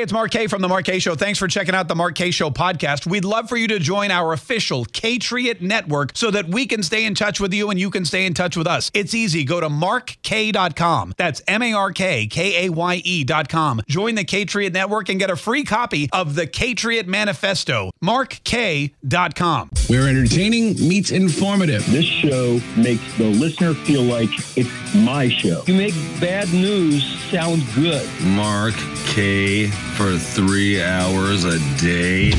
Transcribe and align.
Hey, 0.00 0.04
it's 0.04 0.14
Mark 0.14 0.30
Kaye 0.30 0.46
from 0.46 0.62
The 0.62 0.68
Mark 0.68 0.86
Kaye 0.86 0.98
Show. 0.98 1.14
Thanks 1.14 1.38
for 1.38 1.46
checking 1.46 1.74
out 1.74 1.86
The 1.86 1.94
Mark 1.94 2.14
Kaye 2.14 2.30
Show 2.30 2.48
podcast. 2.48 3.06
We'd 3.06 3.26
love 3.26 3.50
for 3.50 3.58
you 3.58 3.68
to 3.68 3.78
join 3.78 4.10
our 4.10 4.32
official 4.32 4.86
Katriot 4.86 5.60
network 5.60 6.12
so 6.14 6.30
that 6.30 6.48
we 6.48 6.64
can 6.64 6.82
stay 6.82 7.04
in 7.04 7.14
touch 7.14 7.38
with 7.38 7.52
you 7.52 7.68
and 7.68 7.78
you 7.78 7.90
can 7.90 8.06
stay 8.06 8.24
in 8.24 8.32
touch 8.32 8.56
with 8.56 8.66
us. 8.66 8.90
It's 8.94 9.12
easy. 9.12 9.44
Go 9.44 9.60
to 9.60 9.68
markkaye.com. 9.68 11.12
That's 11.18 11.42
M 11.46 11.62
A 11.62 11.74
R 11.74 11.92
K 11.92 12.26
K 12.28 12.64
A 12.64 12.70
Y 12.70 13.02
E.com. 13.04 13.82
Join 13.88 14.14
the 14.14 14.24
Katriot 14.24 14.72
network 14.72 15.10
and 15.10 15.18
get 15.18 15.28
a 15.28 15.36
free 15.36 15.64
copy 15.64 16.08
of 16.14 16.34
the 16.34 16.46
Katriot 16.46 17.06
Manifesto. 17.06 17.90
markkaye.com. 18.02 19.70
Where 19.88 20.08
entertaining 20.08 20.76
meets 20.76 21.10
informative. 21.10 21.84
This 21.90 22.06
show 22.06 22.58
makes 22.74 23.18
the 23.18 23.26
listener 23.26 23.74
feel 23.74 24.04
like 24.04 24.30
it's 24.56 24.94
my 24.94 25.28
show. 25.28 25.62
You 25.66 25.74
make 25.74 25.92
bad 26.22 26.50
news 26.54 27.04
sound 27.30 27.62
good. 27.74 28.08
Mark 28.22 28.72
Kaye 29.04 29.70
for 29.96 30.16
three 30.16 30.82
hours 30.82 31.44
a 31.44 31.58
day. 31.78 32.32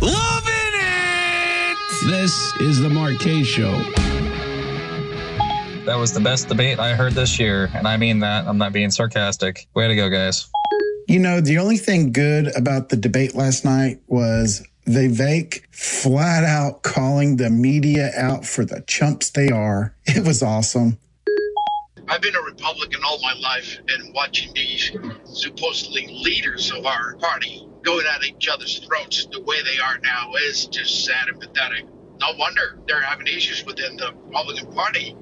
Loving 0.00 0.74
it! 0.74 1.76
This 2.06 2.54
is 2.60 2.80
the 2.80 2.88
Mark 2.88 3.18
Kaye 3.18 3.42
Show. 3.42 3.72
That 5.84 5.96
was 5.98 6.12
the 6.12 6.20
best 6.20 6.48
debate 6.48 6.78
I 6.78 6.94
heard 6.94 7.14
this 7.14 7.38
year, 7.38 7.70
and 7.74 7.88
I 7.88 7.96
mean 7.96 8.20
that. 8.20 8.46
I'm 8.46 8.58
not 8.58 8.72
being 8.72 8.90
sarcastic. 8.90 9.66
Way 9.74 9.88
to 9.88 9.96
go, 9.96 10.08
guys. 10.08 10.50
You 11.08 11.18
know, 11.18 11.40
the 11.40 11.58
only 11.58 11.76
thing 11.76 12.12
good 12.12 12.54
about 12.56 12.90
the 12.90 12.96
debate 12.96 13.34
last 13.34 13.64
night 13.64 14.00
was 14.06 14.66
they 14.86 15.08
Vivek 15.08 15.62
flat 15.74 16.44
out 16.44 16.82
calling 16.82 17.36
the 17.36 17.50
media 17.50 18.10
out 18.16 18.44
for 18.44 18.64
the 18.64 18.82
chumps 18.86 19.30
they 19.30 19.48
are. 19.50 19.94
It 20.06 20.26
was 20.26 20.42
awesome. 20.42 20.98
I've 22.10 22.20
been 22.20 22.34
a 22.34 22.42
Republican 22.42 23.02
all 23.06 23.20
my 23.22 23.34
life, 23.34 23.78
and 23.86 24.12
watching 24.12 24.52
these 24.52 24.90
supposedly 25.24 26.08
leaders 26.08 26.72
of 26.72 26.84
our 26.84 27.14
party 27.14 27.64
going 27.84 28.04
at 28.04 28.24
each 28.24 28.48
other's 28.48 28.80
throats 28.80 29.26
the 29.30 29.40
way 29.42 29.62
they 29.62 29.78
are 29.78 29.96
now 30.02 30.32
is 30.48 30.66
just 30.66 31.04
sad 31.04 31.28
and 31.28 31.40
pathetic. 31.40 31.84
No 32.20 32.32
wonder 32.36 32.80
they're 32.88 33.00
having 33.00 33.28
issues 33.28 33.64
within 33.64 33.96
the 33.96 34.12
Republican 34.24 34.72
Party. 34.72 35.16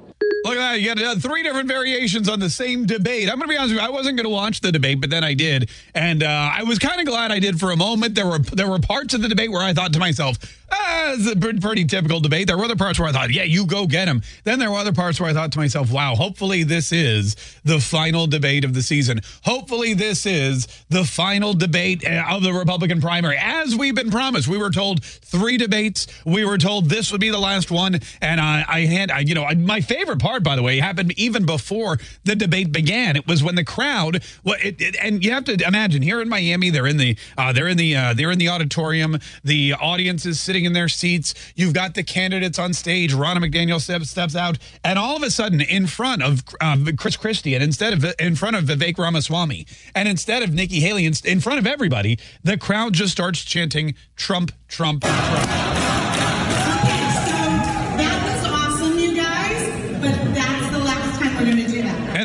Look 0.45 0.55
at 0.55 0.59
that. 0.59 0.81
You 0.81 0.95
got 0.95 1.03
uh, 1.03 1.21
three 1.21 1.43
different 1.43 1.69
variations 1.69 2.27
on 2.27 2.41
the 2.41 2.49
same 2.49 2.87
debate. 2.87 3.29
I'm 3.29 3.37
going 3.37 3.49
to 3.49 3.53
be 3.53 3.57
honest 3.59 3.75
with 3.75 3.83
you. 3.83 3.87
I 3.87 3.91
wasn't 3.91 4.17
going 4.17 4.25
to 4.25 4.31
watch 4.31 4.63
the 4.63 4.73
debate, 4.73 5.01
but 5.01 5.11
then 5.11 5.23
I 5.23 5.35
did. 5.35 5.69
And 5.95 6.23
uh, 6.23 6.53
I 6.55 6.63
was 6.63 6.79
kind 6.79 7.01
of 7.01 7.07
glad 7.07 7.31
I 7.31 7.39
did 7.39 7.61
for 7.61 7.71
a 7.71 7.77
moment. 7.77 8.15
There 8.15 8.27
were 8.27 8.39
there 8.39 8.69
were 8.69 8.79
parts 8.79 9.13
of 9.13 9.21
the 9.21 9.29
debate 9.29 9.53
where 9.53 9.63
I 9.63 9.75
thought 9.75 9.93
to 9.93 9.99
myself, 9.99 10.39
ah, 10.71 11.13
it's 11.15 11.31
a 11.31 11.37
pretty, 11.61 11.85
typical 11.85 12.21
debate. 12.21 12.47
There 12.47 12.57
were 12.57 12.65
other 12.65 12.77
parts 12.77 12.99
where 12.99 13.09
I 13.09 13.13
thought, 13.13 13.31
yeah, 13.31 13.45
you 13.45 13.67
go 13.67 13.87
get 13.87 14.09
him. 14.09 14.23
Then 14.45 14.59
there 14.59 14.71
were 14.71 14.79
other 14.79 14.93
parts 14.93 15.21
where 15.21 15.31
I 15.31 15.33
thought 15.33 15.53
to 15.53 15.59
myself, 15.59 15.91
wow, 15.91 16.15
hopefully 16.15 16.63
this 16.63 16.93
is 16.93 17.37
the 17.65 17.81
final 17.81 18.27
debate 18.27 18.65
of 18.65 18.75
the 18.75 18.83
season. 18.83 19.21
Hopefully 19.45 19.95
this 19.95 20.27
is 20.27 20.67
the 20.89 21.05
final 21.05 21.55
debate 21.55 22.05
uh, 22.07 22.25
of 22.31 22.43
the 22.43 22.53
Republican 22.53 23.01
primary. 23.01 23.39
As 23.41 23.75
we've 23.77 23.95
been 23.95 24.11
promised, 24.11 24.49
we 24.49 24.59
were 24.59 24.71
told 24.71 25.03
three 25.03 25.57
debates. 25.57 26.07
We 26.25 26.45
were 26.45 26.59
told 26.59 26.89
this 26.89 27.13
would 27.13 27.21
be 27.21 27.31
the 27.31 27.39
last 27.39 27.71
one. 27.71 28.01
And 28.21 28.41
I, 28.41 28.65
I 28.69 28.81
had, 28.81 29.11
I, 29.11 29.21
you 29.21 29.35
know, 29.35 29.45
I, 29.45 29.55
my 29.55 29.81
favorite 29.81 30.21
part, 30.21 30.43
by 30.43 30.57
the 30.57 30.63
way, 30.63 30.79
happened 30.79 31.13
even 31.19 31.47
before 31.47 31.99
the 32.25 32.37
debate 32.37 32.73
began. 32.73 33.17
It 33.17 33.27
was 33.27 33.43
when 33.43 33.55
the 33.55 33.65
crowd, 33.65 34.23
well, 34.45 34.57
it, 34.63 34.81
it, 34.81 34.97
and 35.03 35.25
you 35.25 35.33
have 35.33 35.45
to 35.45 35.67
imagine 35.67 36.03
here 36.03 36.21
in 36.21 36.29
Miami, 36.29 36.71
they're 36.71 36.87
in 36.87 36.97
the, 36.97 37.17
uh, 37.37 37.53
they're 37.53 37.69
in 37.69 37.77
the, 37.77 37.97
uh, 37.97 38.15
they're 38.15 38.31
in 38.31 38.39
the 38.39 38.49
auditorium. 38.49 39.19
The 39.45 39.75
audience 39.75 40.27
is 40.27 40.41
sitting 40.41 40.58
in 40.65 40.73
their 40.73 40.89
seats. 40.89 41.35
You've 41.55 41.75
got 41.75 41.95
the 41.95 42.03
candidates 42.03 42.59
on 42.59 42.73
stage. 42.73 43.13
Ronna 43.13 43.39
McDaniel 43.39 43.81
steps, 43.81 44.11
steps 44.11 44.37
out, 44.37 44.59
and 44.85 44.99
all 44.99 45.17
of 45.17 45.23
a 45.23 45.31
sudden, 45.31 45.61
in 45.61 45.87
front 45.87 46.23
of 46.23 46.43
uh, 46.61 46.77
Chris 46.97 47.17
Christie, 47.17 47.55
and 47.55 47.63
instead 47.63 47.93
of 47.93 48.15
in 48.19 48.37
front 48.37 48.57
of 48.57 48.65
Vivek 48.65 48.99
Ramaswamy, 48.99 49.67
and 49.95 50.09
instead 50.09 50.43
of 50.43 50.53
Nikki 50.53 50.81
Haley, 50.81 51.07
in, 51.07 51.15
in 51.25 51.41
front 51.41 51.59
of 51.59 51.67
everybody, 51.67 52.19
the 52.43 52.57
crowd 52.57 52.95
just 52.95 53.13
starts 53.13 53.45
chanting 53.45 53.95
Trump, 54.17 54.53
Trump, 54.69 55.03
Trump. 55.03 55.98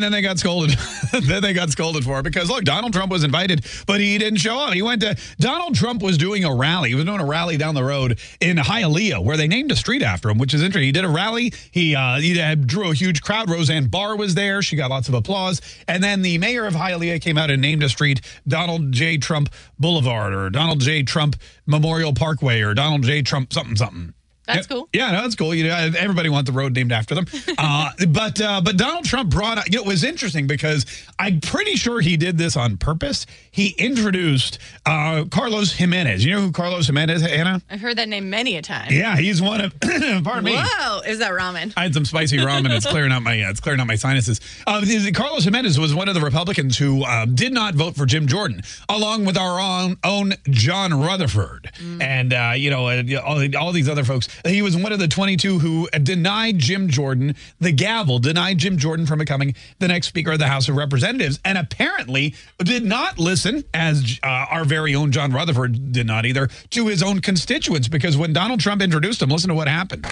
Then 0.03 0.12
they 0.12 0.22
got 0.22 0.38
scolded. 0.38 0.72
then 1.24 1.41
they 1.41 1.53
got 1.53 1.69
scolded 1.69 2.03
for 2.03 2.19
it 2.19 2.24
because 2.24 2.50
look, 2.50 2.66
Donald 2.66 2.91
Trump 2.91 3.09
was 3.09 3.24
invited, 3.24 3.66
but 3.88 4.02
he 4.02 4.18
didn't 4.18 4.40
show 4.40 4.59
up. 4.59 4.74
He 4.74 4.81
went 4.81 5.02
to 5.02 5.16
Donald 5.40 5.75
Trump 5.75 6.02
was 6.02 6.18
doing 6.18 6.44
a 6.44 6.53
rally. 6.53 6.90
He 6.90 6.96
was 6.96 7.06
doing 7.06 7.22
a 7.22 7.25
rally 7.25 7.56
down 7.56 7.74
the 7.74 7.86
road 7.86 8.19
in 8.41 8.58
Hialeah, 8.58 9.24
where 9.24 9.38
they 9.38 9.47
named 9.47 9.72
a 9.72 9.78
street 9.78 10.02
after 10.02 10.30
him, 10.30 10.38
which 10.40 10.53
is 10.53 10.62
interesting. 10.62 10.88
He 10.88 10.91
did 10.91 11.06
a 11.06 11.09
rally. 11.09 11.53
He 11.72 11.96
uh, 11.96 12.19
he 12.19 12.34
drew 12.56 12.91
a 12.91 12.94
huge 12.94 13.22
crowd. 13.22 13.50
Roseanne 13.50 13.88
Barr 13.88 14.18
was 14.18 14.36
there. 14.36 14.62
She 14.62 14.75
got 14.75 14.90
lots 14.90 15.08
of 15.08 15.14
applause. 15.14 15.62
And 15.88 16.03
then 16.03 16.22
the 16.22 16.38
mayor 16.38 16.66
of 16.66 16.74
Hialeah 16.74 17.22
came 17.22 17.38
out 17.38 17.50
and 17.50 17.62
named 17.62 17.81
a 17.81 17.88
street 17.88 18.20
Donald 18.46 18.91
J. 18.91 19.18
Trump 19.18 19.53
Boulevard 19.80 20.34
or 20.34 20.50
Donald 20.50 20.81
J. 20.81 21.03
Trump 21.03 21.38
Memorial 21.66 22.14
Parkway 22.14 22.59
or 22.59 22.74
Donald 22.74 23.03
J. 23.03 23.22
Trump 23.22 23.53
something 23.53 23.78
something. 23.78 24.14
That's 24.46 24.68
cool. 24.68 24.90
Yeah, 24.94 25.12
no, 25.12 25.22
that's 25.22 25.36
cool. 25.36 25.56
You 25.56 25.68
know, 25.68 25.76
everybody 25.98 26.30
wants 26.30 26.50
the 26.50 26.58
road 26.58 26.74
named 26.74 26.92
after 26.92 27.16
them. 27.16 27.26
Uh, 27.56 27.92
but 28.09 28.42
uh, 28.42 28.59
but 28.62 28.78
Donald 28.78 29.06
Trump 29.06 29.30
brought 29.30 29.58
up. 29.58 29.66
You 29.68 29.78
know, 29.78 29.84
it 29.84 29.88
was 29.88 30.04
interesting 30.04 30.48
because 30.48 30.86
I'm 31.20 31.40
pretty 31.40 31.76
sure 31.76 32.02
he 32.02 32.18
did 32.18 32.38
this 32.38 32.58
on 32.58 32.78
purpose. 32.78 33.26
He 33.52 33.70
introduced 33.78 34.58
uh, 34.86 35.26
Carlos 35.30 35.74
Gimenez. 35.74 36.26
You 36.26 36.32
know 36.32 36.42
who 36.42 36.52
Carlos 36.52 36.88
Gimenez 36.88 37.22
is, 37.22 37.32
Anna? 37.32 37.62
I've 37.70 37.80
heard 37.80 37.98
that 37.98 38.09
name 38.09 38.30
many 38.30 38.58
a 38.58 38.62
time. 38.62 38.88
Yeah, 38.92 39.16
he's 39.18 39.42
one 39.42 39.62
of. 39.62 39.80
pardon 40.24 40.44
me. 40.44 40.56
Whoa, 40.56 41.02
is 41.02 41.20
that 41.20 41.32
ramen? 41.32 41.74
I 41.78 41.84
had 41.84 41.94
some 41.94 42.06
spicy 42.06 42.38
ramen. 42.38 42.76
It's 42.76 42.86
clearing 42.86 43.12
out 43.12 43.22
my 43.22 43.42
uh, 43.42 43.50
it's 43.52 43.59
clearing 43.59 43.80
out 43.80 43.88
my 43.88 43.96
sinuses. 43.96 44.42
Uh, 44.66 44.84
Carlos 45.14 45.44
Gimenez 45.44 45.80
was 45.80 45.94
one 45.94 46.09
of 46.09 46.16
the 46.16 46.22
Republicans 46.22 46.78
who 46.78 47.03
uh, 47.03 47.26
did 47.26 47.53
not 47.53 47.76
vote 47.76 47.96
for 47.96 48.06
Jim 48.06 48.28
Jordan, 48.28 48.62
along 48.90 49.26
with 49.26 49.38
our 49.38 49.59
own, 49.59 49.98
own 50.03 50.34
John 50.50 50.94
Rutherford, 51.00 51.72
and 52.02 52.34
uh, 52.34 52.53
you 52.56 52.70
know 52.72 52.90
all, 53.22 53.58
all 53.58 53.72
these 53.72 53.88
other 53.88 54.03
folks. 54.03 54.28
He 54.46 54.62
was 54.62 54.76
one 54.76 54.92
of 54.92 55.00
the 55.00 55.08
22 55.08 55.60
who 55.60 55.90
denied 55.90 56.60
Jim 56.60 56.90
Jordan 56.90 57.36
the 57.60 57.72
gavel, 57.72 58.20
denied 58.20 58.58
Jim 58.58 58.78
Jordan 58.78 59.06
from 59.06 59.20
becoming 59.20 59.56
the 59.80 59.88
next 59.88 60.08
Speaker 60.08 60.34
of 60.34 60.40
the 60.40 60.48
House 60.48 60.70
of 60.70 60.76
Representatives, 60.76 61.40
and 61.46 61.58
apparently 61.58 62.36
did 62.60 62.86
not 62.86 63.20
listen, 63.20 63.64
as 63.74 64.20
uh, 64.24 64.28
our 64.50 64.66
very 64.66 64.96
own 64.96 65.12
John 65.12 65.32
Rutherford 65.32 65.92
did 65.92 66.08
not 66.08 66.26
either, 66.26 66.48
to 66.72 66.88
his 66.88 67.04
own 67.04 67.20
constituents. 67.22 67.88
Because 67.88 68.18
when 68.18 68.34
Donald 68.34 68.60
Trump 68.60 68.82
introduced 68.82 69.22
him, 69.22 69.30
listen 69.30 69.50
to 69.50 69.56
what 69.56 69.68
happened. 69.68 70.06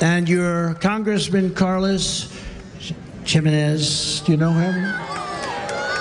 And 0.00 0.28
your 0.28 0.74
Congressman 0.74 1.54
Carlos 1.54 2.32
Gimenez, 3.24 4.20
do 4.20 4.32
you 4.32 4.38
know 4.38 4.52
him? 4.52 4.94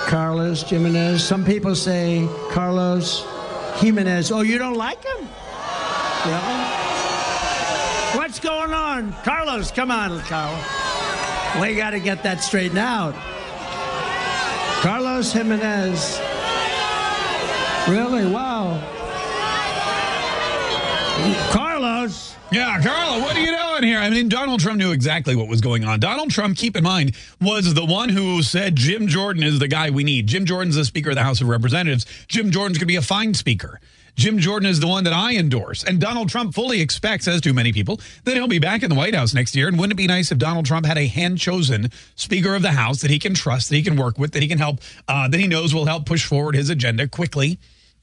Carlos 0.07 0.61
Gimenez. 0.63 1.23
Some 1.23 1.43
people 1.43 1.75
say 1.75 2.27
Carlos 2.51 3.25
Gimenez. 3.77 4.31
Oh, 4.31 4.41
you 4.41 4.57
don't 4.57 4.75
like 4.75 5.03
him? 5.03 5.27
Yeah. 6.25 6.84
What's 8.15 8.39
going 8.39 8.73
on? 8.73 9.11
Carlos, 9.23 9.71
come 9.71 9.91
on, 9.91 10.19
Carlos. 10.21 10.63
We 11.61 11.75
got 11.75 11.89
to 11.91 11.99
get 11.99 12.23
that 12.23 12.41
straightened 12.41 12.79
out. 12.79 13.13
Carlos 14.81 15.33
Gimenez. 15.33 16.19
Really? 17.89 18.25
Wow. 18.31 18.81
Carlos. 21.51 22.35
Yeah, 22.51 22.81
Carlos, 22.81 23.21
what 23.21 23.35
are 23.35 23.39
you 23.39 23.47
doing 23.47 23.83
here? 23.83 23.99
I 23.99 24.09
mean, 24.09 24.29
Donald 24.29 24.59
Trump 24.61 24.77
knew 24.77 24.91
exactly 24.91 25.35
what 25.35 25.47
was 25.47 25.59
going 25.59 25.83
on. 25.83 25.99
Donald 25.99 26.31
Trump, 26.31 26.57
keep 26.57 26.77
in 26.77 26.83
mind, 26.83 27.15
was 27.41 27.73
the 27.73 27.85
one 27.85 28.09
who 28.09 28.41
said 28.43 28.75
Jim 28.75 29.07
Jordan 29.07 29.43
is 29.43 29.59
the 29.59 29.67
guy 29.67 29.89
we 29.89 30.03
need. 30.03 30.27
Jim 30.27 30.45
Jordan's 30.45 30.75
the 30.75 30.85
Speaker 30.85 31.09
of 31.09 31.15
the 31.15 31.23
House 31.23 31.41
of 31.41 31.49
Representatives. 31.49 32.05
Jim 32.27 32.51
Jordan's 32.51 32.77
going 32.77 32.87
to 32.87 32.93
be 32.93 32.95
a 32.95 33.01
fine 33.01 33.33
speaker. 33.33 33.81
Jim 34.15 34.39
Jordan 34.39 34.69
is 34.69 34.79
the 34.79 34.87
one 34.87 35.03
that 35.03 35.13
I 35.13 35.35
endorse. 35.35 35.83
And 35.83 35.99
Donald 35.99 36.29
Trump 36.29 36.53
fully 36.53 36.81
expects, 36.81 37.27
as 37.27 37.41
do 37.41 37.53
many 37.53 37.73
people, 37.73 37.99
that 38.23 38.35
he'll 38.35 38.47
be 38.47 38.59
back 38.59 38.81
in 38.81 38.89
the 38.89 38.95
White 38.95 39.13
House 39.13 39.33
next 39.33 39.55
year. 39.55 39.67
And 39.67 39.77
wouldn't 39.77 39.93
it 39.93 39.97
be 39.97 40.07
nice 40.07 40.31
if 40.31 40.37
Donald 40.37 40.65
Trump 40.65 40.85
had 40.85 40.97
a 40.97 41.07
hand 41.07 41.37
chosen 41.37 41.91
Speaker 42.15 42.55
of 42.55 42.61
the 42.61 42.71
House 42.71 43.01
that 43.01 43.11
he 43.11 43.19
can 43.19 43.33
trust, 43.33 43.69
that 43.69 43.75
he 43.75 43.83
can 43.83 43.97
work 43.97 44.17
with, 44.17 44.31
that 44.31 44.41
he 44.41 44.47
can 44.47 44.57
help, 44.57 44.79
uh, 45.07 45.27
that 45.27 45.39
he 45.39 45.47
knows 45.47 45.73
will 45.73 45.85
help 45.85 46.05
push 46.05 46.25
forward 46.25 46.55
his 46.55 46.69
agenda 46.69 47.07
quickly? 47.07 47.59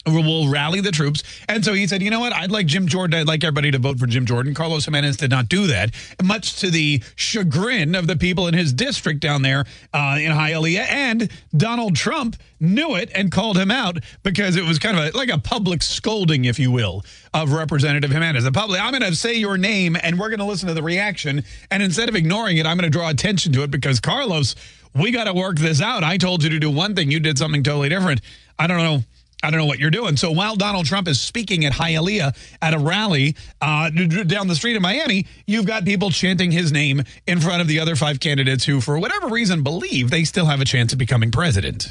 Will 0.06 0.48
rally 0.48 0.80
the 0.80 0.90
troops. 0.90 1.22
And 1.48 1.64
so 1.64 1.74
he 1.74 1.86
said, 1.86 2.02
you 2.02 2.10
know 2.10 2.20
what? 2.20 2.32
I'd 2.32 2.50
like 2.50 2.66
Jim 2.66 2.88
Jordan. 2.88 3.20
I'd 3.20 3.28
like 3.28 3.44
everybody 3.44 3.70
to 3.70 3.78
vote 3.78 3.98
for 3.98 4.06
Jim 4.06 4.26
Jordan. 4.26 4.52
Carlos 4.54 4.84
Gimenez 4.84 5.16
did 5.16 5.30
not 5.30 5.48
do 5.48 5.68
that, 5.68 5.94
much 6.22 6.60
to 6.60 6.70
the 6.70 7.02
chagrin 7.14 7.94
of 7.94 8.06
the 8.08 8.16
people 8.16 8.48
in 8.48 8.54
his 8.54 8.72
district 8.72 9.20
down 9.20 9.42
there 9.42 9.64
uh, 9.94 10.18
in 10.20 10.32
Hialeah. 10.32 10.86
And 10.88 11.30
Donald 11.56 11.94
Trump 11.94 12.36
knew 12.58 12.96
it 12.96 13.10
and 13.14 13.30
called 13.30 13.58
him 13.58 13.70
out 13.70 13.98
because 14.22 14.56
it 14.56 14.64
was 14.64 14.78
kind 14.78 14.98
of 14.98 15.14
a, 15.14 15.16
like 15.16 15.28
a 15.28 15.38
public 15.38 15.82
scolding, 15.82 16.44
if 16.46 16.58
you 16.58 16.70
will, 16.70 17.04
of 17.32 17.52
Representative 17.52 18.10
Gimenez. 18.10 18.44
The 18.44 18.52
public, 18.52 18.80
I'm 18.80 18.90
going 18.90 19.02
to 19.02 19.14
say 19.14 19.34
your 19.34 19.56
name 19.56 19.96
and 20.02 20.18
we're 20.18 20.28
going 20.28 20.40
to 20.40 20.44
listen 20.44 20.68
to 20.68 20.74
the 20.74 20.82
reaction. 20.82 21.44
And 21.70 21.82
instead 21.82 22.08
of 22.08 22.16
ignoring 22.16 22.56
it, 22.56 22.66
I'm 22.66 22.76
going 22.76 22.90
to 22.90 22.96
draw 22.96 23.08
attention 23.08 23.52
to 23.52 23.62
it 23.62 23.70
because 23.70 24.00
Carlos, 24.00 24.56
we 24.94 25.10
got 25.10 25.24
to 25.24 25.32
work 25.32 25.58
this 25.58 25.80
out. 25.80 26.04
I 26.04 26.16
told 26.16 26.42
you 26.42 26.50
to 26.50 26.58
do 26.58 26.70
one 26.70 26.94
thing. 26.94 27.10
You 27.10 27.20
did 27.20 27.38
something 27.38 27.62
totally 27.62 27.88
different. 27.88 28.20
I 28.58 28.66
don't 28.66 28.78
know. 28.78 29.02
I 29.42 29.50
don't 29.50 29.58
know 29.58 29.66
what 29.66 29.78
you're 29.78 29.90
doing. 29.90 30.16
So 30.16 30.30
while 30.30 30.56
Donald 30.56 30.86
Trump 30.86 31.08
is 31.08 31.20
speaking 31.20 31.64
at 31.64 31.72
Hialeah 31.72 32.36
at 32.60 32.74
a 32.74 32.78
rally 32.78 33.36
uh, 33.60 33.90
down 33.90 34.48
the 34.48 34.54
street 34.54 34.76
in 34.76 34.82
Miami, 34.82 35.26
you've 35.46 35.66
got 35.66 35.84
people 35.84 36.10
chanting 36.10 36.50
his 36.50 36.72
name 36.72 37.02
in 37.26 37.40
front 37.40 37.60
of 37.60 37.68
the 37.68 37.80
other 37.80 37.96
five 37.96 38.20
candidates 38.20 38.64
who, 38.64 38.80
for 38.80 38.98
whatever 38.98 39.28
reason, 39.28 39.62
believe 39.62 40.10
they 40.10 40.24
still 40.24 40.46
have 40.46 40.60
a 40.60 40.64
chance 40.64 40.92
of 40.92 40.98
becoming 40.98 41.30
president. 41.30 41.88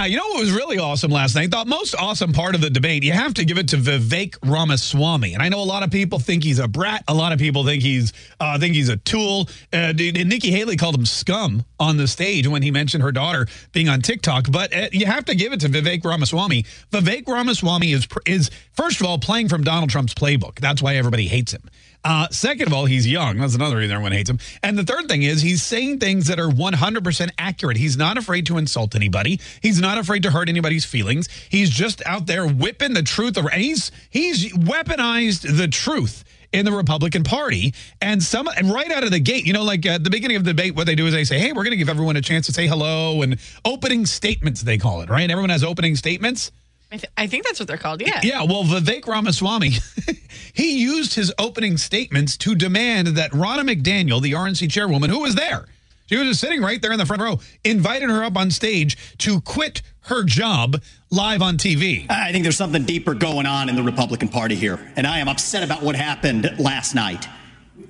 Yeah, 0.00 0.06
you 0.06 0.16
know 0.16 0.28
what 0.28 0.40
was 0.40 0.50
really 0.50 0.78
awesome 0.78 1.10
last 1.10 1.34
night? 1.34 1.50
The 1.50 1.62
most 1.66 1.94
awesome 1.94 2.32
part 2.32 2.54
of 2.54 2.62
the 2.62 2.70
debate, 2.70 3.02
you 3.02 3.12
have 3.12 3.34
to 3.34 3.44
give 3.44 3.58
it 3.58 3.68
to 3.68 3.76
Vivek 3.76 4.34
Ramaswamy. 4.42 5.34
And 5.34 5.42
I 5.42 5.50
know 5.50 5.60
a 5.60 5.62
lot 5.62 5.82
of 5.82 5.90
people 5.90 6.18
think 6.18 6.42
he's 6.42 6.58
a 6.58 6.66
brat. 6.66 7.04
A 7.06 7.12
lot 7.12 7.32
of 7.32 7.38
people 7.38 7.66
think 7.66 7.82
he's 7.82 8.14
uh, 8.40 8.58
think 8.58 8.74
he's 8.74 8.88
a 8.88 8.96
tool. 8.96 9.50
Uh, 9.70 9.92
and 9.92 10.26
Nikki 10.30 10.52
Haley 10.52 10.78
called 10.78 10.94
him 10.94 11.04
scum 11.04 11.66
on 11.78 11.98
the 11.98 12.08
stage 12.08 12.48
when 12.48 12.62
he 12.62 12.70
mentioned 12.70 13.02
her 13.02 13.12
daughter 13.12 13.46
being 13.72 13.90
on 13.90 14.00
TikTok. 14.00 14.46
But 14.50 14.74
uh, 14.74 14.88
you 14.90 15.04
have 15.04 15.26
to 15.26 15.34
give 15.34 15.52
it 15.52 15.60
to 15.60 15.68
Vivek 15.68 16.02
Ramaswamy. 16.02 16.64
Vivek 16.90 17.28
Ramaswamy 17.28 17.92
is 17.92 18.08
is 18.24 18.50
first 18.72 19.00
of 19.00 19.06
all 19.06 19.18
playing 19.18 19.50
from 19.50 19.64
Donald 19.64 19.90
Trump's 19.90 20.14
playbook. 20.14 20.60
That's 20.60 20.80
why 20.80 20.96
everybody 20.96 21.28
hates 21.28 21.52
him. 21.52 21.68
Uh, 22.04 22.28
second 22.30 22.66
of 22.66 22.72
all, 22.72 22.86
he's 22.86 23.06
young. 23.06 23.38
That's 23.38 23.54
another 23.54 23.76
reason 23.76 23.92
everyone 23.92 24.12
hates 24.12 24.30
him. 24.30 24.38
And 24.62 24.78
the 24.78 24.84
third 24.84 25.06
thing 25.08 25.22
is 25.22 25.42
he's 25.42 25.62
saying 25.62 25.98
things 25.98 26.26
that 26.28 26.40
are 26.40 26.48
100% 26.48 27.30
accurate. 27.38 27.76
He's 27.76 27.96
not 27.96 28.16
afraid 28.16 28.46
to 28.46 28.56
insult 28.58 28.94
anybody. 28.94 29.40
He's 29.60 29.80
not 29.80 29.98
afraid 29.98 30.22
to 30.22 30.30
hurt 30.30 30.48
anybody's 30.48 30.84
feelings. 30.84 31.28
He's 31.48 31.70
just 31.70 32.04
out 32.06 32.26
there 32.26 32.46
whipping 32.46 32.94
the 32.94 33.02
truth. 33.02 33.36
Around. 33.36 33.52
He's 33.52 33.92
he's 34.08 34.52
weaponized 34.52 35.56
the 35.56 35.68
truth 35.68 36.24
in 36.52 36.64
the 36.64 36.72
Republican 36.72 37.22
Party. 37.22 37.74
And 38.00 38.22
some 38.22 38.48
and 38.48 38.72
right 38.72 38.90
out 38.90 39.04
of 39.04 39.10
the 39.10 39.20
gate, 39.20 39.46
you 39.46 39.52
know, 39.52 39.62
like 39.62 39.84
at 39.86 40.02
the 40.02 40.10
beginning 40.10 40.36
of 40.36 40.44
the 40.44 40.52
debate, 40.52 40.74
what 40.74 40.86
they 40.86 40.94
do 40.94 41.06
is 41.06 41.12
they 41.12 41.24
say, 41.24 41.38
hey, 41.38 41.52
we're 41.52 41.64
going 41.64 41.72
to 41.72 41.76
give 41.76 41.88
everyone 41.88 42.16
a 42.16 42.22
chance 42.22 42.46
to 42.46 42.52
say 42.52 42.66
hello 42.66 43.22
and 43.22 43.38
opening 43.64 44.06
statements, 44.06 44.62
they 44.62 44.78
call 44.78 45.02
it, 45.02 45.10
right? 45.10 45.30
Everyone 45.30 45.50
has 45.50 45.62
opening 45.62 45.96
statements. 45.96 46.50
I, 46.92 46.96
th- 46.96 47.12
I 47.16 47.26
think 47.28 47.44
that's 47.44 47.60
what 47.60 47.68
they're 47.68 47.76
called. 47.76 48.00
Yeah. 48.00 48.20
Yeah. 48.22 48.42
Well, 48.42 48.64
Vivek 48.64 49.06
Ramaswamy, 49.06 49.74
he 50.52 50.80
used 50.80 51.14
his 51.14 51.32
opening 51.38 51.76
statements 51.76 52.36
to 52.38 52.54
demand 52.54 53.08
that 53.08 53.30
Ronna 53.30 53.60
McDaniel, 53.68 54.20
the 54.20 54.32
RNC 54.32 54.70
chairwoman, 54.70 55.10
who 55.10 55.20
was 55.20 55.36
there, 55.36 55.66
she 56.06 56.16
was 56.16 56.26
just 56.26 56.40
sitting 56.40 56.60
right 56.60 56.82
there 56.82 56.90
in 56.90 56.98
the 56.98 57.06
front 57.06 57.22
row, 57.22 57.38
invited 57.62 58.10
her 58.10 58.24
up 58.24 58.36
on 58.36 58.50
stage 58.50 58.96
to 59.18 59.40
quit 59.40 59.82
her 60.02 60.24
job 60.24 60.82
live 61.10 61.40
on 61.42 61.56
TV. 61.56 62.10
I 62.10 62.32
think 62.32 62.42
there's 62.42 62.56
something 62.56 62.82
deeper 62.84 63.14
going 63.14 63.46
on 63.46 63.68
in 63.68 63.76
the 63.76 63.82
Republican 63.84 64.28
Party 64.28 64.56
here, 64.56 64.80
and 64.96 65.06
I 65.06 65.20
am 65.20 65.28
upset 65.28 65.62
about 65.62 65.82
what 65.84 65.94
happened 65.94 66.52
last 66.58 66.96
night. 66.96 67.28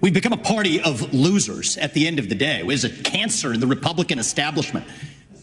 We've 0.03 0.13
become 0.13 0.35
a 0.35 0.39
party 0.39 0.83
of 0.83 1.15
losers 1.15 1.79
at 1.79 1.95
the 1.95 2.07
end 2.07 2.19
of 2.19 2.29
the 2.29 2.35
day. 2.35 2.61
It 2.61 2.71
is 2.71 2.85
a 2.85 2.91
cancer 2.91 3.55
in 3.55 3.61
the 3.61 3.67
Republican 3.67 4.19
establishment. 4.19 4.87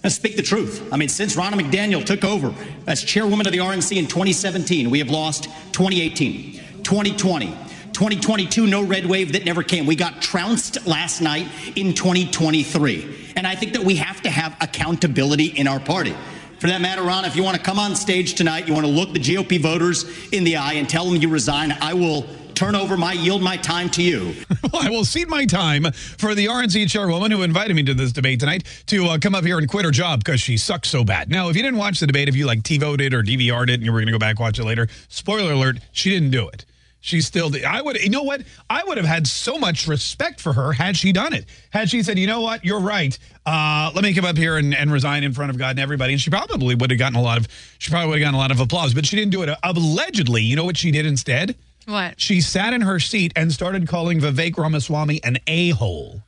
Let's 0.04 0.16
speak 0.16 0.36
the 0.36 0.44
truth. 0.44 0.88
I 0.92 0.98
mean, 0.98 1.10
since 1.10 1.36
Ronna 1.36 1.54
McDaniel 1.54 2.06
took 2.06 2.24
over 2.24 2.54
as 2.86 3.04
chairwoman 3.04 3.46
of 3.48 3.52
the 3.52 3.60
RNC 3.60 3.98
in 3.98 4.08
2017, 4.08 4.90
we 4.90 5.00
have 5.00 5.10
lost 5.10 5.46
2018, 5.74 6.54
2020, 6.84 7.48
2022, 7.94 8.68
no 8.68 8.84
red 8.84 9.06
wave 9.06 9.34
that 9.34 9.44
never 9.44 9.64
came. 9.64 9.86
We 9.86 9.96
got 9.96 10.22
trounced 10.22 10.86
last 10.86 11.20
night 11.20 11.48
in 11.76 11.94
2023. 11.94 13.34
And 13.36 13.48
I 13.48 13.56
think 13.56 13.74
that 13.74 13.84
we 13.84 13.96
have 13.96 14.22
to 14.22 14.30
have 14.30 14.56
accountability 14.62 15.48
in 15.48 15.68
our 15.68 15.80
party. 15.80 16.16
For 16.60 16.68
that 16.68 16.80
matter, 16.82 17.02
Ron, 17.02 17.26
if 17.26 17.36
you 17.36 17.44
want 17.44 17.58
to 17.58 17.64
come 17.64 17.80
on 17.80 17.96
stage 17.96 18.36
tonight, 18.36 18.68
you 18.68 18.74
want 18.74 18.86
to 18.86 18.92
look 18.92 19.14
the 19.14 19.20
GOP 19.20 19.60
voters 19.60 20.06
in 20.32 20.44
the 20.44 20.58
eye 20.58 20.74
and 20.74 20.88
tell 20.88 21.06
them 21.06 21.16
you 21.16 21.30
resign, 21.30 21.76
I 21.82 21.94
will 21.94 22.26
turn 22.58 22.74
over 22.74 22.98
my 22.98 23.14
yield 23.14 23.44
my 23.44 23.56
time 23.56 23.88
to 23.88 24.02
you. 24.02 24.34
well, 24.74 24.82
I 24.86 24.90
will 24.90 25.06
cede 25.06 25.30
my 25.30 25.46
time 25.46 25.84
for 25.92 26.34
the 26.34 26.48
RNC 26.48 26.90
chairwoman 26.90 27.30
who 27.30 27.44
invited 27.44 27.76
me 27.76 27.84
to 27.84 27.94
this 27.94 28.12
debate 28.12 28.40
tonight 28.40 28.64
to 28.88 29.06
uh, 29.06 29.20
come 29.20 29.36
up 29.36 29.44
here 29.44 29.60
and 29.60 29.70
quit 29.70 29.86
her 29.86 29.92
job 29.92 30.24
because 30.24 30.42
she 30.42 30.58
sucks 30.58 30.90
so 30.90 31.04
bad. 31.04 31.30
Now, 31.30 31.50
if 31.50 31.56
you 31.56 31.62
didn't 31.62 31.78
watch 31.78 32.00
the 32.00 32.08
debate, 32.08 32.30
if 32.30 32.36
you 32.36 32.48
like 32.48 32.64
TiVo'd 32.64 33.14
or 33.14 33.22
DVR'd 33.22 33.70
it 33.70 33.76
and 33.76 33.84
you 33.84 33.94
were 33.94 34.00
going 34.00 34.08
to 34.08 34.12
go 34.12 34.18
back 34.18 34.40
watch 34.40 34.58
it 34.58 34.64
later, 34.64 34.88
spoiler 35.08 35.52
alert, 35.52 35.78
she 35.92 36.10
didn't 36.10 36.32
do 36.32 36.50
it. 36.50 36.66
She 37.00 37.22
still, 37.22 37.52
I 37.66 37.80
would, 37.80 38.02
you 38.04 38.10
know 38.10 38.24
what? 38.24 38.42
I 38.72 38.84
would 38.84 38.98
have 38.98 39.06
had 39.06 39.28
so 39.28 39.60
much 39.60 39.88
respect 39.88 40.42
for 40.42 40.54
her 40.54 40.74
had 40.74 40.98
she 40.98 41.12
done 41.12 41.34
it. 41.34 41.46
Had 41.70 41.92
she 41.92 42.02
said, 42.02 42.18
you 42.18 42.26
know 42.26 42.42
what, 42.42 42.66
you're 42.66 42.82
right. 42.82 43.16
Uh, 43.46 43.92
let 43.94 44.04
me 44.04 44.16
come 44.16 44.26
up 44.26 44.36
here 44.36 44.58
and, 44.58 44.74
and 44.74 44.92
resign 44.92 45.24
in 45.24 45.32
front 45.32 45.52
of 45.52 45.60
God 45.60 45.72
and 45.72 45.80
everybody. 45.80 46.14
And 46.14 46.22
she 46.22 46.32
probably 46.32 46.74
would 46.74 46.90
have 46.90 46.98
gotten 46.98 47.18
a 47.18 47.22
lot 47.22 47.38
of, 47.38 47.48
she 47.78 47.92
probably 47.92 48.10
would 48.10 48.20
have 48.20 48.26
gotten 48.26 48.36
a 48.36 48.40
lot 48.40 48.50
of 48.50 48.60
applause, 48.60 48.96
but 48.96 49.06
she 49.06 49.16
didn't 49.16 49.32
do 49.32 49.44
it. 49.44 49.50
Allegedly, 49.62 50.42
you 50.42 50.56
know 50.56 50.66
what 50.66 50.76
she 50.76 50.90
did 50.90 51.06
instead? 51.06 51.56
What? 51.88 52.20
She 52.20 52.42
sat 52.42 52.74
in 52.74 52.82
her 52.82 53.00
seat 53.00 53.32
and 53.36 53.50
started 53.52 53.88
calling 53.88 54.20
Vivek 54.20 54.58
Ramaswamy 54.58 55.24
an 55.24 55.38
a-hole. 55.48 56.22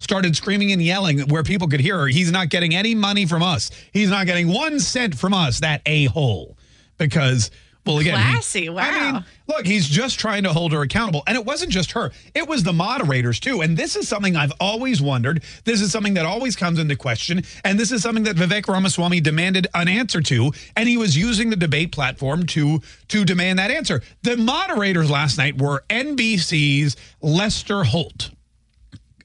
Started 0.00 0.36
screaming 0.36 0.70
and 0.70 0.82
yelling 0.82 1.20
where 1.20 1.42
people 1.42 1.66
could 1.66 1.80
hear 1.80 1.98
her. 2.00 2.06
He's 2.08 2.30
not 2.30 2.50
getting 2.50 2.74
any 2.74 2.94
money 2.94 3.24
from 3.24 3.42
us. 3.42 3.70
He's 3.90 4.10
not 4.10 4.26
getting 4.26 4.48
one 4.48 4.78
cent 4.78 5.16
from 5.16 5.32
us, 5.32 5.60
that 5.60 5.80
a-hole. 5.86 6.58
Because 6.98 7.50
well, 7.88 7.98
again, 7.98 8.14
Classy, 8.14 8.62
he- 8.62 8.68
wow. 8.68 8.82
I 8.82 9.12
mean, 9.12 9.24
look, 9.46 9.66
he's 9.66 9.88
just 9.88 10.18
trying 10.18 10.42
to 10.44 10.52
hold 10.52 10.72
her 10.72 10.82
accountable. 10.82 11.22
And 11.26 11.36
it 11.36 11.44
wasn't 11.44 11.72
just 11.72 11.92
her, 11.92 12.12
it 12.34 12.46
was 12.46 12.62
the 12.62 12.72
moderators 12.72 13.40
too. 13.40 13.62
And 13.62 13.76
this 13.76 13.96
is 13.96 14.06
something 14.06 14.36
I've 14.36 14.52
always 14.60 15.00
wondered. 15.00 15.42
This 15.64 15.80
is 15.80 15.90
something 15.90 16.14
that 16.14 16.26
always 16.26 16.54
comes 16.54 16.78
into 16.78 16.96
question. 16.96 17.42
And 17.64 17.78
this 17.78 17.90
is 17.90 18.02
something 18.02 18.24
that 18.24 18.36
Vivek 18.36 18.68
Ramaswamy 18.68 19.20
demanded 19.20 19.66
an 19.74 19.88
answer 19.88 20.20
to. 20.22 20.52
And 20.76 20.88
he 20.88 20.96
was 20.96 21.16
using 21.16 21.50
the 21.50 21.56
debate 21.56 21.92
platform 21.92 22.44
to, 22.46 22.82
to 23.08 23.24
demand 23.24 23.58
that 23.58 23.70
answer. 23.70 24.02
The 24.22 24.36
moderators 24.36 25.10
last 25.10 25.38
night 25.38 25.60
were 25.60 25.84
NBC's 25.88 26.96
Lester 27.22 27.84
Holt 27.84 28.30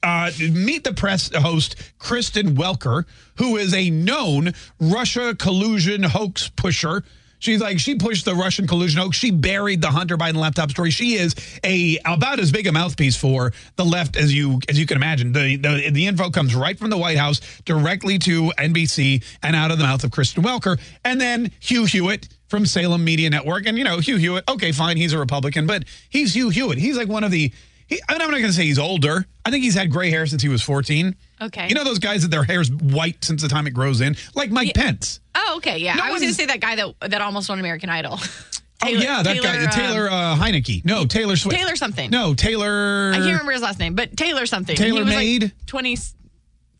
uh, 0.04 0.30
meet 0.38 0.84
the 0.84 0.92
press 0.92 1.34
host 1.34 1.76
Kristen 1.98 2.56
Welker, 2.56 3.04
who 3.38 3.56
is 3.56 3.74
a 3.74 3.90
known 3.90 4.52
Russia 4.78 5.34
collusion 5.34 6.02
hoax 6.02 6.48
pusher. 6.48 7.02
She's 7.38 7.60
like 7.60 7.78
she 7.78 7.96
pushed 7.96 8.24
the 8.24 8.34
Russian 8.34 8.66
collusion 8.66 9.00
hoax. 9.00 9.16
She 9.16 9.30
buried 9.30 9.80
the 9.80 9.90
Hunter 9.90 10.16
Biden 10.16 10.36
laptop 10.36 10.70
story. 10.70 10.90
She 10.90 11.14
is 11.14 11.34
a 11.62 11.98
about 12.04 12.38
as 12.38 12.50
big 12.50 12.66
a 12.66 12.72
mouthpiece 12.72 13.16
for 13.16 13.52
the 13.76 13.84
left 13.84 14.16
as 14.16 14.34
you 14.34 14.60
as 14.68 14.78
you 14.78 14.86
can 14.86 14.96
imagine. 14.96 15.32
The 15.32 15.56
the, 15.56 15.90
the 15.90 16.06
info 16.06 16.30
comes 16.30 16.54
right 16.54 16.78
from 16.78 16.90
the 16.90 16.98
White 16.98 17.18
House 17.18 17.40
directly 17.64 18.18
to 18.20 18.52
NBC 18.58 19.22
and 19.42 19.54
out 19.54 19.70
of 19.70 19.78
the 19.78 19.84
mouth 19.84 20.04
of 20.04 20.10
Kristen 20.10 20.42
Welker, 20.42 20.80
and 21.04 21.20
then 21.20 21.50
Hugh 21.60 21.84
Hewitt 21.84 22.28
from 22.48 22.66
Salem 22.66 23.04
Media 23.04 23.30
Network. 23.30 23.66
And 23.66 23.76
you 23.76 23.84
know 23.84 23.98
Hugh 23.98 24.16
Hewitt. 24.16 24.48
Okay, 24.48 24.72
fine, 24.72 24.96
he's 24.96 25.12
a 25.12 25.18
Republican, 25.18 25.66
but 25.66 25.84
he's 26.08 26.34
Hugh 26.34 26.50
Hewitt. 26.50 26.78
He's 26.78 26.96
like 26.96 27.08
one 27.08 27.24
of 27.24 27.30
the 27.30 27.52
he, 27.86 28.00
I'm 28.08 28.18
not 28.18 28.30
going 28.30 28.44
to 28.44 28.52
say 28.52 28.64
he's 28.64 28.78
older. 28.78 29.26
I 29.44 29.50
think 29.50 29.62
he's 29.62 29.74
had 29.74 29.90
gray 29.90 30.10
hair 30.10 30.26
since 30.26 30.42
he 30.42 30.48
was 30.48 30.62
14. 30.62 31.14
Okay. 31.40 31.68
You 31.68 31.74
know 31.74 31.84
those 31.84 31.98
guys 31.98 32.22
that 32.22 32.30
their 32.30 32.44
hair's 32.44 32.70
white 32.70 33.24
since 33.24 33.42
the 33.42 33.48
time 33.48 33.66
it 33.66 33.72
grows 33.72 34.00
in, 34.00 34.16
like 34.34 34.50
Mike 34.50 34.74
Pence. 34.74 35.20
Oh, 35.34 35.54
okay. 35.58 35.78
Yeah. 35.78 35.94
No 35.94 36.04
I 36.04 36.10
was 36.10 36.20
going 36.20 36.32
to 36.32 36.36
say 36.36 36.46
that 36.46 36.60
guy 36.60 36.76
that 36.76 37.10
that 37.10 37.20
almost 37.20 37.48
won 37.48 37.58
American 37.58 37.90
Idol. 37.90 38.18
oh 38.84 38.88
yeah, 38.88 39.22
that 39.22 39.42
guy, 39.42 39.64
um, 39.64 39.70
Taylor 39.70 40.08
uh, 40.08 40.36
Heineke. 40.36 40.84
No, 40.84 41.06
Taylor 41.06 41.36
Swift. 41.36 41.56
Taylor 41.56 41.76
something. 41.76 42.10
No, 42.10 42.34
Taylor. 42.34 43.10
I 43.12 43.16
can't 43.16 43.26
remember 43.26 43.52
his 43.52 43.62
last 43.62 43.78
name, 43.78 43.94
but 43.94 44.16
Taylor 44.16 44.46
something. 44.46 44.76
Taylor 44.76 45.00
he 45.00 45.04
was 45.04 45.14
Made? 45.14 45.42
Like 45.42 45.66
20, 45.66 45.98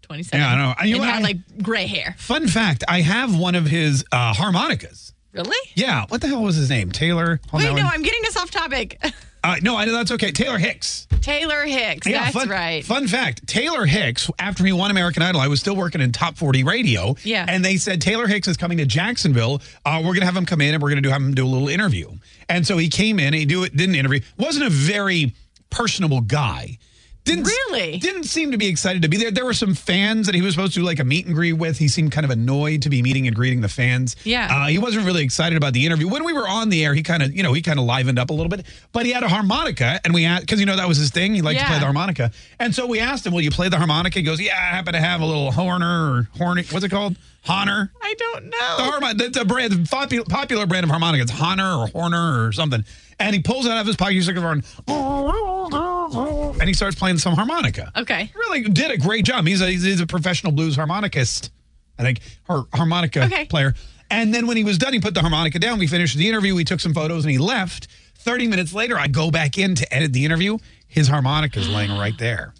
27. 0.02 0.40
Yeah, 0.40 0.52
I 0.52 0.56
know. 0.56 0.74
I- 0.78 0.84
you 0.84 0.96
and 0.96 1.04
know 1.04 1.10
had 1.10 1.22
like 1.22 1.38
gray 1.62 1.86
hair. 1.86 2.14
Fun 2.18 2.46
fact: 2.46 2.84
I 2.88 3.00
have 3.00 3.36
one 3.36 3.54
of 3.54 3.66
his 3.66 4.04
uh, 4.12 4.32
harmonicas. 4.34 5.12
Really? 5.32 5.70
Yeah. 5.74 6.06
What 6.08 6.20
the 6.20 6.28
hell 6.28 6.42
was 6.42 6.54
his 6.54 6.70
name? 6.70 6.92
Taylor. 6.92 7.40
Wait, 7.52 7.64
no, 7.64 7.82
I'm 7.82 8.02
getting 8.02 8.24
us 8.26 8.36
off 8.36 8.52
topic. 8.52 9.02
Uh, 9.44 9.56
no, 9.62 9.76
I 9.76 9.84
know 9.84 9.92
that's 9.92 10.10
okay. 10.12 10.32
Taylor 10.32 10.56
Hicks. 10.56 11.06
Taylor 11.20 11.64
Hicks. 11.64 12.06
Yeah, 12.06 12.24
That's 12.24 12.34
fun, 12.34 12.48
right. 12.48 12.82
Fun 12.84 13.06
fact: 13.06 13.46
Taylor 13.46 13.84
Hicks, 13.84 14.30
after 14.38 14.64
he 14.64 14.72
won 14.72 14.90
American 14.90 15.22
Idol, 15.22 15.40
I 15.40 15.48
was 15.48 15.60
still 15.60 15.76
working 15.76 16.00
in 16.00 16.12
Top 16.12 16.36
40 16.36 16.64
Radio. 16.64 17.14
Yeah. 17.24 17.44
And 17.46 17.62
they 17.62 17.76
said 17.76 18.00
Taylor 18.00 18.26
Hicks 18.26 18.48
is 18.48 18.56
coming 18.56 18.78
to 18.78 18.86
Jacksonville. 18.86 19.60
Uh, 19.84 20.02
we're 20.04 20.14
gonna 20.14 20.24
have 20.24 20.36
him 20.36 20.46
come 20.46 20.62
in, 20.62 20.72
and 20.72 20.82
we're 20.82 20.88
gonna 20.88 21.02
do 21.02 21.10
have 21.10 21.20
him 21.20 21.34
do 21.34 21.44
a 21.44 21.46
little 21.46 21.68
interview. 21.68 22.10
And 22.48 22.66
so 22.66 22.78
he 22.78 22.88
came 22.88 23.20
in. 23.20 23.34
He 23.34 23.44
do 23.44 23.64
it. 23.64 23.76
Did 23.76 23.90
an 23.90 23.94
interview. 23.94 24.20
wasn't 24.38 24.64
a 24.66 24.70
very 24.70 25.34
personable 25.68 26.22
guy. 26.22 26.78
Didn't 27.24 27.44
Really? 27.44 27.98
didn't 27.98 28.24
seem 28.24 28.50
to 28.52 28.58
be 28.58 28.66
excited 28.66 29.00
to 29.02 29.08
be 29.08 29.16
there. 29.16 29.30
There 29.30 29.46
were 29.46 29.54
some 29.54 29.74
fans 29.74 30.26
that 30.26 30.34
he 30.34 30.42
was 30.42 30.54
supposed 30.54 30.74
to 30.74 30.80
do 30.80 30.84
like 30.84 30.98
a 30.98 31.04
meet 31.04 31.24
and 31.24 31.34
greet 31.34 31.54
with. 31.54 31.78
He 31.78 31.88
seemed 31.88 32.12
kind 32.12 32.24
of 32.26 32.30
annoyed 32.30 32.82
to 32.82 32.90
be 32.90 33.00
meeting 33.00 33.26
and 33.26 33.34
greeting 33.34 33.62
the 33.62 33.68
fans. 33.68 34.14
Yeah. 34.24 34.48
Uh, 34.50 34.66
he 34.66 34.76
wasn't 34.76 35.06
really 35.06 35.24
excited 35.24 35.56
about 35.56 35.72
the 35.72 35.86
interview. 35.86 36.06
When 36.06 36.22
we 36.24 36.34
were 36.34 36.46
on 36.46 36.68
the 36.68 36.84
air, 36.84 36.92
he 36.92 37.02
kind 37.02 37.22
of, 37.22 37.34
you 37.34 37.42
know, 37.42 37.54
he 37.54 37.62
kind 37.62 37.78
of 37.78 37.86
livened 37.86 38.18
up 38.18 38.28
a 38.28 38.34
little 38.34 38.50
bit. 38.50 38.66
But 38.92 39.06
he 39.06 39.12
had 39.12 39.22
a 39.22 39.28
harmonica, 39.28 40.00
and 40.04 40.12
we 40.12 40.26
asked 40.26 40.42
because 40.42 40.60
you 40.60 40.66
know 40.66 40.76
that 40.76 40.86
was 40.86 40.98
his 40.98 41.10
thing. 41.10 41.34
He 41.34 41.40
liked 41.40 41.60
to 41.60 41.66
play 41.66 41.78
the 41.78 41.86
harmonica, 41.86 42.30
and 42.60 42.74
so 42.74 42.86
we 42.86 43.00
asked 43.00 43.26
him, 43.26 43.32
"Will 43.32 43.40
you 43.40 43.50
play 43.50 43.70
the 43.70 43.78
harmonica?" 43.78 44.18
He 44.18 44.22
goes, 44.24 44.38
"Yeah, 44.40 44.52
I 44.54 44.74
happen 44.76 44.92
to 44.92 45.00
have 45.00 45.22
a 45.22 45.26
little 45.26 45.50
horner 45.50 46.12
or 46.12 46.28
hornet. 46.36 46.70
What's 46.72 46.84
it 46.84 46.90
called? 46.90 47.16
Honor." 47.48 47.92
I 48.02 48.14
don't 48.18 48.44
know. 48.44 48.76
The 48.78 48.82
harmonica, 48.84 49.24
that's 49.24 49.36
a 49.38 49.44
brand, 49.44 49.72
the 49.72 49.88
popular, 49.88 50.24
popular 50.24 50.66
brand 50.66 50.84
of 50.84 50.90
harmonica. 50.90 51.22
It's 51.22 51.40
Honor 51.40 51.76
or 51.76 51.86
Horner 51.88 52.46
or 52.46 52.52
something. 52.52 52.84
And 53.18 53.34
he 53.34 53.40
pulls 53.42 53.64
it 53.66 53.70
out 53.72 53.78
of 53.80 53.86
his 53.86 53.96
pocket. 53.96 54.14
He's 54.14 54.28
around, 54.28 54.64
and 54.88 56.68
he 56.68 56.74
starts 56.74 56.96
playing 56.96 57.18
some 57.18 57.34
harmonica. 57.34 57.92
Okay. 57.96 58.30
Really 58.34 58.62
did 58.62 58.90
a 58.90 58.96
great 58.98 59.24
job. 59.24 59.46
He's 59.46 59.60
a 59.60 59.70
he's 59.70 60.00
a 60.00 60.06
professional 60.06 60.52
blues 60.52 60.76
harmonicist, 60.76 61.50
I 61.98 62.02
think, 62.02 62.20
or 62.48 62.66
harmonica 62.74 63.24
Okay. 63.24 63.44
player. 63.46 63.74
And 64.10 64.34
then 64.34 64.46
when 64.46 64.56
he 64.56 64.64
was 64.64 64.78
done, 64.78 64.92
he 64.92 65.00
put 65.00 65.14
the 65.14 65.20
harmonica 65.20 65.58
down. 65.58 65.78
We 65.78 65.86
finished 65.86 66.16
the 66.16 66.28
interview. 66.28 66.54
We 66.54 66.64
took 66.64 66.80
some 66.80 66.92
photos, 66.94 67.24
and 67.24 67.30
he 67.30 67.38
left. 67.38 67.88
Thirty 68.18 68.46
minutes 68.48 68.72
later, 68.72 68.98
I 68.98 69.06
go 69.06 69.30
back 69.30 69.58
in 69.58 69.74
to 69.76 69.94
edit 69.94 70.12
the 70.12 70.24
interview. 70.24 70.58
His 70.86 71.08
harmonica's 71.08 71.68
laying 71.68 71.90
right 71.92 72.16
there, 72.18 72.54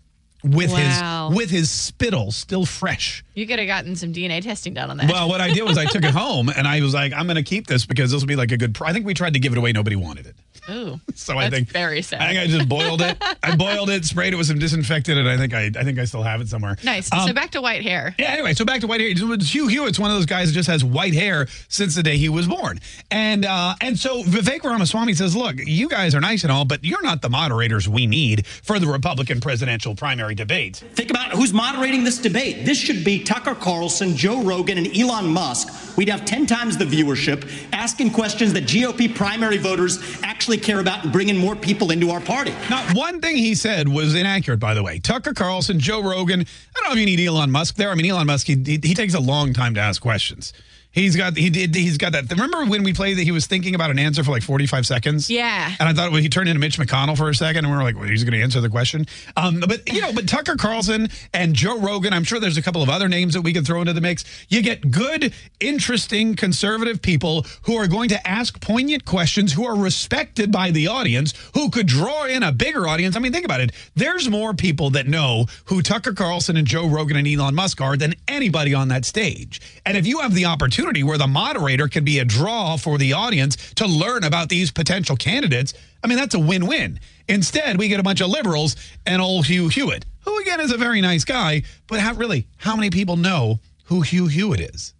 with 0.45 0.71
Wow. 0.71 1.29
his 1.31 1.37
with 1.37 1.51
his 1.51 1.71
spittle 1.71 2.31
still 2.31 2.67
fresh. 2.67 3.25
You 3.35 3.47
could 3.47 3.59
have 3.59 3.67
gotten 3.67 3.97
some 3.97 4.13
DNA 4.13 4.43
testing 4.43 4.75
done 4.75 4.91
on 4.91 4.99
that. 4.99 5.11
Well, 5.11 5.29
what 5.29 5.41
I 5.41 5.51
did 5.53 5.63
was 5.63 5.79
I 5.79 5.87
took 5.87 6.05
it 6.05 6.11
home 6.15 6.51
and 6.51 6.69
I 6.69 6.81
was 6.83 6.93
like, 6.95 7.13
I'm 7.15 7.25
going 7.27 7.37
to 7.37 7.43
keep 7.43 7.67
this 7.67 7.87
because 7.87 8.11
this 8.13 8.21
will 8.21 8.29
be 8.29 8.37
like 8.37 8.53
a 8.53 8.57
good. 8.59 8.75
Pr- 8.75 8.85
I 8.87 8.93
think 8.93 9.07
we 9.07 9.15
tried 9.15 9.33
to 9.33 9.41
give 9.41 9.53
it 9.53 9.59
away. 9.59 9.73
Nobody 9.73 9.97
wanted 9.97 10.27
it. 10.27 10.37
Ooh. 10.71 11.01
So 11.17 11.39
I 11.39 11.49
think 11.49 11.69
very 11.69 12.03
sad. 12.03 12.21
I 12.21 12.27
think 12.29 12.41
I 12.41 12.47
just 12.49 12.69
boiled 12.69 13.01
it. 13.01 13.17
I 13.43 13.55
boiled 13.57 13.89
it, 13.89 14.05
sprayed 14.05 14.33
it 14.35 14.37
with 14.37 14.49
some 14.49 14.59
disinfectant, 14.59 15.17
and 15.17 15.29
I 15.29 15.37
think 15.37 15.55
I, 15.55 15.71
I 15.79 15.85
think 15.85 15.99
I 15.99 16.05
still 16.05 16.25
have 16.25 16.41
it 16.41 16.49
somewhere. 16.49 16.77
Nice. 16.83 17.11
Um, 17.13 17.29
so 17.29 17.33
back 17.33 17.51
to 17.53 17.63
white 17.63 17.83
hair. 17.83 18.15
yeah, 18.19 18.33
anyway, 18.33 18.53
so 18.53 18.65
back 18.65 18.81
to 18.81 18.89
white 18.89 19.01
hair. 19.01 19.11
Hugh 19.11 19.69
Hewitt's 19.69 19.99
one 19.99 20.11
of 20.11 20.17
those 20.17 20.27
guys 20.27 20.49
that 20.49 20.55
just 20.55 20.69
has 20.69 20.85
white 20.85 21.15
hair 21.15 21.47
since 21.69 21.95
the 21.95 22.03
day 22.03 22.17
he 22.17 22.29
was 22.29 22.49
born. 22.49 22.81
And 23.13 23.45
uh, 23.45 23.75
and 23.81 23.97
so 23.99 24.23
Vivek 24.25 24.65
Ramaswamy 24.65 25.15
says, 25.15 25.37
look, 25.37 25.57
you 25.59 25.89
guys 25.89 26.15
are 26.17 26.21
nice 26.21 26.43
and 26.43 26.51
all, 26.51 26.65
but 26.65 26.85
you're 26.85 27.03
not 27.03 27.23
the 27.23 27.31
moderators 27.31 27.89
we 27.89 28.07
need 28.07 28.45
for 28.47 28.79
the 28.81 28.87
Republican 28.89 29.41
presidential 29.41 29.95
primary 29.95 30.35
debate. 30.35 30.77
Think 30.95 31.11
about 31.11 31.31
who's 31.31 31.53
moderating 31.53 32.03
this 32.03 32.19
debate. 32.19 32.67
This 32.67 32.77
should 32.79 33.05
be 33.05 33.23
Tucker 33.23 33.55
Carlson, 33.55 34.17
Joe 34.17 34.43
Rogan, 34.43 34.79
and 34.79 34.95
Elon 34.99 35.29
Musk. 35.29 35.97
We'd 35.97 36.09
have 36.09 36.25
10 36.25 36.47
times 36.47 36.77
the 36.77 36.85
viewership, 36.85 37.49
asking 37.73 38.11
questions 38.11 38.53
that 38.55 38.65
GOP 38.65 39.15
primary 39.15 39.59
voters 39.59 40.01
actually 40.25 40.54
care 40.63 40.81
about 40.81 41.13
bringing 41.13 41.37
more 41.37 41.57
people 41.57 41.91
into 41.91 42.11
our 42.11 42.21
party. 42.21 42.55
Not 42.71 42.95
one 42.95 43.21
thing 43.21 43.37
he 43.37 43.55
said 43.55 43.89
was 43.89 44.15
inaccurate, 44.15 44.59
by 44.59 44.75
the 44.75 44.83
way. 44.83 44.99
Tucker 44.99 45.35
Carlson, 45.35 45.79
Joe 45.79 46.03
Rogan. 46.03 46.41
I 46.41 46.81
don't 46.81 46.85
know 46.85 46.93
if 46.93 46.99
you 46.99 47.07
need 47.07 47.21
Elon 47.21 47.51
Musk 47.51 47.77
there. 47.77 47.91
I 47.91 47.95
mean, 47.95 48.07
Elon 48.07 48.27
Musk, 48.27 48.47
he, 48.47 48.55
he 48.65 48.95
takes 48.95 49.15
a 49.15 49.21
long 49.21 49.53
time 49.53 49.75
to 49.75 49.81
ask 49.81 50.01
questions. 50.01 50.53
He's 50.95 51.17
got 51.17 51.37
he 51.37 51.51
did 51.51 51.75
he's 51.75 51.99
got 51.99 52.13
that. 52.13 52.31
Remember 52.31 52.65
when 52.67 52.85
we 52.85 52.93
played 52.93 53.19
that 53.19 53.25
he 53.25 53.33
was 53.33 53.47
thinking 53.47 53.75
about 53.75 53.91
an 53.91 53.99
answer 53.99 54.23
for 54.23 54.31
like 54.31 54.45
45 54.45 54.87
seconds? 54.87 55.29
Yeah. 55.29 55.75
And 55.81 55.89
I 55.89 55.93
thought 55.93 56.13
well, 56.13 56.21
he 56.21 56.29
turned 56.29 56.49
into 56.49 56.61
Mitch 56.61 56.79
McConnell 56.79 57.17
for 57.17 57.29
a 57.29 57.35
second, 57.35 57.65
and 57.65 57.73
we 57.73 57.77
were 57.77 57.83
like, 57.83 57.97
well, 57.97 58.09
he's 58.09 58.23
going 58.23 58.35
to 58.35 58.41
answer 58.41 58.61
the 58.61 58.69
question. 58.69 59.07
Um, 59.37 59.59
but 59.59 59.93
you 59.93 60.01
know, 60.01 60.13
but 60.13 60.29
Tucker 60.29 60.55
Carlson 60.55 61.09
and 61.33 61.53
Joe 61.55 61.81
Rogan, 61.81 62.13
I'm 62.13 62.23
sure 62.23 62.39
there's 62.39 62.59
a 62.59 62.63
couple 62.63 62.81
of 62.81 62.89
other 62.89 63.09
names 63.09 63.35
that 63.35 63.43
we 63.43 63.53
could 63.53 63.67
throw 63.67 63.81
into 63.81 63.93
the 63.93 64.01
mix. 64.01 64.25
You 64.49 64.63
get 64.63 64.93
good, 64.93 65.35
interesting, 65.59 66.37
conservative 66.37 67.03
people 67.03 67.45
who 67.63 67.75
are 67.75 67.89
going 67.89 68.09
to 68.11 68.27
ask 68.27 68.61
poignant 68.61 69.05
questions, 69.05 69.53
who 69.53 69.67
are 69.67 69.77
respected 69.77 70.53
by 70.53 70.71
the 70.71 70.87
audience, 70.87 71.35
who 71.55 71.71
could 71.71 71.89
draw 71.89 72.27
in 72.27 72.45
a 72.45 72.53
bigger 72.53 72.87
audience. 72.87 73.17
I 73.17 73.19
mean, 73.19 73.33
think 73.33 73.45
about 73.45 73.61
it. 73.61 73.73
There's 73.97 74.29
more 74.29 74.55
people 74.55 74.91
that 74.91 75.09
know 75.09 75.47
who 75.65 75.83
Tucker 75.83 76.13
Carlson 76.13 76.57
and 76.57 76.69
Joe 76.69 76.87
Rogan 76.87 77.17
and 77.17 77.27
Elon 77.27 77.57
Musk 77.57 77.81
are 77.81 77.97
than 77.97 78.15
anybody 78.29 78.75
on 78.75 78.87
that 78.89 79.05
stage. 79.05 79.61
And 79.85 79.97
if 79.97 80.07
you 80.07 80.21
have 80.21 80.35
the 80.35 80.45
opportunity 80.45 80.84
where 80.85 81.19
the 81.19 81.27
moderator 81.27 81.89
can 81.89 82.05
be 82.05 82.19
a 82.19 82.25
draw 82.25 82.77
for 82.77 82.99
the 82.99 83.13
audience 83.13 83.57
to 83.75 83.87
learn 83.87 84.25
about 84.25 84.49
these 84.49 84.71
potential 84.71 85.17
candidates, 85.17 85.75
I 86.03 86.07
mean, 86.07 86.19
that's 86.19 86.35
a 86.35 86.39
win-win. 86.39 87.01
Instead, 87.29 87.79
we 87.79 87.89
get 87.89 88.01
a 88.01 88.03
bunch 88.03 88.21
of 88.21 88.29
liberals 88.29 88.77
and 89.07 89.23
old 89.23 89.47
Hugh 89.47 89.69
Hewitt, 89.69 90.05
who 90.25 90.39
again 90.41 90.61
is 90.61 90.73
a 90.73 90.77
very 90.77 91.01
nice 91.01 91.25
guy, 91.25 91.63
but 91.87 92.01
how 92.01 92.15
really, 92.15 92.47
how 92.59 92.77
many 92.77 92.91
people 92.91 93.17
know 93.17 93.61
who 93.85 94.03
Hugh 94.03 94.27
Hewitt 94.27 94.61
is? 94.61 94.95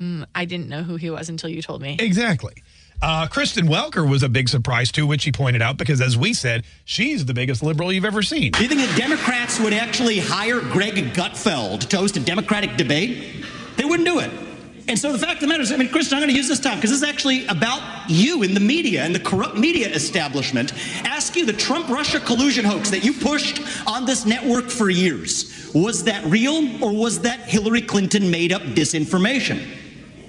Mm, 0.00 0.26
I 0.34 0.44
didn't 0.44 0.68
know 0.68 0.82
who 0.82 0.96
he 0.96 1.10
was 1.10 1.28
until 1.28 1.50
you 1.50 1.62
told 1.62 1.82
me. 1.82 1.96
Exactly. 1.98 2.62
Uh, 3.00 3.28
Kristen 3.28 3.68
Welker 3.68 4.08
was 4.08 4.24
a 4.24 4.28
big 4.28 4.48
surprise 4.48 4.90
too, 4.90 5.06
which 5.06 5.24
he 5.24 5.30
pointed 5.30 5.62
out 5.62 5.76
because, 5.76 6.00
as 6.00 6.16
we 6.16 6.34
said, 6.34 6.64
she's 6.84 7.24
the 7.24 7.34
biggest 7.34 7.62
liberal 7.62 7.92
you've 7.92 8.04
ever 8.04 8.22
seen. 8.22 8.50
Do 8.52 8.62
you 8.62 8.68
think 8.68 8.80
that 8.80 8.96
Democrats 8.98 9.60
would 9.60 9.72
actually 9.72 10.18
hire 10.18 10.60
Greg 10.60 10.94
Gutfeld 11.14 11.88
to 11.88 11.96
host 11.96 12.16
a 12.16 12.20
Democratic 12.20 12.76
debate? 12.76 13.44
They 13.76 13.84
wouldn't 13.84 14.08
do 14.08 14.18
it. 14.18 14.47
And 14.88 14.98
so 14.98 15.12
the 15.12 15.18
fact 15.18 15.34
of 15.34 15.40
the 15.40 15.46
matter 15.48 15.60
is, 15.60 15.70
I 15.70 15.76
mean, 15.76 15.90
Kristen, 15.90 16.16
I'm 16.16 16.22
going 16.22 16.30
to 16.30 16.36
use 16.36 16.48
this 16.48 16.60
time 16.60 16.76
because 16.76 16.90
this 16.90 17.02
is 17.02 17.08
actually 17.08 17.46
about 17.46 18.08
you 18.08 18.42
in 18.42 18.54
the 18.54 18.60
media 18.60 19.02
and 19.04 19.14
the 19.14 19.20
corrupt 19.20 19.56
media 19.56 19.88
establishment. 19.90 20.72
Ask 21.04 21.36
you 21.36 21.44
the 21.44 21.52
Trump 21.52 21.90
Russia 21.90 22.18
collusion 22.18 22.64
hoax 22.64 22.88
that 22.90 23.04
you 23.04 23.12
pushed 23.12 23.60
on 23.86 24.06
this 24.06 24.24
network 24.24 24.70
for 24.70 24.88
years. 24.88 25.70
Was 25.74 26.04
that 26.04 26.24
real 26.24 26.82
or 26.82 26.92
was 26.92 27.20
that 27.20 27.40
Hillary 27.40 27.82
Clinton 27.82 28.30
made 28.30 28.50
up 28.50 28.62
disinformation? 28.62 29.62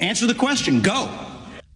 Answer 0.01 0.27
the 0.27 0.35
question. 0.35 0.81
Go. 0.81 1.09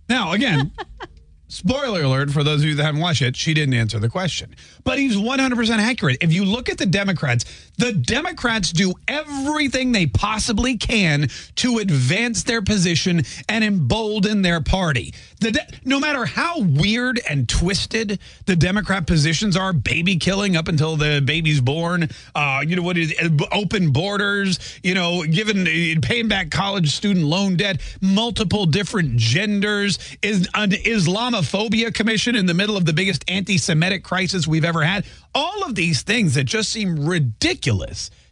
Now, 0.09 0.33
again, 0.33 0.73
spoiler 1.47 2.01
alert 2.01 2.31
for 2.31 2.43
those 2.43 2.61
of 2.61 2.67
you 2.67 2.75
that 2.75 2.83
haven't 2.83 2.99
watched 2.99 3.21
it, 3.21 3.37
she 3.37 3.53
didn't 3.53 3.75
answer 3.75 3.97
the 3.97 4.09
question. 4.09 4.55
But 4.83 4.99
he's 4.99 5.15
100% 5.15 5.77
accurate. 5.77 6.17
If 6.19 6.33
you 6.33 6.43
look 6.43 6.67
at 6.67 6.77
the 6.77 6.85
Democrats, 6.85 7.45
the 7.77 7.93
Democrats 7.93 8.71
do 8.71 8.93
everything 9.07 9.91
they 9.91 10.05
possibly 10.05 10.77
can 10.77 11.29
to 11.55 11.79
advance 11.79 12.43
their 12.43 12.61
position 12.61 13.23
and 13.49 13.63
embolden 13.63 14.41
their 14.41 14.61
party. 14.61 15.13
The 15.39 15.51
de- 15.51 15.67
no 15.83 15.99
matter 15.99 16.25
how 16.25 16.61
weird 16.61 17.19
and 17.29 17.49
twisted 17.49 18.19
the 18.45 18.55
Democrat 18.55 19.07
positions 19.07 19.57
are, 19.57 19.73
baby 19.73 20.17
killing 20.17 20.55
up 20.55 20.67
until 20.67 20.95
the 20.95 21.21
baby's 21.23 21.61
born, 21.61 22.09
uh, 22.35 22.63
you 22.65 22.75
know 22.75 22.83
what 22.83 22.97
is 22.97 23.13
open 23.51 23.91
borders, 23.91 24.59
you 24.83 24.93
know, 24.93 25.23
giving 25.23 25.65
paying 26.01 26.27
back 26.27 26.51
college 26.51 26.91
student 26.91 27.25
loan 27.25 27.57
debt, 27.57 27.81
multiple 28.01 28.65
different 28.65 29.17
genders, 29.17 29.97
is 30.21 30.47
an 30.53 30.71
Islamophobia 30.71 31.93
commission 31.93 32.35
in 32.35 32.45
the 32.45 32.53
middle 32.53 32.77
of 32.77 32.85
the 32.85 32.93
biggest 32.93 33.25
anti-Semitic 33.27 34.03
crisis 34.03 34.47
we've 34.47 34.65
ever 34.65 34.83
had. 34.83 35.05
All 35.35 35.63
of 35.63 35.73
these 35.73 36.03
things 36.03 36.35
that 36.35 36.43
just 36.43 36.69
seem 36.69 37.07
ridiculous 37.07 37.62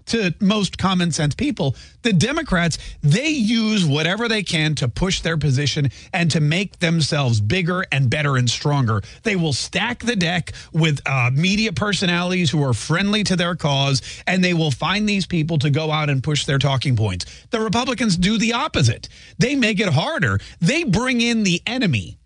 to 0.08 0.34
most 0.40 0.78
common 0.78 1.12
sense 1.12 1.36
people, 1.36 1.76
the 2.02 2.14
Democrats, 2.14 2.78
they 3.02 3.30
use 3.30 3.86
whatever 3.86 4.28
they 4.28 4.44
can 4.44 4.76
to 4.76 4.88
push 4.88 5.22
their 5.22 5.38
position 5.38 5.90
and 6.14 6.30
to 6.32 6.40
make 6.40 6.80
themselves 6.80 7.40
bigger 7.40 7.86
and 7.92 8.10
better 8.10 8.36
and 8.38 8.50
stronger. 8.50 9.02
They 9.24 9.36
will 9.36 9.54
stack 9.54 10.00
the 10.00 10.16
deck 10.16 10.54
with 10.74 11.02
uh, 11.06 11.32
media 11.34 11.72
personalities 11.72 12.52
who 12.52 12.64
are 12.64 12.74
friendly 12.74 13.24
to 13.26 13.36
their 13.36 13.56
cause, 13.56 14.02
and 14.28 14.44
they 14.44 14.54
will 14.54 14.72
find 14.72 15.08
these 15.08 15.26
people 15.26 15.58
to 15.60 15.70
go 15.70 15.92
out 15.92 16.10
and 16.10 16.24
push 16.24 16.46
their 16.46 16.60
talking 16.60 16.96
points. 16.96 17.26
The 17.52 17.62
Republicans 17.62 18.18
do 18.18 18.38
the 18.38 18.54
opposite. 18.54 19.08
They 19.38 19.56
make 19.56 19.80
it 19.80 19.90
harder. 19.90 20.40
They 20.60 20.84
bring 20.84 21.22
in 21.22 21.44
the 21.44 21.62
enemy 21.66 22.18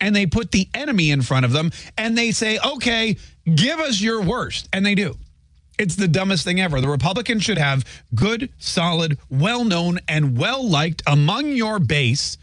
and 0.00 0.14
they 0.14 0.26
put 0.26 0.50
the 0.50 0.68
enemy 0.74 1.10
in 1.10 1.22
front 1.22 1.44
of 1.44 1.52
them 1.52 1.70
and 1.96 2.16
they 2.16 2.32
say, 2.32 2.58
okay, 2.58 3.16
give 3.54 3.80
us 3.80 4.00
your 4.00 4.22
worst. 4.22 4.68
And 4.72 4.84
they 4.84 4.94
do. 4.94 5.16
It's 5.78 5.96
the 5.96 6.08
dumbest 6.08 6.44
thing 6.44 6.60
ever. 6.60 6.80
The 6.80 6.88
Republicans 6.88 7.42
should 7.42 7.58
have 7.58 7.84
good, 8.14 8.50
solid, 8.58 9.18
well 9.28 9.64
known, 9.64 9.98
and 10.06 10.38
well 10.38 10.66
liked 10.66 11.02
among 11.06 11.52
your 11.52 11.78
base 11.78 12.38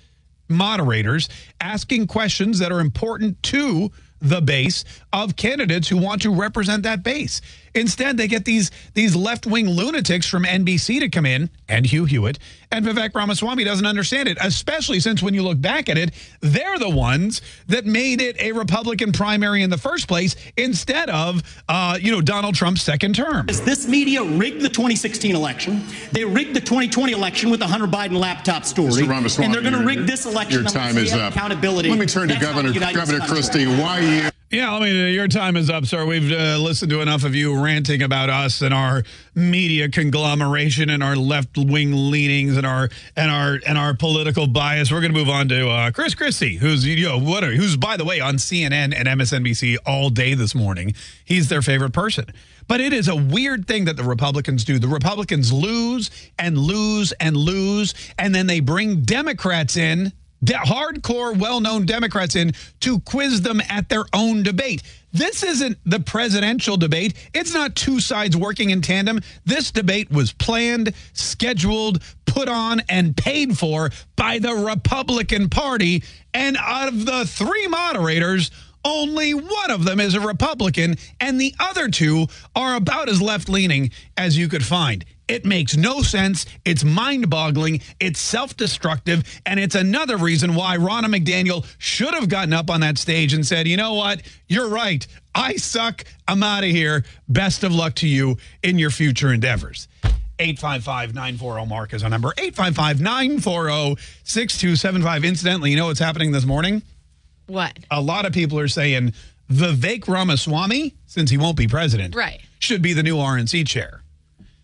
moderators 0.50 1.30
asking 1.62 2.08
questions 2.08 2.60
that 2.60 2.72
are 2.72 2.82
important 2.82 3.42
to 3.42 3.92
the 4.20 4.42
base 4.42 4.84
of 5.14 5.36
candidates 5.36 5.88
who 5.88 5.98
want 5.98 6.22
to 6.22 6.34
represent 6.34 6.84
that 6.84 7.04
base. 7.04 7.42
Instead, 7.74 8.18
they 8.18 8.28
get 8.28 8.44
these 8.44 8.70
these 8.94 9.16
left-wing 9.16 9.70
lunatics 9.70 10.28
from 10.28 10.44
NBC 10.44 11.00
to 11.00 11.10
come 11.10 11.26
in, 11.26 11.50
and 11.70 11.86
Hugh 11.86 12.06
Hewitt, 12.06 12.38
and 12.70 12.86
Vivek 12.86 13.16
Ramaswamy 13.16 13.64
doesn't 13.64 13.86
understand 13.86 14.28
it, 14.28 14.38
especially 14.42 15.00
since 15.00 15.24
when 15.24 15.34
you 15.34 15.42
look 15.42 15.60
back 15.62 15.88
at 15.88 15.98
it, 15.98 16.12
they're 16.42 16.80
the 16.80 16.90
ones 16.90 17.42
that 17.68 17.86
made 17.86 18.20
it 18.22 18.40
a 18.42 18.52
Republican 18.52 19.12
primary 19.14 19.64
in 19.64 19.70
the 19.70 19.78
first 19.78 20.08
place 20.08 20.36
instead 20.58 21.10
of, 21.10 21.42
uh, 21.70 21.98
you 22.02 22.12
know, 22.12 22.22
Donald 22.22 22.56
Trump's 22.56 22.82
second 22.82 23.16
term. 23.16 23.46
This 23.46 23.88
media 23.88 24.24
rigged 24.24 24.62
the 24.62 24.70
2016 24.70 25.36
election. 25.36 25.84
They 26.12 26.26
rigged 26.26 26.56
the 26.56 26.62
2020 26.62 27.14
election 27.14 27.50
with 27.50 27.62
the 27.62 27.68
Hunter 27.68 27.88
Biden 27.88 28.18
laptop 28.18 28.66
story. 28.66 28.92
Mr. 28.92 29.08
Ramaswamy, 29.08 29.46
and 29.46 29.54
they're 29.54 29.62
going 29.62 29.74
to 29.74 29.86
rig 29.86 30.06
this 30.06 30.26
election 30.26 30.64
Your 30.64 30.70
time 30.70 30.98
is 30.98 31.14
up. 31.14 31.34
Accountability. 31.34 31.90
Let 31.90 32.00
me 32.00 32.06
turn 32.06 32.28
to 32.28 32.34
That's 32.34 32.46
Governor 32.46 32.74
Governor 32.74 33.26
Christie. 33.26 33.66
Why 33.66 34.00
you? 34.00 34.30
Yeah, 34.52 34.76
I 34.76 34.82
mean, 34.82 35.14
your 35.14 35.30
time 35.30 35.56
is 35.56 35.70
up, 35.70 35.86
sir. 35.86 36.06
We've 36.06 36.30
uh, 36.30 36.58
listened 36.58 36.92
to 36.92 37.00
enough 37.00 37.24
of 37.24 37.34
you 37.34 37.58
ranting 37.64 38.04
about 38.04 38.30
us 38.30 38.62
and 38.62 38.74
our 38.74 39.04
media 39.34 39.88
conglomeration 39.88 40.90
and 40.90 41.02
our 41.02 41.16
left-wing 41.16 42.12
leanings 42.12 42.58
and 42.58 42.68
our 42.68 42.90
and 43.16 43.32
our 43.32 43.60
and 43.66 43.78
our 43.78 43.94
political 43.94 44.48
bias. 44.48 44.92
We're 44.92 45.00
going 45.00 45.14
to 45.14 45.18
move 45.18 45.30
on 45.30 45.48
to 45.48 45.70
uh, 45.70 45.92
Chris 45.92 46.16
Christie, 46.16 46.58
who's 46.58 46.86
you 46.86 47.08
know 47.08 47.18
what? 47.18 47.46
Are, 47.46 47.54
who's 47.54 47.78
by 47.78 47.96
the 47.96 48.04
way 48.04 48.20
on 48.20 48.36
CNN 48.36 48.94
and 48.94 49.08
MSNBC 49.08 49.78
all 49.86 50.10
day 50.10 50.34
this 50.34 50.54
morning. 50.54 50.96
He's 51.24 51.48
their 51.48 51.62
favorite 51.62 51.94
person. 51.94 52.26
But 52.68 52.82
it 52.82 52.92
is 52.92 53.08
a 53.08 53.16
weird 53.16 53.68
thing 53.68 53.86
that 53.86 53.96
the 53.96 54.04
Republicans 54.04 54.66
do. 54.66 54.80
The 54.80 54.88
Republicans 54.90 55.54
lose 55.54 56.12
and 56.38 56.58
lose 56.58 57.14
and 57.22 57.38
lose, 57.38 57.94
and 58.20 58.36
then 58.36 58.48
they 58.48 58.60
bring 58.60 59.04
Democrats 59.04 59.78
in 59.78 60.12
de- 60.44 60.54
hardcore, 60.54 61.38
well-known 61.38 61.86
Democrats 61.86 62.36
in 62.36 62.54
to 62.82 63.00
quiz 63.02 63.42
them 63.42 63.62
at 63.70 63.90
their 63.90 64.06
own 64.14 64.44
debate. 64.44 64.84
This 65.14 65.44
isn't 65.44 65.78
the 65.86 66.00
presidential 66.00 66.78
debate. 66.78 67.14
It's 67.34 67.54
not 67.54 67.76
two 67.76 68.00
sides 68.00 68.38
working 68.38 68.70
in 68.70 68.82
tandem. 68.82 69.20
This 69.46 69.72
debate 69.72 70.10
was 70.10 70.32
planned, 70.32 70.94
scheduled, 71.14 72.02
put 72.26 72.48
on, 72.48 72.82
and 72.88 73.16
paid 73.16 73.58
for 73.58 73.90
by 74.16 74.40
the 74.40 74.54
Republican 74.54 75.50
Party. 75.50 76.04
And 76.34 76.56
out 76.58 76.88
of 76.88 77.06
the 77.06 77.26
three 77.26 77.68
moderators, 77.68 78.52
only 78.84 79.34
one 79.34 79.70
of 79.70 79.84
them 79.84 80.00
is 80.00 80.16
a 80.16 80.22
Republican, 80.22 80.96
and 81.20 81.40
the 81.40 81.54
other 81.60 81.90
two 81.90 82.28
are 82.56 82.76
about 82.76 83.10
as 83.10 83.22
left 83.22 83.50
leaning 83.50 83.92
as 84.18 84.38
you 84.38 84.48
could 84.48 84.66
find. 84.66 85.06
It 85.32 85.46
makes 85.46 85.78
no 85.78 86.02
sense. 86.02 86.46
It's 86.66 86.84
mind 86.84 87.30
boggling. 87.30 87.80
It's 88.02 88.20
self 88.20 88.58
destructive. 88.58 89.24
And 89.46 89.62
it's 89.62 89.76
another 89.76 90.18
reason 90.18 90.56
why 90.56 90.76
Ronna 90.76 91.06
McDaniel 91.06 91.66
should 91.78 92.14
have 92.14 92.28
gotten 92.28 92.52
up 92.52 92.70
on 92.70 92.82
that 92.82 92.98
stage 92.98 93.34
and 93.34 93.48
said, 93.48 93.66
you 93.66 93.78
know 93.78 93.94
what? 93.94 94.22
You're 94.50 94.68
right. 94.68 95.08
I 95.34 95.56
suck. 95.56 96.04
I'm 96.28 96.44
out 96.44 96.66
of 96.66 96.70
here. 96.70 97.06
Best 97.30 97.64
of 97.64 97.74
luck 97.74 97.96
to 97.96 98.08
you 98.10 98.36
in 98.62 98.78
your 98.78 98.90
future 98.90 99.32
endeavors. 99.32 99.88
855 100.38 101.14
940 101.16 101.66
Mark 101.66 101.94
is 101.94 102.04
our 102.04 102.10
number. 102.10 102.34
855 102.38 103.00
940 103.00 104.02
6275. 104.26 105.24
Incidentally, 105.24 105.72
you 105.72 105.78
know 105.78 105.86
what's 105.86 106.00
happening 106.02 106.34
this 106.34 106.46
morning? 106.46 106.82
What? 107.48 107.80
A 107.90 108.02
lot 108.02 108.26
of 108.26 108.34
people 108.34 108.60
are 108.60 108.68
saying 108.68 109.14
Vivek 109.50 110.10
Ramaswamy, 110.10 110.94
since 111.06 111.30
he 111.30 111.38
won't 111.38 111.56
be 111.56 111.68
president, 111.68 112.16
Right. 112.16 112.42
should 112.60 112.82
be 112.82 112.92
the 112.92 113.04
new 113.04 113.16
RNC 113.18 113.66
chair. 113.66 114.01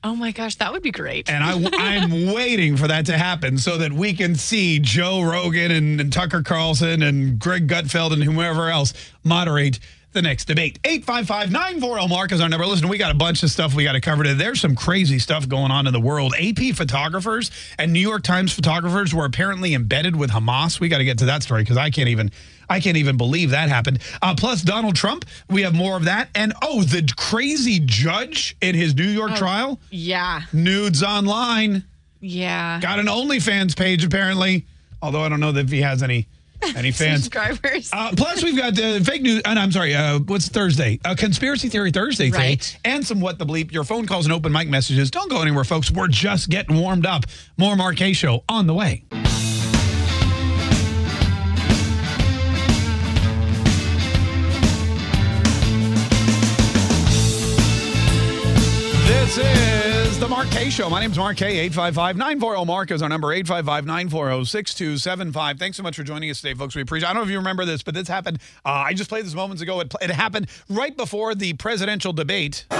Oh 0.04 0.16
my 0.16 0.32
gosh, 0.32 0.56
that 0.56 0.72
would 0.72 0.84
be 0.84 0.92
great. 0.92 1.30
And 1.30 1.44
I, 1.44 1.70
I'm 1.74 2.34
waiting 2.34 2.78
for 2.78 2.88
that 2.88 3.08
to 3.08 3.18
happen 3.18 3.58
so 3.58 3.78
that 3.78 3.92
we 3.92 4.14
can 4.14 4.36
see 4.36 4.80
Joe 4.80 5.22
Rogan 5.22 5.72
and, 5.72 6.00
and 6.00 6.14
Tucker 6.14 6.44
Carlson 6.44 7.02
and 7.02 7.40
Greg 7.40 7.68
Gutfeld 7.68 8.14
and 8.14 8.24
whoever 8.24 8.70
else 8.70 8.94
moderate 9.24 9.80
the 10.14 10.22
next 10.22 10.46
debate. 10.46 10.80
855 10.84 11.52
940 11.52 12.08
Mark 12.08 12.32
is 12.32 12.42
our 12.42 12.50
number. 12.50 12.66
Listen, 12.66 12.88
we 12.88 12.98
got 12.98 13.12
a 13.12 13.18
bunch 13.18 13.44
of 13.44 13.50
stuff 13.50 13.74
we 13.74 13.84
got 13.84 13.94
to 13.94 14.02
cover 14.02 14.24
today. 14.24 14.36
There's 14.36 14.62
some 14.62 14.76
crazy 14.76 15.20
stuff 15.20 15.48
going 15.48 15.72
on 15.72 15.88
in 15.88 15.94
the 15.94 16.00
world. 16.00 16.34
AP 16.40 16.76
photographers 16.76 17.52
and 17.78 17.94
New 17.94 18.00
York 18.00 18.24
Times 18.24 18.54
photographers 18.54 19.14
were 19.14 19.26
apparently 19.26 19.74
embedded 19.74 20.16
with 20.16 20.32
Hamas. 20.32 20.80
We 20.80 20.90
got 20.90 21.00
to 21.00 21.06
get 21.06 21.20
to 21.20 21.26
that 21.26 21.44
story 21.44 21.64
because 21.64 21.78
I 21.78 21.90
can't 21.90 22.10
even. 22.10 22.32
I 22.70 22.80
can't 22.80 22.98
even 22.98 23.18
believe 23.18 23.52
that 23.52 23.70
happened. 23.70 24.00
Uh, 24.22 24.36
plus, 24.36 24.62
Donald 24.62 24.96
Trump, 24.96 25.26
we 25.50 25.62
have 25.62 25.74
more 25.74 25.96
of 25.98 26.06
that. 26.06 26.30
And 26.36 26.54
oh, 26.62 26.84
the 26.84 27.08
crazy 27.18 27.80
judge 27.84 28.56
in 28.62 28.76
his 28.76 28.94
New 28.96 29.08
York 29.08 29.36
trial, 29.36 29.80
Yeah. 29.90 30.42
nudes 30.54 31.02
online. 31.04 31.84
Yeah. 32.20 32.80
Got 32.82 33.00
an 33.00 33.06
OnlyFans 33.06 33.76
page 33.78 34.04
apparently, 34.04 34.66
although 35.02 35.22
I 35.22 35.30
don't 35.30 35.40
know 35.40 35.56
if 35.56 35.70
he 35.70 35.82
has 35.82 36.02
any 36.04 36.28
any 36.76 36.92
fans. 36.92 37.24
Subscribers. 37.26 37.90
Uh, 37.94 38.12
plus, 38.18 38.44
we've 38.44 38.58
got 38.58 38.78
uh, 38.80 39.00
fake 39.02 39.22
news. 39.22 39.42
And 39.46 39.60
I'm 39.60 39.72
sorry. 39.72 39.94
Uh, 39.94 40.18
what's 40.20 40.50
Thursday? 40.50 41.00
Uh, 41.06 41.14
conspiracy 41.16 41.70
theory 41.70 41.92
Thursday 41.92 42.32
today, 42.32 42.38
Right. 42.50 42.78
and 42.84 43.06
some 43.06 43.20
what 43.22 43.38
the 43.38 43.46
bleep. 43.46 43.72
Your 43.72 43.84
phone 43.84 44.08
calls 44.08 44.26
and 44.26 44.34
open 44.34 44.52
mic 44.52 44.68
messages. 44.68 45.12
Don't 45.12 45.30
go 45.30 45.42
anywhere, 45.42 45.64
folks. 45.64 45.92
We're 45.92 46.08
just 46.08 46.50
getting 46.50 46.78
warmed 46.78 47.06
up. 47.06 47.26
More 47.58 47.94
Kaye 47.94 48.14
show 48.14 48.44
on 48.50 48.66
the 48.66 48.74
way. 48.74 49.04
This 59.28 59.40
is 59.40 60.20
the 60.20 60.28
Mark 60.30 60.50
Kaye 60.52 60.70
Show. 60.70 60.90
My 60.90 61.02
name's 61.02 61.18
Mark 61.18 61.36
Kaye. 61.36 61.58
855 61.60 62.16
940 62.16 62.64
Mark 62.66 62.92
is 62.92 63.02
our 63.02 63.10
number 63.10 63.34
855 63.34 63.86
940 63.86 64.46
6275. 64.46 65.60
Thanks 65.60 65.76
so 65.76 65.84
much 65.84 65.98
for 65.98 66.04
joining 66.04 66.30
us 66.30 66.40
today, 66.40 66.54
folks. 66.54 66.78
We 66.78 66.82
appreciate 66.82 67.10
I 67.10 67.14
don't 67.14 67.24
know 67.24 67.26
if 67.26 67.30
you 67.32 67.38
remember 67.38 67.66
this, 67.66 67.84
but 67.84 67.94
this 67.94 68.08
happened. 68.08 68.40
Uh, 68.66 68.70
I 68.70 68.94
just 68.94 69.10
played 69.10 69.26
this 69.26 69.34
moments 69.36 69.62
ago. 69.62 69.82
It, 69.82 69.94
it 70.02 70.12
happened 70.12 70.48
right 70.70 70.96
before 70.96 71.36
the 71.36 71.52
presidential 71.56 72.14
debate. 72.14 72.68
Okay, 72.72 72.80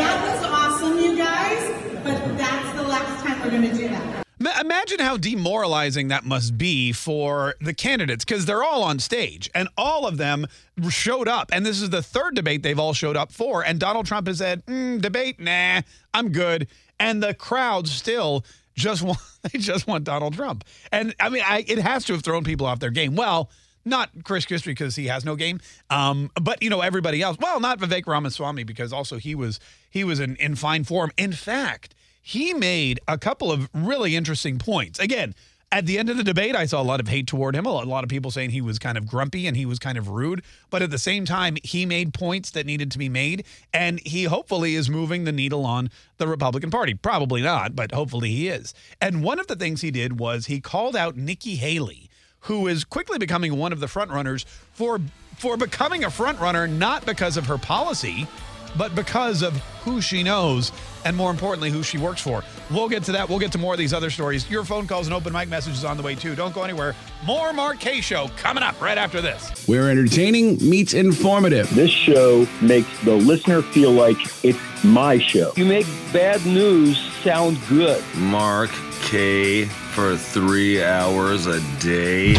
that 0.00 0.40
was 0.40 0.44
awesome, 0.50 0.98
you 0.98 1.18
guys, 1.18 1.92
but 2.02 2.38
that's 2.38 2.74
the 2.78 2.84
last 2.84 3.22
time 3.22 3.38
we're 3.42 3.50
going 3.50 3.70
to 3.70 3.74
do 3.76 3.88
that. 3.90 4.06
Ma- 4.06 4.22
Imagine 4.46 5.00
how 5.00 5.16
demoralizing 5.16 6.08
that 6.08 6.24
must 6.24 6.56
be 6.58 6.92
for 6.92 7.54
the 7.60 7.74
candidates 7.74 8.24
because 8.24 8.46
they're 8.46 8.62
all 8.62 8.82
on 8.82 8.98
stage 8.98 9.50
and 9.54 9.68
all 9.76 10.06
of 10.06 10.16
them 10.16 10.46
showed 10.88 11.28
up. 11.28 11.50
And 11.52 11.64
this 11.66 11.80
is 11.80 11.90
the 11.90 12.02
third 12.02 12.34
debate 12.34 12.62
they've 12.62 12.78
all 12.78 12.94
showed 12.94 13.16
up 13.16 13.32
for. 13.32 13.64
And 13.64 13.78
Donald 13.78 14.06
Trump 14.06 14.26
has 14.26 14.38
said, 14.38 14.64
mm, 14.66 15.00
debate, 15.00 15.38
nah, 15.38 15.82
I'm 16.14 16.30
good. 16.30 16.68
And 16.98 17.22
the 17.22 17.34
crowd 17.34 17.88
still 17.88 18.44
just 18.74 19.02
want, 19.02 19.18
they 19.42 19.58
just 19.58 19.86
want 19.86 20.04
Donald 20.04 20.34
Trump. 20.34 20.64
And 20.90 21.14
I 21.20 21.28
mean, 21.28 21.42
I, 21.46 21.64
it 21.66 21.78
has 21.78 22.04
to 22.06 22.14
have 22.14 22.22
thrown 22.22 22.44
people 22.44 22.66
off 22.66 22.78
their 22.78 22.90
game. 22.90 23.16
Well, 23.16 23.50
not 23.84 24.10
Chris 24.24 24.46
Christie 24.46 24.70
because 24.70 24.96
he 24.96 25.06
has 25.06 25.24
no 25.24 25.34
game, 25.34 25.60
um, 25.90 26.30
but 26.40 26.62
you 26.62 26.70
know 26.70 26.80
everybody 26.80 27.20
else. 27.20 27.36
Well, 27.40 27.58
not 27.58 27.80
Vivek 27.80 28.06
Ramaswamy 28.06 28.62
because 28.64 28.92
also 28.92 29.16
he 29.16 29.34
was 29.34 29.58
he 29.90 30.04
was 30.04 30.20
in, 30.20 30.36
in 30.36 30.54
fine 30.54 30.84
form. 30.84 31.10
In 31.16 31.32
fact, 31.32 31.94
he 32.22 32.54
made 32.54 33.00
a 33.08 33.18
couple 33.18 33.50
of 33.50 33.68
really 33.74 34.16
interesting 34.16 34.58
points. 34.58 34.98
Again, 34.98 35.34
at 35.72 35.86
the 35.86 35.98
end 35.98 36.10
of 36.10 36.18
the 36.18 36.24
debate, 36.24 36.54
I 36.54 36.66
saw 36.66 36.82
a 36.82 36.84
lot 36.84 37.00
of 37.00 37.08
hate 37.08 37.26
toward 37.26 37.56
him. 37.56 37.64
A 37.64 37.70
lot, 37.70 38.04
of 38.04 38.10
people 38.10 38.30
saying 38.30 38.50
he 38.50 38.60
was 38.60 38.78
kind 38.78 38.98
of 38.98 39.06
grumpy 39.06 39.46
and 39.46 39.56
he 39.56 39.64
was 39.64 39.78
kind 39.78 39.96
of 39.96 40.08
rude. 40.08 40.42
But 40.68 40.82
at 40.82 40.90
the 40.90 40.98
same 40.98 41.24
time, 41.24 41.56
he 41.64 41.86
made 41.86 42.12
points 42.12 42.50
that 42.50 42.66
needed 42.66 42.90
to 42.92 42.98
be 42.98 43.08
made. 43.08 43.46
And 43.72 43.98
he 44.00 44.24
hopefully 44.24 44.74
is 44.74 44.90
moving 44.90 45.24
the 45.24 45.32
needle 45.32 45.64
on 45.64 45.88
the 46.18 46.28
Republican 46.28 46.70
Party. 46.70 46.92
Probably 46.92 47.40
not, 47.40 47.74
but 47.74 47.92
hopefully 47.92 48.30
he 48.30 48.48
is. 48.48 48.74
And 49.00 49.24
one 49.24 49.40
of 49.40 49.46
the 49.46 49.56
things 49.56 49.80
he 49.80 49.90
did 49.90 50.20
was 50.20 50.46
he 50.46 50.60
called 50.60 50.94
out 50.94 51.16
Nikki 51.16 51.56
Haley, 51.56 52.10
who 52.40 52.68
is 52.68 52.84
quickly 52.84 53.16
becoming 53.16 53.56
one 53.56 53.72
of 53.72 53.80
the 53.80 53.86
frontrunners 53.86 54.44
for 54.72 55.00
for 55.38 55.56
becoming 55.56 56.04
a 56.04 56.08
frontrunner, 56.08 56.70
not 56.70 57.06
because 57.06 57.36
of 57.38 57.46
her 57.46 57.58
policy, 57.58 58.28
but 58.76 58.94
because 58.94 59.42
of 59.42 59.56
who 59.84 60.00
she 60.00 60.22
knows 60.22 60.72
and 61.04 61.16
more 61.16 61.30
importantly, 61.30 61.70
who 61.70 61.82
she 61.82 61.98
works 61.98 62.20
for. 62.20 62.44
We'll 62.70 62.88
get 62.88 63.02
to 63.04 63.12
that. 63.12 63.28
We'll 63.28 63.38
get 63.38 63.52
to 63.52 63.58
more 63.58 63.74
of 63.74 63.78
these 63.78 63.92
other 63.92 64.10
stories. 64.10 64.48
Your 64.48 64.64
phone 64.64 64.86
calls 64.86 65.06
and 65.06 65.14
open 65.14 65.32
mic 65.32 65.48
messages 65.48 65.84
on 65.84 65.96
the 65.96 66.02
way 66.02 66.14
too. 66.14 66.34
Don't 66.34 66.54
go 66.54 66.62
anywhere. 66.62 66.94
More 67.24 67.52
Mark 67.52 67.80
Kaye 67.80 68.00
Show 68.00 68.28
coming 68.36 68.62
up 68.62 68.80
right 68.80 68.98
after 68.98 69.20
this. 69.20 69.66
We're 69.66 69.90
entertaining 69.90 70.58
meets 70.58 70.94
informative. 70.94 71.74
This 71.74 71.90
show 71.90 72.46
makes 72.60 72.88
the 73.04 73.14
listener 73.16 73.62
feel 73.62 73.90
like 73.90 74.16
it's 74.44 74.58
my 74.84 75.18
show. 75.18 75.52
You 75.56 75.64
make 75.64 75.86
bad 76.12 76.44
news 76.46 76.98
sound 77.22 77.58
good. 77.68 78.02
Mark 78.16 78.70
Kaye 79.02 79.64
for 79.64 80.16
three 80.16 80.82
hours 80.82 81.46
a 81.46 81.60
day. 81.80 82.34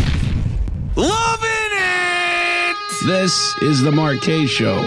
Loving 0.96 1.50
it! 1.74 2.78
This 3.06 3.56
is 3.62 3.82
the 3.82 3.92
Mark 3.92 4.22
Kaye 4.22 4.46
Show. 4.46 4.86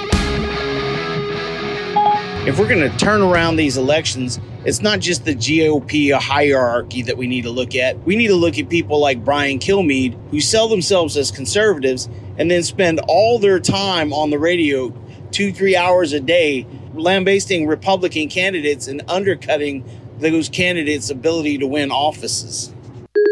If 2.46 2.60
we're 2.60 2.68
going 2.68 2.88
to 2.88 2.96
turn 2.96 3.22
around 3.22 3.56
these 3.56 3.76
elections, 3.76 4.38
it's 4.64 4.80
not 4.80 5.00
just 5.00 5.24
the 5.24 5.34
GOP 5.34 6.12
hierarchy 6.12 7.02
that 7.02 7.16
we 7.16 7.26
need 7.26 7.42
to 7.42 7.50
look 7.50 7.74
at. 7.74 7.98
We 8.06 8.14
need 8.14 8.28
to 8.28 8.36
look 8.36 8.56
at 8.56 8.68
people 8.68 9.00
like 9.00 9.24
Brian 9.24 9.58
Kilmeade, 9.58 10.16
who 10.30 10.40
sell 10.40 10.68
themselves 10.68 11.16
as 11.16 11.32
conservatives 11.32 12.08
and 12.38 12.48
then 12.48 12.62
spend 12.62 13.00
all 13.08 13.40
their 13.40 13.58
time 13.58 14.12
on 14.12 14.30
the 14.30 14.38
radio, 14.38 14.90
two, 15.32 15.52
three 15.52 15.74
hours 15.74 16.12
a 16.12 16.20
day, 16.20 16.64
lambasting 16.94 17.66
Republican 17.66 18.28
candidates 18.28 18.86
and 18.86 19.02
undercutting 19.08 19.84
those 20.20 20.48
candidates' 20.48 21.10
ability 21.10 21.58
to 21.58 21.66
win 21.66 21.90
offices. 21.90 22.72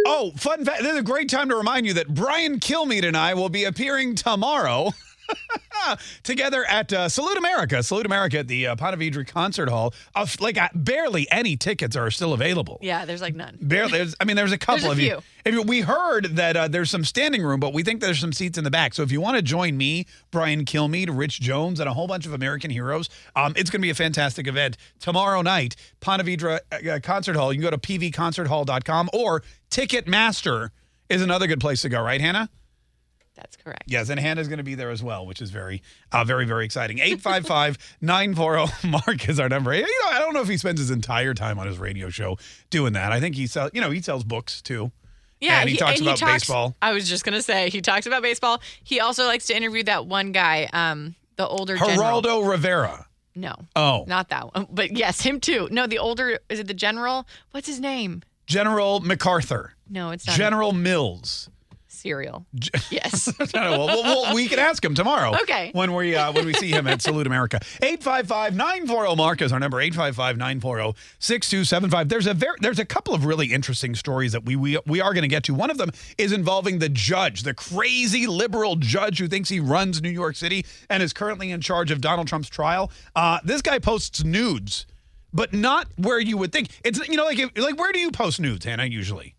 Oh, 0.08 0.32
fun 0.36 0.64
fact. 0.64 0.82
This 0.82 0.90
is 0.90 0.98
a 0.98 1.04
great 1.04 1.28
time 1.28 1.48
to 1.50 1.54
remind 1.54 1.86
you 1.86 1.92
that 1.94 2.12
Brian 2.12 2.58
Kilmeade 2.58 3.06
and 3.06 3.16
I 3.16 3.34
will 3.34 3.48
be 3.48 3.62
appearing 3.62 4.16
tomorrow 4.16 4.90
together 6.22 6.64
at 6.64 6.92
uh, 6.92 7.08
Salute 7.08 7.36
America. 7.36 7.82
Salute 7.82 8.06
America 8.06 8.38
at 8.38 8.48
the 8.48 8.68
uh, 8.68 8.76
Ponte 8.76 8.98
Vedra 8.98 9.26
Concert 9.26 9.68
Hall. 9.68 9.94
Uh, 10.14 10.26
like 10.40 10.56
uh, 10.58 10.68
barely 10.74 11.30
any 11.30 11.56
tickets 11.56 11.96
are 11.96 12.10
still 12.10 12.32
available. 12.32 12.78
Yeah, 12.82 13.04
there's 13.04 13.20
like 13.20 13.34
none. 13.34 13.58
Barely, 13.60 13.92
there's, 13.98 14.14
I 14.20 14.24
mean, 14.24 14.36
there's 14.36 14.52
a 14.52 14.58
couple 14.58 14.74
There's 14.74 14.84
a 14.84 14.90
of 14.92 14.98
you. 15.00 15.22
If 15.44 15.54
you. 15.54 15.62
We 15.62 15.80
heard 15.80 16.36
that 16.36 16.56
uh, 16.56 16.68
there's 16.68 16.90
some 16.90 17.04
standing 17.04 17.42
room, 17.42 17.60
but 17.60 17.72
we 17.72 17.82
think 17.82 18.00
there's 18.00 18.18
some 18.18 18.32
seats 18.32 18.58
in 18.58 18.64
the 18.64 18.70
back. 18.70 18.94
So 18.94 19.02
if 19.02 19.12
you 19.12 19.20
want 19.20 19.36
to 19.36 19.42
join 19.42 19.76
me, 19.76 20.06
Brian 20.30 20.64
Kilmeade, 20.64 21.08
Rich 21.12 21.40
Jones, 21.40 21.80
and 21.80 21.88
a 21.88 21.94
whole 21.94 22.06
bunch 22.06 22.26
of 22.26 22.32
American 22.32 22.70
heroes, 22.70 23.08
um, 23.36 23.52
it's 23.56 23.70
going 23.70 23.80
to 23.80 23.86
be 23.86 23.90
a 23.90 23.94
fantastic 23.94 24.46
event 24.46 24.76
tomorrow 25.00 25.42
night. 25.42 25.76
Ponte 26.00 26.22
Vedra 26.22 26.60
uh, 26.72 27.00
Concert 27.00 27.36
Hall. 27.36 27.52
You 27.52 27.60
can 27.60 27.70
go 27.70 27.76
to 27.76 27.78
pvconcerthall.com 27.78 29.10
or 29.12 29.42
Ticketmaster 29.70 30.70
is 31.08 31.22
another 31.22 31.46
good 31.46 31.60
place 31.60 31.82
to 31.82 31.88
go, 31.88 32.02
right, 32.02 32.20
Hannah? 32.20 32.48
That's 33.34 33.56
correct. 33.56 33.84
Yes, 33.86 34.08
and 34.10 34.20
Hannah's 34.20 34.48
going 34.48 34.58
to 34.58 34.64
be 34.64 34.74
there 34.74 34.90
as 34.90 35.02
well, 35.02 35.26
which 35.26 35.42
is 35.42 35.50
very, 35.50 35.82
uh, 36.12 36.24
very, 36.24 36.44
very 36.46 36.64
exciting. 36.64 36.98
855 36.98 37.96
940 38.00 38.88
Mark 38.88 39.28
is 39.28 39.40
our 39.40 39.48
number. 39.48 39.74
You 39.74 39.82
know, 39.82 40.10
I 40.12 40.18
don't 40.20 40.34
know 40.34 40.40
if 40.40 40.48
he 40.48 40.56
spends 40.56 40.78
his 40.80 40.90
entire 40.90 41.34
time 41.34 41.58
on 41.58 41.66
his 41.66 41.78
radio 41.78 42.10
show 42.10 42.38
doing 42.70 42.92
that. 42.92 43.12
I 43.12 43.20
think 43.20 43.34
he 43.34 43.46
sells, 43.46 43.70
you 43.74 43.80
know, 43.80 43.90
he 43.90 44.00
sells 44.00 44.24
books 44.24 44.62
too. 44.62 44.92
Yeah, 45.40 45.60
and 45.60 45.68
he, 45.68 45.76
talks 45.76 46.00
about 46.00 46.20
baseball. 46.20 46.74
I 46.80 46.92
was 46.92 47.08
just 47.08 47.24
gonna 47.24 47.42
say 47.42 47.68
he 47.68 47.80
talks 47.82 48.06
about 48.06 48.22
baseball. 48.22 48.62
He 48.82 49.00
also 49.00 49.26
likes 49.26 49.46
to 49.48 49.56
interview 49.56 49.82
that 49.84 50.06
one 50.06 50.32
guy, 50.32 50.70
um, 50.72 51.16
the 51.36 51.46
older 51.46 51.76
general. 51.76 52.22
Geraldo 52.22 52.48
Rivera. 52.48 53.06
No, 53.34 53.54
Oh, 53.74 54.04
not 54.06 54.28
that 54.28 54.54
one, 54.54 54.68
but 54.70 54.96
yes, 54.96 55.20
him 55.20 55.40
too. 55.40 55.68
No, 55.70 55.86
the 55.88 55.98
older 55.98 56.38
is 56.48 56.60
it 56.60 56.68
the 56.68 56.74
general? 56.74 57.26
What's 57.50 57.66
his 57.66 57.80
name? 57.80 58.22
General 58.46 59.00
MacArthur. 59.00 59.74
No, 59.90 60.10
it's 60.10 60.26
not 60.26 60.36
General 60.36 60.72
Mills. 60.72 61.50
Cereal. 62.04 62.44
Yes. 62.90 63.32
well, 63.54 63.86
well, 63.86 64.34
we 64.34 64.46
can 64.46 64.58
ask 64.58 64.84
him 64.84 64.94
tomorrow. 64.94 65.34
Okay. 65.42 65.70
When 65.72 65.94
we 65.94 66.14
uh, 66.14 66.32
when 66.32 66.44
we 66.44 66.52
see 66.52 66.70
him 66.70 66.86
at 66.86 67.00
Salute 67.02 67.26
America. 67.26 67.58
855-940 67.80 69.16
Mark 69.16 69.40
is 69.42 69.52
our 69.52 69.58
number. 69.58 69.78
855-940-6275. 69.78 72.08
There's 72.08 72.26
a 72.26 72.34
very 72.34 72.56
there's 72.60 72.78
a 72.78 72.84
couple 72.84 73.14
of 73.14 73.24
really 73.24 73.52
interesting 73.52 73.94
stories 73.94 74.32
that 74.32 74.44
we 74.44 74.54
we, 74.56 74.78
we 74.86 75.00
are 75.00 75.14
going 75.14 75.22
to 75.22 75.28
get 75.28 75.44
to. 75.44 75.54
One 75.54 75.70
of 75.70 75.78
them 75.78 75.90
is 76.18 76.32
involving 76.32 76.78
the 76.78 76.90
judge, 76.90 77.42
the 77.42 77.54
crazy 77.54 78.26
liberal 78.26 78.76
judge 78.76 79.18
who 79.18 79.26
thinks 79.26 79.48
he 79.48 79.60
runs 79.60 80.02
New 80.02 80.10
York 80.10 80.36
City 80.36 80.66
and 80.90 81.02
is 81.02 81.12
currently 81.14 81.50
in 81.50 81.60
charge 81.62 81.90
of 81.90 82.00
Donald 82.02 82.28
Trump's 82.28 82.50
trial. 82.50 82.90
Uh, 83.16 83.38
this 83.44 83.62
guy 83.62 83.78
posts 83.78 84.22
nudes, 84.22 84.84
but 85.32 85.54
not 85.54 85.88
where 85.96 86.20
you 86.20 86.36
would 86.36 86.52
think. 86.52 86.68
It's 86.84 87.08
you 87.08 87.16
know 87.16 87.24
like 87.24 87.38
if- 87.38 87.56
like 87.56 87.78
where 87.78 87.92
do 87.92 87.98
you 87.98 88.10
post 88.10 88.40
nudes, 88.40 88.66
Hannah? 88.66 88.84
Usually. 88.84 89.34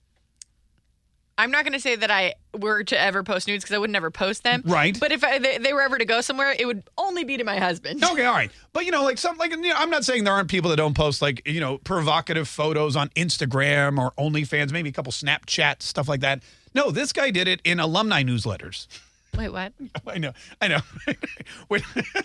I'm 1.38 1.52
not 1.52 1.65
going 1.65 1.74
to 1.74 1.80
say 1.80 1.95
that 1.98 2.10
I 2.10 2.36
were 2.58 2.84
to 2.86 3.00
ever 3.00 3.21
post 3.24 3.48
nudes 3.48 3.63
because 3.63 3.76
I 3.76 3.78
would 3.78 3.89
never 3.89 4.10
post 4.10 4.43
them. 4.43 4.63
Right. 4.65 4.98
But 4.98 5.12
if 5.12 5.24
I, 5.24 5.38
they, 5.39 5.58
they 5.58 5.74
were 5.74 5.82
ever 5.82 5.98
to 5.98 6.06
go 6.06 6.21
somewhere, 6.21 6.56
it 6.58 6.65
would 6.65 6.84
only 6.98 7.26
be 7.26 7.36
to 7.38 7.43
my 7.43 7.60
husband. 7.60 8.04
Okay, 8.04 8.24
all 8.24 8.34
right. 8.34 8.52
But 8.71 8.86
you 8.86 8.91
know, 8.91 9.04
like 9.04 9.17
some 9.17 9.38
like 9.38 9.52
you 9.52 9.58
know, 9.58 9.74
I'm 9.76 9.89
not 9.89 10.06
saying 10.06 10.24
there 10.24 10.34
aren't 10.34 10.50
people 10.50 10.69
that 10.69 10.78
don't 10.78 10.95
post 10.95 11.21
like, 11.21 11.45
you 11.45 11.60
know, 11.60 11.78
provocative 11.80 12.48
photos 12.48 12.95
on 12.95 13.10
Instagram 13.10 14.00
or 14.00 14.12
OnlyFans, 14.12 14.71
maybe 14.71 14.89
a 14.89 14.93
couple 14.93 15.12
Snapchat, 15.12 15.82
stuff 15.82 16.08
like 16.08 16.21
that. 16.21 16.41
No, 16.74 16.91
this 16.91 17.12
guy 17.13 17.32
did 17.32 17.48
it 17.48 17.62
in 17.63 17.80
alumni 17.80 18.24
newsletters. 18.24 18.88
Wait, 19.38 19.50
what? 19.50 19.74
I 20.08 20.17
know, 20.17 20.32
I 20.62 20.67
know. 20.67 20.80
Wait, 21.69 21.84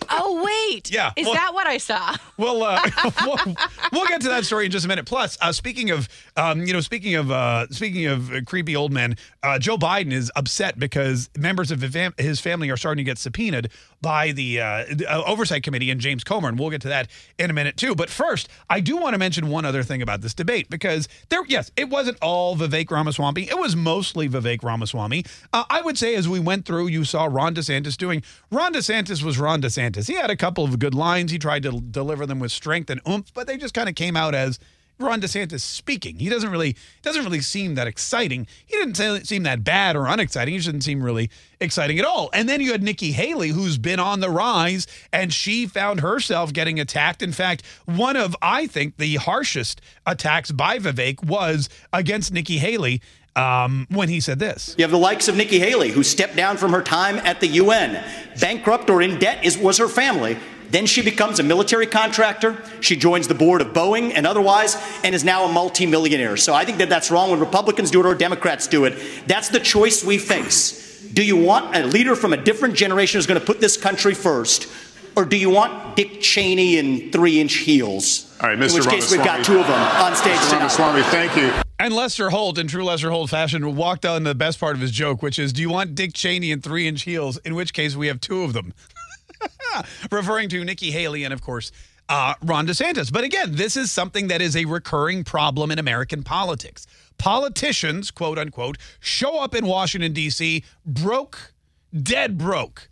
Oh, 0.09 0.43
wait. 0.43 0.91
Yeah, 0.91 1.11
Is 1.15 1.25
well- 1.25 1.33
that 1.35 1.53
what 1.53 1.67
I 1.67 1.77
saw? 1.77 2.15
Well, 2.37 2.63
uh, 2.63 2.81
we'll, 3.25 3.55
we'll 3.91 4.07
get 4.07 4.21
to 4.21 4.29
that 4.29 4.45
story 4.45 4.65
in 4.65 4.71
just 4.71 4.85
a 4.85 4.87
minute. 4.87 5.05
Plus, 5.05 5.37
uh, 5.41 5.51
speaking 5.51 5.89
of, 5.91 6.07
um, 6.37 6.65
you 6.65 6.73
know, 6.73 6.81
speaking 6.81 7.15
of, 7.15 7.31
uh, 7.31 7.67
speaking 7.69 8.05
of 8.07 8.31
creepy 8.45 8.75
old 8.75 8.91
men, 8.91 9.15
uh, 9.43 9.59
Joe 9.59 9.77
Biden 9.77 10.11
is 10.11 10.31
upset 10.35 10.77
because 10.79 11.29
members 11.37 11.71
of 11.71 11.81
his 12.17 12.39
family 12.39 12.69
are 12.69 12.77
starting 12.77 13.03
to 13.05 13.09
get 13.09 13.17
subpoenaed 13.17 13.69
by 14.01 14.31
the 14.31 14.59
uh, 14.59 14.85
uh, 15.07 15.23
oversight 15.25 15.63
committee 15.63 15.91
and 15.91 16.01
James 16.01 16.23
Comer, 16.23 16.49
and 16.49 16.59
we'll 16.59 16.69
get 16.69 16.81
to 16.81 16.87
that 16.87 17.09
in 17.37 17.49
a 17.49 17.53
minute 17.53 17.77
too. 17.77 17.95
But 17.95 18.09
first, 18.09 18.49
I 18.69 18.79
do 18.79 18.97
want 18.97 19.13
to 19.13 19.19
mention 19.19 19.47
one 19.47 19.65
other 19.65 19.83
thing 19.83 20.01
about 20.01 20.21
this 20.21 20.33
debate 20.33 20.69
because 20.69 21.07
there, 21.29 21.43
yes, 21.47 21.71
it 21.75 21.89
wasn't 21.89 22.17
all 22.21 22.55
Vivek 22.55 22.89
Ramaswamy. 22.89 23.43
It 23.43 23.57
was 23.57 23.75
mostly 23.75 24.27
Vivek 24.27 24.63
Ramaswamy. 24.63 25.25
Uh, 25.53 25.63
I 25.69 25.81
would 25.81 25.97
say 25.97 26.15
as 26.15 26.27
we 26.27 26.39
went 26.39 26.65
through, 26.65 26.87
you 26.87 27.03
saw 27.03 27.25
Ron 27.25 27.55
DeSantis 27.55 27.95
doing. 27.97 28.23
Ron 28.51 28.73
DeSantis 28.73 29.23
was 29.23 29.37
Ron 29.37 29.61
DeSantis. 29.61 30.07
He 30.07 30.15
had 30.15 30.29
a 30.29 30.35
couple 30.35 30.63
of 30.63 30.79
good 30.79 30.95
lines. 30.95 31.31
He 31.31 31.37
tried 31.37 31.63
to 31.63 31.79
deliver 31.79 32.25
them 32.25 32.39
with 32.39 32.51
strength 32.51 32.89
and 32.89 33.01
oomph, 33.07 33.33
but 33.33 33.47
they 33.47 33.57
just 33.57 33.73
kind 33.73 33.87
of 33.87 33.95
came 33.95 34.17
out 34.17 34.35
as 34.35 34.59
Ron 34.99 35.21
DeSantis 35.21 35.61
speaking. 35.61 36.17
He 36.17 36.29
doesn't 36.29 36.49
really 36.49 36.75
doesn't 37.01 37.23
really 37.23 37.41
seem 37.41 37.75
that 37.75 37.87
exciting. 37.87 38.47
He 38.65 38.75
didn't 38.77 39.25
seem 39.25 39.43
that 39.43 39.63
bad 39.63 39.95
or 39.95 40.05
unexciting. 40.05 40.53
He 40.53 40.59
didn't 40.59 40.81
seem 40.81 41.03
really 41.03 41.29
exciting 41.59 41.99
at 41.99 42.05
all. 42.05 42.29
And 42.33 42.47
then 42.47 42.61
you 42.61 42.71
had 42.71 42.83
Nikki 42.83 43.11
Haley, 43.11 43.49
who's 43.49 43.77
been 43.77 43.99
on 43.99 44.19
the 44.19 44.29
rise, 44.29 44.87
and 45.11 45.33
she 45.33 45.65
found 45.65 46.01
herself 46.01 46.53
getting 46.53 46.79
attacked. 46.79 47.21
In 47.21 47.31
fact, 47.31 47.65
one 47.85 48.15
of 48.15 48.35
I 48.41 48.67
think 48.67 48.97
the 48.97 49.15
harshest 49.15 49.81
attacks 50.05 50.51
by 50.51 50.79
Vivek 50.79 51.23
was 51.23 51.69
against 51.91 52.31
Nikki 52.31 52.57
Haley 52.57 53.01
um, 53.35 53.87
when 53.89 54.09
he 54.09 54.19
said 54.19 54.39
this. 54.39 54.75
You 54.77 54.83
have 54.83 54.91
the 54.91 54.97
likes 54.97 55.27
of 55.27 55.35
Nikki 55.35 55.59
Haley, 55.59 55.89
who 55.89 56.03
stepped 56.03 56.35
down 56.35 56.57
from 56.57 56.71
her 56.71 56.81
time 56.81 57.17
at 57.17 57.39
the 57.39 57.47
UN. 57.47 58.03
Bankrupt 58.39 58.89
or 58.89 59.01
in 59.01 59.19
debt 59.19 59.43
is, 59.43 59.57
was 59.57 59.77
her 59.77 59.87
family. 59.87 60.37
Then 60.71 60.85
she 60.85 61.01
becomes 61.01 61.39
a 61.39 61.43
military 61.43 61.85
contractor. 61.85 62.57
She 62.79 62.95
joins 62.95 63.27
the 63.27 63.35
board 63.35 63.61
of 63.61 63.73
Boeing 63.73 64.13
and 64.15 64.25
otherwise, 64.25 64.77
and 65.03 65.13
is 65.13 65.23
now 65.23 65.45
a 65.45 65.51
multimillionaire. 65.51 66.37
So 66.37 66.53
I 66.53 66.65
think 66.65 66.77
that 66.79 66.89
that's 66.89 67.11
wrong 67.11 67.29
when 67.29 67.39
Republicans 67.39 67.91
do 67.91 67.99
it 67.99 68.05
or 68.05 68.15
Democrats 68.15 68.67
do 68.67 68.85
it. 68.85 68.97
That's 69.27 69.49
the 69.49 69.59
choice 69.59 70.03
we 70.03 70.17
face. 70.17 71.01
Do 71.13 71.23
you 71.23 71.35
want 71.35 71.75
a 71.75 71.85
leader 71.85 72.15
from 72.15 72.31
a 72.31 72.37
different 72.37 72.75
generation 72.75 73.17
who's 73.17 73.27
going 73.27 73.39
to 73.39 73.45
put 73.45 73.59
this 73.59 73.75
country 73.75 74.13
first? 74.13 74.71
Or 75.15 75.25
do 75.25 75.35
you 75.35 75.49
want 75.49 75.97
Dick 75.97 76.21
Cheney 76.21 76.77
in 76.77 77.11
three 77.11 77.41
inch 77.41 77.55
heels? 77.55 78.33
All 78.41 78.47
right, 78.47 78.57
Mr. 78.57 78.69
In 78.69 78.75
which 78.75 78.87
case, 78.87 79.11
we've 79.11 79.23
got 79.23 79.43
two 79.43 79.59
of 79.59 79.67
them 79.67 79.79
on 80.01 80.15
stage 80.15 80.37
Mr. 80.37 80.49
tonight. 80.51 80.77
Ramaswamy, 80.77 81.03
thank 81.03 81.35
you. 81.35 81.51
And 81.79 81.93
Lester 81.93 82.29
Holt, 82.29 82.57
in 82.57 82.67
true 82.67 82.85
Lester 82.85 83.09
Holt 83.11 83.29
fashion, 83.29 83.75
walked 83.75 84.05
on 84.05 84.23
to 84.23 84.29
the 84.29 84.35
best 84.35 84.59
part 84.59 84.75
of 84.75 84.81
his 84.81 84.91
joke, 84.91 85.21
which 85.21 85.37
is, 85.37 85.51
"Do 85.51 85.61
you 85.61 85.69
want 85.69 85.95
Dick 85.95 86.13
Cheney 86.13 86.51
in 86.51 86.61
three-inch 86.61 87.03
heels?" 87.03 87.37
In 87.37 87.55
which 87.55 87.73
case, 87.73 87.95
we 87.95 88.07
have 88.07 88.21
two 88.21 88.43
of 88.43 88.53
them, 88.53 88.73
referring 90.11 90.49
to 90.49 90.63
Nikki 90.63 90.91
Haley 90.91 91.23
and, 91.23 91.33
of 91.33 91.41
course, 91.41 91.71
uh, 92.09 92.33
Ron 92.41 92.67
DeSantis. 92.67 93.11
But 93.11 93.23
again, 93.23 93.55
this 93.55 93.77
is 93.77 93.91
something 93.91 94.27
that 94.27 94.41
is 94.41 94.55
a 94.55 94.65
recurring 94.65 95.23
problem 95.23 95.71
in 95.71 95.79
American 95.79 96.23
politics. 96.23 96.87
Politicians, 97.17 98.11
quote 98.11 98.37
unquote, 98.37 98.77
show 98.99 99.39
up 99.39 99.55
in 99.55 99.65
Washington 99.65 100.13
D.C. 100.13 100.63
broke, 100.85 101.53
dead 101.93 102.37
broke 102.37 102.89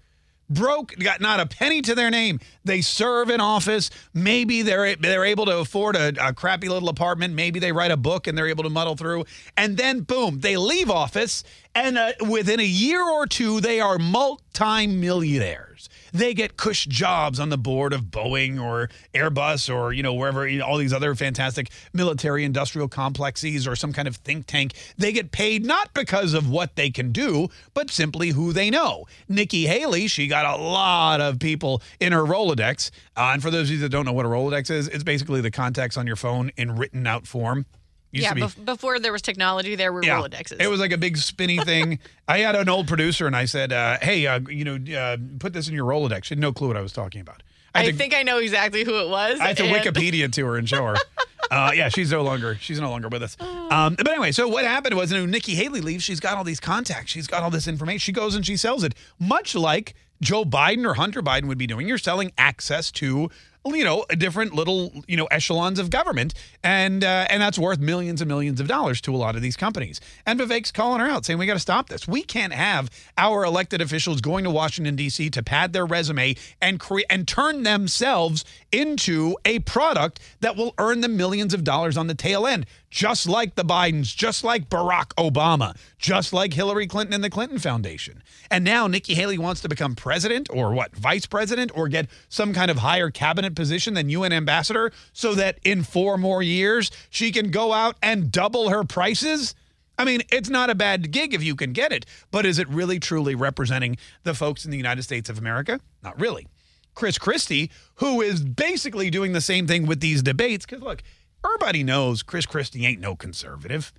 broke, 0.50 0.96
got 0.98 1.22
not 1.22 1.40
a 1.40 1.46
penny 1.46 1.82
to 1.84 1.96
their 1.96 2.10
name. 2.10 2.40
They 2.66 2.82
serve 2.82 3.30
in 3.30 3.40
office. 3.40 3.90
Maybe 4.14 4.62
they're 4.62 4.96
they're 4.96 5.26
able 5.26 5.46
to 5.46 5.60
afford 5.60 5.96
a, 5.96 6.14
a 6.20 6.34
crappy 6.34 6.68
little 6.68 6.90
apartment. 6.90 7.34
Maybe 7.34 7.60
they 7.60 7.72
write 7.72 7.92
a 7.92 7.98
book 7.98 8.28
and 8.28 8.38
they're 8.38 8.48
able 8.48 8.64
to 8.64 8.70
muddle 8.70 8.96
through. 8.96 9.26
And 9.56 9.78
then 9.78 10.02
boom, 10.02 10.40
they 10.40 10.58
leave 10.58 10.90
office, 10.90 11.44
and 11.76 11.98
uh, 11.98 12.14
within 12.28 12.60
a 12.60 12.66
year 12.66 13.08
or 13.08 13.28
two, 13.28 13.62
they 13.62 13.80
are 13.80 13.98
multi-millionaires. 14.00 15.89
They 16.14 16.34
get 16.34 16.58
cush 16.58 16.86
jobs 16.86 17.40
on 17.40 17.50
the 17.50 17.58
board 17.58 17.94
of 17.94 18.06
Boeing 18.06 18.62
or 18.62 18.90
Airbus 19.14 19.74
or 19.74 19.94
you 19.94 20.04
know 20.04 20.14
wherever 20.14 20.48
you 20.48 20.60
know, 20.60 20.66
all 20.66 20.78
these 20.78 20.94
other 20.94 21.16
fantastic 21.16 21.70
military 21.94 22.44
industrial 22.44 22.88
complexes 22.88 23.68
or 23.68 23.76
some 23.76 23.94
kind 23.94 24.08
of 24.08 24.16
think 24.18 24.46
tank. 24.46 24.74
They 24.98 25.12
get 25.12 25.32
paid 25.32 25.66
not 25.66 25.94
because 25.94 26.34
of 26.34 26.50
what 26.50 26.76
they 26.76 26.90
can 26.90 27.12
do, 27.12 27.50
but 27.74 27.90
simply 27.90 28.30
who 28.30 28.54
they 28.54 28.70
know. 28.70 29.06
Nikki 29.28 29.68
Haley, 29.68 30.08
she 30.08 30.28
got 30.28 30.60
a 30.60 30.62
lot 30.62 31.22
of 31.22 31.40
people 31.40 31.82
in 32.00 32.12
her 32.14 32.24
Rolodex. 32.24 32.92
Uh, 33.16 33.32
and 33.34 33.42
for 33.42 33.52
those 33.52 33.70
of 33.70 33.76
you 33.76 33.80
that 33.80 33.90
don't 33.90 34.06
know 34.06 34.14
what 34.14 34.26
a 34.26 34.30
Rolodex 34.30 34.72
is, 34.72 34.88
it's 34.88 35.04
basically 35.04 35.42
the 35.42 35.52
contacts 35.52 35.98
on 35.98 36.08
your 36.08 36.16
phone 36.16 36.52
in 36.58 36.76
written 36.76 37.06
out 37.06 37.28
form. 37.28 37.66
Used 38.12 38.24
yeah, 38.26 38.34
be- 38.34 38.42
bef- 38.42 38.66
before 38.66 39.00
there 39.00 39.12
was 39.12 39.22
technology, 39.22 39.76
there 39.76 39.94
were 39.94 40.02
Rolodexes. 40.02 40.60
it 40.60 40.68
was 40.68 40.80
like 40.80 40.92
a 40.92 40.98
big 40.98 41.18
spinny 41.18 41.60
thing. 41.60 42.00
I 42.28 42.40
had 42.40 42.56
an 42.56 42.68
old 42.68 42.88
producer, 42.88 43.28
and 43.28 43.36
I 43.36 43.46
said, 43.46 43.72
uh, 43.72 43.98
"Hey, 44.02 44.26
uh, 44.26 44.40
you 44.50 44.64
know, 44.66 44.98
uh, 44.98 45.18
put 45.38 45.54
this 45.54 45.68
in 45.68 45.76
your 45.76 45.86
Rolodex." 45.86 46.24
She 46.26 46.34
had 46.34 46.40
no 46.40 46.52
clue 46.52 46.68
what 46.70 46.78
I 46.78 46.82
was 46.82 46.92
talking 46.94 47.22
about. 47.22 47.44
I, 47.76 47.84
had 47.84 47.92
to- 47.92 47.98
think 47.98 48.16
I 48.16 48.24
know 48.24 48.40
exactly 48.40 48.84
who 48.84 49.00
it 49.00 49.10
was. 49.10 49.40
I 49.40 49.50
had 49.50 49.58
to 49.58 49.64
and- 49.66 49.76
Wikipedia 49.76 50.32
to 50.34 50.46
her 50.48 50.58
and 50.58 50.68
show 50.68 50.86
her. 50.86 50.96
Uh, 51.52 51.72
yeah, 51.74 51.90
she's 51.90 52.12
no 52.12 52.22
longer 52.22 52.56
she's 52.62 52.80
no 52.80 52.92
longer 52.92 53.08
with 53.08 53.24
us. 53.24 53.36
Um, 53.42 53.96
but 53.96 54.08
anyway, 54.08 54.32
so 54.32 54.48
what 54.48 54.66
happened 54.66 54.96
was, 54.96 55.12
you 55.12 55.18
know, 55.18 55.26
Nikki 55.26 55.56
Haley 55.56 55.82
leaves. 55.82 56.04
She's 56.04 56.20
got 56.20 56.38
all 56.38 56.44
these 56.44 56.60
contacts. 56.60 57.10
She's 57.10 57.26
got 57.26 57.42
all 57.42 57.50
this 57.50 57.68
information. 57.68 57.98
She 57.98 58.12
goes 58.12 58.36
and 58.36 58.46
she 58.46 58.56
sells 58.56 58.84
it, 58.84 58.94
much 59.18 59.56
like 59.56 59.96
Joe 60.22 60.44
Biden 60.46 60.86
or 60.86 60.94
Hunter 60.94 61.24
Biden 61.24 61.46
would 61.48 61.58
be 61.58 61.66
doing. 61.66 61.88
You're 61.88 61.98
selling 61.98 62.34
access 62.38 62.92
to 62.92 63.32
you 63.66 63.84
know 63.84 64.06
different 64.18 64.54
little 64.54 64.92
you 65.08 65.18
know 65.18 65.26
echelons 65.26 65.80
of 65.80 65.90
government, 65.90 66.34
and 66.64 67.04
uh, 67.04 67.28
and 67.30 67.42
that's 67.42 67.60
worth 67.60 67.80
millions 67.80 68.22
and 68.22 68.28
millions 68.28 68.60
of 68.60 68.68
dollars 68.68 69.02
to 69.02 69.14
a 69.14 69.18
lot 69.18 69.36
of 69.36 69.42
these 69.42 69.58
companies. 69.58 70.00
And 70.26 70.40
Vivek's 70.40 70.72
calling 70.72 71.00
her 71.00 71.08
out, 71.08 71.26
saying 71.26 71.40
we 71.40 71.46
got 71.46 71.54
to 71.54 71.60
stop 71.60 71.90
this. 71.90 72.08
We 72.08 72.24
can't 72.24 72.54
have 72.54 72.90
our 73.18 73.44
elected 73.44 73.82
officials 73.82 74.22
going 74.22 74.44
to 74.46 74.50
Washington 74.50 74.96
D.C. 74.96 75.30
to 75.32 75.44
pad 75.44 75.74
their 75.74 75.86
resume 75.86 76.36
and 76.62 76.80
create 76.80 77.06
and 77.10 77.28
turn 77.28 77.64
themselves 77.64 78.46
into 78.72 79.36
a 79.46 79.60
product 79.60 80.20
that 80.42 80.56
will 80.56 80.74
earn 80.78 81.02
them 81.02 81.18
millions 81.18 81.54
of 81.54 81.64
dollars 81.64 81.98
on 81.98 82.08
the 82.08 82.16
tail 82.16 82.48
end, 82.48 82.66
just 82.90 83.28
like 83.28 83.56
the 83.56 83.64
Bidens, 83.64 84.16
just 84.16 84.44
like 84.44 84.70
Barack 84.70 85.14
Obama, 85.16 85.76
just 85.98 86.34
like 86.34 86.54
Hillary 86.54 86.88
Clinton 86.88 87.14
and 87.14 87.24
the 87.24 87.30
Clinton 87.30 87.60
Foundation. 87.60 88.24
And 88.50 88.64
now 88.64 88.88
Nikki 88.88 89.14
Haley 89.14 89.38
wants 89.38 89.62
to 89.62 89.70
become 89.70 89.96
president 89.96 90.50
or 90.52 90.74
what, 90.74 90.96
vice 90.96 91.26
president 91.26 91.72
or 91.76 91.88
get 91.88 92.08
some 92.30 92.54
kind 92.54 92.72
of 92.72 92.78
higher 92.78 93.12
cabinet 93.12 93.56
position 93.56 93.94
than 93.94 94.10
UN 94.10 94.34
ambassador 94.34 94.92
so 95.14 95.36
that 95.36 95.60
in 95.64 95.84
four 95.84 96.18
more 96.18 96.42
years 96.42 96.92
she 97.10 97.32
can 97.32 97.52
go 97.52 97.74
out 97.74 97.96
and 98.02 98.32
double 98.32 98.70
her 98.70 98.84
prices. 98.84 99.54
I 99.98 100.06
mean, 100.06 100.22
it's 100.32 100.50
not 100.50 100.70
a 100.70 100.76
bad 100.76 101.12
gig 101.12 101.34
if 101.34 101.44
you 101.44 101.56
can 101.56 101.74
get 101.74 101.92
it, 101.92 102.06
but 102.32 102.46
is 102.46 102.58
it 102.58 102.70
really 102.70 103.00
truly 103.00 103.36
representing 103.36 103.98
the 104.24 104.34
folks 104.34 104.66
in 104.66 104.72
the 104.72 104.78
United 104.78 105.04
States 105.04 105.30
of 105.30 105.38
America? 105.38 105.80
Not 106.02 106.20
really. 106.20 106.48
Chris 106.96 107.18
Christie, 107.18 107.70
who 107.96 108.22
is 108.22 108.44
basically 108.44 109.10
doing 109.10 109.34
the 109.34 109.42
same 109.42 109.68
thing 109.68 109.86
with 109.86 110.00
these 110.00 110.22
debates, 110.22 110.66
because 110.66 110.82
look, 110.82 111.04
everybody 111.46 111.84
knows 111.84 112.24
Chris 112.24 112.46
Christie 112.46 112.86
ain't 112.86 113.02
no 113.02 113.16
conservative. 113.16 113.94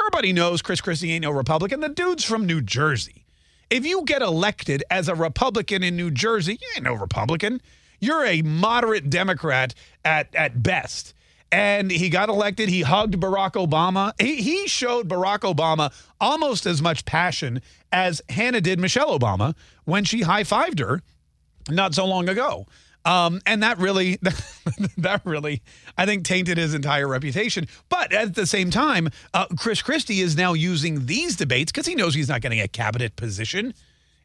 Everybody 0.00 0.32
knows 0.32 0.62
Chris 0.62 0.80
Christie 0.80 1.12
ain't 1.12 1.22
no 1.22 1.30
Republican. 1.30 1.80
The 1.80 1.88
dude's 1.88 2.24
from 2.24 2.46
New 2.46 2.60
Jersey. 2.60 3.26
If 3.68 3.86
you 3.86 4.04
get 4.04 4.22
elected 4.22 4.82
as 4.90 5.08
a 5.08 5.14
Republican 5.14 5.82
in 5.82 5.96
New 5.96 6.10
Jersey, 6.10 6.58
you 6.60 6.68
ain't 6.74 6.84
no 6.84 6.94
Republican. 6.94 7.60
You're 8.00 8.24
a 8.24 8.42
moderate 8.42 9.10
Democrat 9.10 9.74
at, 10.04 10.34
at 10.34 10.62
best. 10.62 11.14
And 11.52 11.90
he 11.90 12.08
got 12.08 12.28
elected. 12.28 12.68
He 12.68 12.82
hugged 12.82 13.20
Barack 13.20 13.52
Obama. 13.52 14.12
He, 14.20 14.36
he 14.36 14.68
showed 14.68 15.08
Barack 15.08 15.40
Obama 15.40 15.92
almost 16.20 16.64
as 16.64 16.80
much 16.80 17.04
passion 17.04 17.60
as 17.92 18.22
Hannah 18.28 18.60
did 18.60 18.80
Michelle 18.80 19.18
Obama 19.18 19.54
when 19.84 20.04
she 20.04 20.22
high 20.22 20.44
fived 20.44 20.78
her 20.78 21.02
not 21.68 21.94
so 21.94 22.06
long 22.06 22.28
ago. 22.28 22.66
Um, 23.04 23.40
and 23.46 23.62
that 23.62 23.78
really, 23.78 24.16
that 24.98 25.22
really, 25.24 25.62
I 25.96 26.06
think, 26.06 26.24
tainted 26.24 26.58
his 26.58 26.74
entire 26.74 27.08
reputation. 27.08 27.66
But 27.88 28.12
at 28.12 28.34
the 28.34 28.46
same 28.46 28.70
time, 28.70 29.08
uh, 29.32 29.46
Chris 29.58 29.82
Christie 29.82 30.20
is 30.20 30.36
now 30.36 30.52
using 30.52 31.06
these 31.06 31.36
debates 31.36 31.72
because 31.72 31.86
he 31.86 31.94
knows 31.94 32.14
he's 32.14 32.28
not 32.28 32.40
getting 32.40 32.60
a 32.60 32.68
cabinet 32.68 33.16
position. 33.16 33.74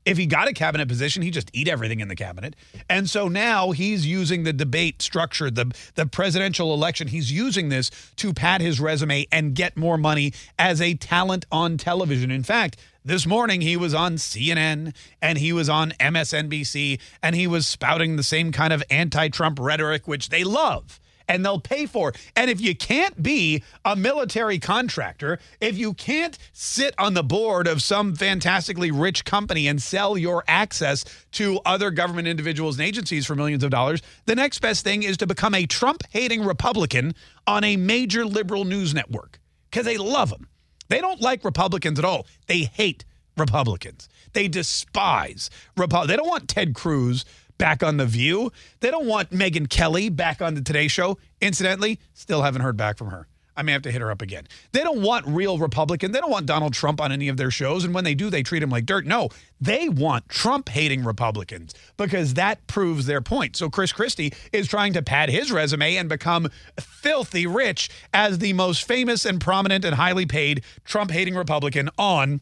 If 0.06 0.18
he 0.18 0.28
got 0.28 0.48
a 0.48 0.54
cabinet 0.54 0.88
position, 0.88 1.24
he'd 1.24 1.32
just 1.32 1.50
eat 1.52 1.68
everything 1.68 2.00
in 2.00 2.08
the 2.08 2.16
cabinet. 2.16 2.56
And 2.90 3.10
so 3.10 3.28
now 3.28 3.72
he's 3.72 4.06
using 4.06 4.44
the 4.44 4.54
debate 4.54 5.02
structure, 5.02 5.50
the 5.50 5.76
the 5.96 6.06
presidential 6.06 6.74
election. 6.74 7.08
He's 7.08 7.32
using 7.32 7.70
this 7.70 7.90
to 8.18 8.34
pad 8.34 8.62
his 8.62 8.80
resume 8.80 9.26
and 9.32 9.56
get 9.56 9.76
more 9.76 9.98
money 9.98 10.34
as 10.60 10.80
a 10.80 10.94
talent 10.94 11.46
on 11.52 11.78
television. 11.78 12.30
In 12.30 12.44
fact, 12.44 12.78
this 13.04 13.26
morning 13.26 13.62
he 13.62 13.76
was 13.78 13.94
on 13.94 14.16
CNN 14.16 14.96
and 15.22 15.38
he 15.38 15.54
was 15.54 15.70
on 15.70 15.92
MSNBC 16.00 17.00
and 17.22 17.36
he 17.36 17.48
was 17.48 17.68
spouting 17.68 18.16
the 18.16 18.24
same 18.24 18.52
kind 18.52 18.74
of 18.74 18.84
anti-Trump 18.90 19.60
rhetoric 19.60 20.08
which 20.08 20.30
they 20.30 20.44
love 20.44 21.00
and 21.28 21.46
they'll 21.46 21.60
pay 21.60 21.86
for. 21.86 22.14
And 22.36 22.50
if 22.50 22.62
you 22.62 22.76
can't 22.76 23.22
be 23.22 23.64
a 23.84 23.96
military 23.96 24.60
contractor, 24.60 25.40
if 25.60 25.78
you 25.78 25.94
can't 25.94 26.38
sit 26.54 26.94
on 26.98 27.14
the 27.14 27.24
board 27.24 27.68
of 27.68 27.82
some 27.82 28.16
fantastically 28.16 28.92
rich 28.92 29.26
company 29.26 29.68
and 29.68 29.82
sell 29.82 30.18
your 30.18 30.44
access 30.48 31.06
to 31.34 31.60
other 31.66 31.92
government 31.92 32.28
individuals 32.28 32.78
and 32.78 32.88
agencies 32.88 33.26
for 33.26 33.36
millions 33.36 33.64
of 33.64 33.72
dollars, 33.72 34.02
the 34.26 34.36
next 34.36 34.60
best 34.60 34.84
thing 34.84 35.04
is 35.04 35.18
to 35.18 35.28
become 35.28 35.54
a 35.54 35.66
Trump 35.66 36.04
hating 36.12 36.44
Republican 36.44 37.14
on 37.48 37.64
a 37.64 37.78
major 37.78 38.26
liberal 38.26 38.66
news 38.66 38.94
network 38.94 39.40
because 39.70 39.86
they 39.86 39.98
love 39.98 40.32
him. 40.32 40.48
They 40.88 41.02
don't 41.02 41.22
like 41.22 41.44
Republicans 41.44 42.00
at 42.00 42.06
all. 42.06 42.28
They 42.48 42.64
hate 42.64 43.06
Republicans. 43.38 44.08
They 44.34 44.48
despise 44.48 45.50
Repu- 45.78 46.08
They 46.08 46.16
don't 46.16 46.28
want 46.28 46.48
Ted 46.48 46.76
Cruz 46.76 47.26
back 47.58 47.84
on 47.84 47.98
The 47.98 48.06
View. 48.06 48.52
They 48.80 48.92
don't 48.92 49.08
want 49.08 49.32
Megyn 49.32 49.70
Kelly 49.70 50.10
back 50.10 50.42
on 50.42 50.56
the 50.56 50.62
Today 50.62 50.88
Show. 50.88 51.18
Incidentally, 51.42 52.00
still 52.14 52.42
haven't 52.42 52.62
heard 52.62 52.78
back 52.78 52.98
from 52.98 53.10
her. 53.10 53.28
I 53.58 53.62
may 53.62 53.72
have 53.72 53.84
to 53.84 53.92
hit 53.92 54.02
her 54.02 54.12
up 54.12 54.22
again. 54.22 54.48
They 54.74 54.82
don't 54.82 55.02
want 55.02 55.26
real 55.28 55.58
Republican. 55.58 56.12
They 56.12 56.20
don't 56.20 56.32
want 56.32 56.46
Donald 56.46 56.74
Trump 56.74 57.00
on 57.00 57.12
any 57.12 57.30
of 57.30 57.38
their 57.38 57.52
shows. 57.52 57.86
And 57.86 57.94
when 57.94 58.04
they 58.04 58.16
do, 58.16 58.30
they 58.30 58.44
treat 58.44 58.62
him 58.62 58.70
like 58.70 58.86
dirt. 58.86 59.06
No, 59.06 59.30
they 59.62 59.88
want 59.88 60.28
Trump 60.28 60.68
hating 60.68 61.04
Republicans 61.04 61.74
because 61.96 62.34
that 62.34 62.66
proves 62.68 63.06
their 63.06 63.22
point. 63.22 63.56
So 63.56 63.70
Chris 63.70 63.94
Christie 63.94 64.34
is 64.52 64.68
trying 64.68 64.94
to 64.94 65.02
pad 65.02 65.30
his 65.30 65.52
resume 65.52 65.96
and 65.96 66.10
become 66.10 66.50
filthy 66.80 67.48
rich 67.48 67.90
as 68.14 68.40
the 68.40 68.54
most 68.54 68.86
famous 68.86 69.26
and 69.26 69.40
prominent 69.40 69.86
and 69.86 69.96
highly 69.96 70.26
paid 70.26 70.64
Trump 70.84 71.12
hating 71.12 71.36
Republican 71.36 71.90
on 71.98 72.42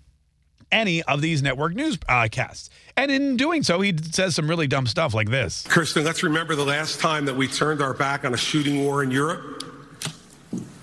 any 0.74 1.04
of 1.04 1.22
these 1.22 1.42
network 1.42 1.74
newscasts. 1.76 2.70
Uh, 2.70 3.02
and 3.02 3.12
in 3.12 3.38
doing 3.38 3.64
so, 3.64 3.80
he 3.80 3.96
says 4.12 4.36
some 4.36 4.50
really 4.50 4.68
dumb 4.68 4.88
stuff 4.88 5.14
like 5.14 5.30
this. 5.30 5.66
Kristen, 5.68 6.04
let's 6.04 6.24
remember 6.24 6.56
the 6.56 6.66
last 6.66 7.00
time 7.00 7.26
that 7.26 7.36
we 7.36 7.48
turned 7.48 7.82
our 7.82 7.94
back 7.94 8.26
on 8.26 8.34
a 8.34 8.38
shooting 8.38 8.84
war 8.84 9.04
in 9.04 9.12
Europe. 9.12 9.64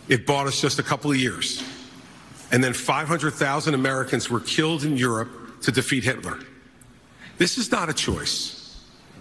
It 0.08 0.26
bought 0.26 0.46
us 0.46 0.60
just 0.60 0.78
a 0.78 0.82
couple 0.82 1.10
of 1.10 1.16
years. 1.16 1.62
And 2.52 2.64
then 2.64 2.72
500,000 2.72 3.74
Americans 3.74 4.30
were 4.30 4.40
killed 4.40 4.84
in 4.84 4.96
Europe 4.96 5.60
to 5.62 5.72
defeat 5.72 6.04
Hitler. 6.04 6.38
This 7.38 7.58
is 7.58 7.70
not 7.70 7.88
a 7.88 7.94
choice. 7.94 8.59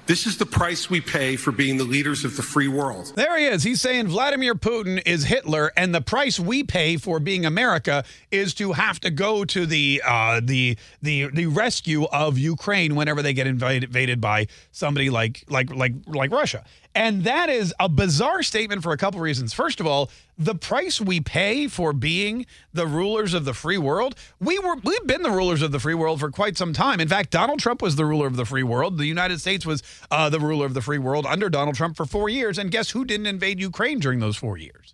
This 0.09 0.25
is 0.25 0.37
the 0.37 0.45
price 0.47 0.89
we 0.89 1.01
pay 1.01 1.35
for 1.35 1.51
being 1.51 1.77
the 1.77 1.83
leaders 1.83 2.25
of 2.25 2.35
the 2.35 2.41
free 2.41 2.67
world. 2.67 3.13
There 3.15 3.37
he 3.37 3.45
is. 3.45 3.61
He's 3.61 3.79
saying 3.79 4.07
Vladimir 4.07 4.55
Putin 4.55 4.99
is 5.05 5.25
Hitler, 5.25 5.71
and 5.77 5.93
the 5.93 6.01
price 6.01 6.39
we 6.39 6.63
pay 6.63 6.97
for 6.97 7.19
being 7.19 7.45
America 7.45 8.03
is 8.31 8.55
to 8.55 8.71
have 8.71 8.99
to 9.01 9.11
go 9.11 9.45
to 9.45 9.67
the 9.67 10.01
uh, 10.03 10.41
the 10.43 10.79
the 11.03 11.27
the 11.31 11.45
rescue 11.45 12.05
of 12.05 12.39
Ukraine 12.39 12.95
whenever 12.95 13.21
they 13.21 13.33
get 13.33 13.45
invaded, 13.45 14.19
by 14.19 14.47
somebody 14.71 15.11
like 15.11 15.43
like 15.47 15.69
like 15.75 15.93
like 16.07 16.31
Russia. 16.31 16.65
And 16.99 17.23
that 17.23 17.49
is 17.49 17.73
a 17.79 17.87
bizarre 17.87 18.43
statement 18.43 18.83
for 18.83 18.91
a 18.91 18.97
couple 18.97 19.21
reasons. 19.21 19.53
First 19.53 19.79
of 19.79 19.87
all, 19.87 20.11
the 20.37 20.53
price 20.53 20.99
we 20.99 21.21
pay 21.21 21.69
for 21.69 21.93
being 21.93 22.45
the 22.73 22.85
rulers 22.85 23.33
of 23.33 23.45
the 23.45 23.53
free 23.53 23.77
world, 23.77 24.15
we 24.41 24.59
were 24.59 24.75
we've 24.75 25.07
been 25.07 25.21
the 25.23 25.31
rulers 25.31 25.61
of 25.61 25.71
the 25.71 25.79
free 25.79 25.93
world 25.93 26.19
for 26.19 26.29
quite 26.29 26.57
some 26.57 26.73
time. 26.73 26.99
In 26.99 27.07
fact, 27.07 27.31
Donald 27.31 27.59
Trump 27.59 27.81
was 27.81 27.95
the 27.95 28.03
ruler 28.03 28.27
of 28.27 28.35
the 28.35 28.43
free 28.43 28.63
world. 28.63 28.97
The 28.97 29.05
United 29.05 29.39
States 29.39 29.65
was 29.65 29.81
uh, 30.11 30.29
the 30.29 30.41
ruler 30.41 30.65
of 30.65 30.73
the 30.73 30.81
free 30.81 30.97
world 30.97 31.25
under 31.25 31.49
Donald 31.49 31.77
Trump 31.77 31.95
for 31.95 32.05
four 32.05 32.27
years. 32.27 32.57
And 32.57 32.69
guess 32.69 32.89
who 32.89 33.05
didn't 33.05 33.27
invade 33.27 33.61
Ukraine 33.61 33.99
during 33.99 34.19
those 34.19 34.35
four 34.35 34.57
years? 34.57 34.93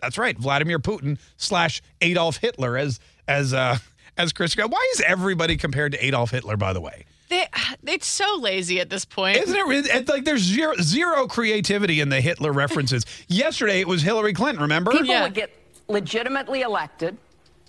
That's 0.00 0.18
right, 0.18 0.36
Vladimir 0.36 0.80
Putin 0.80 1.20
slash 1.36 1.82
Adolf 2.00 2.38
Hitler, 2.38 2.76
as 2.76 2.98
as 3.28 3.54
uh, 3.54 3.78
as 4.16 4.32
Chris. 4.32 4.56
Why 4.56 4.90
is 4.94 5.02
everybody 5.02 5.56
compared 5.56 5.92
to 5.92 6.04
Adolf 6.04 6.32
Hitler? 6.32 6.56
By 6.56 6.72
the 6.72 6.80
way. 6.80 7.04
They, 7.28 7.46
it's 7.86 8.06
so 8.06 8.36
lazy 8.40 8.80
at 8.80 8.90
this 8.90 9.04
point. 9.04 9.38
Isn't 9.38 9.56
it? 9.56 9.86
It's 9.86 10.10
like 10.10 10.24
there's 10.24 10.42
zero, 10.42 10.74
zero 10.80 11.26
creativity 11.26 12.00
in 12.00 12.08
the 12.08 12.20
Hitler 12.20 12.52
references. 12.52 13.04
Yesterday 13.28 13.80
it 13.80 13.88
was 13.88 14.02
Hillary 14.02 14.32
Clinton, 14.32 14.62
remember? 14.62 14.90
People 14.92 15.20
would 15.20 15.34
get 15.34 15.50
legitimately 15.88 16.62
elected. 16.62 17.16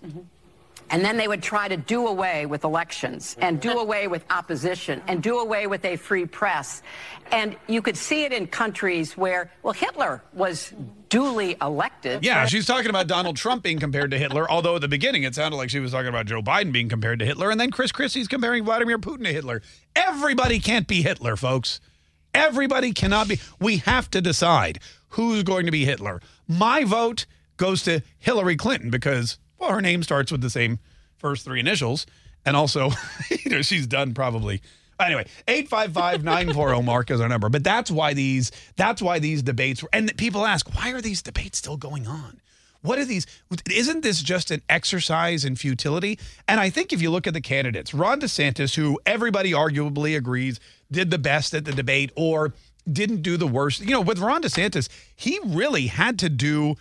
Mm-hmm. 0.05 0.19
And 0.91 1.05
then 1.05 1.17
they 1.17 1.27
would 1.27 1.43
try 1.43 1.67
to 1.67 1.77
do 1.77 2.07
away 2.07 2.45
with 2.45 2.63
elections 2.63 3.35
and 3.39 3.61
do 3.61 3.77
away 3.77 4.07
with 4.07 4.25
opposition 4.29 5.01
and 5.07 5.21
do 5.21 5.39
away 5.39 5.67
with 5.67 5.85
a 5.85 5.95
free 5.97 6.25
press. 6.25 6.81
And 7.31 7.55
you 7.67 7.81
could 7.81 7.95
see 7.95 8.23
it 8.23 8.33
in 8.33 8.47
countries 8.47 9.15
where, 9.15 9.51
well, 9.61 9.73
Hitler 9.73 10.23
was 10.33 10.73
duly 11.09 11.57
elected. 11.61 12.23
Yeah, 12.23 12.45
she's 12.45 12.65
talking 12.65 12.89
about 12.89 13.07
Donald 13.07 13.35
Trump 13.37 13.63
being 13.63 13.79
compared 13.79 14.11
to 14.11 14.17
Hitler, 14.17 14.49
although 14.49 14.75
at 14.75 14.81
the 14.81 14.87
beginning 14.87 15.23
it 15.23 15.35
sounded 15.35 15.57
like 15.57 15.69
she 15.69 15.79
was 15.79 15.91
talking 15.91 16.07
about 16.09 16.25
Joe 16.25 16.41
Biden 16.41 16.71
being 16.71 16.89
compared 16.89 17.19
to 17.19 17.25
Hitler, 17.25 17.51
and 17.51 17.59
then 17.59 17.71
Chris 17.71 17.91
Christie's 17.91 18.27
comparing 18.27 18.63
Vladimir 18.63 18.97
Putin 18.97 19.25
to 19.25 19.33
Hitler. 19.33 19.61
Everybody 19.95 20.59
can't 20.59 20.87
be 20.87 21.01
Hitler, 21.01 21.35
folks. 21.35 21.79
Everybody 22.33 22.93
cannot 22.93 23.27
be. 23.27 23.39
We 23.59 23.77
have 23.77 24.09
to 24.11 24.21
decide 24.21 24.79
who's 25.09 25.43
going 25.43 25.65
to 25.65 25.71
be 25.71 25.85
Hitler. 25.85 26.21
My 26.47 26.83
vote 26.83 27.25
goes 27.57 27.83
to 27.83 28.01
Hillary 28.19 28.55
Clinton 28.55 28.89
because, 28.89 29.37
well, 29.59 29.71
her 29.71 29.81
name 29.81 30.03
starts 30.03 30.31
with 30.31 30.41
the 30.41 30.49
same 30.49 30.79
first 31.17 31.45
three 31.45 31.59
initials, 31.59 32.05
and 32.45 32.55
also, 32.55 32.91
you 33.29 33.51
know, 33.51 33.61
she's 33.61 33.87
done 33.87 34.13
probably. 34.13 34.61
Anyway, 34.99 35.25
855-940 35.47 36.83
Mark 36.83 37.09
is 37.09 37.21
our 37.21 37.29
number. 37.29 37.47
But 37.47 37.63
that's 37.63 37.89
why 37.89 38.13
these 38.13 38.51
that's 38.75 39.01
why 39.01 39.19
these 39.19 39.41
debates 39.41 39.81
were 39.81 39.89
and 39.93 40.15
people 40.17 40.45
ask, 40.45 40.73
why 40.75 40.91
are 40.91 41.01
these 41.01 41.21
debates 41.21 41.57
still 41.57 41.77
going 41.77 42.05
on? 42.05 42.41
What 42.81 42.97
are 42.97 43.05
these? 43.05 43.25
Isn't 43.69 44.01
this 44.01 44.21
just 44.21 44.51
an 44.51 44.61
exercise 44.69 45.43
in 45.43 45.55
futility? 45.55 46.17
And 46.47 46.59
I 46.59 46.69
think 46.69 46.93
if 46.93 47.01
you 47.01 47.11
look 47.11 47.27
at 47.27 47.33
the 47.33 47.41
candidates, 47.41 47.93
Ron 47.93 48.21
DeSantis, 48.21 48.75
who 48.75 48.99
everybody 49.05 49.51
arguably 49.51 50.15
agrees 50.15 50.59
did 50.91 51.11
the 51.11 51.17
best 51.17 51.53
at 51.53 51.65
the 51.65 51.73
debate 51.73 52.11
or 52.15 52.53
didn't 52.91 53.21
do 53.21 53.35
the 53.37 53.47
worst. 53.47 53.81
You 53.81 53.91
know, 53.91 54.01
with 54.01 54.19
Ron 54.19 54.43
DeSantis, 54.43 54.87
he 55.15 55.39
really 55.45 55.87
had 55.87 56.17
to 56.19 56.29
do 56.29 56.75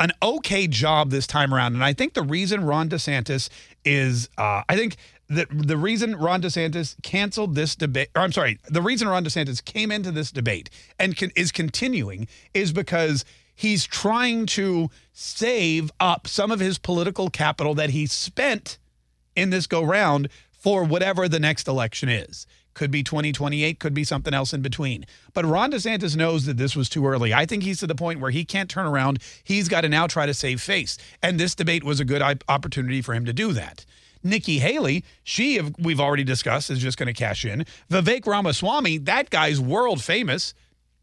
an 0.00 0.12
okay 0.22 0.66
job 0.66 1.10
this 1.10 1.26
time 1.26 1.54
around. 1.54 1.74
And 1.74 1.84
I 1.84 1.92
think 1.92 2.14
the 2.14 2.22
reason 2.22 2.64
Ron 2.64 2.88
DeSantis 2.88 3.48
is, 3.84 4.28
uh, 4.38 4.62
I 4.68 4.76
think 4.76 4.96
the 5.28 5.46
the 5.50 5.76
reason 5.76 6.16
Ron 6.16 6.42
DeSantis 6.42 7.00
canceled 7.02 7.54
this 7.54 7.74
debate, 7.74 8.08
or 8.14 8.22
I'm 8.22 8.32
sorry, 8.32 8.58
the 8.68 8.82
reason 8.82 9.08
Ron 9.08 9.24
DeSantis 9.24 9.64
came 9.64 9.90
into 9.90 10.10
this 10.10 10.30
debate 10.30 10.68
and 10.98 11.14
is 11.36 11.52
continuing 11.52 12.28
is 12.52 12.72
because 12.72 13.24
he's 13.54 13.86
trying 13.86 14.46
to 14.46 14.90
save 15.12 15.90
up 16.00 16.26
some 16.26 16.50
of 16.50 16.60
his 16.60 16.78
political 16.78 17.30
capital 17.30 17.74
that 17.74 17.90
he 17.90 18.06
spent 18.06 18.78
in 19.36 19.50
this 19.50 19.66
go 19.66 19.82
round 19.82 20.28
for 20.52 20.84
whatever 20.84 21.28
the 21.28 21.40
next 21.40 21.68
election 21.68 22.08
is. 22.08 22.46
Could 22.74 22.90
be 22.90 23.02
2028, 23.02 23.78
could 23.78 23.94
be 23.94 24.04
something 24.04 24.34
else 24.34 24.52
in 24.52 24.60
between. 24.60 25.06
But 25.32 25.44
Ron 25.44 25.72
DeSantis 25.72 26.16
knows 26.16 26.44
that 26.46 26.56
this 26.56 26.76
was 26.76 26.88
too 26.88 27.06
early. 27.06 27.32
I 27.32 27.46
think 27.46 27.62
he's 27.62 27.80
to 27.80 27.86
the 27.86 27.94
point 27.94 28.20
where 28.20 28.30
he 28.30 28.44
can't 28.44 28.68
turn 28.68 28.86
around. 28.86 29.20
He's 29.42 29.68
got 29.68 29.82
to 29.82 29.88
now 29.88 30.06
try 30.06 30.26
to 30.26 30.34
save 30.34 30.60
face. 30.60 30.98
And 31.22 31.38
this 31.38 31.54
debate 31.54 31.84
was 31.84 32.00
a 32.00 32.04
good 32.04 32.22
opportunity 32.48 33.00
for 33.00 33.14
him 33.14 33.24
to 33.24 33.32
do 33.32 33.52
that. 33.52 33.84
Nikki 34.22 34.58
Haley, 34.58 35.04
she 35.22 35.60
we've 35.78 36.00
already 36.00 36.24
discussed 36.24 36.70
is 36.70 36.78
just 36.78 36.96
going 36.98 37.06
to 37.06 37.12
cash 37.12 37.44
in. 37.44 37.66
Vivek 37.90 38.26
Ramaswamy, 38.26 38.98
that 38.98 39.30
guy's 39.30 39.60
world 39.60 40.02
famous. 40.02 40.54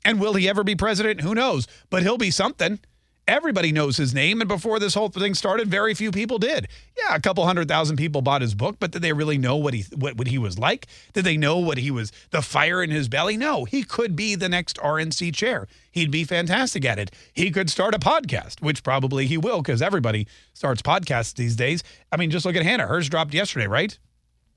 And 0.03 0.19
will 0.19 0.33
he 0.33 0.49
ever 0.49 0.63
be 0.63 0.75
president? 0.75 1.21
Who 1.21 1.35
knows? 1.35 1.67
But 1.91 2.01
he'll 2.01 2.17
be 2.17 2.31
something. 2.31 2.79
Everybody 3.27 3.71
knows 3.71 3.97
his 3.97 4.13
name. 4.13 4.41
And 4.41 4.47
before 4.47 4.79
this 4.79 4.93
whole 4.93 5.09
thing 5.09 5.35
started, 5.35 5.67
very 5.67 5.93
few 5.93 6.11
people 6.11 6.37
did. 6.37 6.67
Yeah, 6.97 7.15
a 7.15 7.21
couple 7.21 7.45
hundred 7.45 7.67
thousand 7.67 7.97
people 7.97 8.21
bought 8.21 8.41
his 8.41 8.55
book, 8.55 8.77
but 8.79 8.91
did 8.91 9.01
they 9.01 9.13
really 9.13 9.37
know 9.37 9.55
what 9.55 9.73
he 9.73 9.85
what, 9.95 10.17
what 10.17 10.27
he 10.27 10.37
was 10.37 10.57
like? 10.57 10.87
Did 11.13 11.23
they 11.23 11.37
know 11.37 11.57
what 11.57 11.77
he 11.77 11.91
was, 11.91 12.11
the 12.31 12.41
fire 12.41 12.83
in 12.83 12.89
his 12.89 13.07
belly? 13.07 13.37
No, 13.37 13.65
he 13.65 13.83
could 13.83 14.15
be 14.15 14.35
the 14.35 14.49
next 14.49 14.77
RNC 14.77 15.33
chair. 15.35 15.67
He'd 15.91 16.11
be 16.11 16.23
fantastic 16.23 16.83
at 16.83 16.99
it. 16.99 17.11
He 17.33 17.51
could 17.51 17.69
start 17.69 17.93
a 17.93 17.99
podcast, 17.99 18.61
which 18.61 18.83
probably 18.83 19.27
he 19.27 19.37
will, 19.37 19.61
because 19.61 19.81
everybody 19.81 20.27
starts 20.53 20.81
podcasts 20.81 21.35
these 21.35 21.55
days. 21.55 21.83
I 22.11 22.17
mean, 22.17 22.31
just 22.31 22.45
look 22.45 22.55
at 22.55 22.63
Hannah. 22.63 22.87
Hers 22.87 23.07
dropped 23.07 23.33
yesterday, 23.33 23.67
right? 23.67 23.97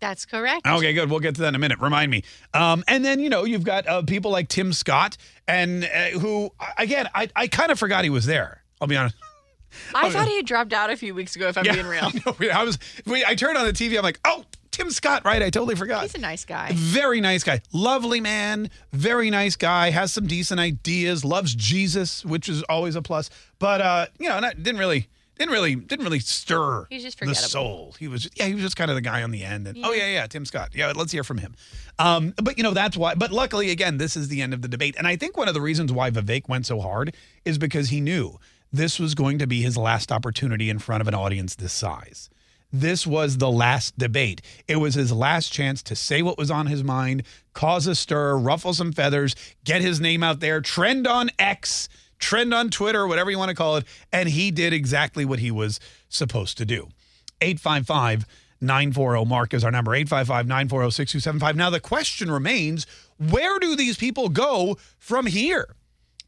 That's 0.05 0.27
correct. 0.27 0.67
Okay, 0.67 0.93
good. 0.93 1.09
We'll 1.09 1.21
get 1.21 1.35
to 1.37 1.41
that 1.41 1.49
in 1.49 1.55
a 1.55 1.59
minute. 1.59 1.81
Remind 1.81 2.11
me. 2.11 2.25
Um, 2.53 2.85
and 2.87 3.03
then 3.03 3.21
you 3.21 3.31
know 3.31 3.45
you've 3.45 3.65
got 3.65 3.89
uh, 3.89 4.03
people 4.03 4.31
like 4.31 4.49
Tim 4.49 4.75
Scott, 4.75 5.17
and 5.49 5.83
uh, 5.83 6.19
who 6.19 6.51
again 6.77 7.09
I 7.15 7.31
I 7.35 7.49
kind 7.49 7.73
of 7.73 7.79
forgot 7.79 8.05
he 8.05 8.11
was 8.11 8.27
there. 8.27 8.63
I'll 8.83 8.87
be 8.87 8.99
honest. 8.99 9.17
I 9.95 10.11
thought 10.11 10.29
he 10.29 10.37
had 10.37 10.45
dropped 10.45 10.75
out 10.75 10.91
a 10.91 10.97
few 10.99 11.15
weeks 11.15 11.37
ago. 11.37 11.49
If 11.49 11.57
I'm 11.57 11.65
being 11.65 11.87
real, 11.87 12.05
I, 12.27 12.49
I 12.53 12.65
was. 12.65 12.79
I 13.09 13.35
turned 13.35 13.57
on 13.57 13.65
the 13.65 13.73
TV. 13.73 13.97
I'm 13.97 14.03
like, 14.03 14.21
oh, 14.27 14.45
Tim 14.71 14.91
Scott, 14.91 15.25
right? 15.25 15.41
I 15.41 15.49
totally 15.49 15.75
forgot. 15.75 16.03
He's 16.03 16.15
a 16.15 16.19
nice 16.19 16.45
guy. 16.45 16.73
Very 16.75 17.23
nice 17.23 17.43
guy. 17.43 17.63
Lovely 17.73 18.21
man. 18.21 18.69
Very 18.93 19.31
nice 19.31 19.57
guy. 19.57 19.89
Has 19.89 20.13
some 20.13 20.27
decent 20.27 20.61
ideas. 20.61 21.25
Loves 21.25 21.55
Jesus, 21.55 22.27
which 22.27 22.51
is 22.51 22.63
always 22.65 22.95
a 22.95 23.01
plus. 23.01 23.31
But 23.59 23.81
uh, 23.81 24.07
you 24.19 24.29
know, 24.29 24.39
not, 24.39 24.63
didn't 24.63 24.81
really 24.81 25.09
didn't 25.37 25.53
really 25.53 25.75
didn't 25.75 26.05
really 26.05 26.21
stir 26.21 26.87
He's 26.91 27.03
just 27.03 27.19
the 27.19 27.27
forgettable. 27.27 27.49
soul. 27.49 27.95
He 27.99 28.09
was 28.09 28.23
just, 28.23 28.39
yeah, 28.39 28.47
he 28.47 28.55
was 28.55 28.63
just 28.63 28.77
kind 28.77 28.91
of 28.91 28.95
the 28.95 29.01
guy 29.01 29.23
on 29.23 29.31
the 29.31 29.45
end. 29.45 29.67
And 29.67 29.79
oh 29.85 29.93
yeah, 29.93 30.07
yeah, 30.09 30.27
Tim 30.27 30.45
Scott. 30.45 30.71
Yeah, 30.75 30.93
let's 30.95 31.13
hear 31.13 31.25
from 31.25 31.39
him. 31.39 31.55
Um, 31.99 32.35
but 32.43 32.57
you 32.57 32.63
know 32.65 32.73
that's 32.73 32.97
why. 32.97 33.15
But 33.15 33.31
luckily, 33.33 33.71
again, 33.71 33.99
this 33.99 34.17
is 34.17 34.29
the 34.29 34.43
end 34.43 34.55
of 34.55 34.63
the 34.63 34.69
debate, 34.69 34.95
and 34.99 35.07
I 35.07 35.17
think 35.17 35.37
one 35.37 35.49
of 35.49 35.55
the 35.55 35.61
reasons 35.61 35.93
why 35.93 36.11
Vivek 36.11 36.49
went 36.49 36.67
so 36.67 36.81
hard 36.81 37.15
is 37.45 37.59
because 37.59 37.89
he 37.91 38.01
knew 38.01 38.39
this 38.73 38.99
was 38.99 39.15
going 39.15 39.39
to 39.39 39.47
be 39.47 39.63
his 39.63 39.77
last 39.77 40.11
opportunity 40.11 40.69
in 40.71 40.79
front 40.79 41.01
of 41.01 41.09
an 41.09 41.15
audience 41.15 41.55
this 41.55 41.73
size. 41.73 42.29
This 42.73 43.07
was 43.07 43.39
the 43.39 43.53
last 43.53 43.97
debate. 43.97 44.43
It 44.67 44.77
was 44.77 44.95
his 44.95 45.13
last 45.13 45.53
chance 45.53 45.81
to 45.85 45.95
say 45.95 46.23
what 46.23 46.37
was 46.37 46.51
on 46.51 46.67
his 46.67 46.83
mind, 46.83 47.23
cause 47.53 47.87
a 47.87 47.95
stir, 47.95 48.37
ruffle 48.37 48.75
some 48.75 48.91
feathers, 48.91 49.37
get 49.63 49.81
his 49.81 50.01
name 50.01 50.25
out 50.25 50.41
there, 50.41 50.61
trend 50.61 51.07
on 51.07 51.31
X, 51.39 51.89
trend 52.19 52.55
on 52.55 52.71
Twitter, 52.71 53.07
whatever 53.07 53.31
you 53.31 53.39
want 53.39 53.51
to 53.51 53.55
call 53.55 53.77
it. 53.77 53.85
And 54.13 54.29
he 54.29 54.51
did 54.51 54.73
exactly 54.73 55.25
what 55.25 55.39
he 55.39 55.51
was 55.51 55.81
supposed 56.09 56.59
to 56.59 56.65
do. 56.65 56.89
855 57.41 58.27
940 58.61 59.25
Mark 59.27 59.53
is 59.53 59.63
our 59.65 59.71
number 59.71 59.95
855 59.95 60.47
940 60.47 60.91
6275. 60.91 61.57
Now, 61.57 61.71
the 61.71 61.81
question 61.81 62.31
remains 62.31 62.87
where 63.19 63.59
do 63.59 63.77
these 63.77 63.97
people 63.97 64.29
go 64.29 64.77
from 64.99 65.27
here? 65.27 65.75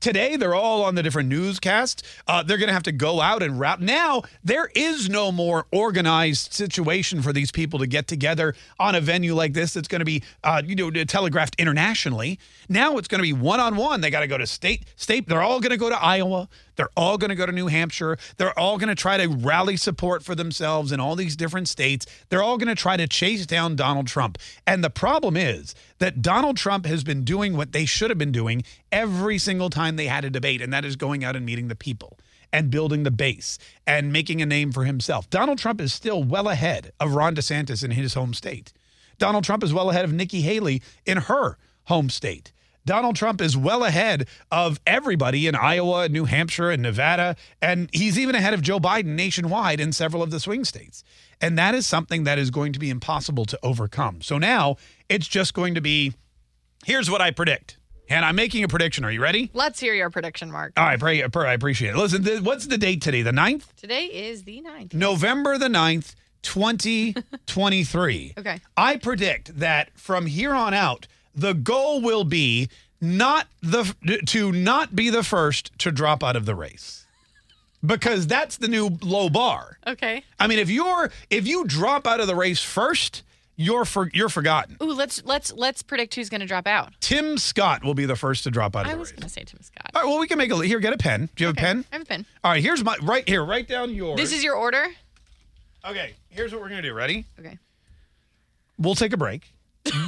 Today, 0.01 0.37
they're 0.37 0.55
all 0.55 0.85
on 0.85 0.95
the 0.95 1.03
different 1.03 1.29
newscasts. 1.29 2.03
Uh, 2.27 2.43
they're 2.43 2.59
going 2.59 2.69
to 2.69 2.75
have 2.75 2.83
to 2.85 2.93
go 2.93 3.21
out 3.21 3.43
and 3.43 3.59
wrap. 3.59 3.81
Now, 3.81 4.23
there 4.45 4.71
is 4.75 5.09
no 5.09 5.33
more 5.33 5.67
organized 5.73 6.53
situation 6.53 7.23
for 7.23 7.33
these 7.33 7.51
people 7.51 7.79
to 7.79 7.87
get 7.87 8.07
together 8.07 8.55
on 8.79 8.95
a 8.95 9.01
venue 9.01 9.35
like 9.35 9.55
this 9.55 9.75
that's 9.75 9.89
going 9.89 10.01
to 10.01 10.05
be, 10.05 10.23
uh, 10.45 10.63
you 10.65 10.77
know, 10.77 10.91
telegraphed 11.05 11.57
internationally. 11.59 12.39
Now 12.69 12.99
it's 12.99 13.09
going 13.09 13.21
to 13.21 13.23
be 13.23 13.33
one 13.33 13.59
on 13.59 13.77
one. 13.77 14.01
They 14.01 14.11
got 14.11 14.21
to 14.21 14.27
go 14.27 14.39
to 14.39 14.47
state, 14.47 14.85
state. 14.97 15.29
They're 15.29 15.43
all 15.43 15.61
going 15.61 15.71
to 15.71 15.77
go 15.77 15.89
to 15.89 16.01
Iowa. 16.01 16.49
They're 16.77 16.91
all 16.97 17.19
going 17.19 17.31
to 17.31 17.35
go 17.35 17.47
to 17.47 17.53
New 17.53 17.67
Hampshire. 17.67 18.17
They're 18.37 18.57
all 18.59 18.79
going 18.79 18.89
to 18.89 18.95
try 18.95 19.17
to 19.17 19.29
rally 19.29 19.77
support 19.77 20.23
for 20.23 20.35
themselves 20.35 20.93
in 20.93 21.01
all 21.01 21.17
these 21.17 21.37
different 21.37 21.69
states. 21.69 22.07
They're 22.29 22.43
all 22.43 22.59
going 22.59 22.69
to 22.69 22.81
try 22.81 22.97
to 22.97 23.07
chase 23.07 23.47
down 23.47 23.77
Donald 23.77 24.07
Trump. 24.07 24.39
And 24.67 24.85
the 24.85 24.91
problem 24.91 25.37
is 25.37 25.75
that 25.99 26.23
Donald 26.23 26.57
Trump 26.57 26.87
has 26.87 27.03
been 27.03 27.25
doing 27.25 27.57
what 27.57 27.73
they 27.73 27.85
should 27.85 28.11
have 28.11 28.19
been 28.19 28.33
doing 28.33 28.63
every 28.93 29.39
single 29.39 29.71
time 29.71 29.97
they 29.97 30.07
had 30.07 30.25
a 30.25 30.31
debate, 30.31 30.61
and 30.61 30.73
that 30.73 30.85
is 30.85 30.97
going 30.97 31.25
out 31.25 31.37
and 31.37 31.45
meeting 31.45 31.69
the 31.69 31.75
people 31.75 32.19
and 32.53 32.71
building 32.71 33.03
the 33.03 33.11
base 33.11 33.59
and 33.87 34.13
making 34.13 34.41
a 34.41 34.47
name 34.47 34.73
for 34.73 34.85
himself. 34.85 35.29
Donald 35.31 35.59
Trump 35.59 35.81
is 35.81 35.93
still 35.93 36.23
well 36.23 36.49
ahead 36.49 36.93
of 37.01 37.15
Ron 37.15 37.35
DeSantis 37.35 37.85
in 37.85 37.91
his 37.91 38.15
home 38.15 38.35
state. 38.35 38.73
Donald 39.19 39.45
Trump 39.45 39.65
is 39.65 39.73
well 39.73 39.91
ahead 39.91 40.05
of 40.05 40.13
Nikki 40.13 40.43
Haley 40.43 40.83
in 41.05 41.19
her 41.19 41.59
home 41.85 42.11
state. 42.11 42.53
Donald 42.87 43.17
Trump 43.17 43.41
is 43.41 43.57
well 43.57 43.85
ahead 43.85 44.27
of 44.51 44.81
everybody 44.87 45.47
in 45.47 45.55
Iowa, 45.55 46.09
New 46.09 46.25
Hampshire, 46.25 46.71
and 46.71 46.81
Nevada. 46.83 47.37
And 47.61 47.91
he's 47.93 48.19
even 48.19 48.35
ahead 48.35 48.55
of 48.55 48.63
Joe 48.63 48.79
Biden 48.79 49.17
nationwide 49.17 49.81
in 49.81 49.93
several 49.93 50.23
of 50.23 50.31
the 50.31 50.41
swing 50.41 50.65
states. 50.65 51.03
And 51.41 51.59
that 51.59 51.75
is 51.75 51.85
something 51.87 52.25
that 52.25 52.39
is 52.39 52.51
going 52.51 52.73
to 52.73 52.79
be 52.79 52.89
impossible 52.89 53.45
to 53.47 53.59
overcome. 53.63 54.23
So 54.23 54.39
now 54.39 54.77
it's 55.09 55.27
just 55.27 55.53
going 55.53 55.75
to 55.75 55.81
be 55.81 56.15
here's 56.85 57.11
what 57.11 57.21
I 57.21 57.33
predict. 57.33 57.77
And 58.09 58.25
I'm 58.25 58.37
making 58.37 58.63
a 58.63 58.69
prediction. 58.69 59.05
Are 59.05 59.11
you 59.11 59.21
ready? 59.21 59.51
Let's 59.53 59.81
hear 59.81 59.93
your 59.93 60.11
prediction, 60.11 60.49
Mark. 60.53 60.73
All 60.77 60.85
right, 60.85 60.99
pray, 60.99 61.27
pray, 61.29 61.51
I 61.51 61.55
appreciate 61.55 61.91
it. 61.91 61.97
Listen, 61.97 62.23
th- 62.23 62.41
what's 62.41 62.69
the 62.69 62.79
date 62.79 63.03
today? 63.03 63.23
The 63.23 63.33
9th? 63.33 63.75
Today 63.75 64.05
is 64.05 64.45
the 64.45 64.63
9th. 64.65 64.95
November 64.95 65.59
the 65.59 65.67
9th, 65.67 66.15
2023. 66.43 68.35
Okay. 68.39 68.61
I 68.77 68.97
predict 68.97 69.59
that 69.59 69.91
from 69.99 70.27
here 70.27 70.55
on 70.55 70.73
out, 70.73 71.09
the 71.37 71.55
goal 71.55 72.01
will 72.01 72.25
be 72.25 72.69
not 73.01 73.47
the 73.63 73.95
to 74.27 74.53
not 74.53 74.97
be 74.97 75.11
the 75.11 75.23
first 75.23 75.71
to 75.81 75.93
drop 75.93 76.25
out 76.25 76.35
of 76.35 76.47
the 76.47 76.55
race. 76.55 77.07
Because 77.85 78.27
that's 78.27 78.57
the 78.57 78.69
new 78.69 78.99
low 79.03 79.29
bar. 79.29 79.79
Okay. 79.87 80.25
I 80.41 80.47
mean, 80.47 80.59
if 80.59 80.71
you're 80.71 81.11
if 81.31 81.47
you 81.47 81.65
drop 81.67 82.07
out 82.07 82.21
of 82.21 82.27
the 82.27 82.35
race 82.35 82.63
first, 82.63 83.23
you're 83.55 83.85
for, 83.85 84.11
you're 84.13 84.29
forgotten. 84.29 84.77
Ooh, 84.83 84.93
let's 84.93 85.25
let's 85.25 85.53
let's 85.53 85.83
predict 85.83 86.15
who's 86.15 86.29
going 86.29 86.41
to 86.41 86.47
drop 86.47 86.67
out. 86.67 86.95
Tim 87.01 87.39
Scott 87.39 87.85
will 87.85 87.95
be 87.95 88.07
the 88.07 88.17
first 88.17 88.45
to 88.45 88.51
drop 88.51 88.75
out 88.75 88.87
of 88.87 88.93
I 88.93 88.97
was 88.97 89.13
going 89.13 89.23
to 89.23 89.29
say 89.29 89.45
Tim 89.45 89.63
Scott. 89.63 89.91
All 89.95 90.03
right, 90.03 90.09
well, 90.09 90.19
we 90.19 90.27
can 90.27 90.39
make 90.39 90.51
a 90.51 90.57
here. 90.65 90.81
Get 90.81 90.95
a 90.95 90.99
pen. 90.99 91.29
Do 91.37 91.45
you 91.45 91.49
have 91.49 91.57
a 91.57 91.61
pen? 91.61 91.85
I 91.93 91.95
have 91.97 92.03
a 92.03 92.07
pen. 92.07 92.27
All 92.43 92.51
right, 92.53 92.63
here's 92.63 92.83
my 92.83 92.97
right 93.03 93.29
here. 93.29 93.45
Write 93.45 93.69
down 93.69 93.95
yours. 93.95 94.17
This 94.17 94.33
is 94.33 94.43
your 94.43 94.57
order. 94.57 94.87
Okay, 95.87 96.15
here's 96.29 96.53
what 96.53 96.61
we're 96.61 96.69
gonna 96.71 96.83
do. 96.83 96.95
Ready? 96.95 97.27
Okay. 97.39 97.59
We'll 98.79 98.95
take 98.95 99.13
a 99.13 99.17
break. 99.17 99.53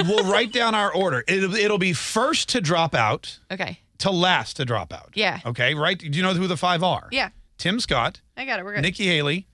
We'll 0.06 0.30
write 0.30 0.52
down 0.52 0.74
our 0.74 0.92
order. 0.92 1.24
It'll, 1.28 1.54
it'll 1.54 1.78
be 1.78 1.92
first 1.92 2.48
to 2.50 2.60
drop 2.60 2.94
out 2.94 3.38
Okay. 3.50 3.80
to 3.98 4.10
last 4.10 4.56
to 4.56 4.64
drop 4.64 4.92
out. 4.92 5.10
Yeah. 5.14 5.40
Okay, 5.46 5.74
right? 5.74 5.98
Do 5.98 6.06
you 6.08 6.22
know 6.22 6.34
who 6.34 6.46
the 6.46 6.56
five 6.56 6.82
are? 6.82 7.08
Yeah. 7.12 7.30
Tim 7.58 7.80
Scott, 7.80 8.20
I 8.36 8.44
got 8.44 8.60
it. 8.60 8.64
We're 8.64 8.74
good. 8.74 8.82
Nikki 8.82 9.06
Haley, 9.06 9.46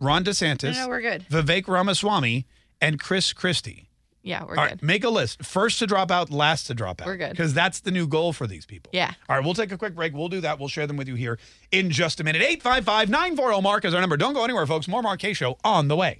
Ron 0.00 0.24
DeSantis, 0.24 0.74
No, 0.74 0.82
no, 0.84 0.88
we're 0.88 1.00
good. 1.00 1.26
Vivek 1.28 1.66
Ramaswamy, 1.66 2.46
and 2.80 3.00
Chris 3.00 3.32
Christie. 3.32 3.86
Yeah, 4.22 4.42
we're 4.44 4.50
All 4.50 4.54
good. 4.56 4.60
right, 4.72 4.82
make 4.82 5.04
a 5.04 5.08
list. 5.10 5.44
First 5.44 5.78
to 5.78 5.86
drop 5.86 6.10
out, 6.10 6.30
last 6.30 6.66
to 6.66 6.74
drop 6.74 7.00
out. 7.00 7.06
We're 7.06 7.16
good. 7.16 7.30
Because 7.30 7.54
that's 7.54 7.80
the 7.80 7.90
new 7.90 8.06
goal 8.06 8.32
for 8.32 8.46
these 8.46 8.66
people. 8.66 8.90
Yeah. 8.92 9.12
All 9.28 9.36
right, 9.36 9.44
we'll 9.44 9.54
take 9.54 9.72
a 9.72 9.78
quick 9.78 9.94
break. 9.94 10.12
We'll 10.12 10.28
do 10.28 10.40
that. 10.42 10.58
We'll 10.58 10.68
share 10.68 10.86
them 10.86 10.96
with 10.96 11.08
you 11.08 11.14
here 11.14 11.38
in 11.72 11.90
just 11.90 12.20
a 12.20 12.24
minute. 12.24 12.42
855 12.42 13.08
940 13.08 13.62
Mark 13.62 13.84
is 13.84 13.94
our 13.94 14.00
number. 14.00 14.16
Don't 14.16 14.34
go 14.34 14.44
anywhere, 14.44 14.66
folks. 14.66 14.86
More 14.86 15.02
Mark 15.02 15.20
Kaye 15.20 15.32
Show 15.32 15.56
on 15.64 15.88
the 15.88 15.96
way. 15.96 16.18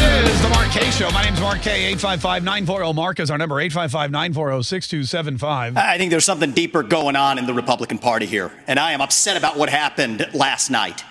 This 0.00 0.34
is 0.34 0.42
the 0.42 0.48
Mark 0.50 0.70
Kaye 0.70 0.90
Show. 0.90 1.10
My 1.10 1.22
name's 1.24 1.40
Mark 1.40 1.60
Kaye. 1.62 1.86
855 1.92 2.42
940 2.44 2.92
Mark 2.94 3.20
is 3.20 3.30
our 3.30 3.38
number. 3.38 3.60
855 3.60 4.10
940 4.10 4.62
6275. 4.62 5.76
I 5.76 5.98
think 5.98 6.10
there's 6.10 6.24
something 6.24 6.52
deeper 6.52 6.82
going 6.82 7.16
on 7.16 7.38
in 7.38 7.46
the 7.46 7.54
Republican 7.54 7.98
Party 7.98 8.26
here, 8.26 8.50
and 8.66 8.78
I 8.78 8.92
am 8.92 9.00
upset 9.00 9.36
about 9.36 9.56
what 9.56 9.68
happened 9.68 10.26
last 10.34 10.70
night. 10.70 11.04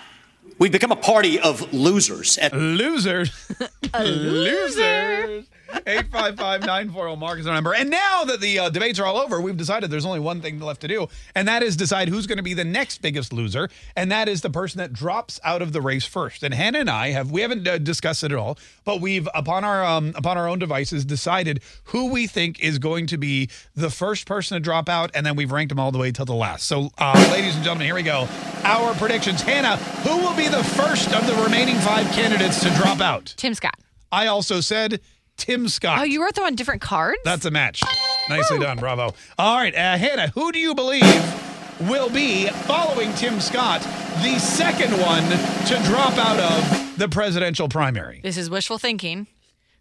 We've 0.58 0.72
become 0.72 0.92
a 0.92 0.96
party 0.96 1.40
of 1.40 1.72
losers. 1.72 2.36
At- 2.38 2.52
losers. 2.52 3.30
Losers. 3.98 5.46
855 5.86 6.60
940 6.60 7.16
Mark 7.16 7.38
is 7.38 7.46
our 7.46 7.54
number. 7.54 7.74
And 7.74 7.90
now 7.90 8.24
that 8.24 8.40
the 8.40 8.58
uh, 8.58 8.70
debates 8.70 8.98
are 8.98 9.06
all 9.06 9.18
over, 9.18 9.40
we've 9.40 9.56
decided 9.56 9.90
there's 9.90 10.06
only 10.06 10.20
one 10.20 10.40
thing 10.40 10.58
left 10.60 10.80
to 10.82 10.88
do, 10.88 11.08
and 11.34 11.46
that 11.48 11.62
is 11.62 11.76
decide 11.76 12.08
who's 12.08 12.26
going 12.26 12.38
to 12.38 12.42
be 12.42 12.54
the 12.54 12.64
next 12.64 13.02
biggest 13.02 13.32
loser, 13.32 13.68
and 13.96 14.10
that 14.12 14.28
is 14.28 14.40
the 14.40 14.50
person 14.50 14.78
that 14.78 14.92
drops 14.92 15.38
out 15.44 15.62
of 15.62 15.72
the 15.72 15.80
race 15.80 16.04
first. 16.04 16.42
And 16.42 16.52
Hannah 16.52 16.80
and 16.80 16.90
I 16.90 17.10
have 17.10 17.30
we 17.30 17.40
haven't 17.40 17.66
uh, 17.66 17.78
discussed 17.78 18.24
it 18.24 18.32
at 18.32 18.38
all, 18.38 18.58
but 18.84 19.00
we've 19.00 19.28
upon 19.34 19.64
our 19.64 19.84
um, 19.84 20.12
upon 20.16 20.36
our 20.36 20.48
own 20.48 20.58
devices 20.58 21.04
decided 21.04 21.62
who 21.84 22.10
we 22.10 22.26
think 22.26 22.60
is 22.60 22.78
going 22.78 23.06
to 23.06 23.18
be 23.18 23.48
the 23.74 23.90
first 23.90 24.26
person 24.26 24.56
to 24.56 24.60
drop 24.60 24.88
out, 24.88 25.10
and 25.14 25.24
then 25.24 25.36
we've 25.36 25.52
ranked 25.52 25.70
them 25.70 25.80
all 25.80 25.92
the 25.92 25.98
way 25.98 26.12
till 26.12 26.24
the 26.24 26.34
last. 26.34 26.66
So, 26.66 26.90
uh, 26.98 27.28
ladies 27.32 27.54
and 27.54 27.64
gentlemen, 27.64 27.86
here 27.86 27.94
we 27.94 28.02
go. 28.02 28.28
Our 28.64 28.94
predictions. 28.94 29.40
Hannah, 29.42 29.76
who 29.76 30.18
will 30.18 30.36
be 30.36 30.48
the 30.48 30.64
first 30.64 31.12
of 31.14 31.26
the 31.26 31.34
remaining 31.42 31.76
five 31.76 32.06
candidates 32.12 32.60
to 32.62 32.70
drop 32.70 33.00
out? 33.00 33.34
Tim 33.36 33.54
Scott. 33.54 33.74
I 34.12 34.26
also 34.26 34.60
said 34.60 35.00
Tim 35.40 35.68
Scott. 35.68 36.00
Oh, 36.00 36.02
you 36.02 36.22
wrote 36.22 36.34
them 36.34 36.44
on 36.44 36.54
different 36.54 36.82
cards? 36.82 37.18
That's 37.24 37.46
a 37.46 37.50
match. 37.50 37.82
Nicely 38.28 38.58
done. 38.58 38.76
Bravo. 38.76 39.14
All 39.38 39.56
right, 39.56 39.74
uh, 39.74 39.96
Hannah, 39.96 40.28
who 40.28 40.52
do 40.52 40.58
you 40.58 40.74
believe 40.74 41.02
will 41.80 42.10
be, 42.10 42.46
following 42.48 43.10
Tim 43.14 43.40
Scott, 43.40 43.80
the 44.22 44.38
second 44.38 44.92
one 45.00 45.22
to 45.66 45.82
drop 45.88 46.12
out 46.18 46.38
of 46.38 46.98
the 46.98 47.08
presidential 47.08 47.68
primary? 47.68 48.20
This 48.22 48.36
is 48.36 48.50
wishful 48.50 48.78
thinking. 48.78 49.26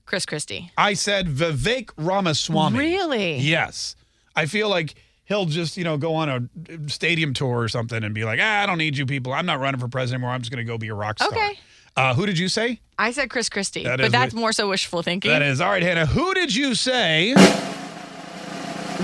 Chris 0.06 0.26
Christie. 0.26 0.72
I 0.78 0.94
said 0.94 1.28
Vivek 1.28 1.92
Ramaswamy. 1.98 2.80
Really? 2.80 3.36
Yes. 3.38 3.98
I 4.36 4.46
feel 4.46 4.70
like 4.70 4.96
he'll 5.26 5.46
just, 5.46 5.76
you 5.76 5.84
know, 5.84 5.98
go 5.98 6.16
on 6.16 6.30
a 6.30 6.90
stadium 6.90 7.34
tour 7.34 7.60
or 7.60 7.68
something 7.68 8.02
and 8.02 8.16
be 8.16 8.24
like, 8.24 8.40
ah, 8.42 8.64
I 8.64 8.66
don't 8.66 8.78
need 8.78 8.98
you 8.98 9.06
people. 9.06 9.34
I'm 9.34 9.46
not 9.46 9.60
running 9.60 9.80
for 9.80 9.90
president 9.90 10.22
anymore. 10.22 10.34
I'm 10.34 10.42
just 10.42 10.52
going 10.52 10.66
to 10.66 10.72
go 10.72 10.78
be 10.78 10.88
a 10.88 10.96
rock 10.96 11.20
star. 11.20 11.28
Okay. 11.30 11.60
Uh, 12.00 12.14
who 12.14 12.26
did 12.26 12.38
you 12.40 12.48
say? 12.48 12.80
I 12.98 13.12
said 13.12 13.30
Chris 13.30 13.50
Christie, 13.50 13.84
That 13.84 14.00
but 14.00 14.12
that's 14.14 14.34
more 14.34 14.54
so 14.54 14.70
wishful 14.70 15.04
thinking. 15.04 15.32
That 15.32 15.42
is. 15.42 15.60
All 15.60 15.70
right, 15.70 15.84
Hannah, 15.84 16.06
who 16.06 16.34
did 16.34 16.56
you 16.56 16.74
say 16.74 17.34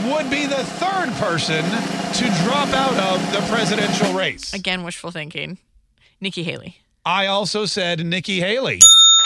would 0.09 0.29
be 0.29 0.45
the 0.45 0.63
third 0.63 1.09
person 1.15 1.63
to 1.63 2.43
drop 2.43 2.69
out 2.69 2.93
of 3.13 3.33
the 3.33 3.39
presidential 3.53 4.13
race? 4.13 4.53
Again, 4.53 4.83
wishful 4.83 5.11
thinking. 5.11 5.57
Nikki 6.21 6.43
Haley. 6.43 6.77
I 7.05 7.27
also 7.27 7.65
said 7.65 8.05
Nikki 8.05 8.39
Haley. 8.39 8.79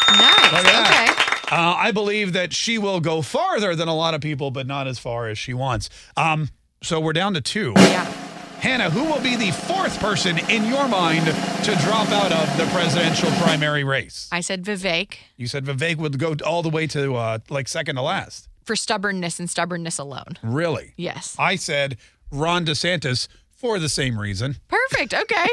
Nice. 0.10 0.51
Look 0.51 0.65
at 0.65 0.86
Okay. 0.86 1.05
that. 1.05 1.45
Uh, 1.51 1.75
I 1.77 1.91
believe 1.91 2.34
that 2.34 2.53
she 2.53 2.77
will 2.79 2.99
go 2.99 3.21
farther 3.21 3.75
than 3.75 3.88
a 3.88 3.95
lot 3.95 4.13
of 4.15 4.21
people, 4.21 4.49
but 4.51 4.65
not 4.67 4.88
as 4.88 4.97
far 4.99 5.27
as 5.29 5.38
she 5.38 5.53
wants. 5.53 5.89
Um, 6.17 6.49
so 6.82 6.99
we're 6.99 7.13
down 7.13 7.34
to 7.36 7.41
two. 7.41 7.73
Yeah. 7.77 8.12
Hannah, 8.59 8.89
who 8.89 9.05
will 9.05 9.21
be 9.21 9.35
the 9.37 9.51
fourth 9.51 9.99
person 9.99 10.37
in 10.49 10.65
your 10.65 10.87
mind 10.87 11.25
to 11.25 11.75
drop 11.83 12.09
out 12.09 12.31
of 12.31 12.57
the 12.57 12.65
presidential 12.73 13.29
primary 13.41 13.83
race? 13.85 14.27
I 14.31 14.41
said 14.41 14.63
Vivek 14.63 15.15
You 15.37 15.47
said 15.47 15.65
Vivek 15.65 15.95
would 15.97 16.19
go 16.19 16.35
all 16.45 16.61
the 16.61 16.69
way 16.69 16.85
to 16.87 17.15
uh, 17.15 17.39
like 17.49 17.67
second 17.69 17.95
to 17.95 18.01
last. 18.01 18.49
for 18.65 18.75
stubbornness 18.75 19.39
and 19.39 19.49
stubbornness 19.49 19.97
alone. 19.97 20.37
Really? 20.43 20.93
Yes. 20.97 21.35
I 21.39 21.55
said 21.55 21.97
Ron 22.31 22.65
DeSantis 22.65 23.27
for 23.55 23.79
the 23.79 23.89
same 23.89 24.19
reason. 24.19 24.57
Perfect. 24.67 25.13
Okay. 25.13 25.47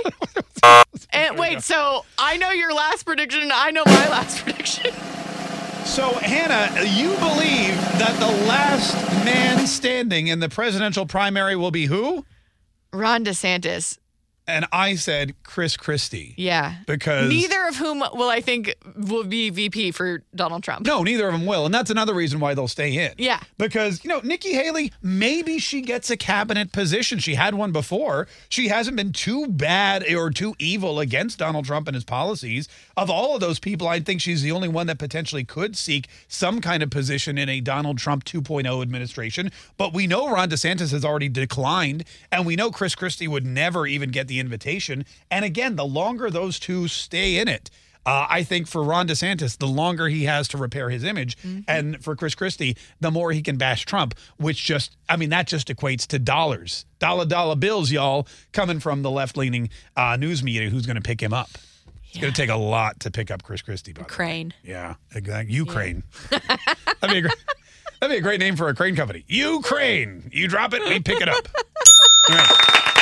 and 1.11 1.39
wait, 1.39 1.63
so 1.63 2.05
I 2.19 2.37
know 2.37 2.51
your 2.51 2.75
last 2.75 3.05
prediction 3.07 3.43
and 3.43 3.53
I 3.53 3.71
know 3.71 3.85
my 3.87 4.09
last 4.09 4.39
prediction. 4.45 4.93
So, 5.85 6.11
Hannah, 6.15 6.83
you 6.85 7.11
believe 7.19 7.77
that 8.01 8.17
the 8.19 8.47
last 8.49 8.95
man 9.25 9.67
standing 9.69 10.27
in 10.27 10.41
the 10.41 10.49
presidential 10.49 11.07
primary 11.07 11.55
will 11.55 11.71
be 11.71 11.87
who? 11.87 12.25
Ron 12.93 13.25
DeSantis. 13.25 13.99
And 14.49 14.65
I 14.71 14.95
said 14.95 15.35
Chris 15.43 15.77
Christie. 15.77 16.35
Yeah. 16.37 16.77
Because 16.87 17.29
neither 17.29 17.67
of 17.67 17.77
whom 17.77 17.99
will 17.99 18.29
I 18.29 18.41
think 18.41 18.77
will 18.97 19.25
be 19.25 19.51
VP 19.51 19.91
for 19.91 20.23
Donald 20.35 20.63
Trump. 20.63 20.87
No, 20.87 21.03
neither 21.03 21.27
of 21.27 21.33
them 21.33 21.47
will. 21.47 21.67
And 21.67 21.75
that's 21.75 21.91
another 21.91 22.15
reason 22.15 22.39
why 22.39 22.55
they'll 22.55 22.69
stay 22.69 23.07
in. 23.07 23.13
Yeah. 23.19 23.41
Because, 23.59 24.05
you 24.05 24.11
know, 24.11 24.21
Nikki 24.23 24.53
Haley, 24.53 24.93
maybe 25.03 25.59
she 25.59 25.81
gets 25.81 26.11
a 26.11 26.17
cabinet 26.17 26.71
position. 26.71 27.19
She 27.19 27.35
had 27.35 27.55
one 27.55 27.73
before. 27.73 28.29
She 28.49 28.69
hasn't 28.69 28.97
been 28.97 29.13
too 29.13 29.49
bad 29.49 30.09
or 30.15 30.31
too 30.31 30.55
evil 30.61 31.01
against 31.01 31.39
Donald 31.39 31.65
Trump 31.65 31.89
and 31.89 31.97
his 31.97 32.05
policies. 32.05 32.69
Of 32.97 33.11
all 33.11 33.35
of 33.35 33.41
those 33.41 33.59
people, 33.59 33.89
I 33.89 33.99
think 33.99 34.21
she's 34.21 34.43
the 34.43 34.53
only 34.53 34.69
one 34.69 34.87
that 34.87 34.99
potentially 34.99 35.43
could 35.43 35.77
seek 35.77 36.07
some 36.29 36.61
kind 36.61 36.85
of 36.85 36.91
position 36.91 37.37
in 37.37 37.49
a 37.49 37.61
Donald 37.61 37.99
Trump 37.99 38.25
2.0 38.25 38.81
administration. 38.81 39.51
But 39.77 39.93
we 39.93 40.07
know 40.07 40.31
Ron 40.31 40.51
DeSantis 40.51 40.93
has 40.93 41.05
already 41.05 41.29
declined, 41.29 42.05
and 42.31 42.47
we 42.47 42.55
know 42.55 42.71
Chris 42.71 42.95
Christie 42.95 43.27
would 43.27 43.45
never 43.45 43.87
even 43.87 44.11
get 44.11 44.29
the 44.29 44.36
invitation. 44.41 45.05
And 45.31 45.45
again, 45.45 45.77
the 45.77 45.85
longer 45.87 46.31
those 46.31 46.59
two 46.59 46.89
stay 46.89 47.39
in 47.39 47.49
it, 47.49 47.71
Uh, 48.07 48.25
I 48.31 48.45
think 48.45 48.69
for 48.69 48.85
Ron 48.85 49.09
DeSantis, 49.09 49.59
the 49.59 49.67
longer 49.67 50.07
he 50.07 50.27
has 50.27 50.47
to 50.49 50.57
repair 50.57 50.91
his 50.91 51.03
image, 51.03 51.37
and 51.67 52.01
for 52.05 52.15
Chris 52.15 52.37
Christie, 52.37 52.77
the 53.01 53.11
more 53.11 53.33
he 53.33 53.43
can 53.43 53.57
bash 53.57 53.85
Trump, 53.85 54.15
which 54.37 54.63
just, 54.65 54.97
I 55.09 55.17
mean, 55.17 55.31
that 55.31 55.49
just 55.49 55.67
equates 55.67 56.07
to 56.09 56.21
dollars, 56.21 56.87
dollar 57.01 57.27
dollar 57.27 57.57
bills, 57.57 57.91
y'all, 57.91 58.29
coming 58.53 58.79
from 58.79 59.03
the 59.03 59.11
left 59.11 59.37
leaning 59.37 59.71
uh, 59.97 60.17
news 60.17 60.41
media 60.45 60.71
who's 60.71 60.87
going 60.87 60.95
to 60.95 61.03
pick 61.03 61.21
him 61.21 61.33
up. 61.35 61.51
It's 62.11 62.19
going 62.21 62.33
to 62.33 62.41
take 62.43 62.49
a 62.49 62.55
lot 62.57 63.01
to 63.01 63.11
pick 63.11 63.33
up 63.33 63.43
Chris 63.43 63.61
Christie. 63.61 63.93
By. 63.93 64.05
Crane. 64.05 64.55
Yeah, 64.63 64.95
exactly. 65.13 65.53
Ukraine. 65.53 66.05
that'd 66.31 67.11
be 67.11 67.19
a 67.19 67.23
great. 67.23 67.35
That'd 67.99 68.15
be 68.15 68.19
a 68.19 68.21
great 68.21 68.41
name 68.41 68.57
for 68.57 68.69
a 68.69 68.75
crane 68.75 68.95
company. 68.95 69.25
Ukraine. 69.27 70.29
You 70.31 70.49
drop 70.49 70.75
it, 70.75 70.83
we 70.85 71.01
pick 71.01 71.19
it 71.23 71.31
up. 71.31 71.49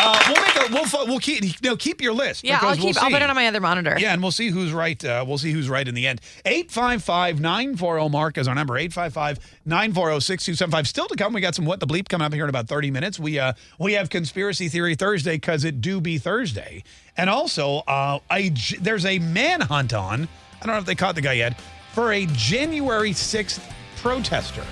Uh, 0.06 0.22
we'll 0.28 0.42
make 0.42 0.56
a. 0.56 0.72
We'll 0.72 0.84
fo- 0.84 1.04
we'll 1.06 1.18
keep. 1.18 1.62
No, 1.62 1.76
keep 1.76 2.00
your 2.00 2.12
list. 2.12 2.44
Yeah, 2.44 2.58
I'll 2.60 2.72
because 2.74 2.84
we'll. 2.84 3.04
I'll 3.04 3.10
put 3.10 3.22
it 3.22 3.28
on 3.30 3.34
my 3.34 3.46
other 3.46 3.60
monitor. 3.60 3.96
Yeah, 3.98 4.12
and 4.12 4.22
we'll 4.22 4.32
see 4.32 4.48
who's 4.50 4.72
right. 4.72 5.02
Uh, 5.04 5.24
we'll 5.26 5.38
see 5.38 5.50
who's 5.52 5.68
right 5.68 5.86
in 5.86 5.94
the 5.94 6.06
end. 6.06 6.20
855 6.44 7.40
940 7.40 8.08
Mark 8.10 8.38
is 8.38 8.46
our 8.48 8.54
number. 8.54 8.76
855 8.76 9.38
940 9.64 10.20
6275. 10.20 10.88
Still 10.88 11.06
to 11.08 11.16
come, 11.16 11.32
we 11.32 11.40
got 11.40 11.54
some 11.54 11.64
What 11.64 11.80
the 11.80 11.86
Bleep 11.86 12.08
coming 12.08 12.26
up 12.26 12.34
here 12.34 12.44
in 12.44 12.48
about 12.50 12.68
30 12.68 12.90
minutes. 12.90 13.18
We 13.18 13.38
uh 13.38 13.54
we 13.78 13.94
have 13.94 14.10
Conspiracy 14.10 14.68
Theory 14.68 14.94
Thursday 14.94 15.36
because 15.36 15.64
it 15.64 15.80
do 15.80 16.00
be 16.00 16.18
Thursday. 16.18 16.84
And 17.16 17.30
also, 17.30 17.78
uh, 17.86 18.18
a, 18.30 18.50
j- 18.50 18.78
there's 18.78 19.06
a 19.06 19.18
manhunt 19.20 19.94
on. 19.94 20.28
I 20.60 20.66
don't 20.66 20.74
know 20.74 20.78
if 20.80 20.84
they 20.86 20.94
caught 20.96 21.14
the 21.14 21.20
guy 21.20 21.34
yet 21.34 21.60
for 21.92 22.12
a 22.12 22.26
January 22.32 23.10
6th 23.12 23.60
protester. 23.96 24.64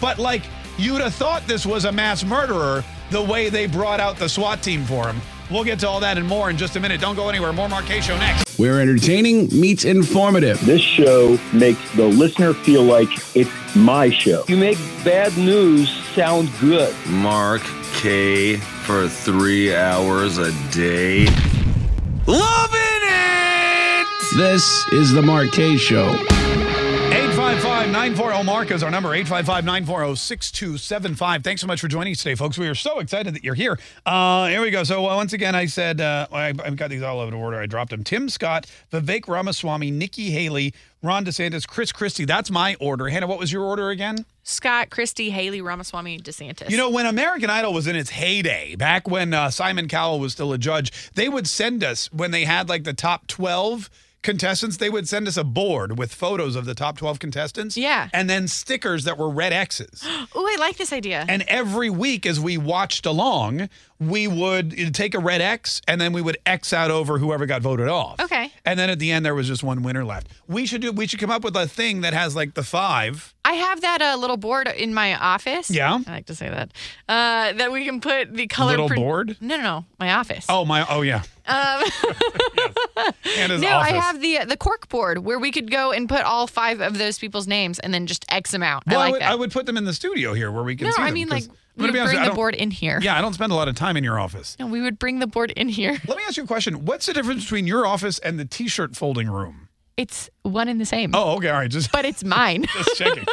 But 0.00 0.18
like, 0.18 0.42
you'd 0.76 1.00
have 1.00 1.14
thought 1.14 1.46
this 1.46 1.64
was 1.64 1.86
a 1.86 1.92
mass 1.92 2.22
murderer 2.22 2.84
the 3.10 3.22
way 3.22 3.48
they 3.48 3.66
brought 3.66 4.00
out 4.00 4.16
the 4.16 4.28
SWAT 4.28 4.62
team 4.62 4.84
for 4.84 5.06
him. 5.06 5.20
We'll 5.50 5.64
get 5.64 5.78
to 5.80 5.88
all 5.88 6.00
that 6.00 6.18
and 6.18 6.26
more 6.26 6.50
in 6.50 6.56
just 6.56 6.74
a 6.74 6.80
minute. 6.80 7.00
Don't 7.00 7.14
go 7.14 7.28
anywhere. 7.28 7.52
More 7.52 7.68
Mark 7.68 7.84
Kaye 7.86 8.00
Show 8.00 8.16
next. 8.18 8.58
Where 8.58 8.80
entertaining 8.80 9.48
meets 9.58 9.84
informative. 9.84 10.60
This 10.66 10.80
show 10.82 11.38
makes 11.52 11.78
the 11.94 12.06
listener 12.06 12.52
feel 12.52 12.82
like 12.82 13.08
it's 13.36 13.50
my 13.76 14.10
show. 14.10 14.44
You 14.48 14.56
make 14.56 14.78
bad 15.04 15.36
news 15.36 15.88
sound 16.14 16.50
good. 16.60 16.94
Mark 17.06 17.62
Kaye 17.94 18.56
for 18.56 19.08
three 19.08 19.74
hours 19.74 20.38
a 20.38 20.50
day. 20.72 21.26
Loving 22.26 22.80
it! 23.04 24.06
This 24.36 24.86
is 24.88 25.12
the 25.12 25.22
Mark 25.22 25.52
Kaye 25.52 25.76
Show. 25.76 26.16
855 27.16 27.86
940 27.86 28.44
Mark 28.44 28.70
is 28.70 28.82
our 28.82 28.90
number 28.90 29.14
855 29.14 29.64
940 29.64 30.16
6275. 30.16 31.42
Thanks 31.42 31.62
so 31.62 31.66
much 31.66 31.80
for 31.80 31.88
joining 31.88 32.12
us 32.12 32.22
today, 32.22 32.34
folks. 32.34 32.58
We 32.58 32.68
are 32.68 32.74
so 32.74 32.98
excited 32.98 33.32
that 33.32 33.42
you're 33.42 33.54
here. 33.54 33.78
Uh, 34.04 34.48
here 34.48 34.60
we 34.60 34.70
go. 34.70 34.84
So, 34.84 35.08
uh, 35.08 35.16
once 35.16 35.32
again, 35.32 35.54
I 35.54 35.64
said, 35.64 36.02
uh, 36.02 36.26
I, 36.30 36.48
I've 36.48 36.76
got 36.76 36.90
these 36.90 37.00
all 37.00 37.18
over 37.20 37.30
the 37.30 37.38
order. 37.38 37.58
I 37.58 37.64
dropped 37.64 37.88
them. 37.88 38.04
Tim 38.04 38.28
Scott, 38.28 38.66
Vivek 38.92 39.28
Ramaswamy, 39.28 39.90
Nikki 39.92 40.30
Haley, 40.30 40.74
Ron 41.02 41.24
DeSantis, 41.24 41.66
Chris 41.66 41.90
Christie. 41.90 42.26
That's 42.26 42.50
my 42.50 42.76
order. 42.80 43.08
Hannah, 43.08 43.26
what 43.26 43.38
was 43.38 43.50
your 43.50 43.62
order 43.62 43.88
again? 43.88 44.26
Scott, 44.42 44.90
Christie, 44.90 45.30
Haley, 45.30 45.62
Ramaswamy, 45.62 46.18
DeSantis. 46.18 46.68
You 46.68 46.76
know, 46.76 46.90
when 46.90 47.06
American 47.06 47.48
Idol 47.48 47.72
was 47.72 47.86
in 47.86 47.96
its 47.96 48.10
heyday, 48.10 48.76
back 48.76 49.08
when 49.08 49.32
uh, 49.32 49.48
Simon 49.48 49.88
Cowell 49.88 50.20
was 50.20 50.32
still 50.32 50.52
a 50.52 50.58
judge, 50.58 50.92
they 51.14 51.30
would 51.30 51.46
send 51.46 51.82
us, 51.82 52.12
when 52.12 52.30
they 52.30 52.44
had 52.44 52.68
like 52.68 52.84
the 52.84 52.92
top 52.92 53.26
12 53.26 53.88
contestants, 54.26 54.76
they 54.76 54.90
would 54.90 55.08
send 55.08 55.28
us 55.28 55.36
a 55.36 55.44
board 55.44 55.96
with 55.98 56.12
photos 56.12 56.56
of 56.56 56.64
the 56.64 56.74
top 56.74 56.98
12 56.98 57.20
contestants. 57.20 57.76
Yeah. 57.76 58.08
And 58.12 58.28
then 58.28 58.48
stickers 58.48 59.04
that 59.04 59.16
were 59.16 59.30
red 59.30 59.52
X's. 59.54 60.04
Oh, 60.38 60.44
I 60.44 60.56
like 60.58 60.76
this 60.76 60.92
idea. 60.92 61.24
And 61.28 61.44
every 61.48 61.88
week, 61.88 62.26
as 62.26 62.38
we 62.38 62.58
watched 62.58 63.06
along, 63.06 63.70
we 63.98 64.28
would 64.28 64.94
take 64.94 65.14
a 65.14 65.18
red 65.18 65.40
X 65.40 65.80
and 65.88 66.00
then 66.00 66.12
we 66.12 66.20
would 66.20 66.36
X 66.44 66.72
out 66.72 66.90
over 66.90 67.18
whoever 67.18 67.46
got 67.46 67.62
voted 67.62 67.88
off. 67.88 68.20
Okay. 68.20 68.52
And 68.64 68.78
then 68.78 68.90
at 68.90 68.98
the 68.98 69.10
end, 69.10 69.24
there 69.24 69.34
was 69.34 69.46
just 69.46 69.62
one 69.62 69.82
winner 69.82 70.04
left. 70.04 70.28
We 70.46 70.66
should 70.66 70.82
do. 70.82 70.92
We 70.92 71.06
should 71.06 71.20
come 71.20 71.30
up 71.30 71.44
with 71.44 71.56
a 71.56 71.66
thing 71.66 72.02
that 72.02 72.12
has 72.12 72.36
like 72.36 72.54
the 72.54 72.62
five. 72.62 73.34
I 73.44 73.54
have 73.54 73.80
that 73.82 74.02
uh, 74.02 74.16
little 74.18 74.36
board 74.36 74.68
in 74.68 74.92
my 74.92 75.14
office. 75.14 75.70
Yeah? 75.70 76.00
I 76.06 76.10
like 76.10 76.26
to 76.26 76.34
say 76.34 76.48
that. 76.48 76.72
Uh, 77.08 77.52
that 77.52 77.72
we 77.72 77.84
can 77.84 78.00
put 78.00 78.34
the 78.34 78.46
color. 78.48 78.72
Little 78.72 78.88
board? 78.88 79.36
No, 79.40 79.56
no, 79.56 79.62
no. 79.62 79.84
My 79.98 80.14
office. 80.14 80.46
Oh 80.48 80.64
my! 80.64 80.86
Oh 80.88 81.02
yeah. 81.02 81.22
Um, 81.48 81.54
Hannah's 83.22 83.60
no, 83.60 83.68
office. 83.68 83.92
I 83.92 83.96
have 83.96 84.20
the 84.20 84.40
the 84.48 84.56
cork 84.56 84.88
board 84.88 85.18
where 85.18 85.38
we 85.38 85.52
could 85.52 85.70
go 85.70 85.92
and 85.92 86.08
put 86.08 86.22
all 86.22 86.48
five 86.48 86.80
of 86.80 86.98
those 86.98 87.20
people's 87.20 87.46
names 87.46 87.78
and 87.78 87.94
then 87.94 88.08
just 88.08 88.24
X 88.28 88.50
them 88.50 88.64
out. 88.64 88.82
Well, 88.84 88.98
I 88.98 89.04
like 89.04 89.12
would, 89.12 89.22
that. 89.22 89.30
I 89.30 89.34
would 89.36 89.52
put 89.52 89.64
them 89.64 89.76
in 89.76 89.84
the 89.84 89.92
studio 89.92 90.34
here 90.34 90.50
where 90.50 90.64
we 90.64 90.74
can 90.74 90.88
no, 90.88 90.94
I 90.98 91.12
mean 91.12 91.28
like 91.28 91.44
we 91.76 91.82
gonna 91.82 91.92
be 91.92 91.98
would 91.98 92.02
honest, 92.02 92.14
bring 92.14 92.24
I 92.24 92.28
the 92.28 92.34
board 92.34 92.54
in 92.54 92.70
here. 92.70 92.98
Yeah, 93.02 93.16
I 93.16 93.20
don't 93.20 93.34
spend 93.34 93.52
a 93.52 93.54
lot 93.54 93.68
of 93.68 93.74
time 93.74 93.96
in 93.96 94.04
your 94.04 94.18
office. 94.18 94.56
No, 94.58 94.66
we 94.66 94.80
would 94.80 94.98
bring 94.98 95.18
the 95.18 95.26
board 95.26 95.50
in 95.52 95.68
here. 95.68 95.92
Let 96.06 96.16
me 96.16 96.22
ask 96.26 96.36
you 96.36 96.44
a 96.44 96.46
question. 96.46 96.84
What's 96.84 97.06
the 97.06 97.12
difference 97.12 97.44
between 97.44 97.66
your 97.66 97.86
office 97.86 98.18
and 98.18 98.38
the 98.38 98.44
t-shirt 98.44 98.96
folding 98.96 99.28
room? 99.28 99.68
It's 99.96 100.28
one 100.42 100.68
and 100.68 100.78
the 100.78 100.84
same. 100.84 101.12
Oh, 101.14 101.36
okay, 101.36 101.48
all 101.48 101.58
right. 101.58 101.70
Just 101.70 101.90
But 101.90 102.04
it's 102.04 102.22
mine. 102.22 102.66
just 102.72 102.96
checking. 102.96 103.24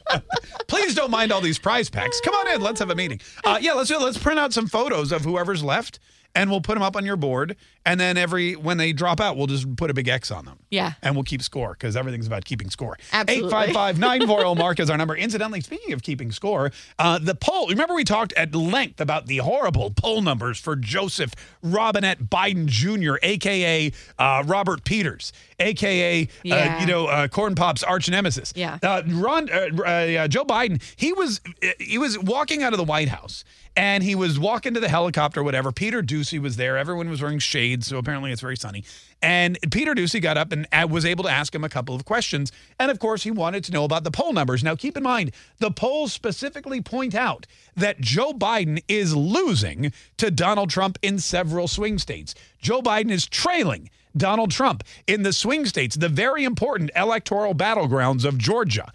Please 0.68 0.94
don't 0.94 1.10
mind 1.10 1.32
all 1.32 1.40
these 1.40 1.58
prize 1.58 1.90
packs. 1.90 2.20
Come 2.22 2.34
on 2.34 2.48
in. 2.54 2.60
Let's 2.62 2.80
have 2.80 2.90
a 2.90 2.94
meeting. 2.94 3.20
Uh, 3.44 3.58
yeah, 3.60 3.72
let's 3.72 3.88
do. 3.90 3.98
Let's 3.98 4.16
print 4.18 4.38
out 4.38 4.52
some 4.52 4.66
photos 4.66 5.12
of 5.12 5.22
whoever's 5.24 5.62
left, 5.62 5.98
and 6.34 6.50
we'll 6.50 6.62
put 6.62 6.74
them 6.74 6.82
up 6.82 6.96
on 6.96 7.04
your 7.04 7.16
board. 7.16 7.56
And 7.90 7.98
then 8.00 8.16
every 8.16 8.54
when 8.54 8.76
they 8.76 8.92
drop 8.92 9.20
out, 9.20 9.36
we'll 9.36 9.46
just 9.46 9.76
put 9.76 9.90
a 9.90 9.94
big 9.94 10.08
X 10.08 10.30
on 10.30 10.44
them. 10.44 10.58
Yeah. 10.70 10.92
And 11.02 11.14
we'll 11.14 11.24
keep 11.24 11.42
score 11.42 11.72
because 11.72 11.96
everything's 11.96 12.26
about 12.26 12.44
keeping 12.44 12.70
score. 12.70 12.98
Absolutely. 13.12 13.48
855 13.48 13.98
940 13.98 14.54
Mark 14.58 14.80
is 14.80 14.90
our 14.90 14.96
number. 14.98 15.16
Incidentally, 15.16 15.60
speaking 15.60 15.92
of 15.92 16.02
keeping 16.02 16.30
score, 16.32 16.70
uh, 16.98 17.18
the 17.18 17.34
poll, 17.34 17.68
remember 17.68 17.94
we 17.94 18.04
talked 18.04 18.32
at 18.34 18.54
length 18.54 19.00
about 19.00 19.26
the 19.26 19.38
horrible 19.38 19.90
poll 19.90 20.20
numbers 20.22 20.58
for 20.60 20.76
Joseph 20.76 21.32
Robinette 21.62 22.24
Biden 22.24 22.66
Jr., 22.66 23.16
AKA 23.22 23.92
uh, 24.18 24.42
Robert 24.46 24.84
Peters, 24.84 25.32
AKA, 25.58 26.28
Yeah. 26.42 26.76
uh, 26.76 26.80
you 26.80 26.86
know, 26.86 27.06
uh, 27.06 27.28
Corn 27.28 27.54
Pop's 27.54 27.82
arch 27.82 28.08
nemesis. 28.10 28.52
Yeah. 28.56 28.78
Uh, 28.82 29.02
Ron, 29.06 29.48
uh, 29.50 29.82
uh, 29.82 30.28
Joe 30.28 30.44
Biden, 30.44 30.82
he 30.96 31.12
was 31.12 31.40
he 31.78 31.98
was 31.98 32.18
walking 32.18 32.62
out 32.62 32.72
of 32.72 32.76
the 32.78 32.84
White 32.84 33.08
House 33.08 33.44
and 33.76 34.02
he 34.02 34.14
was 34.16 34.38
walking 34.40 34.74
to 34.74 34.80
the 34.80 34.88
helicopter, 34.88 35.42
whatever. 35.42 35.70
Peter 35.70 36.02
Doocy 36.02 36.40
was 36.40 36.56
there. 36.56 36.76
Everyone 36.76 37.08
was 37.08 37.22
wearing 37.22 37.38
shades, 37.38 37.77
so 37.84 37.98
apparently 37.98 38.32
it's 38.32 38.40
very 38.40 38.56
sunny. 38.56 38.84
And 39.20 39.58
Peter 39.70 39.94
Doocy 39.94 40.22
got 40.22 40.36
up 40.36 40.52
and 40.52 40.66
uh, 40.72 40.86
was 40.88 41.04
able 41.04 41.24
to 41.24 41.30
ask 41.30 41.54
him 41.54 41.64
a 41.64 41.68
couple 41.68 41.94
of 41.94 42.04
questions. 42.04 42.52
And 42.78 42.90
of 42.90 42.98
course, 42.98 43.22
he 43.22 43.30
wanted 43.30 43.64
to 43.64 43.72
know 43.72 43.84
about 43.84 44.04
the 44.04 44.10
poll 44.10 44.32
numbers. 44.32 44.62
Now, 44.62 44.76
keep 44.76 44.96
in 44.96 45.02
mind, 45.02 45.32
the 45.58 45.70
polls 45.70 46.12
specifically 46.12 46.80
point 46.80 47.14
out 47.14 47.46
that 47.76 48.00
Joe 48.00 48.32
Biden 48.32 48.82
is 48.88 49.14
losing 49.14 49.92
to 50.18 50.30
Donald 50.30 50.70
Trump 50.70 50.98
in 51.02 51.18
several 51.18 51.68
swing 51.68 51.98
states. 51.98 52.34
Joe 52.60 52.80
Biden 52.80 53.10
is 53.10 53.26
trailing 53.26 53.90
Donald 54.16 54.50
Trump 54.50 54.84
in 55.06 55.22
the 55.22 55.32
swing 55.32 55.66
states, 55.66 55.96
the 55.96 56.08
very 56.08 56.44
important 56.44 56.90
electoral 56.96 57.54
battlegrounds 57.54 58.24
of 58.24 58.38
Georgia, 58.38 58.90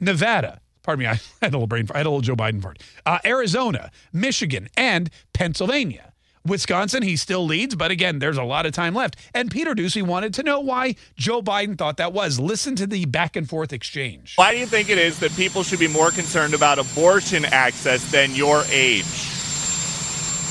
Nevada. 0.00 0.60
Pardon 0.82 1.04
me, 1.04 1.06
I 1.10 1.20
had 1.40 1.52
a 1.52 1.56
little 1.56 1.66
brain. 1.66 1.88
I 1.94 1.98
had 1.98 2.06
a 2.06 2.10
little 2.10 2.22
Joe 2.22 2.36
Biden 2.36 2.62
fart. 2.62 2.82
Uh, 3.06 3.18
Arizona, 3.24 3.90
Michigan, 4.12 4.68
and 4.76 5.10
Pennsylvania. 5.32 6.11
Wisconsin, 6.44 7.02
he 7.02 7.16
still 7.16 7.44
leads, 7.44 7.76
but 7.76 7.90
again, 7.90 8.18
there's 8.18 8.36
a 8.36 8.42
lot 8.42 8.66
of 8.66 8.72
time 8.72 8.94
left. 8.94 9.16
And 9.32 9.50
Peter 9.50 9.74
Doocy 9.74 10.02
wanted 10.02 10.34
to 10.34 10.42
know 10.42 10.58
why 10.58 10.96
Joe 11.16 11.40
Biden 11.40 11.78
thought 11.78 11.98
that 11.98 12.12
was. 12.12 12.40
Listen 12.40 12.74
to 12.76 12.86
the 12.86 13.04
back 13.04 13.36
and 13.36 13.48
forth 13.48 13.72
exchange. 13.72 14.34
Why 14.36 14.52
do 14.52 14.58
you 14.58 14.66
think 14.66 14.90
it 14.90 14.98
is 14.98 15.20
that 15.20 15.30
people 15.36 15.62
should 15.62 15.78
be 15.78 15.86
more 15.86 16.10
concerned 16.10 16.54
about 16.54 16.78
abortion 16.80 17.44
access 17.44 18.10
than 18.10 18.34
your 18.34 18.64
age? 18.70 19.04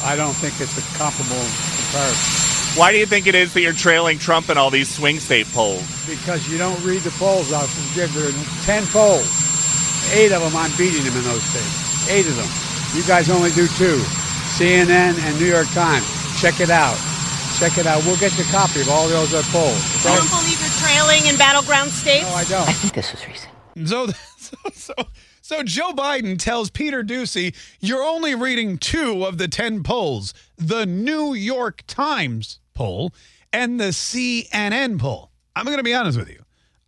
I 0.04 0.16
don't 0.16 0.34
think 0.34 0.60
it's 0.62 0.78
a 0.78 0.98
comparable 0.98 1.36
comparison 1.36 2.80
Why 2.80 2.92
do 2.92 2.98
you 2.98 3.06
think 3.06 3.28
it 3.28 3.36
is 3.36 3.54
that 3.54 3.62
you're 3.62 3.74
trailing 3.74 4.18
Trump 4.18 4.50
in 4.50 4.58
all 4.58 4.70
these 4.70 4.90
swing 4.90 5.20
state 5.20 5.48
polls? 5.48 5.84
because 6.08 6.50
you 6.50 6.58
don't 6.58 6.82
read 6.84 7.02
the 7.02 7.12
polls 7.12 7.54
out. 7.54 7.70
There 7.96 8.06
are 8.06 8.32
10 8.64 8.86
polls. 8.88 9.28
Eight 10.14 10.32
of 10.32 10.42
them, 10.42 10.56
I'm 10.56 10.72
beating 10.78 11.04
him 11.04 11.16
in 11.16 11.24
those 11.24 11.44
states. 11.44 12.10
Eight 12.10 12.26
of 12.28 12.36
them. 12.36 12.50
You 12.96 13.04
guys 13.08 13.30
only 13.30 13.52
do 13.52 13.68
two 13.68 14.04
CNN 14.58 15.18
and 15.20 15.40
New 15.40 15.46
York 15.46 15.68
Times. 15.70 16.06
Check 16.42 16.60
it 16.60 16.70
out. 16.70 16.98
Check 17.58 17.78
it 17.78 17.86
out. 17.86 18.04
We'll 18.06 18.18
get 18.18 18.38
you 18.38 18.44
a 18.44 18.48
copy 18.48 18.82
of 18.82 18.90
all 18.90 19.08
those 19.08 19.34
other 19.34 19.48
polls. 19.50 19.82
You 20.04 20.10
don't 20.10 20.30
believe 20.30 20.60
you're 20.60 20.70
trailing 20.82 21.26
in 21.26 21.38
battleground 21.38 21.92
states? 21.92 22.24
No, 22.24 22.34
I 22.34 22.44
don't. 22.44 22.68
I 22.68 22.74
think 22.74 22.94
this 22.94 23.12
was 23.12 23.28
recent. 23.28 23.52
So, 23.88 24.08
so, 24.38 24.58
so, 24.74 24.94
so 25.42 25.64
Joe 25.64 25.92
Biden 25.94 26.38
tells 26.38 26.70
Peter 26.70 27.04
Doocy, 27.04 27.56
you're 27.80 28.04
only 28.04 28.36
reading 28.36 28.78
two 28.78 29.26
of 29.26 29.38
the 29.38 29.48
10 29.48 29.84
polls 29.84 30.34
the 30.58 30.86
New 30.86 31.34
York 31.34 31.84
Times 31.88 32.60
poll 32.74 33.14
and 33.54 33.80
the 33.80 33.90
CNN 33.90 35.00
poll. 35.00 35.32
I'm 35.56 35.66
going 35.66 35.78
to 35.78 35.84
be 35.84 35.94
honest 35.94 36.18
with 36.18 36.30
you. 36.30 36.41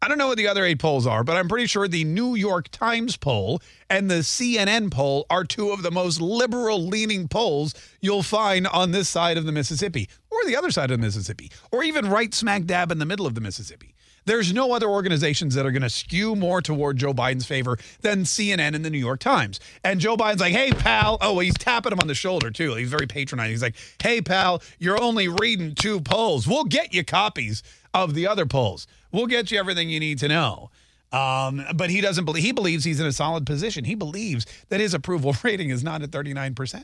I 0.03 0.09
don't 0.09 0.17
know 0.17 0.27
what 0.27 0.35
the 0.35 0.49
other 0.49 0.65
eight 0.65 0.79
polls 0.79 1.07
are, 1.07 1.23
but 1.23 1.37
I'm 1.37 1.47
pretty 1.47 1.65
sure 1.65 1.87
the 1.87 2.03
New 2.03 2.35
York 2.35 2.67
Times 2.71 3.15
poll 3.15 3.61
and 3.89 4.11
the 4.11 4.15
CNN 4.15 4.91
poll 4.91 5.25
are 5.29 5.45
two 5.45 5.71
of 5.71 5.81
the 5.81 5.91
most 5.91 6.19
liberal 6.19 6.85
leaning 6.85 7.29
polls 7.29 7.73
you'll 8.01 8.21
find 8.21 8.67
on 8.67 8.91
this 8.91 9.07
side 9.07 9.37
of 9.37 9.45
the 9.45 9.53
Mississippi 9.53 10.09
or 10.29 10.43
the 10.43 10.57
other 10.57 10.71
side 10.71 10.91
of 10.91 10.99
the 10.99 11.05
Mississippi 11.05 11.49
or 11.71 11.85
even 11.85 12.09
right 12.09 12.33
smack 12.33 12.65
dab 12.65 12.91
in 12.91 12.99
the 12.99 13.05
middle 13.05 13.25
of 13.25 13.33
the 13.33 13.39
Mississippi. 13.39 13.95
There's 14.25 14.51
no 14.51 14.73
other 14.73 14.89
organizations 14.89 15.55
that 15.55 15.65
are 15.65 15.71
going 15.71 15.83
to 15.83 15.89
skew 15.89 16.35
more 16.35 16.61
toward 16.61 16.97
Joe 16.97 17.13
Biden's 17.13 17.45
favor 17.45 17.77
than 18.01 18.23
CNN 18.23 18.75
and 18.75 18.83
the 18.83 18.89
New 18.89 18.97
York 18.97 19.21
Times. 19.21 19.61
And 19.85 20.01
Joe 20.01 20.17
Biden's 20.17 20.41
like, 20.41 20.53
hey, 20.53 20.71
pal. 20.71 21.17
Oh, 21.21 21.39
he's 21.39 21.57
tapping 21.57 21.93
him 21.93 21.99
on 22.01 22.07
the 22.07 22.15
shoulder, 22.15 22.51
too. 22.51 22.75
He's 22.75 22.89
very 22.89 23.07
patronizing. 23.07 23.51
He's 23.51 23.61
like, 23.61 23.75
hey, 24.01 24.19
pal, 24.21 24.61
you're 24.79 25.01
only 25.01 25.29
reading 25.29 25.75
two 25.75 26.01
polls. 26.01 26.45
We'll 26.45 26.65
get 26.65 26.93
you 26.93 27.05
copies 27.05 27.63
of 27.93 28.15
the 28.15 28.27
other 28.27 28.45
polls. 28.45 28.85
We'll 29.13 29.27
get 29.27 29.51
you 29.51 29.59
everything 29.59 29.89
you 29.89 29.99
need 30.01 30.19
to 30.19 30.27
know. 30.27 30.71
Um, 31.13 31.63
but 31.75 31.91
he 31.91 32.01
doesn't 32.01 32.25
believe, 32.25 32.43
he 32.43 32.51
believes 32.51 32.83
he's 32.83 32.99
in 32.99 33.05
a 33.05 33.11
solid 33.11 33.45
position. 33.45 33.85
He 33.85 33.95
believes 33.95 34.45
that 34.69 34.79
his 34.79 34.93
approval 34.93 35.35
rating 35.43 35.69
is 35.69 35.83
not 35.83 36.01
at 36.01 36.09
39%. 36.09 36.83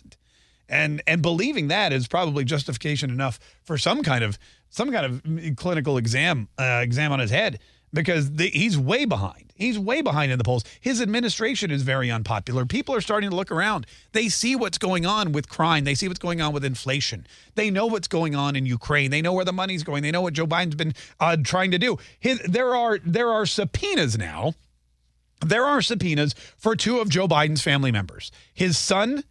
And 0.72 1.02
and 1.08 1.24
believing 1.24 1.70
that 1.70 1.92
is 1.92 2.08
probably 2.08 2.46
justification 2.46 3.10
enough 3.10 3.40
for 3.64 3.76
some 3.76 4.04
kind 4.04 4.24
of 4.24 4.38
some 4.70 4.92
kind 4.92 5.04
of 5.04 5.58
clinical 5.58 5.98
exam 5.98 6.48
uh, 6.60 6.82
exam 6.84 7.12
on 7.12 7.18
his 7.18 7.32
head 7.32 7.58
because 7.94 8.34
the, 8.34 8.50
he's 8.50 8.78
way 8.78 9.06
behind. 9.06 9.50
He's 9.56 9.78
way 9.78 10.02
behind 10.02 10.32
in 10.32 10.38
the 10.38 10.44
polls. 10.44 10.64
His 10.80 11.02
administration 11.02 11.70
is 11.70 11.82
very 11.84 12.10
unpopular. 12.10 12.66
People 12.66 12.96
are 12.96 13.02
starting 13.02 13.30
to 13.30 13.36
look 13.36 13.52
around. 13.52 13.86
They 14.14 14.30
see 14.30 14.56
what's 14.56 14.78
going 14.78 15.06
on 15.06 15.34
with 15.34 15.50
crime. 15.50 15.84
They 15.84 15.96
see 15.96 16.08
what's 16.08 16.20
going 16.20 16.40
on 16.40 16.54
with 16.54 16.64
inflation. 16.64 17.28
They 17.56 17.70
know 17.70 17.86
what's 17.86 18.08
going 18.08 18.36
on 18.36 18.56
in 18.56 18.66
Ukraine. 18.66 19.12
They 19.12 19.22
know 19.22 19.34
where 19.34 19.44
the 19.44 19.52
money's 19.52 19.84
going. 19.84 20.02
They 20.02 20.12
know 20.12 20.22
what 20.22 20.34
Joe 20.34 20.48
Biden's 20.48 20.76
been 20.76 20.94
uh, 21.20 21.36
trying 21.44 21.72
to 21.72 21.78
do. 21.78 21.98
His, 22.20 22.40
there 22.40 22.74
are 22.74 23.00
there 23.04 23.30
are 23.30 23.46
subpoenas 23.46 24.18
now. 24.18 24.54
There 25.46 25.66
are 25.66 25.82
subpoenas 25.82 26.36
for 26.58 26.76
two 26.76 27.00
of 27.00 27.10
Joe 27.10 27.28
Biden's 27.28 27.62
family 27.62 27.92
members. 27.92 28.32
His 28.54 28.78
son 28.78 29.26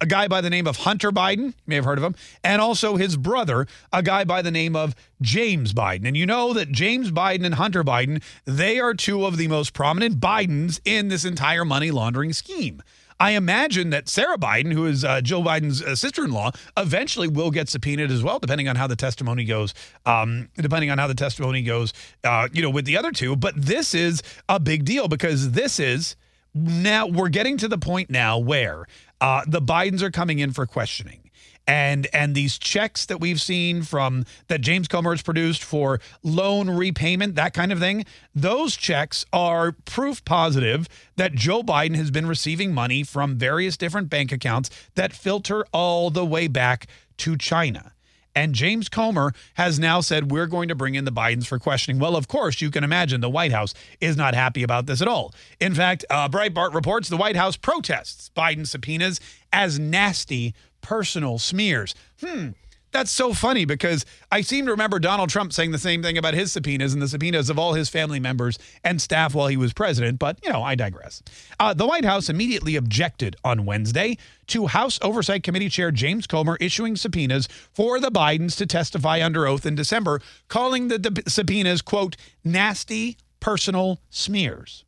a 0.00 0.06
guy 0.06 0.28
by 0.28 0.40
the 0.40 0.50
name 0.50 0.66
of 0.66 0.78
Hunter 0.78 1.10
Biden, 1.10 1.46
you 1.46 1.54
may 1.66 1.76
have 1.76 1.84
heard 1.84 1.98
of 1.98 2.04
him, 2.04 2.14
and 2.42 2.60
also 2.60 2.96
his 2.96 3.16
brother, 3.16 3.66
a 3.92 4.02
guy 4.02 4.24
by 4.24 4.42
the 4.42 4.50
name 4.50 4.76
of 4.76 4.94
James 5.20 5.72
Biden. 5.72 6.06
And 6.06 6.16
you 6.16 6.26
know 6.26 6.52
that 6.52 6.70
James 6.70 7.10
Biden 7.10 7.44
and 7.44 7.54
Hunter 7.54 7.84
Biden, 7.84 8.22
they 8.44 8.78
are 8.78 8.94
two 8.94 9.24
of 9.24 9.36
the 9.36 9.48
most 9.48 9.72
prominent 9.72 10.20
Bidens 10.20 10.80
in 10.84 11.08
this 11.08 11.24
entire 11.24 11.64
money 11.64 11.90
laundering 11.90 12.32
scheme. 12.32 12.82
I 13.20 13.32
imagine 13.32 13.90
that 13.90 14.08
Sarah 14.08 14.36
Biden, 14.36 14.72
who 14.72 14.86
is 14.86 15.04
uh, 15.04 15.20
Joe 15.20 15.40
Biden's 15.40 15.80
uh, 15.80 15.94
sister-in-law, 15.94 16.50
eventually 16.76 17.28
will 17.28 17.50
get 17.50 17.68
subpoenaed 17.68 18.10
as 18.10 18.22
well, 18.22 18.38
depending 18.38 18.68
on 18.68 18.76
how 18.76 18.86
the 18.86 18.96
testimony 18.96 19.44
goes. 19.44 19.72
Um, 20.04 20.48
depending 20.56 20.90
on 20.90 20.98
how 20.98 21.06
the 21.06 21.14
testimony 21.14 21.62
goes, 21.62 21.92
uh, 22.24 22.48
you 22.52 22.60
know, 22.60 22.70
with 22.70 22.84
the 22.84 22.96
other 22.96 23.12
two. 23.12 23.36
But 23.36 23.54
this 23.56 23.94
is 23.94 24.22
a 24.48 24.58
big 24.58 24.84
deal 24.84 25.06
because 25.06 25.52
this 25.52 25.78
is 25.78 26.16
now 26.54 27.06
we're 27.06 27.28
getting 27.28 27.56
to 27.58 27.68
the 27.68 27.78
point 27.78 28.10
now 28.10 28.38
where 28.38 28.86
uh, 29.24 29.42
the 29.46 29.62
Bidens 29.62 30.02
are 30.02 30.10
coming 30.10 30.38
in 30.38 30.52
for 30.52 30.66
questioning. 30.66 31.30
And 31.66 32.06
and 32.12 32.34
these 32.34 32.58
checks 32.58 33.06
that 33.06 33.22
we've 33.22 33.40
seen 33.40 33.82
from 33.82 34.26
that 34.48 34.60
James 34.60 34.86
Comer 34.86 35.12
has 35.12 35.22
produced 35.22 35.64
for 35.64 35.98
loan 36.22 36.68
repayment, 36.68 37.34
that 37.36 37.54
kind 37.54 37.72
of 37.72 37.78
thing, 37.78 38.04
those 38.34 38.76
checks 38.76 39.24
are 39.32 39.72
proof 39.72 40.22
positive 40.26 40.86
that 41.16 41.32
Joe 41.32 41.62
Biden 41.62 41.96
has 41.96 42.10
been 42.10 42.26
receiving 42.26 42.74
money 42.74 43.02
from 43.02 43.38
various 43.38 43.78
different 43.78 44.10
bank 44.10 44.30
accounts 44.30 44.68
that 44.94 45.14
filter 45.14 45.64
all 45.72 46.10
the 46.10 46.26
way 46.26 46.46
back 46.46 46.86
to 47.16 47.38
China. 47.38 47.93
And 48.34 48.54
James 48.54 48.88
Comer 48.88 49.32
has 49.54 49.78
now 49.78 50.00
said, 50.00 50.30
we're 50.30 50.46
going 50.46 50.68
to 50.68 50.74
bring 50.74 50.94
in 50.94 51.04
the 51.04 51.12
Bidens 51.12 51.46
for 51.46 51.58
questioning. 51.58 52.00
Well, 52.00 52.16
of 52.16 52.28
course, 52.28 52.60
you 52.60 52.70
can 52.70 52.84
imagine 52.84 53.20
the 53.20 53.30
White 53.30 53.52
House 53.52 53.74
is 54.00 54.16
not 54.16 54.34
happy 54.34 54.62
about 54.62 54.86
this 54.86 55.00
at 55.00 55.08
all. 55.08 55.32
In 55.60 55.74
fact, 55.74 56.04
uh, 56.10 56.28
Breitbart 56.28 56.74
reports 56.74 57.08
the 57.08 57.16
White 57.16 57.36
House 57.36 57.56
protests 57.56 58.30
Biden 58.36 58.66
subpoenas 58.66 59.20
as 59.52 59.78
nasty 59.78 60.54
personal 60.80 61.38
smears. 61.38 61.94
Hmm. 62.22 62.50
That's 62.94 63.10
so 63.10 63.34
funny 63.34 63.64
because 63.64 64.06
I 64.30 64.42
seem 64.42 64.66
to 64.66 64.70
remember 64.70 65.00
Donald 65.00 65.28
Trump 65.28 65.52
saying 65.52 65.72
the 65.72 65.78
same 65.78 66.00
thing 66.00 66.16
about 66.16 66.32
his 66.32 66.52
subpoenas 66.52 66.92
and 66.92 67.02
the 67.02 67.08
subpoenas 67.08 67.50
of 67.50 67.58
all 67.58 67.72
his 67.72 67.88
family 67.88 68.20
members 68.20 68.56
and 68.84 69.02
staff 69.02 69.34
while 69.34 69.48
he 69.48 69.56
was 69.56 69.72
president, 69.72 70.20
but, 70.20 70.38
you 70.44 70.52
know, 70.52 70.62
I 70.62 70.76
digress. 70.76 71.20
Uh, 71.58 71.74
the 71.74 71.88
White 71.88 72.04
House 72.04 72.28
immediately 72.28 72.76
objected 72.76 73.34
on 73.42 73.66
Wednesday 73.66 74.16
to 74.46 74.68
House 74.68 75.00
Oversight 75.02 75.42
Committee 75.42 75.68
Chair 75.68 75.90
James 75.90 76.28
Comer 76.28 76.56
issuing 76.60 76.94
subpoenas 76.94 77.48
for 77.72 77.98
the 77.98 78.12
Bidens 78.12 78.56
to 78.58 78.64
testify 78.64 79.20
under 79.20 79.44
oath 79.44 79.66
in 79.66 79.74
December, 79.74 80.20
calling 80.46 80.86
the 80.86 81.24
subpoenas, 81.26 81.82
quote, 81.82 82.16
nasty 82.44 83.16
personal 83.40 84.00
smears. 84.08 84.83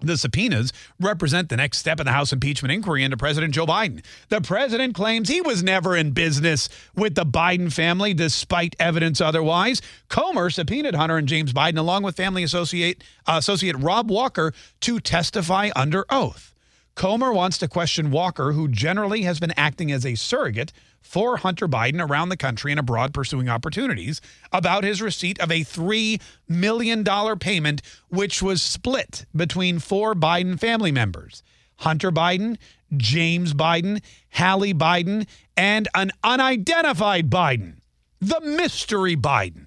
The 0.00 0.16
subpoenas 0.16 0.72
represent 1.00 1.48
the 1.48 1.56
next 1.56 1.78
step 1.78 1.98
in 1.98 2.06
the 2.06 2.12
House 2.12 2.32
impeachment 2.32 2.70
inquiry 2.72 3.02
into 3.02 3.16
President 3.16 3.52
Joe 3.52 3.66
Biden. 3.66 4.04
The 4.28 4.40
president 4.40 4.94
claims 4.94 5.28
he 5.28 5.40
was 5.40 5.62
never 5.62 5.96
in 5.96 6.12
business 6.12 6.68
with 6.94 7.16
the 7.16 7.26
Biden 7.26 7.72
family, 7.72 8.14
despite 8.14 8.76
evidence 8.78 9.20
otherwise. 9.20 9.82
Comer 10.08 10.50
subpoenaed 10.50 10.94
Hunter 10.94 11.16
and 11.16 11.26
James 11.26 11.52
Biden, 11.52 11.78
along 11.78 12.04
with 12.04 12.16
family 12.16 12.44
associate, 12.44 13.02
uh, 13.26 13.36
associate 13.38 13.76
Rob 13.76 14.08
Walker, 14.08 14.52
to 14.82 15.00
testify 15.00 15.70
under 15.74 16.04
oath. 16.10 16.54
Comer 16.94 17.32
wants 17.32 17.58
to 17.58 17.68
question 17.68 18.10
Walker, 18.12 18.52
who 18.52 18.68
generally 18.68 19.22
has 19.22 19.40
been 19.40 19.52
acting 19.56 19.90
as 19.90 20.06
a 20.06 20.14
surrogate 20.14 20.72
for 21.00 21.38
Hunter 21.38 21.68
Biden 21.68 22.06
around 22.06 22.28
the 22.28 22.36
country 22.36 22.72
and 22.72 22.78
abroad 22.78 23.14
pursuing 23.14 23.48
opportunities, 23.48 24.20
about 24.52 24.84
his 24.84 25.00
receipt 25.00 25.38
of 25.40 25.50
a 25.50 25.60
$3 25.60 26.20
million 26.48 27.04
payment, 27.38 27.82
which 28.08 28.42
was 28.42 28.62
split 28.62 29.26
between 29.34 29.78
four 29.78 30.14
Biden 30.14 30.58
family 30.58 30.92
members 30.92 31.42
Hunter 31.76 32.10
Biden, 32.10 32.56
James 32.96 33.54
Biden, 33.54 34.02
Hallie 34.30 34.74
Biden, 34.74 35.26
and 35.56 35.88
an 35.94 36.10
unidentified 36.24 37.30
Biden, 37.30 37.76
the 38.20 38.40
mystery 38.40 39.16
Biden. 39.16 39.66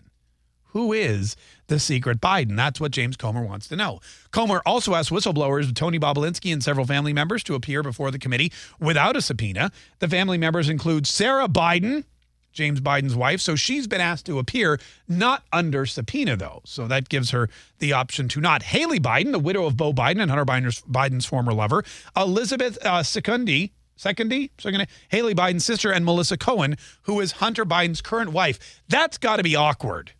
Who 0.73 0.93
is 0.93 1.35
the 1.71 1.79
secret 1.79 2.21
Biden? 2.21 2.55
That's 2.55 2.79
what 2.79 2.91
James 2.91 3.17
Comer 3.17 3.41
wants 3.41 3.67
to 3.69 3.75
know. 3.75 4.01
Comer 4.29 4.61
also 4.65 4.93
asked 4.93 5.09
whistleblowers 5.09 5.73
Tony 5.73 5.97
Bobulinski 5.97 6.53
and 6.53 6.61
several 6.61 6.85
family 6.85 7.13
members 7.13 7.43
to 7.45 7.55
appear 7.55 7.81
before 7.81 8.11
the 8.11 8.19
committee 8.19 8.51
without 8.79 9.15
a 9.15 9.21
subpoena. 9.21 9.71
The 9.99 10.09
family 10.09 10.37
members 10.37 10.69
include 10.69 11.07
Sarah 11.07 11.47
Biden, 11.47 12.03
James 12.51 12.81
Biden's 12.81 13.15
wife. 13.15 13.39
So 13.39 13.55
she's 13.55 13.87
been 13.87 14.01
asked 14.01 14.25
to 14.25 14.37
appear, 14.37 14.79
not 15.07 15.43
under 15.53 15.85
subpoena, 15.85 16.35
though. 16.35 16.61
So 16.65 16.87
that 16.87 17.07
gives 17.07 17.31
her 17.31 17.49
the 17.79 17.93
option 17.93 18.27
to 18.29 18.41
not. 18.41 18.63
Haley 18.63 18.99
Biden, 18.99 19.31
the 19.31 19.39
widow 19.39 19.65
of 19.65 19.77
Beau 19.77 19.93
Biden 19.93 20.21
and 20.21 20.29
Hunter 20.29 20.45
Biden's, 20.45 20.81
Biden's 20.81 21.25
former 21.25 21.53
lover. 21.53 21.85
Elizabeth 22.17 22.77
uh, 22.83 22.99
Secundy, 22.99 23.71
Secundy, 23.97 24.51
Secundy, 24.57 24.87
Haley 25.07 25.33
Biden's 25.33 25.63
sister, 25.63 25.91
and 25.91 26.03
Melissa 26.03 26.35
Cohen, 26.37 26.75
who 27.03 27.21
is 27.21 27.33
Hunter 27.33 27.65
Biden's 27.65 28.01
current 28.01 28.33
wife. 28.33 28.81
That's 28.89 29.17
got 29.17 29.37
to 29.37 29.43
be 29.43 29.55
awkward. 29.55 30.11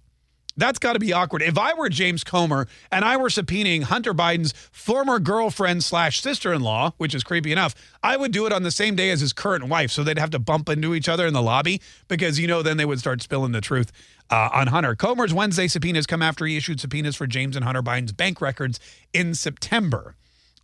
That's 0.58 0.80
got 0.80 0.93
to 0.93 0.99
be 0.99 1.14
awkward. 1.14 1.41
If 1.41 1.58
I 1.58 1.74
were 1.74 1.89
James 1.89 2.24
Comer 2.24 2.68
and 2.91 3.06
I 3.06 3.18
were 3.18 3.30
subpoenaing 3.30 3.84
Hunter 3.84 4.14
Biden's 4.14 4.54
former 4.72 5.20
girlfriend 5.20 5.84
slash 5.84 6.22
sister 6.22 6.54
in 6.54 6.62
law, 6.62 6.91
which 6.97 7.16
is 7.16 7.24
creepy 7.24 7.52
enough, 7.52 7.74
I 8.04 8.18
would 8.18 8.32
do 8.32 8.45
it 8.45 8.54
on 8.54 8.64
the 8.64 8.72
same 8.72 8.95
day 8.95 9.12
as 9.12 9.22
his 9.22 9.34
current 9.34 9.66
wife. 9.68 9.91
So 9.91 10.04
they'd 10.04 10.20
have 10.20 10.32
to 10.32 10.39
bump 10.39 10.70
into 10.70 10.93
each 10.93 11.08
other 11.08 11.26
in 11.26 11.34
the 11.34 11.41
lobby 11.41 11.82
because, 12.08 12.39
you 12.39 12.47
know, 12.47 12.62
then 12.62 12.78
they 12.78 12.86
would 12.86 12.99
start 12.99 13.22
spilling 13.22 13.52
the 13.52 13.62
truth 13.62 13.91
uh, 14.30 14.49
on 14.54 14.68
Hunter. 14.68 14.95
Comer's 14.95 15.34
Wednesday 15.34 15.68
subpoenas 15.68 16.06
come 16.08 16.22
after 16.22 16.45
he 16.45 16.58
issued 16.58 16.80
subpoenas 16.80 17.16
for 17.16 17.28
James 17.28 17.56
and 17.56 17.66
Hunter 17.66 17.84
Biden's 17.84 18.12
bank 18.12 18.41
records 18.41 18.80
in 19.14 19.36
September. 19.36 20.16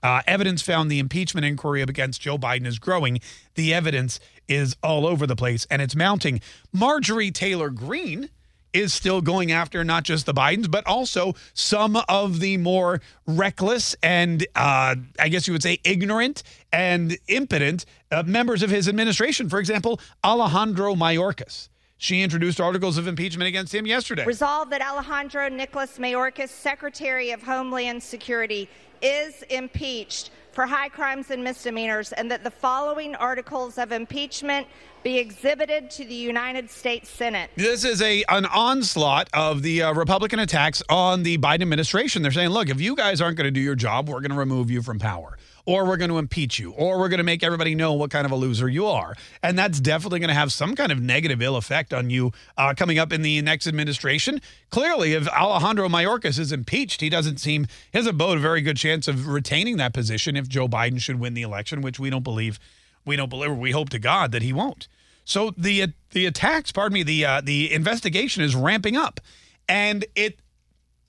Uh, 0.03 0.21
evidence 0.27 0.61
found 0.61 0.91
the 0.91 0.99
impeachment 0.99 1.45
inquiry 1.45 1.81
against 1.81 2.21
Joe 2.21 2.37
Biden 2.37 2.67
is 2.67 2.77
growing. 2.77 3.19
The 3.55 3.73
evidence 3.73 4.19
is 4.47 4.75
all 4.83 5.07
over 5.07 5.25
the 5.25 5.35
place 5.35 5.65
and 5.71 5.81
it's 5.81 5.95
mounting. 5.95 6.39
Marjorie 6.71 7.31
Taylor 7.31 7.69
Greene 7.69 8.29
is 8.73 8.93
still 8.93 9.21
going 9.21 9.51
after 9.51 9.83
not 9.83 10.03
just 10.03 10.25
the 10.25 10.33
Bidens, 10.33 10.69
but 10.69 10.85
also 10.85 11.33
some 11.53 11.97
of 12.09 12.39
the 12.39 12.57
more 12.57 13.01
reckless 13.25 13.95
and, 14.03 14.45
uh, 14.55 14.95
I 15.19 15.29
guess 15.29 15.47
you 15.47 15.53
would 15.53 15.63
say, 15.63 15.79
ignorant 15.83 16.43
and 16.71 17.17
impotent 17.27 17.85
uh, 18.11 18.23
members 18.23 18.63
of 18.63 18.69
his 18.69 18.87
administration. 18.87 19.49
For 19.49 19.59
example, 19.59 19.99
Alejandro 20.23 20.95
Mayorkas. 20.95 21.69
She 21.99 22.21
introduced 22.21 22.61
articles 22.61 22.99
of 22.99 23.07
impeachment 23.07 23.47
against 23.47 23.73
him 23.73 23.87
yesterday. 23.87 24.23
Resolved 24.23 24.71
that 24.71 24.81
Alejandro 24.81 25.49
Nicholas 25.49 25.97
Mayorkas, 25.97 26.49
Secretary 26.49 27.31
of 27.31 27.41
Homeland 27.41 28.03
Security, 28.03 28.69
is 29.01 29.43
impeached 29.49 30.29
for 30.57 30.65
high 30.65 30.89
crimes 30.89 31.29
and 31.29 31.43
misdemeanors, 31.43 32.13
and 32.13 32.31
that 32.31 32.43
the 32.43 32.49
following 32.49 33.13
articles 33.13 33.77
of 33.77 33.91
impeachment 33.91 34.65
be 35.03 35.19
exhibited 35.19 35.91
to 35.91 36.03
the 36.03 36.15
United 36.15 36.67
States 36.67 37.11
Senate. 37.11 37.51
This 37.55 37.83
is 37.83 38.01
a 38.01 38.23
an 38.29 38.47
onslaught 38.47 39.29
of 39.35 39.61
the 39.61 39.83
uh, 39.83 39.93
Republican 39.93 40.39
attacks 40.39 40.81
on 40.89 41.21
the 41.21 41.37
Biden 41.37 41.61
administration. 41.61 42.23
They're 42.23 42.31
saying, 42.31 42.49
look, 42.49 42.69
if 42.69 42.81
you 42.81 42.95
guys 42.95 43.21
aren't 43.21 43.37
going 43.37 43.45
to 43.45 43.51
do 43.51 43.61
your 43.61 43.75
job, 43.75 44.09
we're 44.09 44.19
going 44.19 44.31
to 44.31 44.35
remove 44.35 44.71
you 44.71 44.81
from 44.81 44.97
power 44.97 45.37
or 45.67 45.85
we're 45.85 45.97
going 45.97 46.09
to 46.09 46.17
impeach 46.17 46.57
you, 46.57 46.71
or 46.71 46.97
we're 46.97 47.09
going 47.09 47.17
to 47.17 47.25
make 47.25 47.43
everybody 47.43 47.75
know 47.75 47.91
what 47.91 48.09
kind 48.09 48.25
of 48.25 48.31
a 48.31 48.35
loser 48.35 48.69
you 48.69 48.87
are. 48.87 49.13
And 49.43 49.59
that's 49.59 49.81
definitely 49.81 50.19
going 50.19 50.29
to 50.29 50.33
have 50.33 50.53
some 50.53 50.75
kind 50.75 50.93
of 50.93 51.01
negative 51.01 51.41
ill 51.41 51.57
effect 51.57 51.93
on 51.93 52.09
you 52.09 52.31
uh, 52.57 52.73
coming 52.73 52.97
up 52.97 53.11
in 53.11 53.21
the 53.21 53.41
next 53.41 53.67
administration. 53.67 54.39
Clearly, 54.69 55.11
if 55.11 55.27
Alejandro 55.27 55.89
Mayorkas 55.89 56.39
is 56.39 56.53
impeached, 56.53 57.01
he 57.01 57.09
doesn't 57.09 57.41
seem, 57.41 57.67
he 57.91 57.97
has 57.97 58.07
a 58.07 58.13
very 58.13 58.61
good 58.61 58.77
chance 58.77 59.09
of 59.09 59.27
retaining 59.27 59.75
that 59.75 59.93
position 59.93 60.37
if 60.37 60.47
Joe 60.47 60.69
Biden 60.69 61.01
should 61.01 61.19
win 61.19 61.33
the 61.33 61.41
election, 61.41 61.81
which 61.81 61.99
we 61.99 62.09
don't 62.09 62.23
believe, 62.23 62.59
we 63.05 63.17
don't 63.17 63.29
believe, 63.29 63.57
we 63.57 63.71
hope 63.71 63.89
to 63.89 63.99
God 63.99 64.31
that 64.31 64.41
he 64.41 64.53
won't. 64.53 64.87
So 65.25 65.51
the 65.57 65.87
the 66.11 66.25
attacks, 66.25 66.71
pardon 66.71 66.93
me, 66.93 67.03
the 67.03 67.25
uh, 67.25 67.41
the 67.41 67.73
investigation 67.73 68.41
is 68.41 68.55
ramping 68.55 68.95
up, 68.95 69.19
and 69.67 70.05
it 70.15 70.39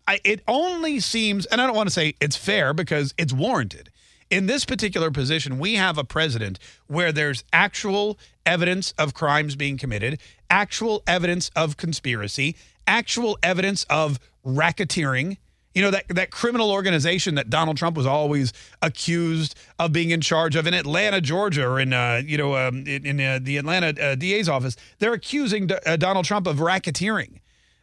I, 0.08 0.18
it 0.24 0.40
only 0.48 0.98
seems, 0.98 1.46
and 1.46 1.60
I 1.60 1.66
don't 1.66 1.76
want 1.76 1.88
to 1.88 1.94
say 1.94 2.16
it's 2.20 2.34
fair 2.34 2.74
because 2.74 3.14
it's 3.16 3.32
warranted 3.32 3.90
in 4.30 4.46
this 4.46 4.64
particular 4.64 5.10
position, 5.10 5.58
we 5.58 5.74
have 5.74 5.98
a 5.98 6.04
president 6.04 6.58
where 6.86 7.12
there's 7.12 7.44
actual 7.52 8.18
evidence 8.44 8.92
of 8.98 9.14
crimes 9.14 9.56
being 9.56 9.78
committed, 9.78 10.20
actual 10.50 11.02
evidence 11.06 11.50
of 11.56 11.76
conspiracy, 11.76 12.56
actual 12.86 13.38
evidence 13.42 13.84
of 13.88 14.18
racketeering. 14.44 15.38
You 15.74 15.82
know, 15.82 15.90
that, 15.92 16.08
that 16.08 16.30
criminal 16.30 16.70
organization 16.70 17.36
that 17.36 17.50
Donald 17.50 17.76
Trump 17.76 17.96
was 17.96 18.06
always 18.06 18.52
accused 18.82 19.54
of 19.78 19.92
being 19.92 20.10
in 20.10 20.20
charge 20.20 20.56
of 20.56 20.66
in 20.66 20.74
Atlanta, 20.74 21.20
Georgia, 21.20 21.66
or 21.66 21.78
in, 21.78 21.92
uh, 21.92 22.22
you 22.24 22.36
know, 22.36 22.56
um, 22.56 22.86
in, 22.86 23.06
in 23.06 23.20
uh, 23.20 23.38
the 23.40 23.58
Atlanta 23.58 23.94
uh, 24.02 24.14
DA's 24.14 24.48
office. 24.48 24.76
They're 24.98 25.12
accusing 25.12 25.68
D- 25.68 25.76
uh, 25.86 25.96
Donald 25.96 26.24
Trump 26.24 26.46
of 26.46 26.56
racketeering. 26.56 27.40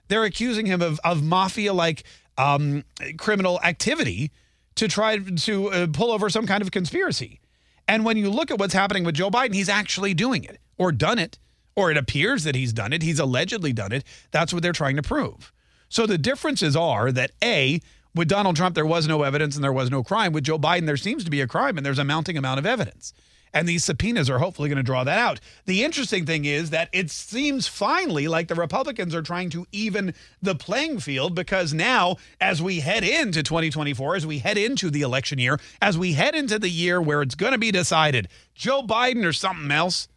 They're 0.07 0.23
accusing 0.23 0.65
him 0.65 0.81
of, 0.81 0.99
of 1.03 1.23
mafia 1.23 1.73
like 1.73 2.03
um, 2.37 2.83
criminal 3.17 3.59
activity 3.63 4.31
to 4.75 4.87
try 4.87 5.17
to 5.17 5.71
uh, 5.71 5.87
pull 5.91 6.11
over 6.11 6.29
some 6.29 6.45
kind 6.45 6.61
of 6.61 6.71
conspiracy. 6.71 7.39
And 7.87 8.03
when 8.03 8.17
you 8.17 8.29
look 8.29 8.51
at 8.51 8.59
what's 8.59 8.73
happening 8.73 9.03
with 9.03 9.15
Joe 9.15 9.29
Biden, 9.29 9.53
he's 9.53 9.69
actually 9.69 10.13
doing 10.13 10.43
it 10.43 10.59
or 10.77 10.91
done 10.91 11.19
it, 11.19 11.37
or 11.75 11.91
it 11.91 11.97
appears 11.97 12.43
that 12.43 12.55
he's 12.55 12.73
done 12.73 12.93
it. 12.93 13.01
He's 13.01 13.19
allegedly 13.19 13.73
done 13.73 13.91
it. 13.91 14.03
That's 14.31 14.53
what 14.53 14.63
they're 14.63 14.73
trying 14.73 14.95
to 14.95 15.03
prove. 15.03 15.53
So 15.87 16.05
the 16.05 16.17
differences 16.17 16.75
are 16.75 17.11
that 17.11 17.31
A, 17.43 17.79
with 18.13 18.27
Donald 18.27 18.55
Trump, 18.55 18.75
there 18.75 18.85
was 18.85 19.07
no 19.07 19.23
evidence 19.23 19.55
and 19.55 19.63
there 19.63 19.73
was 19.73 19.91
no 19.91 20.03
crime. 20.03 20.33
With 20.33 20.45
Joe 20.45 20.57
Biden, 20.57 20.85
there 20.85 20.97
seems 20.97 21.23
to 21.25 21.31
be 21.31 21.41
a 21.41 21.47
crime 21.47 21.77
and 21.77 21.85
there's 21.85 21.99
a 21.99 22.03
mounting 22.03 22.37
amount 22.37 22.59
of 22.59 22.65
evidence. 22.65 23.13
And 23.55 23.69
these 23.69 23.85
subpoenas 23.85 24.29
are 24.29 24.39
hopefully 24.39 24.67
going 24.67 24.77
to 24.77 24.83
draw 24.83 25.05
that 25.05 25.17
out. 25.17 25.39
The 25.65 25.85
interesting 25.85 26.25
thing 26.25 26.43
is 26.43 26.71
that 26.71 26.89
it 26.91 27.09
seems 27.09 27.67
finally 27.67 28.27
like 28.27 28.49
the 28.49 28.55
Republicans 28.55 29.15
are 29.15 29.21
trying 29.21 29.49
to 29.51 29.65
even 29.71 30.13
the 30.41 30.55
playing 30.55 30.99
field 30.99 31.33
because 31.33 31.73
now, 31.73 32.17
as 32.41 32.61
we 32.61 32.81
head 32.81 33.05
into 33.05 33.41
2024, 33.41 34.17
as 34.17 34.27
we 34.27 34.39
head 34.39 34.57
into 34.57 34.89
the 34.89 35.01
election 35.01 35.39
year, 35.39 35.57
as 35.81 35.97
we 35.97 36.13
head 36.13 36.35
into 36.35 36.59
the 36.59 36.69
year 36.69 37.01
where 37.01 37.21
it's 37.21 37.35
going 37.35 37.53
to 37.53 37.57
be 37.57 37.71
decided 37.71 38.27
Joe 38.53 38.83
Biden 38.83 39.23
or 39.23 39.33
something 39.33 39.71
else, 39.71 40.09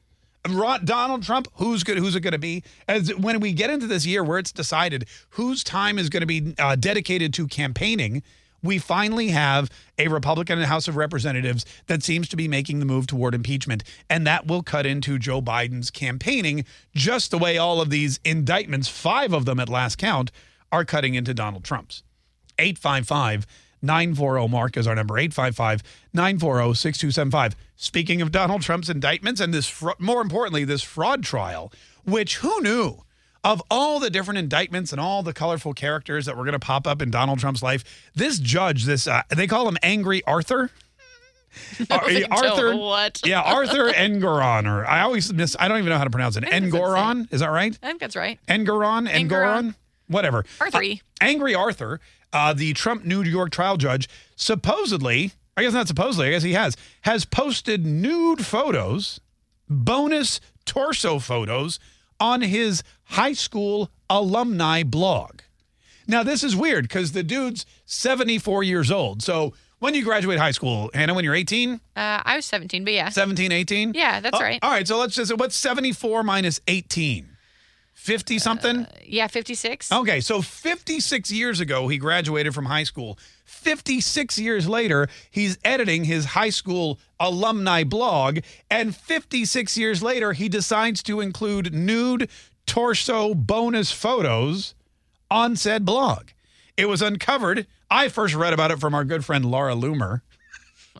Donald 0.42 1.22
Trump, 1.22 1.46
who's 1.54 1.84
good? 1.84 1.98
Who's 1.98 2.16
it 2.16 2.20
going 2.20 2.32
to 2.32 2.38
be? 2.38 2.64
As 2.88 3.14
when 3.14 3.38
we 3.38 3.52
get 3.52 3.70
into 3.70 3.86
this 3.86 4.04
year 4.04 4.24
where 4.24 4.38
it's 4.38 4.52
decided 4.52 5.06
whose 5.30 5.62
time 5.62 5.98
is 5.98 6.08
going 6.08 6.22
to 6.22 6.26
be 6.26 6.54
uh, 6.58 6.74
dedicated 6.74 7.32
to 7.34 7.46
campaigning, 7.46 8.22
we 8.62 8.78
finally 8.78 9.28
have 9.28 9.70
a 9.98 10.08
Republican 10.08 10.54
in 10.54 10.62
the 10.62 10.66
House 10.66 10.88
of 10.88 10.96
Representatives 10.96 11.64
that 11.86 12.02
seems 12.02 12.28
to 12.28 12.36
be 12.36 12.48
making 12.48 12.78
the 12.78 12.84
move 12.84 13.06
toward 13.06 13.34
impeachment, 13.34 13.84
and 14.08 14.26
that 14.26 14.46
will 14.46 14.62
cut 14.62 14.86
into 14.86 15.18
Joe 15.18 15.40
Biden's 15.40 15.90
campaigning, 15.90 16.64
just 16.94 17.30
the 17.30 17.38
way 17.38 17.58
all 17.58 17.80
of 17.80 17.90
these 17.90 18.20
indictments, 18.24 18.88
five 18.88 19.32
of 19.32 19.44
them 19.44 19.60
at 19.60 19.68
last 19.68 19.96
count, 19.96 20.30
are 20.72 20.84
cutting 20.84 21.14
into 21.14 21.34
Donald 21.34 21.64
Trump's. 21.64 22.02
855 22.58 23.46
940 23.80 24.48
Mark 24.48 24.76
is 24.76 24.86
our 24.86 24.94
number 24.94 25.18
855 25.18 25.82
940 26.12 26.74
6275. 26.74 27.56
Speaking 27.76 28.20
of 28.20 28.32
Donald 28.32 28.62
Trump's 28.62 28.88
indictments 28.90 29.40
and 29.40 29.54
this, 29.54 29.82
more 29.98 30.20
importantly, 30.20 30.64
this 30.64 30.82
fraud 30.82 31.22
trial, 31.22 31.72
which 32.04 32.38
who 32.38 32.60
knew? 32.60 33.04
Of 33.48 33.62
all 33.70 33.98
the 33.98 34.10
different 34.10 34.36
indictments 34.36 34.92
and 34.92 35.00
all 35.00 35.22
the 35.22 35.32
colorful 35.32 35.72
characters 35.72 36.26
that 36.26 36.36
were 36.36 36.44
going 36.44 36.52
to 36.52 36.58
pop 36.58 36.86
up 36.86 37.00
in 37.00 37.10
Donald 37.10 37.38
Trump's 37.38 37.62
life, 37.62 37.82
this 38.14 38.38
judge, 38.38 38.84
this 38.84 39.06
uh, 39.06 39.22
they 39.30 39.46
call 39.46 39.66
him 39.66 39.78
Angry 39.82 40.22
Arthur. 40.26 40.70
Ar- 41.90 42.02
Arthur, 42.30 42.76
what? 42.76 43.22
yeah, 43.24 43.40
Arthur 43.40 43.90
Engoron, 43.90 44.70
or 44.70 44.86
I 44.86 45.00
always 45.00 45.32
miss. 45.32 45.56
I 45.58 45.66
don't 45.66 45.78
even 45.78 45.88
know 45.88 45.96
how 45.96 46.04
to 46.04 46.10
pronounce 46.10 46.36
it. 46.36 46.44
Engoron, 46.44 47.32
is 47.32 47.40
that 47.40 47.48
right? 47.50 47.76
I 47.82 47.86
think 47.86 48.00
that's 48.00 48.16
right. 48.16 48.38
Engoron, 48.48 49.08
Engoron, 49.08 49.28
Engoron. 49.28 49.74
whatever. 50.08 50.44
Arthur. 50.60 50.82
Uh, 50.82 50.94
Angry 51.22 51.54
Arthur, 51.54 52.00
uh, 52.34 52.52
the 52.52 52.74
Trump 52.74 53.06
New 53.06 53.22
York 53.22 53.50
trial 53.50 53.78
judge, 53.78 54.10
supposedly, 54.36 55.32
I 55.56 55.62
guess 55.62 55.72
not 55.72 55.88
supposedly, 55.88 56.28
I 56.28 56.30
guess 56.32 56.42
he 56.42 56.52
has, 56.52 56.76
has 57.00 57.24
posted 57.24 57.86
nude 57.86 58.44
photos, 58.44 59.20
bonus 59.70 60.38
torso 60.66 61.18
photos 61.18 61.80
on 62.20 62.40
his 62.42 62.82
high 63.04 63.32
school 63.32 63.90
alumni 64.10 64.82
blog. 64.82 65.40
Now, 66.06 66.22
this 66.22 66.42
is 66.42 66.56
weird 66.56 66.84
because 66.88 67.12
the 67.12 67.22
dude's 67.22 67.66
74 67.86 68.62
years 68.64 68.90
old. 68.90 69.22
So 69.22 69.52
when 69.78 69.94
you 69.94 70.02
graduate 70.02 70.38
high 70.38 70.52
school, 70.52 70.90
Hannah, 70.94 71.14
when 71.14 71.24
you're 71.24 71.34
18, 71.34 71.74
Uh, 71.74 72.22
I 72.24 72.36
was 72.36 72.46
17, 72.46 72.84
but 72.84 72.94
yeah. 72.94 73.10
17, 73.10 73.52
18? 73.52 73.92
Yeah, 73.94 74.20
that's 74.20 74.36
Oh, 74.36 74.40
right. 74.40 74.58
All 74.62 74.70
right, 74.70 74.88
so 74.88 74.98
let's 74.98 75.14
just, 75.14 75.36
what's 75.36 75.54
74 75.56 76.22
minus 76.22 76.60
18? 76.66 77.28
50 77.94 78.38
something? 78.38 78.86
Yeah, 79.04 79.26
56. 79.26 79.92
Okay, 79.92 80.20
so 80.20 80.40
56 80.40 81.30
years 81.30 81.60
ago, 81.60 81.88
he 81.88 81.98
graduated 81.98 82.54
from 82.54 82.64
high 82.66 82.84
school. 82.84 83.18
56 83.48 84.38
years 84.38 84.68
later, 84.68 85.08
he's 85.30 85.58
editing 85.64 86.04
his 86.04 86.26
high 86.26 86.50
school 86.50 86.98
alumni 87.18 87.82
blog. 87.82 88.40
And 88.70 88.94
56 88.94 89.76
years 89.76 90.02
later, 90.02 90.34
he 90.34 90.48
decides 90.48 91.02
to 91.04 91.20
include 91.20 91.72
nude 91.72 92.28
torso 92.66 93.34
bonus 93.34 93.90
photos 93.90 94.74
on 95.30 95.56
said 95.56 95.84
blog. 95.84 96.28
It 96.76 96.88
was 96.88 97.00
uncovered. 97.00 97.66
I 97.90 98.08
first 98.08 98.34
read 98.34 98.52
about 98.52 98.70
it 98.70 98.80
from 98.80 98.94
our 98.94 99.04
good 99.04 99.24
friend 99.24 99.44
Laura 99.44 99.74
Loomer. 99.74 100.20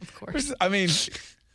Of 0.01 0.15
course. 0.15 0.53
I 0.61 0.69
mean, 0.69 0.89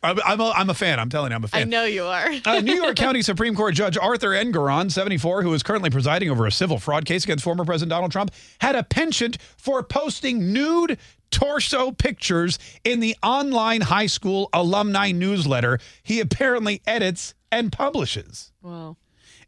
I'm, 0.04 0.40
a, 0.40 0.50
I'm 0.50 0.70
a 0.70 0.74
fan. 0.74 1.00
I'm 1.00 1.08
telling 1.08 1.30
you, 1.30 1.36
I'm 1.36 1.44
a 1.44 1.48
fan. 1.48 1.62
I 1.62 1.64
know 1.64 1.84
you 1.84 2.04
are. 2.04 2.30
Uh, 2.44 2.60
New 2.60 2.74
York 2.74 2.96
County 2.96 3.22
Supreme 3.22 3.54
Court 3.54 3.74
Judge 3.74 3.96
Arthur 3.96 4.30
Engoron, 4.30 4.90
74, 4.90 5.42
who 5.42 5.54
is 5.54 5.62
currently 5.62 5.90
presiding 5.90 6.30
over 6.30 6.46
a 6.46 6.52
civil 6.52 6.78
fraud 6.78 7.04
case 7.04 7.24
against 7.24 7.42
former 7.42 7.64
President 7.64 7.90
Donald 7.90 8.12
Trump, 8.12 8.30
had 8.60 8.76
a 8.76 8.82
penchant 8.82 9.38
for 9.56 9.82
posting 9.82 10.52
nude 10.52 10.98
torso 11.30 11.90
pictures 11.90 12.58
in 12.84 13.00
the 13.00 13.16
online 13.22 13.80
high 13.80 14.06
school 14.06 14.48
alumni 14.52 15.10
newsletter 15.10 15.80
he 16.04 16.20
apparently 16.20 16.80
edits 16.86 17.34
and 17.50 17.72
publishes. 17.72 18.52
Wow. 18.62 18.96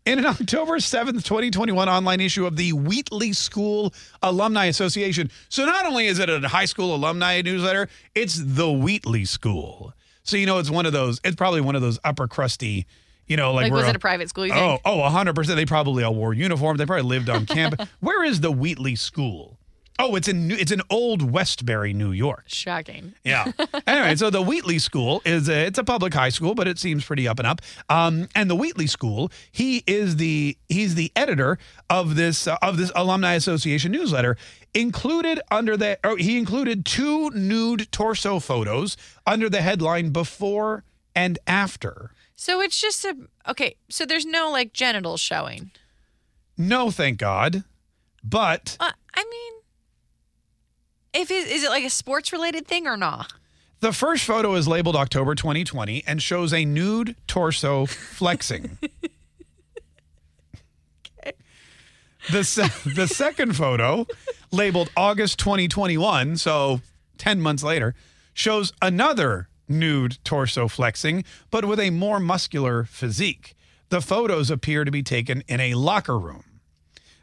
In 0.05 0.19
an 0.19 0.27
October 0.27 0.79
7th, 0.79 1.25
2021 1.25 1.89
online 1.89 2.21
issue 2.21 2.47
of 2.47 2.57
the 2.57 2.73
Wheatley 2.73 3.33
School 3.33 3.93
Alumni 4.23 4.67
Association. 4.67 5.31
So 5.49 5.65
not 5.65 5.87
only 5.87 6.07
is 6.07 6.19
it 6.19 6.31
a 6.31 6.49
high 6.49 6.65
school 6.65 6.95
alumni 6.95 7.43
newsletter, 7.43 7.89
it's 8.15 8.41
the 8.43 8.71
Wheatley 8.71 9.25
School. 9.25 9.93
So 10.27 10.37
you 10.37 10.47
know 10.47 10.59
it's 10.59 10.71
one 10.71 10.87
of 10.87 10.93
those, 10.93 11.21
it's 11.25 11.37
probably 11.37 11.61
one 11.61 11.75
of 11.77 11.83
those 11.83 11.99
upper 12.05 12.27
crusty, 12.29 12.87
you 13.27 13.37
know, 13.37 13.53
like, 13.53 13.65
Like, 13.65 13.73
was 13.73 13.89
it 13.89 13.97
a 13.97 13.99
private 13.99 14.29
school, 14.29 14.47
you 14.47 14.53
Oh, 14.53 14.69
think? 14.71 14.81
oh, 14.85 14.99
100%. 14.99 15.47
They 15.57 15.67
probably 15.67 16.05
all 16.05 16.15
wore 16.15 16.35
uniforms. 16.35 16.79
They 16.79 16.87
probably 16.87 17.03
lived 17.09 17.29
on 17.29 17.47
campus. 17.47 17.89
Where 18.01 18.25
is 18.25 18.41
the 18.41 18.51
Wheatley 18.53 18.97
School? 18.97 19.56
Oh, 19.99 20.15
it's 20.17 20.29
in 20.29 20.51
it's 20.51 20.73
in 20.73 20.83
Old 20.91 21.31
Westbury, 21.31 21.93
New 21.95 22.13
York. 22.13 22.45
Shocking. 22.47 23.15
Yeah. 23.25 23.51
anyway, 23.87 24.15
so 24.17 24.29
the 24.31 24.43
Wheatley 24.43 24.79
School 24.79 25.23
is 25.25 25.49
a, 25.49 25.67
it's 25.67 25.79
a 25.79 25.85
public 25.85 26.13
high 26.13 26.29
school, 26.29 26.55
but 26.55 26.69
it 26.69 26.79
seems 26.79 27.05
pretty 27.05 27.27
up 27.27 27.39
and 27.39 27.47
up. 27.47 27.63
Um, 27.89 28.29
and 28.35 28.51
the 28.51 28.55
Wheatley 28.55 28.87
School, 28.87 29.31
he 29.51 29.83
is 29.87 30.17
the 30.17 30.57
he's 30.69 30.95
the 30.97 31.11
editor 31.17 31.59
of 31.89 32.15
this 32.17 32.47
uh, 32.47 32.57
of 32.61 32.77
this 32.77 32.93
alumni 32.95 33.35
association 33.35 33.93
newsletter. 33.93 34.37
Included 34.75 35.41
under 35.51 35.77
the 35.77 35.99
oh, 36.05 36.17
he 36.17 36.37
included 36.37 36.85
two 36.85 37.31
nude 37.31 37.91
torso 37.91 38.39
photos 38.39 38.97
under 39.27 39.49
the 39.49 39.63
headline 39.63 40.11
before 40.11 40.85
and 41.15 41.39
after. 41.47 42.11
So 42.35 42.61
it's 42.61 42.79
just 42.79 43.03
a 43.07 43.17
okay. 43.49 43.77
So 43.89 44.05
there's 44.05 44.27
no 44.27 44.51
like 44.51 44.75
genitals 44.75 45.21
showing. 45.23 45.71
No, 46.59 46.91
thank 46.91 47.19
God. 47.19 47.65
But 48.23 48.77
Uh, 48.79 48.93
I 49.15 49.25
mean, 49.25 49.53
if 51.17 51.31
it, 51.31 51.49
is 51.49 51.65
it 51.65 51.71
like 51.71 51.85
a 51.85 51.91
sports 51.91 52.33
related 52.33 52.67
thing 52.67 52.87
or 52.87 52.97
not? 52.97 53.33
The 53.81 53.93
first 53.93 54.25
photo 54.25 54.55
is 54.55 54.67
labeled 54.67 54.97
October 54.97 55.35
2020 55.35 56.05
and 56.07 56.23
shows 56.23 56.53
a 56.53 56.65
nude 56.65 57.17
torso 57.27 57.87
flexing. 57.87 58.79
The, 62.31 62.43
se- 62.43 62.91
the 62.95 63.07
second 63.07 63.57
photo, 63.57 64.05
labeled 64.51 64.91
August 64.97 65.39
2021, 65.39 66.37
so 66.39 66.81
10 67.19 67.41
months 67.41 67.63
later, 67.63 67.95
shows 68.35 68.73
another 68.83 69.49
nude 69.69 70.19
torso 70.25 70.67
flexing, 70.67 71.25
but 71.53 71.65
with 71.65 71.79
a 71.79 71.91
more 71.91 72.19
muscular 72.19 72.83
physique. 72.83 73.55
The 73.91 74.01
photos 74.01 74.51
appear 74.51 74.85
to 74.85 74.91
be 74.91 75.05
taken 75.05 75.45
in 75.47 75.61
a 75.61 75.75
locker 75.75 76.19
room. 76.19 76.43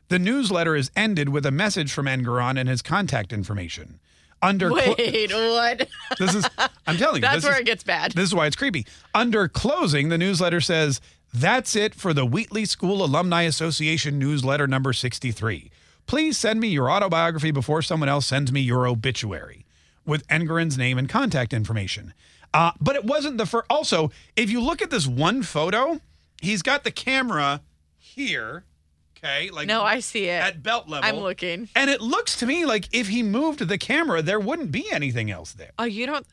The 0.10 0.20
newsletter 0.20 0.76
is 0.76 0.92
ended 0.96 1.30
with 1.30 1.46
a 1.46 1.52
message 1.52 1.92
from 1.92 2.06
Engoron 2.06 2.60
and 2.60 2.70
his 2.70 2.82
contact 2.82 3.34
information. 3.34 4.00
Under 4.42 4.70
clo- 4.70 4.96
Wait, 4.98 5.32
what? 5.34 5.88
this 6.20 6.36
is 6.36 6.46
I'm 6.86 6.98
telling 6.98 7.18
you, 7.18 7.22
That's 7.22 7.44
where 7.46 7.54
is- 7.54 7.60
it 7.62 7.66
gets 7.66 7.84
bad. 7.84 8.12
This 8.12 8.26
is 8.26 8.36
why 8.36 8.46
it's 8.48 8.56
creepy. 8.58 8.86
Under 9.16 9.48
closing, 9.48 10.10
the 10.10 10.18
newsletter 10.18 10.60
says, 10.60 11.00
"That's 11.34 11.76
it 11.76 11.96
for 11.96 12.14
the 12.14 12.26
Wheatley 12.26 12.66
School 12.66 13.04
Alumni 13.04 13.44
Association 13.44 14.20
newsletter 14.20 14.68
number 14.68 14.92
63. 14.92 15.72
Please 16.06 16.38
send 16.38 16.60
me 16.60 16.68
your 16.68 16.92
autobiography 16.92 17.52
before 17.52 17.82
someone 17.82 18.10
else 18.10 18.26
sends 18.28 18.52
me 18.52 18.60
your 18.60 18.86
obituary 18.86 19.66
with 20.06 20.28
Engoron's 20.28 20.78
name 20.78 20.98
and 20.98 21.08
contact 21.08 21.54
information." 21.54 22.14
Uh, 22.54 22.72
but 22.80 22.96
it 22.98 23.04
wasn't 23.06 23.38
the 23.38 23.46
first. 23.48 23.66
Also, 23.70 24.12
if 24.36 24.52
you 24.52 24.60
look 24.62 24.82
at 24.82 24.92
this 24.92 25.08
one 25.08 25.42
photo, 25.42 26.00
he's 26.42 26.62
got 26.62 26.84
the 26.84 26.92
camera 26.92 27.62
here. 27.98 28.66
Okay, 29.24 29.52
like 29.52 29.68
no, 29.68 29.84
I 29.84 30.00
see 30.00 30.26
it 30.26 30.44
at 30.44 30.62
belt 30.62 30.90
level. 30.90 31.08
I'm 31.08 31.18
looking. 31.24 31.70
And 31.76 31.90
it 31.90 32.02
looks 32.02 32.36
to 32.38 32.46
me 32.46 32.66
like 32.66 32.90
if 32.92 33.08
he 33.08 33.24
moved 33.24 33.60
the 33.68 33.78
camera, 33.78 34.22
there 34.22 34.40
wouldn't 34.40 34.72
be 34.72 34.92
anything 34.92 35.32
else 35.32 35.54
there. 35.54 35.72
Oh, 35.80 35.86
you 35.86 36.06
don't. 36.06 36.26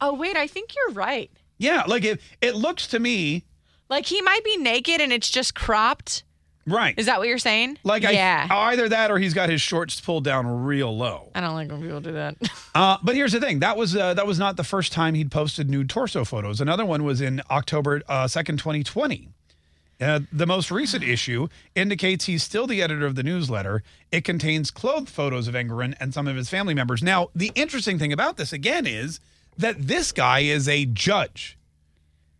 Oh, 0.00 0.14
wait. 0.14 0.36
I 0.36 0.46
think 0.46 0.74
you're 0.74 0.94
right. 0.94 1.30
Yeah, 1.58 1.84
like 1.86 2.04
it, 2.04 2.20
it 2.40 2.54
looks 2.54 2.86
to 2.88 2.98
me. 2.98 3.44
Like 3.90 4.06
he 4.06 4.22
might 4.22 4.42
be 4.42 4.56
naked 4.56 5.00
and 5.00 5.12
it's 5.12 5.28
just 5.30 5.54
cropped. 5.54 6.24
Right. 6.66 6.94
Is 6.98 7.06
that 7.06 7.18
what 7.18 7.28
you're 7.28 7.36
saying? 7.36 7.78
Like, 7.84 8.04
yeah. 8.04 8.48
I, 8.50 8.72
either 8.72 8.88
that 8.88 9.10
or 9.10 9.18
he's 9.18 9.34
got 9.34 9.50
his 9.50 9.60
shorts 9.60 10.00
pulled 10.00 10.24
down 10.24 10.64
real 10.64 10.96
low. 10.96 11.30
I 11.34 11.42
don't 11.42 11.54
like 11.54 11.70
when 11.70 11.82
people 11.82 12.00
do 12.00 12.12
that. 12.12 12.36
Uh, 12.76 12.98
but 13.04 13.14
here's 13.14 13.30
the 13.30 13.38
thing: 13.38 13.60
that 13.60 13.76
was 13.76 13.94
uh, 13.94 14.14
that 14.14 14.26
was 14.26 14.36
not 14.36 14.56
the 14.56 14.64
first 14.64 14.90
time 14.90 15.14
he'd 15.14 15.30
posted 15.30 15.70
nude 15.70 15.88
torso 15.88 16.24
photos. 16.24 16.60
Another 16.60 16.84
one 16.84 17.04
was 17.04 17.20
in 17.20 17.40
October 17.48 18.02
uh, 18.08 18.26
second, 18.26 18.58
2020. 18.58 19.28
Uh, 20.00 20.20
the 20.32 20.46
most 20.46 20.70
recent 20.70 21.04
issue 21.04 21.46
indicates 21.74 22.24
he's 22.26 22.42
still 22.42 22.66
the 22.66 22.82
editor 22.82 23.06
of 23.06 23.14
the 23.14 23.22
newsletter. 23.22 23.82
It 24.10 24.24
contains 24.24 24.70
clothed 24.70 25.08
photos 25.08 25.46
of 25.48 25.54
Engoron 25.54 25.94
and 26.00 26.12
some 26.12 26.26
of 26.26 26.36
his 26.36 26.48
family 26.50 26.74
members. 26.74 27.02
Now, 27.02 27.28
the 27.34 27.52
interesting 27.54 27.98
thing 27.98 28.12
about 28.12 28.36
this 28.36 28.52
again 28.52 28.86
is 28.86 29.20
that 29.56 29.86
this 29.86 30.10
guy 30.10 30.40
is 30.40 30.68
a 30.68 30.84
judge, 30.84 31.56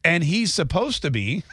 and 0.04 0.24
he's 0.24 0.52
supposed 0.52 1.02
to 1.02 1.10
be. 1.10 1.44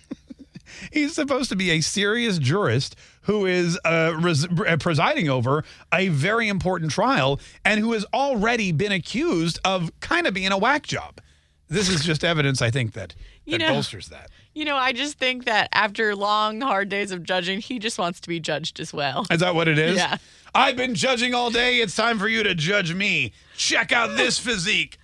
He's 0.93 1.13
supposed 1.13 1.49
to 1.49 1.55
be 1.57 1.69
a 1.71 1.81
serious 1.81 2.37
jurist 2.37 2.95
who 3.23 3.45
is 3.45 3.77
uh, 3.83 4.13
res- 4.17 4.47
uh, 4.47 4.77
presiding 4.79 5.27
over 5.29 5.65
a 5.93 6.07
very 6.07 6.47
important 6.47 6.91
trial 6.91 7.41
and 7.65 7.81
who 7.81 7.91
has 7.91 8.05
already 8.13 8.71
been 8.71 8.93
accused 8.93 9.59
of 9.65 9.91
kind 9.99 10.27
of 10.27 10.33
being 10.33 10.51
a 10.53 10.57
whack 10.57 10.83
job. 10.87 11.19
This 11.67 11.89
is 11.89 12.05
just 12.05 12.23
evidence, 12.23 12.61
I 12.61 12.71
think, 12.71 12.93
that, 12.93 13.15
You 13.45 13.57
know- 13.57 13.73
bolsters 13.73 14.07
that. 14.07 14.29
You 14.53 14.65
know, 14.65 14.75
I 14.75 14.91
just 14.93 15.17
think 15.17 15.45
that 15.45 15.69
after 15.73 16.15
long, 16.15 16.61
hard 16.61 16.89
days 16.89 17.11
of 17.11 17.23
judging, 17.23 17.59
he 17.61 17.79
just 17.79 17.97
wants 17.97 18.19
to 18.21 18.27
be 18.27 18.39
judged 18.39 18.79
as 18.79 18.93
well. 18.93 19.25
Is 19.31 19.39
that 19.39 19.55
what 19.55 19.67
it 19.67 19.77
is? 19.79 19.95
Yeah. 19.97 20.17
I've 20.53 20.75
been 20.75 20.95
judging 20.95 21.33
all 21.33 21.49
day. 21.49 21.77
It's 21.77 21.95
time 21.95 22.19
for 22.19 22.27
you 22.27 22.43
to 22.43 22.53
judge 22.53 22.93
me. 22.93 23.31
Check 23.55 23.91
out 23.93 24.17
this 24.17 24.37
physique. 24.45 24.97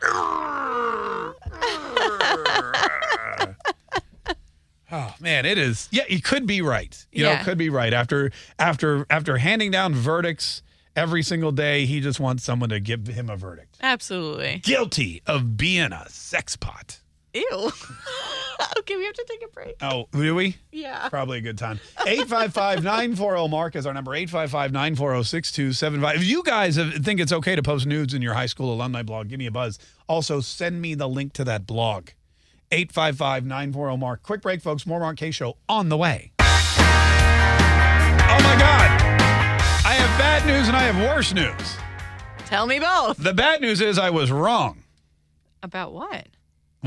Oh 4.89 5.13
man, 5.19 5.45
it 5.45 5.57
is. 5.57 5.89
Yeah, 5.91 6.03
you 6.07 6.21
could 6.21 6.47
be 6.47 6.61
right. 6.61 7.05
You 7.11 7.23
know, 7.23 7.31
Yeah. 7.31 7.43
could 7.43 7.57
be 7.57 7.69
right. 7.69 7.93
After 7.93 8.31
after 8.57 9.05
after 9.09 9.37
handing 9.37 9.69
down 9.69 9.93
verdicts 9.93 10.61
every 10.95 11.21
single 11.23 11.51
day, 11.51 11.85
he 11.85 11.99
just 11.99 12.19
wants 12.21 12.43
someone 12.45 12.69
to 12.69 12.79
give 12.79 13.05
him 13.07 13.29
a 13.29 13.35
verdict. 13.35 13.77
Absolutely. 13.81 14.59
Guilty 14.63 15.21
of 15.27 15.57
being 15.57 15.91
a 15.91 16.07
sex 16.09 16.55
pot. 16.55 16.99
Ew. 17.37 17.71
okay, 18.79 18.95
we 18.95 19.05
have 19.05 19.13
to 19.13 19.25
take 19.27 19.43
a 19.43 19.53
break. 19.53 19.75
Oh, 19.81 20.07
do 20.11 20.35
we? 20.35 20.57
Yeah. 20.71 21.09
Probably 21.09 21.39
a 21.39 21.41
good 21.41 21.57
time. 21.57 21.79
855 22.05 22.83
940 22.83 23.47
Mark 23.49 23.75
is 23.75 23.85
our 23.85 23.93
number 23.93 24.15
855 24.15 24.71
940 24.71 25.23
6275. 25.23 26.15
If 26.17 26.25
you 26.25 26.43
guys 26.43 26.77
think 26.77 27.19
it's 27.19 27.31
okay 27.31 27.55
to 27.55 27.63
post 27.63 27.85
nudes 27.85 28.13
in 28.13 28.21
your 28.21 28.33
high 28.33 28.45
school 28.45 28.73
alumni 28.73 29.03
blog, 29.03 29.29
give 29.29 29.39
me 29.39 29.45
a 29.45 29.51
buzz. 29.51 29.79
Also, 30.07 30.39
send 30.39 30.81
me 30.81 30.95
the 30.95 31.07
link 31.07 31.33
to 31.33 31.43
that 31.43 31.67
blog. 31.67 32.09
855 32.71 33.45
940 33.45 33.97
Mark. 33.97 34.23
Quick 34.23 34.41
break, 34.41 34.61
folks. 34.61 34.85
More 34.85 34.99
Mark 34.99 35.17
Kaye 35.17 35.31
Show 35.31 35.57
on 35.69 35.89
the 35.89 35.97
way. 35.97 36.31
Oh 36.39 38.39
my 38.43 38.55
God. 38.59 38.91
I 39.85 39.93
have 39.93 40.19
bad 40.19 40.45
news 40.45 40.67
and 40.67 40.75
I 40.75 40.83
have 40.83 40.97
worse 40.97 41.33
news. 41.33 41.77
Tell 42.45 42.65
me 42.65 42.79
both. 42.79 43.17
The 43.17 43.33
bad 43.33 43.61
news 43.61 43.81
is 43.81 43.97
I 43.97 44.09
was 44.09 44.31
wrong. 44.31 44.83
About 45.63 45.93
what? 45.93 46.27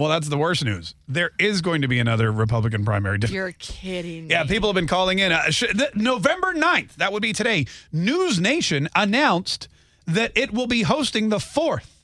Well, 0.00 0.08
that's 0.08 0.28
the 0.28 0.38
worst 0.38 0.64
news. 0.64 0.94
There 1.06 1.30
is 1.38 1.60
going 1.60 1.82
to 1.82 1.88
be 1.88 1.98
another 1.98 2.32
Republican 2.32 2.84
primary. 2.86 3.18
You're 3.28 3.52
kidding 3.52 4.24
me. 4.28 4.30
Yeah, 4.30 4.44
people 4.44 4.70
have 4.70 4.74
been 4.74 4.86
calling 4.86 5.18
in. 5.18 5.30
Uh, 5.30 5.50
sh- 5.50 5.64
th- 5.76 5.94
November 5.94 6.54
9th, 6.54 6.94
that 6.94 7.12
would 7.12 7.20
be 7.22 7.34
today, 7.34 7.66
News 7.92 8.40
Nation 8.40 8.88
announced 8.96 9.68
that 10.06 10.32
it 10.34 10.52
will 10.52 10.66
be 10.66 10.82
hosting 10.82 11.28
the 11.28 11.38
fourth, 11.38 12.02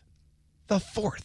the 0.69 0.79
fourth, 0.79 1.25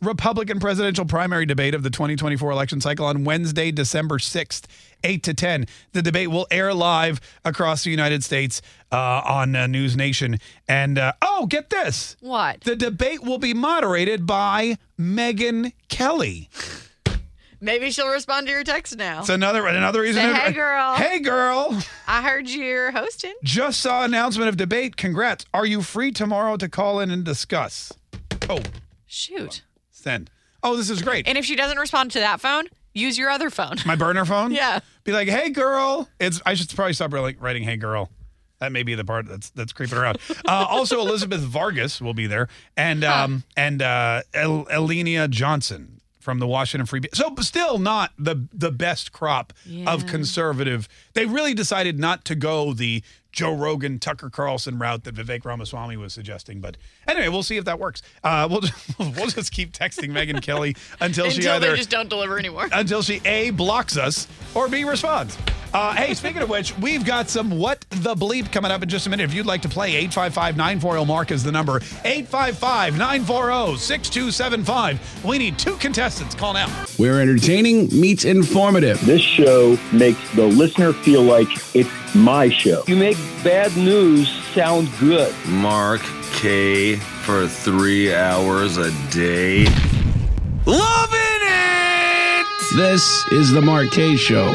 Republican 0.00 0.60
presidential 0.60 1.04
primary 1.04 1.46
debate 1.46 1.74
of 1.74 1.82
the 1.82 1.90
2024 1.90 2.50
election 2.50 2.80
cycle 2.80 3.06
on 3.06 3.24
Wednesday, 3.24 3.70
December 3.70 4.18
6th, 4.18 4.64
8 5.04 5.22
to 5.22 5.34
10. 5.34 5.66
The 5.92 6.02
debate 6.02 6.30
will 6.30 6.46
air 6.50 6.72
live 6.72 7.20
across 7.44 7.84
the 7.84 7.90
United 7.90 8.22
States 8.22 8.62
uh, 8.92 9.22
on 9.24 9.56
uh, 9.56 9.66
News 9.66 9.96
Nation. 9.96 10.38
And 10.68 10.98
uh, 10.98 11.12
oh, 11.22 11.46
get 11.46 11.70
this. 11.70 12.16
What? 12.20 12.60
The 12.62 12.76
debate 12.76 13.22
will 13.22 13.38
be 13.38 13.54
moderated 13.54 14.26
by 14.26 14.78
Megyn 14.98 15.72
Kelly. 15.88 16.48
Maybe 17.60 17.90
she'll 17.90 18.08
respond 18.08 18.46
to 18.46 18.52
your 18.52 18.62
text 18.62 18.96
now. 18.96 19.18
It's 19.18 19.28
another 19.28 19.66
another 19.66 20.02
reason. 20.02 20.22
Say, 20.22 20.28
to- 20.28 20.34
hey, 20.36 20.52
girl. 20.52 20.94
Hey, 20.94 21.18
girl. 21.18 21.82
I 22.06 22.22
heard 22.22 22.48
you're 22.48 22.92
hosting. 22.92 23.34
Just 23.42 23.80
saw 23.80 24.04
announcement 24.04 24.48
of 24.48 24.56
debate. 24.56 24.96
Congrats. 24.96 25.44
Are 25.52 25.66
you 25.66 25.82
free 25.82 26.12
tomorrow 26.12 26.56
to 26.56 26.68
call 26.68 27.00
in 27.00 27.10
and 27.10 27.24
discuss? 27.24 27.92
Oh, 28.48 28.60
Shoot. 29.10 29.62
Send. 29.98 30.30
Oh, 30.62 30.76
this 30.76 30.90
is 30.90 31.02
great. 31.02 31.26
And 31.28 31.36
if 31.38 31.44
she 31.44 31.56
doesn't 31.56 31.78
respond 31.78 32.10
to 32.12 32.20
that 32.20 32.40
phone, 32.40 32.64
use 32.94 33.16
your 33.18 33.30
other 33.30 33.50
phone. 33.50 33.76
My 33.86 33.96
burner 33.96 34.24
phone? 34.24 34.52
Yeah. 34.52 34.80
Be 35.04 35.12
like, 35.12 35.28
hey, 35.28 35.50
girl. 35.50 36.08
It's. 36.18 36.40
I 36.46 36.54
should 36.54 36.68
probably 36.74 36.92
stop 36.94 37.12
writing, 37.12 37.40
writing 37.40 37.62
hey, 37.62 37.76
girl. 37.76 38.10
That 38.60 38.72
may 38.72 38.82
be 38.82 38.94
the 38.96 39.04
part 39.04 39.26
that's 39.26 39.50
that's 39.50 39.72
creeping 39.72 39.98
around. 39.98 40.18
Uh, 40.46 40.66
also, 40.68 41.00
Elizabeth 41.00 41.40
Vargas 41.40 42.00
will 42.00 42.14
be 42.14 42.26
there, 42.26 42.48
and 42.76 43.04
um 43.04 43.44
and 43.56 43.82
uh, 43.82 44.22
El- 44.34 44.64
Eliana 44.66 45.28
Johnson 45.30 46.00
from 46.18 46.38
the 46.40 46.46
Washington 46.46 46.86
Free. 46.86 47.00
Be- 47.00 47.08
so, 47.12 47.34
still 47.40 47.78
not 47.78 48.12
the 48.18 48.48
the 48.52 48.72
best 48.72 49.12
crop 49.12 49.52
of 49.86 50.06
conservative. 50.06 50.88
They 51.14 51.26
really 51.26 51.54
decided 51.54 51.98
not 51.98 52.24
to 52.26 52.34
go 52.34 52.72
the 52.72 53.02
Joe 53.32 53.54
Rogan, 53.54 53.98
Tucker 53.98 54.30
Carlson 54.30 54.78
route 54.78 55.04
that 55.04 55.14
Vivek 55.14 55.44
Ramaswamy 55.44 55.96
was 55.96 56.12
suggesting. 56.12 56.60
But 56.60 56.76
anyway, 57.06 57.28
we'll 57.28 57.42
see 57.42 57.56
if 57.56 57.64
that 57.66 57.78
works. 57.78 58.02
Uh, 58.24 58.48
we'll 58.50 58.62
just, 58.62 58.98
we'll 58.98 59.28
just 59.28 59.52
keep 59.52 59.72
texting 59.72 60.10
Megyn 60.10 60.42
Kelly 60.42 60.76
until, 61.00 61.30
she 61.30 61.38
Until 61.38 61.52
either 61.54 61.70
they 61.70 61.76
just 61.76 61.90
don't 61.90 62.08
deliver 62.08 62.38
anymore. 62.38 62.68
until 62.72 63.02
she 63.02 63.20
A, 63.24 63.50
blocks 63.50 63.96
us, 63.96 64.26
or 64.54 64.68
B, 64.68 64.84
responds. 64.84 65.36
Uh, 65.72 65.94
hey, 65.94 66.14
speaking 66.14 66.40
of 66.40 66.48
which, 66.48 66.76
we've 66.78 67.04
got 67.04 67.28
some 67.28 67.50
What 67.50 67.84
the 67.90 68.14
Bleep 68.14 68.50
coming 68.50 68.70
up 68.70 68.82
in 68.82 68.88
just 68.88 69.06
a 69.06 69.10
minute. 69.10 69.24
If 69.24 69.34
you'd 69.34 69.44
like 69.44 69.60
to 69.62 69.68
play, 69.68 69.90
855 69.90 70.56
940 70.56 71.04
Mark 71.04 71.30
is 71.30 71.44
the 71.44 71.52
number. 71.52 71.76
855 72.04 72.96
940 72.96 73.76
6275. 73.76 75.24
We 75.24 75.36
need 75.36 75.58
two 75.58 75.76
contestants. 75.76 76.34
Call 76.34 76.54
now. 76.54 76.74
We're 76.98 77.20
entertaining 77.20 77.88
meets 77.88 78.24
informative. 78.24 79.04
This 79.04 79.20
show 79.20 79.78
makes 79.92 80.18
the 80.34 80.46
listener 80.46 80.94
feel 80.94 81.22
like 81.22 81.48
it's 81.74 81.90
my 82.14 82.48
show. 82.48 82.82
You 82.86 82.96
make 82.96 83.17
bad 83.42 83.76
news 83.76 84.28
sound 84.54 84.88
good. 84.98 85.34
Mark 85.46 86.00
Kaye 86.32 86.96
for 86.96 87.46
three 87.46 88.14
hours 88.14 88.76
a 88.76 88.90
day. 89.10 89.64
Loving 90.66 91.18
it! 91.42 92.46
This 92.76 93.26
is 93.32 93.50
The 93.52 93.62
Mark 93.62 93.90
Kaye 93.90 94.16
Show. 94.16 94.54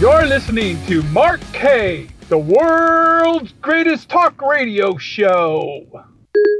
You're 0.00 0.26
listening 0.26 0.84
to 0.86 1.00
Mark 1.04 1.40
Kaye, 1.52 2.08
the 2.28 2.36
world's 2.36 3.52
greatest 3.62 4.08
talk 4.08 4.42
radio 4.42 4.96
show. 4.96 5.86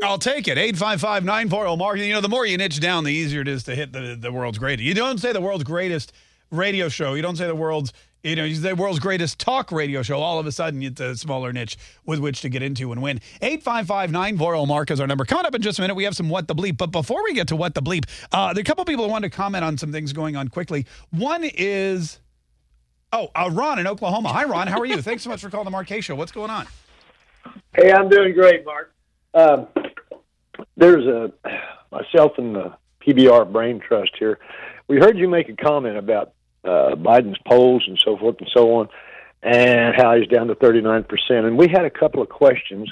I'll 0.02 0.18
take 0.18 0.48
it. 0.48 0.58
855 0.58 1.24
940 1.24 1.76
Mark. 1.76 1.98
You 1.98 2.12
know, 2.12 2.20
the 2.20 2.28
more 2.28 2.44
you 2.44 2.56
niche 2.56 2.80
down, 2.80 3.04
the 3.04 3.12
easier 3.12 3.40
it 3.40 3.48
is 3.48 3.62
to 3.64 3.74
hit 3.74 3.92
the, 3.92 4.16
the 4.18 4.32
world's 4.32 4.58
greatest. 4.58 4.84
You 4.84 4.94
don't 4.94 5.18
say 5.18 5.32
the 5.32 5.40
world's 5.40 5.64
greatest 5.64 6.12
radio 6.50 6.88
show. 6.88 7.14
You 7.14 7.22
don't 7.22 7.36
say 7.36 7.46
the 7.46 7.54
world's, 7.54 7.92
you 8.22 8.36
know, 8.36 8.44
you 8.44 8.54
say 8.56 8.70
the 8.70 8.76
world's 8.76 8.98
greatest 8.98 9.38
talk 9.38 9.70
radio 9.72 10.02
show. 10.02 10.18
All 10.18 10.38
of 10.38 10.46
a 10.46 10.52
sudden, 10.52 10.82
it's 10.82 11.00
a 11.00 11.16
smaller 11.16 11.52
niche 11.52 11.78
with 12.04 12.18
which 12.18 12.40
to 12.42 12.48
get 12.48 12.62
into 12.62 12.92
and 12.92 13.00
win. 13.00 13.20
855 13.40 14.10
940 14.10 14.66
Mark 14.66 14.90
is 14.90 15.00
our 15.00 15.06
number. 15.06 15.24
Coming 15.24 15.46
up 15.46 15.54
in 15.54 15.62
just 15.62 15.78
a 15.78 15.82
minute, 15.82 15.94
we 15.94 16.04
have 16.04 16.16
some 16.16 16.28
What 16.28 16.48
the 16.48 16.54
Bleep. 16.54 16.76
But 16.76 16.90
before 16.90 17.22
we 17.24 17.32
get 17.32 17.48
to 17.48 17.56
What 17.56 17.74
the 17.74 17.82
Bleep, 17.82 18.04
uh, 18.32 18.52
there 18.52 18.60
are 18.60 18.62
a 18.62 18.64
couple 18.64 18.84
people 18.84 19.04
who 19.04 19.10
wanted 19.10 19.30
to 19.30 19.36
comment 19.36 19.64
on 19.64 19.78
some 19.78 19.92
things 19.92 20.12
going 20.12 20.36
on 20.36 20.48
quickly. 20.48 20.84
One 21.10 21.44
is, 21.44 22.18
oh, 23.12 23.30
uh, 23.34 23.50
Ron 23.52 23.78
in 23.78 23.86
Oklahoma. 23.86 24.30
Hi, 24.30 24.44
Ron. 24.44 24.66
How 24.66 24.80
are 24.80 24.86
you? 24.86 25.00
Thanks 25.00 25.22
so 25.22 25.30
much 25.30 25.40
for 25.40 25.48
calling 25.48 25.64
the 25.64 25.70
Mark 25.70 25.86
Show. 26.02 26.16
What's 26.16 26.32
going 26.32 26.50
on? 26.50 26.66
Hey, 27.74 27.92
I'm 27.92 28.08
doing 28.08 28.34
great, 28.34 28.64
Mark. 28.64 28.92
Um, 29.34 29.68
there's 30.76 31.06
a 31.06 31.32
myself 31.90 32.32
and 32.38 32.54
the 32.54 32.74
PBR 33.00 33.50
Brain 33.52 33.80
Trust 33.80 34.12
here. 34.18 34.38
We 34.88 34.98
heard 34.98 35.18
you 35.18 35.28
make 35.28 35.48
a 35.48 35.56
comment 35.56 35.96
about 35.96 36.32
uh, 36.64 36.94
Biden's 36.94 37.38
polls 37.46 37.84
and 37.86 37.98
so 38.04 38.16
forth 38.16 38.36
and 38.38 38.50
so 38.54 38.74
on, 38.76 38.88
and 39.42 39.94
how 39.96 40.16
he's 40.16 40.28
down 40.28 40.48
to 40.48 40.54
39 40.54 41.04
percent. 41.04 41.46
And 41.46 41.56
we 41.56 41.68
had 41.68 41.84
a 41.84 41.90
couple 41.90 42.22
of 42.22 42.28
questions. 42.28 42.90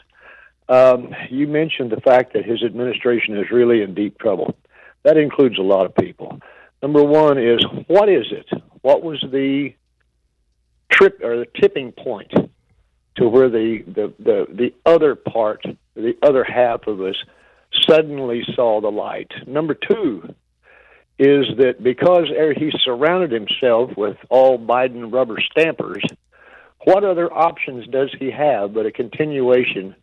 Um, 0.68 1.14
you 1.30 1.46
mentioned 1.48 1.90
the 1.90 2.00
fact 2.00 2.32
that 2.34 2.44
his 2.44 2.62
administration 2.62 3.36
is 3.36 3.50
really 3.50 3.82
in 3.82 3.94
deep 3.94 4.18
trouble. 4.18 4.56
That 5.02 5.16
includes 5.16 5.58
a 5.58 5.62
lot 5.62 5.86
of 5.86 5.94
people. 5.94 6.40
Number 6.82 7.02
one 7.02 7.38
is 7.38 7.60
what 7.86 8.08
is 8.08 8.26
it? 8.30 8.48
What 8.82 9.02
was 9.02 9.22
the 9.30 9.74
trip 10.90 11.20
or 11.22 11.38
the 11.38 11.46
tipping 11.60 11.92
point 11.92 12.32
to 13.16 13.28
where 13.28 13.48
the, 13.48 13.82
the, 13.86 14.12
the, 14.18 14.46
the 14.50 14.74
other 14.86 15.14
part, 15.14 15.64
the 16.00 16.16
other 16.22 16.44
half 16.44 16.86
of 16.86 17.00
us, 17.00 17.16
suddenly 17.88 18.42
saw 18.54 18.80
the 18.80 18.90
light. 18.90 19.30
Number 19.46 19.74
two 19.74 20.34
is 21.18 21.46
that 21.58 21.82
because 21.82 22.28
he 22.56 22.72
surrounded 22.82 23.30
himself 23.30 23.96
with 23.96 24.16
all 24.28 24.58
Biden 24.58 25.12
rubber 25.12 25.38
stampers, 25.50 26.02
what 26.84 27.04
other 27.04 27.32
options 27.32 27.86
does 27.88 28.10
he 28.18 28.30
have 28.30 28.72
but 28.72 28.86
a 28.86 28.92
continuation 28.92 29.94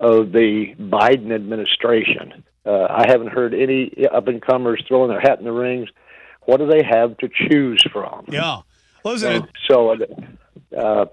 of 0.00 0.32
the 0.32 0.74
Biden 0.78 1.32
administration. 1.32 2.44
Uh, 2.64 2.86
I 2.90 3.06
haven't 3.08 3.28
heard 3.28 3.54
any 3.54 3.92
up 4.06 4.28
and 4.28 4.42
comers 4.42 4.82
throwing 4.86 5.10
their 5.10 5.20
hat 5.20 5.38
in 5.38 5.44
the 5.44 5.52
rings. 5.52 5.88
What 6.42 6.58
do 6.58 6.66
they 6.66 6.82
have 6.82 7.16
to 7.18 7.28
choose 7.28 7.84
from? 7.92 8.26
Yeah. 8.28 8.60
Listen, 9.04 9.32
And 9.32 9.48
so, 9.68 9.96
uh, 10.76 11.06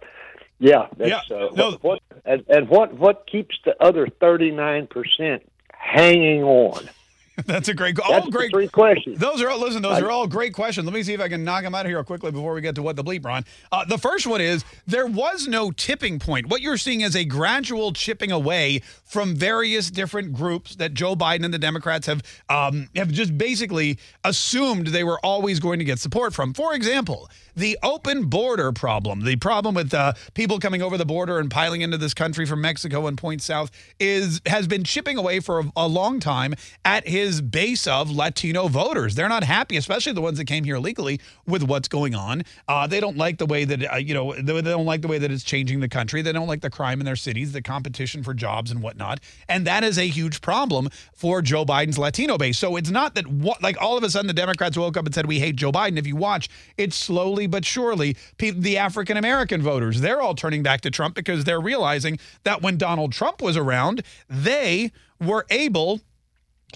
yeah, 0.59 0.87
that's, 0.97 1.31
uh, 1.31 1.49
what, 1.51 1.83
what 1.83 2.01
and, 2.25 2.43
and 2.47 2.69
what 2.69 2.93
what 2.93 3.27
keeps 3.27 3.57
the 3.65 3.75
other 3.83 4.07
thirty 4.07 4.51
nine 4.51 4.87
percent 4.87 5.43
hanging 5.71 6.43
on? 6.43 6.89
That's 7.45 7.67
a 7.67 7.73
great. 7.73 7.97
That's 7.97 8.09
all 8.09 8.23
the 8.23 8.31
great 8.31 8.51
three 8.51 8.69
questions. 8.69 9.19
Those 9.19 9.41
are 9.41 9.49
all. 9.49 9.59
Listen, 9.59 9.81
those 9.81 10.01
are 10.01 10.09
all 10.09 10.25
great 10.25 10.53
questions. 10.53 10.85
Let 10.85 10.93
me 10.93 11.03
see 11.03 11.13
if 11.13 11.19
I 11.19 11.27
can 11.27 11.43
knock 11.43 11.63
them 11.63 11.75
out 11.75 11.85
of 11.85 11.89
here 11.89 12.01
quickly 12.03 12.31
before 12.31 12.53
we 12.53 12.61
get 12.61 12.75
to 12.75 12.81
what 12.81 12.95
the 12.95 13.03
bleep, 13.03 13.25
Ron. 13.25 13.43
Uh, 13.73 13.83
the 13.83 13.97
first 13.97 14.25
one 14.25 14.39
is 14.39 14.63
there 14.87 15.05
was 15.05 15.45
no 15.45 15.71
tipping 15.71 16.17
point. 16.17 16.47
What 16.47 16.61
you're 16.61 16.77
seeing 16.77 17.01
is 17.01 17.13
a 17.13 17.25
gradual 17.25 17.91
chipping 17.91 18.31
away 18.31 18.81
from 19.03 19.35
various 19.35 19.91
different 19.91 20.31
groups 20.31 20.77
that 20.77 20.93
Joe 20.93 21.15
Biden 21.15 21.43
and 21.43 21.53
the 21.53 21.59
Democrats 21.59 22.07
have 22.07 22.23
um, 22.47 22.87
have 22.95 23.11
just 23.11 23.37
basically 23.37 23.99
assumed 24.23 24.87
they 24.87 25.03
were 25.03 25.19
always 25.19 25.59
going 25.59 25.79
to 25.79 25.85
get 25.85 25.99
support 25.99 26.33
from. 26.33 26.53
For 26.53 26.73
example, 26.73 27.29
the 27.55 27.77
open 27.83 28.25
border 28.25 28.71
problem, 28.71 29.21
the 29.21 29.35
problem 29.37 29.75
with 29.75 29.93
uh, 29.93 30.13
people 30.33 30.59
coming 30.59 30.81
over 30.81 30.97
the 30.97 31.05
border 31.05 31.39
and 31.39 31.49
piling 31.49 31.81
into 31.81 31.97
this 31.97 32.13
country 32.13 32.45
from 32.45 32.61
Mexico 32.61 33.07
and 33.07 33.17
points 33.17 33.45
south, 33.45 33.71
is 33.99 34.41
has 34.45 34.67
been 34.67 34.83
chipping 34.83 35.17
away 35.17 35.39
for 35.39 35.59
a, 35.59 35.71
a 35.75 35.87
long 35.87 36.19
time 36.19 36.53
at 36.83 37.07
his 37.07 37.41
base 37.41 37.87
of 37.87 38.11
Latino 38.11 38.67
voters. 38.67 39.15
They're 39.15 39.29
not 39.29 39.43
happy, 39.43 39.77
especially 39.77 40.13
the 40.13 40.21
ones 40.21 40.37
that 40.37 40.45
came 40.45 40.63
here 40.63 40.77
legally, 40.77 41.19
with 41.45 41.63
what's 41.63 41.87
going 41.87 42.15
on. 42.15 42.43
Uh, 42.67 42.87
they 42.87 42.99
don't 42.99 43.17
like 43.17 43.37
the 43.37 43.45
way 43.45 43.65
that 43.65 43.93
uh, 43.93 43.97
you 43.97 44.13
know 44.13 44.33
they, 44.33 44.53
they 44.53 44.61
don't 44.61 44.85
like 44.85 45.01
the 45.01 45.07
way 45.07 45.17
that 45.17 45.31
it's 45.31 45.43
changing 45.43 45.79
the 45.79 45.89
country. 45.89 46.21
They 46.21 46.33
don't 46.33 46.47
like 46.47 46.61
the 46.61 46.69
crime 46.69 46.99
in 46.99 47.05
their 47.05 47.15
cities, 47.15 47.51
the 47.53 47.61
competition 47.61 48.23
for 48.23 48.33
jobs 48.33 48.71
and 48.71 48.81
whatnot, 48.81 49.19
and 49.47 49.65
that 49.65 49.83
is 49.83 49.97
a 49.97 50.07
huge 50.07 50.41
problem 50.41 50.89
for 51.13 51.41
Joe 51.41 51.65
Biden's 51.65 51.97
Latino 51.97 52.37
base. 52.37 52.57
So 52.57 52.75
it's 52.75 52.89
not 52.89 53.15
that 53.15 53.25
like 53.61 53.81
all 53.81 53.97
of 53.97 54.03
a 54.03 54.09
sudden 54.09 54.27
the 54.27 54.33
Democrats 54.33 54.77
woke 54.77 54.97
up 54.97 55.05
and 55.05 55.15
said 55.15 55.25
we 55.25 55.39
hate 55.39 55.55
Joe 55.55 55.71
Biden. 55.71 55.97
If 55.97 56.07
you 56.07 56.15
watch, 56.15 56.49
it's 56.77 56.95
slowly 56.95 57.44
but 57.47 57.65
surely 57.65 58.15
the 58.37 58.77
African 58.77 59.17
American 59.17 59.61
voters 59.61 60.01
they're 60.01 60.21
all 60.21 60.35
turning 60.35 60.63
back 60.63 60.81
to 60.81 60.91
Trump 60.91 61.15
because 61.15 61.43
they're 61.43 61.61
realizing 61.61 62.19
that 62.43 62.61
when 62.61 62.77
Donald 62.77 63.11
Trump 63.11 63.41
was 63.41 63.57
around, 63.57 64.03
they 64.29 64.91
were 65.19 65.45
able 65.49 66.01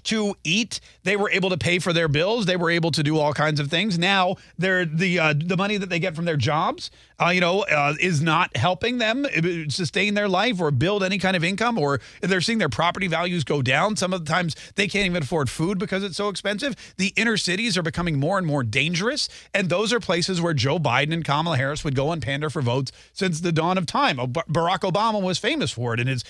to 0.05 0.35
eat. 0.43 0.79
They 1.03 1.15
were 1.15 1.29
able 1.29 1.49
to 1.49 1.57
pay 1.57 1.79
for 1.79 1.93
their 1.93 2.07
bills. 2.07 2.45
They 2.45 2.57
were 2.57 2.69
able 2.69 2.91
to 2.91 3.03
do 3.03 3.17
all 3.17 3.33
kinds 3.33 3.59
of 3.59 3.69
things. 3.69 3.97
Now, 3.97 4.35
they're 4.57 4.85
the 4.85 5.19
uh, 5.19 5.33
the 5.37 5.57
money 5.57 5.77
that 5.77 5.89
they 5.89 5.99
get 5.99 6.15
from 6.15 6.25
their 6.25 6.37
jobs, 6.37 6.91
uh, 7.19 7.29
you 7.29 7.41
know, 7.41 7.61
uh, 7.61 7.95
is 7.99 8.21
not 8.21 8.55
helping 8.55 8.97
them 8.97 9.25
uh, 9.25 9.69
sustain 9.69 10.13
their 10.13 10.27
life 10.27 10.59
or 10.59 10.71
build 10.71 11.03
any 11.03 11.17
kind 11.17 11.35
of 11.35 11.43
income. 11.43 11.77
Or 11.77 11.99
they're 12.21 12.41
seeing 12.41 12.59
their 12.59 12.69
property 12.69 13.07
values 13.07 13.43
go 13.43 13.61
down. 13.61 13.95
Some 13.95 14.13
of 14.13 14.25
the 14.25 14.31
times 14.31 14.55
they 14.75 14.87
can't 14.87 15.05
even 15.05 15.23
afford 15.23 15.49
food 15.49 15.79
because 15.79 16.03
it's 16.03 16.17
so 16.17 16.29
expensive. 16.29 16.75
The 16.97 17.13
inner 17.15 17.37
cities 17.37 17.77
are 17.77 17.83
becoming 17.83 18.19
more 18.19 18.37
and 18.37 18.47
more 18.47 18.63
dangerous, 18.63 19.29
and 19.53 19.69
those 19.69 19.93
are 19.93 19.99
places 19.99 20.41
where 20.41 20.53
Joe 20.53 20.79
Biden 20.79 21.13
and 21.13 21.25
Kamala 21.25 21.57
Harris 21.57 21.83
would 21.83 21.95
go 21.95 22.11
and 22.11 22.21
pander 22.21 22.49
for 22.49 22.61
votes 22.61 22.91
since 23.13 23.41
the 23.41 23.51
dawn 23.51 23.77
of 23.77 23.85
time. 23.85 24.17
Barack 24.17 24.79
Obama 24.79 25.21
was 25.21 25.37
famous 25.37 25.71
for 25.71 25.93
it, 25.93 25.99
and 25.99 26.09
his, 26.09 26.23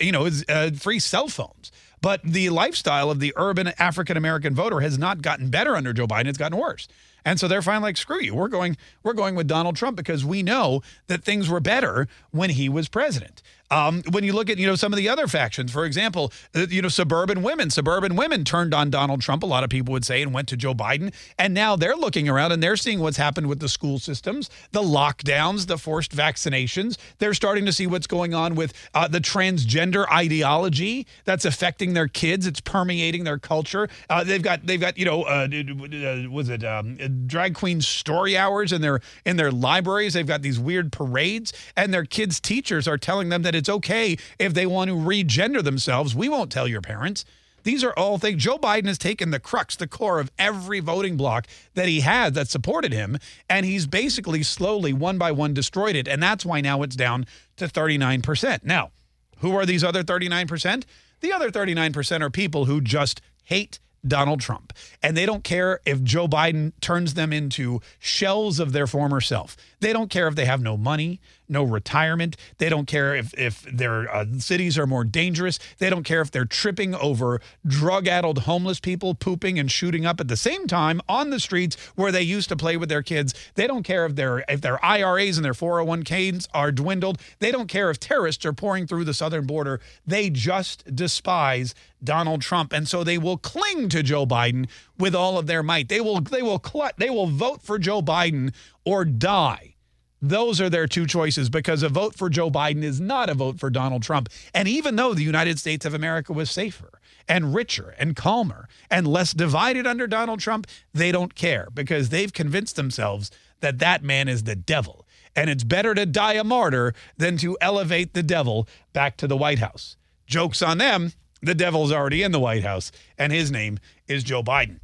you 0.00 0.12
know, 0.12 0.24
his 0.24 0.44
uh, 0.48 0.70
free 0.74 0.98
cell 0.98 1.28
phones. 1.28 1.70
But 2.00 2.22
the 2.22 2.50
lifestyle 2.50 3.10
of 3.10 3.20
the 3.20 3.32
urban 3.36 3.72
African 3.78 4.16
American 4.16 4.54
voter 4.54 4.80
has 4.80 4.98
not 4.98 5.22
gotten 5.22 5.50
better 5.50 5.76
under 5.76 5.92
Joe 5.92 6.06
Biden. 6.06 6.26
It's 6.26 6.38
gotten 6.38 6.58
worse. 6.58 6.88
And 7.24 7.38
so 7.38 7.48
they're 7.48 7.62
finally 7.62 7.88
like, 7.88 7.96
screw 7.96 8.20
you. 8.22 8.34
We're 8.34 8.48
going, 8.48 8.76
we're 9.02 9.12
going 9.12 9.34
with 9.34 9.46
Donald 9.46 9.76
Trump 9.76 9.96
because 9.96 10.24
we 10.24 10.42
know 10.42 10.82
that 11.08 11.22
things 11.22 11.48
were 11.48 11.60
better 11.60 12.08
when 12.30 12.50
he 12.50 12.68
was 12.68 12.88
president. 12.88 13.42
Um, 13.70 14.02
when 14.10 14.24
you 14.24 14.32
look 14.32 14.50
at, 14.50 14.58
you 14.58 14.66
know, 14.66 14.74
some 14.74 14.92
of 14.92 14.96
the 14.96 15.08
other 15.08 15.26
factions, 15.26 15.72
for 15.72 15.84
example, 15.84 16.32
uh, 16.54 16.66
you 16.68 16.82
know, 16.82 16.88
suburban 16.88 17.42
women, 17.42 17.70
suburban 17.70 18.16
women 18.16 18.44
turned 18.44 18.74
on 18.74 18.90
Donald 18.90 19.20
Trump, 19.20 19.42
a 19.42 19.46
lot 19.46 19.64
of 19.64 19.70
people 19.70 19.92
would 19.92 20.04
say, 20.04 20.22
and 20.22 20.34
went 20.34 20.48
to 20.48 20.56
Joe 20.56 20.74
Biden. 20.74 21.12
And 21.38 21.54
now 21.54 21.76
they're 21.76 21.96
looking 21.96 22.28
around 22.28 22.52
and 22.52 22.62
they're 22.62 22.76
seeing 22.76 23.00
what's 23.00 23.16
happened 23.16 23.46
with 23.46 23.60
the 23.60 23.68
school 23.68 23.98
systems, 23.98 24.50
the 24.72 24.82
lockdowns, 24.82 25.66
the 25.66 25.78
forced 25.78 26.14
vaccinations. 26.14 26.96
They're 27.18 27.34
starting 27.34 27.66
to 27.66 27.72
see 27.72 27.86
what's 27.86 28.06
going 28.06 28.34
on 28.34 28.54
with 28.54 28.72
uh, 28.94 29.08
the 29.08 29.20
transgender 29.20 30.10
ideology 30.10 31.06
that's 31.24 31.44
affecting 31.44 31.94
their 31.94 32.08
kids. 32.08 32.46
It's 32.46 32.60
permeating 32.60 33.24
their 33.24 33.38
culture. 33.38 33.88
Uh, 34.08 34.24
they've 34.24 34.42
got, 34.42 34.66
they've 34.66 34.80
got, 34.80 34.98
you 34.98 35.04
know, 35.04 35.22
uh, 35.22 35.46
uh, 35.50 36.30
was 36.30 36.48
it 36.48 36.64
um, 36.64 36.96
drag 37.26 37.54
queen 37.54 37.80
story 37.80 38.36
hours 38.36 38.72
in 38.72 38.80
their 38.80 39.00
in 39.24 39.36
their 39.36 39.50
libraries? 39.50 40.14
They've 40.14 40.26
got 40.26 40.42
these 40.42 40.58
weird 40.58 40.92
parades, 40.92 41.52
and 41.76 41.94
their 41.94 42.04
kids' 42.04 42.40
teachers 42.40 42.88
are 42.88 42.98
telling 42.98 43.28
them 43.28 43.42
that 43.42 43.54
it's 43.60 43.68
okay 43.68 44.16
if 44.40 44.54
they 44.54 44.66
want 44.66 44.90
to 44.90 44.96
regender 44.96 45.62
themselves. 45.62 46.14
We 46.14 46.28
won't 46.28 46.50
tell 46.50 46.66
your 46.66 46.80
parents. 46.80 47.24
These 47.62 47.84
are 47.84 47.92
all 47.92 48.18
things. 48.18 48.42
Joe 48.42 48.58
Biden 48.58 48.86
has 48.86 48.98
taken 48.98 49.30
the 49.30 49.38
crux, 49.38 49.76
the 49.76 49.86
core 49.86 50.18
of 50.18 50.30
every 50.38 50.80
voting 50.80 51.16
block 51.16 51.46
that 51.74 51.88
he 51.88 52.00
had 52.00 52.34
that 52.34 52.48
supported 52.48 52.92
him, 52.92 53.18
and 53.48 53.66
he's 53.66 53.86
basically 53.86 54.42
slowly, 54.42 54.92
one 54.92 55.18
by 55.18 55.30
one, 55.30 55.54
destroyed 55.54 55.94
it. 55.94 56.08
And 56.08 56.22
that's 56.22 56.44
why 56.44 56.60
now 56.60 56.82
it's 56.82 56.96
down 56.96 57.26
to 57.56 57.66
39%. 57.66 58.64
Now, 58.64 58.90
who 59.38 59.54
are 59.56 59.66
these 59.66 59.84
other 59.84 60.02
39%? 60.02 60.84
The 61.20 61.32
other 61.32 61.50
39% 61.50 62.22
are 62.22 62.30
people 62.30 62.64
who 62.64 62.80
just 62.80 63.20
hate 63.44 63.78
Donald 64.06 64.40
Trump. 64.40 64.72
And 65.02 65.16
they 65.16 65.26
don't 65.26 65.44
care 65.44 65.80
if 65.84 66.02
Joe 66.02 66.26
Biden 66.26 66.72
turns 66.80 67.14
them 67.14 67.32
into 67.32 67.80
shells 67.98 68.58
of 68.58 68.72
their 68.72 68.86
former 68.86 69.20
self. 69.20 69.56
They 69.80 69.92
don't 69.92 70.10
care 70.10 70.28
if 70.28 70.34
they 70.34 70.46
have 70.46 70.62
no 70.62 70.76
money, 70.76 71.20
no 71.50 71.64
retirement. 71.64 72.36
They 72.58 72.68
don't 72.68 72.86
care 72.86 73.14
if, 73.14 73.34
if 73.34 73.62
their 73.62 74.12
uh, 74.14 74.24
cities 74.38 74.78
are 74.78 74.86
more 74.86 75.04
dangerous. 75.04 75.58
They 75.78 75.90
don't 75.90 76.04
care 76.04 76.20
if 76.20 76.30
they're 76.30 76.44
tripping 76.44 76.94
over 76.94 77.40
drug 77.66 78.06
addled 78.06 78.40
homeless 78.40 78.80
people 78.80 79.14
pooping 79.14 79.58
and 79.58 79.70
shooting 79.70 80.06
up 80.06 80.20
at 80.20 80.28
the 80.28 80.36
same 80.36 80.66
time 80.66 81.00
on 81.08 81.30
the 81.30 81.40
streets 81.40 81.76
where 81.96 82.12
they 82.12 82.22
used 82.22 82.48
to 82.50 82.56
play 82.56 82.76
with 82.76 82.88
their 82.88 83.02
kids. 83.02 83.34
They 83.54 83.66
don't 83.66 83.82
care 83.82 84.06
if 84.06 84.14
their 84.14 84.44
if 84.48 84.60
their 84.60 84.82
IRAs 84.84 85.36
and 85.36 85.44
their 85.44 85.52
401ks 85.52 86.48
are 86.54 86.72
dwindled. 86.72 87.20
They 87.40 87.50
don't 87.50 87.68
care 87.68 87.90
if 87.90 87.98
terrorists 87.98 88.44
are 88.46 88.52
pouring 88.52 88.86
through 88.86 89.04
the 89.04 89.14
southern 89.14 89.46
border. 89.46 89.80
They 90.06 90.30
just 90.30 90.94
despise 90.94 91.74
Donald 92.02 92.42
Trump. 92.42 92.72
And 92.72 92.88
so 92.88 93.04
they 93.04 93.18
will 93.18 93.36
cling 93.36 93.88
to 93.90 94.02
Joe 94.02 94.26
Biden 94.26 94.68
with 94.98 95.14
all 95.14 95.38
of 95.38 95.46
their 95.46 95.62
might. 95.62 95.88
They 95.88 96.00
will 96.00 96.20
they 96.20 96.42
will 96.42 96.58
clut, 96.58 96.94
they 96.98 97.10
will 97.10 97.26
vote 97.26 97.62
for 97.62 97.78
Joe 97.78 98.02
Biden 98.02 98.52
or 98.84 99.04
die. 99.04 99.74
Those 100.22 100.60
are 100.60 100.68
their 100.68 100.86
two 100.86 101.06
choices 101.06 101.48
because 101.48 101.82
a 101.82 101.88
vote 101.88 102.14
for 102.14 102.28
Joe 102.28 102.50
Biden 102.50 102.82
is 102.82 103.00
not 103.00 103.30
a 103.30 103.34
vote 103.34 103.58
for 103.58 103.70
Donald 103.70 104.02
Trump. 104.02 104.28
And 104.54 104.68
even 104.68 104.96
though 104.96 105.14
the 105.14 105.22
United 105.22 105.58
States 105.58 105.86
of 105.86 105.94
America 105.94 106.32
was 106.32 106.50
safer 106.50 107.00
and 107.26 107.54
richer 107.54 107.94
and 107.98 108.14
calmer 108.14 108.68
and 108.90 109.06
less 109.06 109.32
divided 109.32 109.86
under 109.86 110.06
Donald 110.06 110.40
Trump, 110.40 110.66
they 110.92 111.10
don't 111.10 111.34
care 111.34 111.68
because 111.72 112.10
they've 112.10 112.32
convinced 112.32 112.76
themselves 112.76 113.30
that 113.60 113.78
that 113.78 114.02
man 114.02 114.28
is 114.28 114.42
the 114.42 114.56
devil. 114.56 115.06
And 115.34 115.48
it's 115.48 115.64
better 115.64 115.94
to 115.94 116.04
die 116.04 116.34
a 116.34 116.44
martyr 116.44 116.92
than 117.16 117.36
to 117.38 117.56
elevate 117.60 118.12
the 118.12 118.22
devil 118.22 118.68
back 118.92 119.16
to 119.18 119.26
the 119.26 119.36
White 119.36 119.60
House. 119.60 119.96
Joke's 120.26 120.60
on 120.60 120.78
them. 120.78 121.12
The 121.40 121.54
devil's 121.54 121.92
already 121.92 122.22
in 122.22 122.32
the 122.32 122.40
White 122.40 122.64
House, 122.64 122.92
and 123.16 123.32
his 123.32 123.50
name 123.50 123.78
is 124.06 124.22
Joe 124.22 124.42
Biden. 124.42 124.79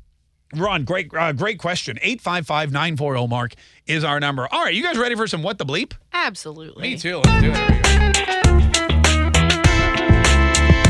Ron, 0.55 0.85
great, 0.85 1.13
uh, 1.15 1.33
great 1.33 1.59
question. 1.59 1.99
855 2.01 2.73
940 2.73 3.27
Mark 3.27 3.55
is 3.87 4.05
our 4.05 4.21
number. 4.21 4.47
All 4.51 4.63
right, 4.63 4.75
you 4.75 4.83
guys 4.83 4.97
ready 4.97 5.15
for 5.15 5.27
some 5.27 5.43
What 5.43 5.59
the 5.59 5.67
Bleep? 5.67 5.93
Absolutely. 6.13 6.83
Me 6.83 6.97
too. 6.97 7.19
Let's 7.25 7.43
do 7.43 7.51
it. 7.53 7.57
Here 7.87 8.55
we 8.57 8.63
go. 8.63 8.77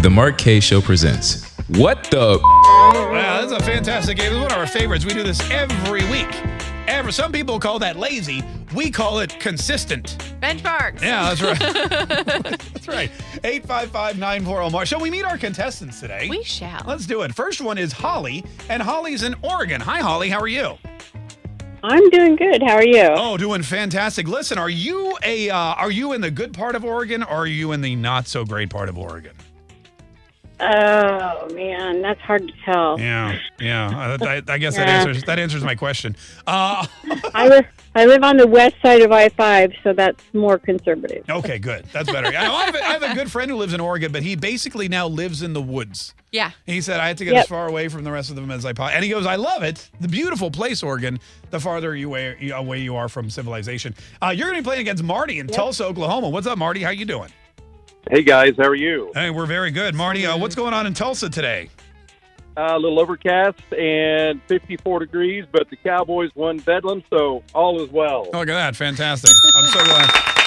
The 0.02 0.10
Mark 0.10 0.38
Kaye 0.38 0.60
Show 0.60 0.80
presents 0.80 1.52
What 1.68 2.04
the? 2.04 2.38
Wow, 2.42 3.40
that's 3.40 3.52
a 3.52 3.64
fantastic 3.64 4.18
game. 4.18 4.32
It's 4.32 4.40
one 4.40 4.52
of 4.52 4.58
our 4.58 4.66
favorites. 4.66 5.04
We 5.04 5.14
do 5.14 5.22
this 5.22 5.40
every 5.50 6.04
week. 6.10 6.28
Ever. 6.86 7.12
Some 7.12 7.32
people 7.32 7.58
call 7.58 7.78
that 7.80 7.96
lazy. 7.96 8.42
We 8.74 8.90
call 8.90 9.20
it 9.20 9.38
consistent. 9.40 10.16
Benchmarks. 10.40 11.02
Yeah, 11.02 11.34
that's 11.34 11.42
right. 11.42 11.58
that's 12.72 12.88
right. 12.88 13.10
855 13.44 14.18
940 14.18 14.70
Mark. 14.70 14.86
Shall 14.86 15.00
we 15.00 15.10
meet 15.10 15.24
our 15.24 15.38
contestants 15.38 16.00
today? 16.00 16.28
We 16.28 16.42
shall. 16.42 16.82
Let's 16.86 17.06
do 17.06 17.22
it. 17.22 17.34
First 17.34 17.60
one 17.60 17.78
is 17.78 17.92
Holly, 17.92 18.44
and 18.68 18.82
Holly's 18.82 19.22
in 19.22 19.34
Oregon. 19.42 19.80
Hi, 19.80 20.00
Holly. 20.00 20.28
How 20.28 20.40
are 20.40 20.48
you? 20.48 20.76
I'm 21.82 22.08
doing 22.10 22.34
good. 22.34 22.62
How 22.62 22.74
are 22.74 22.84
you? 22.84 23.06
Oh, 23.16 23.36
doing 23.36 23.62
fantastic. 23.62 24.26
Listen, 24.26 24.58
are 24.58 24.70
you 24.70 25.16
a 25.22 25.50
uh, 25.50 25.56
are 25.56 25.90
you 25.90 26.14
in 26.14 26.20
the 26.20 26.30
good 26.30 26.52
part 26.52 26.74
of 26.74 26.84
Oregon 26.84 27.22
or 27.22 27.28
are 27.28 27.46
you 27.46 27.72
in 27.72 27.80
the 27.80 27.94
not 27.94 28.26
so 28.26 28.44
great 28.44 28.70
part 28.70 28.88
of 28.88 28.98
Oregon? 28.98 29.35
Oh 30.58 31.48
man, 31.54 32.00
that's 32.00 32.20
hard 32.20 32.46
to 32.48 32.54
tell. 32.64 32.98
Yeah, 32.98 33.38
yeah. 33.60 34.16
I, 34.20 34.36
I, 34.36 34.42
I 34.48 34.58
guess 34.58 34.76
that 34.76 34.88
answers 34.88 35.22
that 35.24 35.38
answers 35.38 35.62
my 35.62 35.74
question. 35.74 36.16
Uh, 36.46 36.86
I 37.34 37.48
live 37.48 37.66
I 37.94 38.06
live 38.06 38.22
on 38.22 38.36
the 38.38 38.46
west 38.46 38.76
side 38.82 39.02
of 39.02 39.12
I 39.12 39.28
five, 39.30 39.72
so 39.82 39.92
that's 39.92 40.22
more 40.32 40.58
conservative. 40.58 41.24
okay, 41.28 41.58
good. 41.58 41.84
That's 41.92 42.10
better. 42.10 42.28
I, 42.28 42.46
I 42.46 42.64
have 42.64 42.74
a, 42.74 42.78
I 42.84 42.92
have 42.92 43.02
a 43.02 43.14
good 43.14 43.30
friend 43.30 43.50
who 43.50 43.56
lives 43.58 43.74
in 43.74 43.80
Oregon, 43.80 44.12
but 44.12 44.22
he 44.22 44.34
basically 44.34 44.88
now 44.88 45.06
lives 45.06 45.42
in 45.42 45.52
the 45.52 45.60
woods. 45.62 46.14
Yeah. 46.32 46.50
He 46.66 46.80
said 46.80 47.00
I 47.00 47.08
had 47.08 47.18
to 47.18 47.24
get 47.24 47.34
Yep. 47.34 47.42
as 47.44 47.48
far 47.48 47.68
away 47.68 47.88
from 47.88 48.04
the 48.04 48.10
rest 48.10 48.30
of 48.30 48.36
them 48.36 48.50
as 48.50 48.64
I 48.64 48.72
possibly. 48.72 48.96
And 48.96 49.04
he 49.04 49.10
goes, 49.10 49.24
I 49.26 49.36
love 49.36 49.62
it. 49.62 49.90
The 50.00 50.08
beautiful 50.08 50.50
place, 50.50 50.82
Oregon. 50.82 51.18
The 51.50 51.60
farther 51.60 51.94
you 51.96 52.08
away, 52.08 52.50
away 52.50 52.80
you 52.80 52.96
are 52.96 53.08
from 53.08 53.30
civilization. 53.30 53.94
Uh, 54.22 54.34
you're 54.36 54.46
going 54.48 54.56
to 54.56 54.62
be 54.62 54.66
playing 54.66 54.80
against 54.82 55.02
Marty 55.02 55.38
in 55.38 55.46
Tulsa, 55.46 55.84
Oklahoma. 55.86 56.28
What's 56.28 56.46
up, 56.46 56.58
Marty? 56.58 56.82
How 56.82 56.90
you 56.90 57.04
doing? 57.06 57.30
Hey 58.08 58.22
guys, 58.22 58.54
how 58.56 58.68
are 58.68 58.76
you? 58.76 59.10
Hey, 59.14 59.30
we're 59.30 59.46
very 59.46 59.72
good. 59.72 59.92
Marty, 59.92 60.24
uh, 60.26 60.38
what's 60.38 60.54
going 60.54 60.72
on 60.72 60.86
in 60.86 60.94
Tulsa 60.94 61.28
today? 61.28 61.70
Uh, 62.56 62.74
a 62.74 62.78
little 62.78 63.00
overcast 63.00 63.60
and 63.76 64.40
54 64.44 65.00
degrees, 65.00 65.44
but 65.50 65.68
the 65.70 65.76
Cowboys 65.76 66.30
won 66.36 66.58
Bedlam, 66.60 67.02
so 67.10 67.42
all 67.52 67.82
is 67.82 67.90
well. 67.90 68.28
Oh, 68.32 68.38
look 68.38 68.48
at 68.48 68.54
that. 68.54 68.76
Fantastic. 68.76 69.32
I'm 69.56 69.66
so 69.72 69.84
glad. 69.84 70.45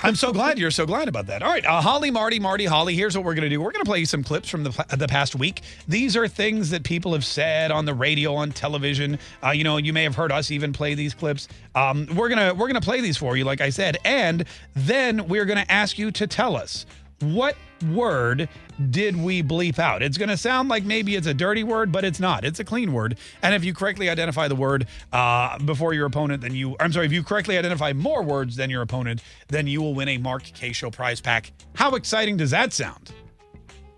I'm 0.00 0.14
so 0.14 0.32
glad 0.32 0.58
you're 0.58 0.70
so 0.70 0.86
glad 0.86 1.08
about 1.08 1.26
that. 1.26 1.42
All 1.42 1.50
right, 1.50 1.64
uh, 1.66 1.80
Holly, 1.80 2.10
Marty, 2.10 2.38
Marty, 2.38 2.66
Holly. 2.66 2.94
Here's 2.94 3.16
what 3.16 3.24
we're 3.24 3.34
to 3.42 3.48
do. 3.48 3.60
We're 3.60 3.72
to 3.84 3.88
play 3.88 3.98
you 3.98 4.06
some 4.06 4.22
clips 4.22 4.48
from 4.48 4.62
the, 4.62 4.70
the 4.96 5.08
past 5.08 5.34
week. 5.34 5.62
These 5.88 6.16
are 6.16 6.28
things 6.28 6.70
that 6.70 6.84
people 6.84 7.12
have 7.14 7.24
said 7.24 7.72
on 7.72 7.84
the 7.84 7.94
radio, 7.94 8.34
on 8.34 8.52
television. 8.52 9.18
Uh, 9.44 9.50
you 9.50 9.64
know, 9.64 9.76
you 9.76 9.92
may 9.92 10.04
have 10.04 10.14
heard 10.14 10.30
us 10.30 10.50
even 10.50 10.72
play 10.72 10.94
these 10.94 11.14
clips. 11.14 11.48
Um, 11.74 12.06
we're 12.14 12.28
gonna 12.28 12.54
we're 12.54 12.68
gonna 12.68 12.80
play 12.80 13.00
these 13.00 13.16
for 13.16 13.36
you, 13.36 13.44
like 13.44 13.60
I 13.60 13.70
said, 13.70 13.98
and 14.04 14.44
then 14.74 15.26
we're 15.26 15.46
to 15.58 15.70
ask 15.70 15.98
you 15.98 16.10
to 16.12 16.26
tell 16.26 16.56
us 16.56 16.86
what 17.20 17.56
word 17.92 18.48
did 18.90 19.16
we 19.16 19.42
bleep 19.42 19.78
out? 19.78 20.02
It's 20.02 20.18
going 20.18 20.28
to 20.28 20.36
sound 20.36 20.68
like 20.68 20.84
maybe 20.84 21.16
it's 21.16 21.26
a 21.26 21.34
dirty 21.34 21.64
word, 21.64 21.90
but 21.90 22.04
it's 22.04 22.20
not. 22.20 22.44
It's 22.44 22.60
a 22.60 22.64
clean 22.64 22.92
word. 22.92 23.18
And 23.42 23.54
if 23.54 23.64
you 23.64 23.74
correctly 23.74 24.08
identify 24.08 24.48
the 24.48 24.54
word 24.54 24.86
uh, 25.12 25.58
before 25.58 25.94
your 25.94 26.06
opponent, 26.06 26.42
then 26.42 26.54
you, 26.54 26.76
I'm 26.80 26.92
sorry, 26.92 27.06
if 27.06 27.12
you 27.12 27.22
correctly 27.22 27.58
identify 27.58 27.92
more 27.92 28.22
words 28.22 28.56
than 28.56 28.70
your 28.70 28.82
opponent, 28.82 29.22
then 29.48 29.66
you 29.66 29.82
will 29.82 29.94
win 29.94 30.08
a 30.08 30.18
Mark 30.18 30.44
Kaye 30.44 30.72
Show 30.72 30.90
prize 30.90 31.20
pack. 31.20 31.52
How 31.74 31.94
exciting 31.94 32.36
does 32.36 32.50
that 32.50 32.72
sound? 32.72 33.12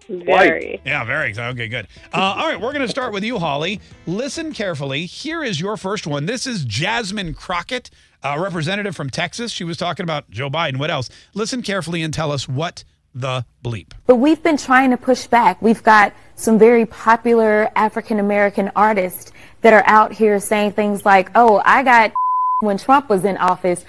Very. 0.08 0.80
Yeah, 0.84 1.04
very 1.04 1.28
exciting. 1.28 1.56
Okay, 1.56 1.68
good. 1.68 1.86
Uh, 2.12 2.34
all 2.36 2.48
right, 2.48 2.60
we're 2.60 2.72
going 2.72 2.84
to 2.84 2.88
start 2.88 3.12
with 3.12 3.22
you, 3.22 3.38
Holly. 3.38 3.80
Listen 4.06 4.52
carefully. 4.52 5.06
Here 5.06 5.44
is 5.44 5.60
your 5.60 5.76
first 5.76 6.06
one. 6.06 6.26
This 6.26 6.48
is 6.48 6.64
Jasmine 6.64 7.34
Crockett, 7.34 7.90
a 8.24 8.40
representative 8.40 8.96
from 8.96 9.08
Texas. 9.08 9.52
She 9.52 9.62
was 9.62 9.76
talking 9.76 10.02
about 10.02 10.28
Joe 10.28 10.50
Biden. 10.50 10.78
What 10.78 10.90
else? 10.90 11.10
Listen 11.34 11.62
carefully 11.62 12.02
and 12.02 12.12
tell 12.12 12.32
us 12.32 12.48
what 12.48 12.82
the 13.14 13.44
bleep. 13.64 13.92
But 14.06 14.16
we've 14.16 14.42
been 14.42 14.56
trying 14.56 14.90
to 14.90 14.96
push 14.96 15.26
back. 15.26 15.60
We've 15.60 15.82
got 15.82 16.12
some 16.36 16.58
very 16.58 16.86
popular 16.86 17.70
African 17.76 18.18
American 18.18 18.70
artists 18.76 19.32
that 19.62 19.72
are 19.72 19.84
out 19.86 20.12
here 20.12 20.38
saying 20.40 20.72
things 20.72 21.04
like, 21.04 21.30
oh, 21.34 21.60
I 21.64 21.82
got 21.82 22.12
when 22.60 22.78
Trump 22.78 23.08
was 23.08 23.24
in 23.24 23.36
office. 23.36 23.84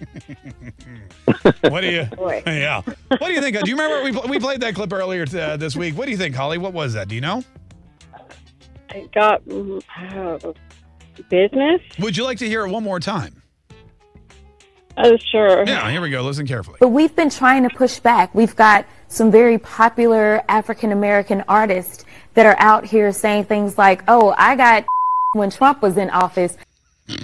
What 1.62 1.80
do 1.80 1.90
you? 1.90 2.06
yeah. 2.46 2.82
What 2.82 3.26
do 3.26 3.32
you 3.32 3.40
think? 3.40 3.58
Do 3.60 3.70
you 3.70 3.76
remember 3.76 4.02
we, 4.04 4.30
we 4.30 4.38
played 4.38 4.60
that 4.60 4.74
clip 4.74 4.92
earlier 4.92 5.24
uh, 5.34 5.56
this 5.56 5.76
week? 5.76 5.96
What 5.96 6.06
do 6.06 6.10
you 6.10 6.16
think, 6.16 6.34
Holly? 6.34 6.58
What 6.58 6.72
was 6.72 6.94
that? 6.94 7.08
Do 7.08 7.14
you 7.14 7.20
know? 7.20 7.42
I 8.90 9.08
got 9.14 9.42
uh, 9.48 10.52
business. 11.30 11.80
Would 11.98 12.16
you 12.16 12.24
like 12.24 12.38
to 12.38 12.46
hear 12.46 12.66
it 12.66 12.70
one 12.70 12.82
more 12.82 13.00
time? 13.00 13.41
Oh, 14.96 15.16
sure. 15.16 15.64
Yeah, 15.66 15.90
here 15.90 16.00
we 16.00 16.10
go. 16.10 16.22
Listen 16.22 16.46
carefully. 16.46 16.76
But 16.80 16.88
we've 16.88 17.14
been 17.16 17.30
trying 17.30 17.62
to 17.62 17.70
push 17.70 17.98
back. 17.98 18.34
We've 18.34 18.54
got 18.54 18.84
some 19.08 19.30
very 19.30 19.58
popular 19.58 20.42
African 20.48 20.92
American 20.92 21.42
artists 21.48 22.04
that 22.34 22.46
are 22.46 22.56
out 22.58 22.84
here 22.84 23.12
saying 23.12 23.44
things 23.44 23.78
like, 23.78 24.02
oh, 24.08 24.34
I 24.36 24.56
got 24.56 24.84
when 25.34 25.50
Trump 25.50 25.82
was 25.82 25.96
in 25.96 26.10
office. 26.10 26.56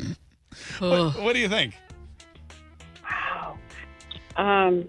What, 0.81 1.21
what 1.21 1.33
do 1.33 1.41
you 1.41 1.49
think? 1.49 1.75
Wow. 3.03 3.59
Um, 4.37 4.89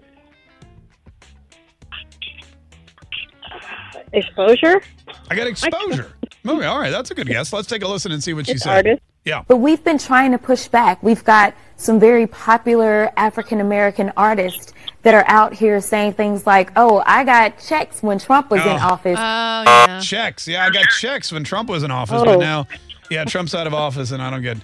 exposure. 4.12 4.80
I 5.28 5.34
got 5.34 5.46
exposure. 5.46 6.12
Okay, 6.46 6.66
all 6.66 6.78
right, 6.78 6.90
that's 6.90 7.10
a 7.10 7.14
good 7.14 7.26
guess. 7.26 7.52
Let's 7.52 7.68
take 7.68 7.82
a 7.82 7.88
listen 7.88 8.12
and 8.12 8.22
see 8.22 8.32
what 8.34 8.46
she 8.46 8.52
It's 8.52 8.62
said. 8.62 8.86
artist. 8.86 9.02
Yeah. 9.24 9.42
But 9.46 9.58
we've 9.58 9.82
been 9.82 9.98
trying 9.98 10.32
to 10.32 10.38
push 10.38 10.68
back. 10.68 11.02
We've 11.02 11.24
got 11.24 11.54
some 11.80 11.98
very 11.98 12.26
popular 12.26 13.10
African 13.16 13.60
American 13.60 14.12
artists 14.16 14.74
that 15.02 15.14
are 15.14 15.24
out 15.28 15.54
here 15.54 15.80
saying 15.80 16.12
things 16.12 16.46
like, 16.46 16.70
oh, 16.76 17.02
I 17.06 17.24
got 17.24 17.58
checks 17.58 18.02
when 18.02 18.18
Trump 18.18 18.50
was 18.50 18.60
in 18.60 18.68
Oh. 18.68 18.76
office. 18.76 19.18
Oh, 19.18 19.62
yeah. 19.66 20.00
Checks. 20.00 20.46
Yeah, 20.46 20.66
I 20.66 20.70
got 20.70 20.84
checks 20.90 21.32
when 21.32 21.42
Trump 21.42 21.70
was 21.70 21.82
in 21.82 21.90
office, 21.90 22.20
Oh. 22.20 22.24
but 22.26 22.38
now, 22.38 22.66
yeah, 23.10 23.24
Trump's 23.24 23.54
out 23.54 23.66
of 23.66 23.72
office, 23.72 24.10
and 24.10 24.22
I 24.22 24.28
don't 24.30 24.42
get, 24.42 24.58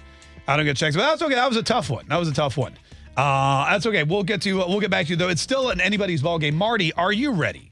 I 0.47 0.55
don't 0.55 0.65
get 0.65 0.77
checks. 0.77 0.95
But 0.95 1.01
that's 1.09 1.21
okay. 1.23 1.33
That 1.33 1.47
was 1.47 1.57
a 1.57 1.63
tough 1.63 1.89
one. 1.89 2.05
That 2.07 2.17
was 2.17 2.27
a 2.29 2.33
tough 2.33 2.55
one. 2.55 2.73
Uh, 3.17 3.67
that's 3.71 3.87
okay. 3.87 4.03
We'll 4.03 4.21
get 4.23 4.43
to, 4.43 4.55
we'll 4.57 4.79
get 4.79 4.91
back 4.91 5.07
to 5.07 5.09
you 5.09 5.15
though. 5.15 5.29
It's 5.29 5.41
still 5.41 5.71
an 5.71 5.81
anybody's 5.81 6.21
ball 6.21 6.37
game. 6.37 6.53
Marty, 6.55 6.93
are 6.93 7.11
you 7.11 7.31
ready? 7.31 7.67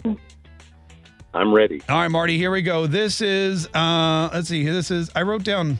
I'm 1.35 1.53
ready. 1.53 1.83
All 1.87 1.97
right, 1.99 2.07
Marty. 2.07 2.37
Here 2.37 2.49
we 2.49 2.63
go. 2.63 2.87
This 2.87 3.21
is, 3.21 3.67
uh, 3.75 4.29
let's 4.33 4.47
see. 4.47 4.63
This 4.65 4.89
is. 4.89 5.11
I 5.15 5.21
wrote 5.21 5.43
down, 5.43 5.77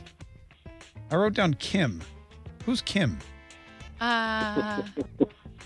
I 1.10 1.16
wrote 1.16 1.34
down 1.34 1.54
Kim. 1.54 2.00
Who's 2.64 2.80
Kim? 2.80 3.18
Uh, 4.00 4.82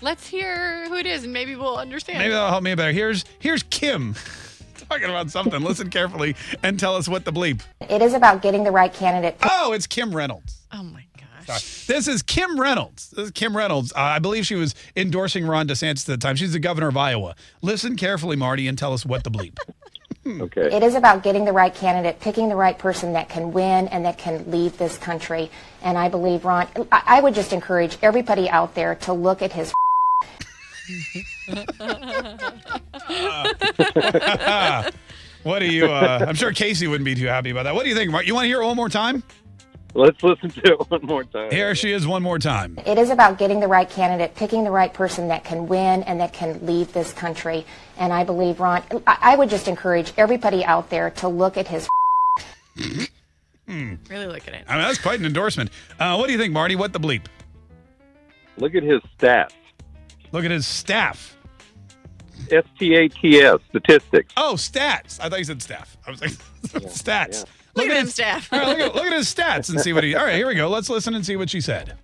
let's 0.01 0.27
hear 0.27 0.87
who 0.87 0.95
it 0.95 1.05
is, 1.05 1.23
and 1.23 1.33
maybe 1.33 1.55
we'll 1.55 1.77
understand. 1.77 2.19
Maybe 2.19 2.31
that'll 2.31 2.49
help 2.49 2.63
me 2.63 2.73
better. 2.75 2.91
Here's, 2.91 3.25
here's 3.39 3.63
Kim. 3.63 4.15
Talking 4.89 5.09
about 5.09 5.31
something. 5.31 5.61
Listen 5.61 5.89
carefully 5.89 6.35
and 6.63 6.79
tell 6.79 6.95
us 6.95 7.07
what 7.07 7.23
the 7.23 7.31
bleep. 7.31 7.61
It 7.89 8.01
is 8.01 8.13
about 8.13 8.41
getting 8.41 8.63
the 8.63 8.71
right 8.71 8.93
candidate. 8.93 9.37
Oh, 9.41 9.71
it's 9.71 9.87
Kim 9.87 10.13
Reynolds. 10.13 10.61
Oh 10.73 10.83
my 10.83 11.05
Sorry. 11.45 11.59
This 11.87 12.07
is 12.07 12.21
Kim 12.21 12.59
Reynolds. 12.59 13.09
This 13.11 13.25
is 13.25 13.31
Kim 13.31 13.55
Reynolds. 13.55 13.91
Uh, 13.93 13.99
I 13.99 14.19
believe 14.19 14.45
she 14.45 14.55
was 14.55 14.75
endorsing 14.95 15.45
Ron 15.45 15.67
DeSantis 15.67 16.01
at 16.01 16.05
the 16.07 16.17
time. 16.17 16.35
She's 16.35 16.53
the 16.53 16.59
governor 16.59 16.87
of 16.87 16.97
Iowa. 16.97 17.35
Listen 17.61 17.95
carefully, 17.95 18.35
Marty, 18.35 18.67
and 18.67 18.77
tell 18.77 18.93
us 18.93 19.05
what 19.05 19.23
the 19.23 19.31
bleep. 19.31 19.57
Okay. 20.25 20.75
It 20.75 20.83
is 20.83 20.93
about 20.93 21.23
getting 21.23 21.45
the 21.45 21.51
right 21.51 21.73
candidate, 21.73 22.19
picking 22.19 22.47
the 22.47 22.55
right 22.55 22.77
person 22.77 23.13
that 23.13 23.29
can 23.29 23.53
win 23.53 23.87
and 23.87 24.05
that 24.05 24.19
can 24.19 24.51
lead 24.51 24.73
this 24.73 24.97
country. 24.97 25.49
And 25.81 25.97
I 25.97 26.09
believe, 26.09 26.45
Ron, 26.45 26.67
I, 26.91 27.01
I 27.05 27.21
would 27.21 27.33
just 27.33 27.53
encourage 27.53 27.97
everybody 28.03 28.49
out 28.49 28.75
there 28.75 28.95
to 28.95 29.13
look 29.13 29.41
at 29.41 29.51
his. 29.51 29.73
what 35.43 35.59
do 35.59 35.65
you? 35.65 35.85
Uh, 35.85 36.25
I'm 36.27 36.35
sure 36.35 36.53
Casey 36.53 36.87
wouldn't 36.87 37.05
be 37.05 37.15
too 37.15 37.27
happy 37.27 37.49
about 37.49 37.63
that. 37.63 37.73
What 37.73 37.83
do 37.83 37.89
you 37.89 37.95
think, 37.95 38.11
Mark? 38.11 38.27
You 38.27 38.35
want 38.35 38.43
to 38.43 38.47
hear 38.47 38.61
it 38.61 38.65
one 38.65 38.75
more 38.75 38.89
time? 38.89 39.23
Let's 39.93 40.23
listen 40.23 40.49
to 40.51 40.61
it 40.71 40.89
one 40.89 41.01
more 41.03 41.23
time. 41.25 41.51
Here 41.51 41.75
she 41.75 41.91
is, 41.91 42.07
one 42.07 42.23
more 42.23 42.39
time. 42.39 42.77
It 42.85 42.97
is 42.97 43.09
about 43.09 43.37
getting 43.37 43.59
the 43.59 43.67
right 43.67 43.89
candidate, 43.89 44.35
picking 44.35 44.63
the 44.63 44.71
right 44.71 44.93
person 44.93 45.27
that 45.27 45.43
can 45.43 45.67
win 45.67 46.03
and 46.03 46.19
that 46.21 46.31
can 46.33 46.65
lead 46.65 46.87
this 46.89 47.11
country. 47.11 47.65
And 47.97 48.13
I 48.13 48.23
believe, 48.23 48.59
Ron, 48.59 48.83
I, 49.05 49.17
I 49.21 49.35
would 49.35 49.49
just 49.49 49.67
encourage 49.67 50.13
everybody 50.17 50.63
out 50.63 50.89
there 50.89 51.09
to 51.11 51.27
look 51.27 51.57
at 51.57 51.67
his. 51.67 51.87
Hmm. 53.67 53.95
Really 54.09 54.27
look 54.27 54.47
at 54.47 54.53
it. 54.53 54.65
I 54.67 54.75
mean, 54.75 54.83
that's 54.83 54.97
quite 54.97 55.19
an 55.19 55.25
endorsement. 55.25 55.71
Uh, 55.99 56.15
what 56.15 56.27
do 56.27 56.33
you 56.33 56.39
think, 56.39 56.53
Marty? 56.53 56.75
What 56.75 56.93
the 56.93 56.99
bleep? 56.99 57.25
Look 58.57 58.75
at 58.75 58.83
his 58.83 59.01
stats. 59.19 59.51
Look 60.31 60.45
at 60.45 60.51
his 60.51 60.65
staff. 60.65 61.37
S 62.49 62.63
T 62.79 62.95
A 62.95 63.07
T 63.07 63.39
S 63.39 63.57
statistics. 63.69 64.33
Oh, 64.37 64.53
stats. 64.55 65.19
I 65.21 65.29
thought 65.29 65.39
you 65.39 65.45
said 65.45 65.61
staff. 65.61 65.97
I 66.05 66.11
was 66.11 66.21
like, 66.21 66.31
stats. 66.87 67.45
Look 67.75 67.87
at 67.87 67.97
him, 67.97 68.05
his, 68.05 68.13
staff. 68.13 68.51
all 68.51 68.59
right, 68.59 68.67
look, 68.77 68.79
at, 68.79 68.95
look 68.95 69.05
at 69.05 69.13
his 69.13 69.33
stats 69.33 69.69
and 69.69 69.79
see 69.79 69.93
what 69.93 70.03
he. 70.03 70.15
All 70.15 70.25
right, 70.25 70.35
here 70.35 70.47
we 70.47 70.55
go. 70.55 70.69
Let's 70.69 70.89
listen 70.89 71.15
and 71.15 71.25
see 71.25 71.35
what 71.35 71.49
she 71.49 71.61
said. 71.61 71.97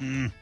Mm. 0.00 0.32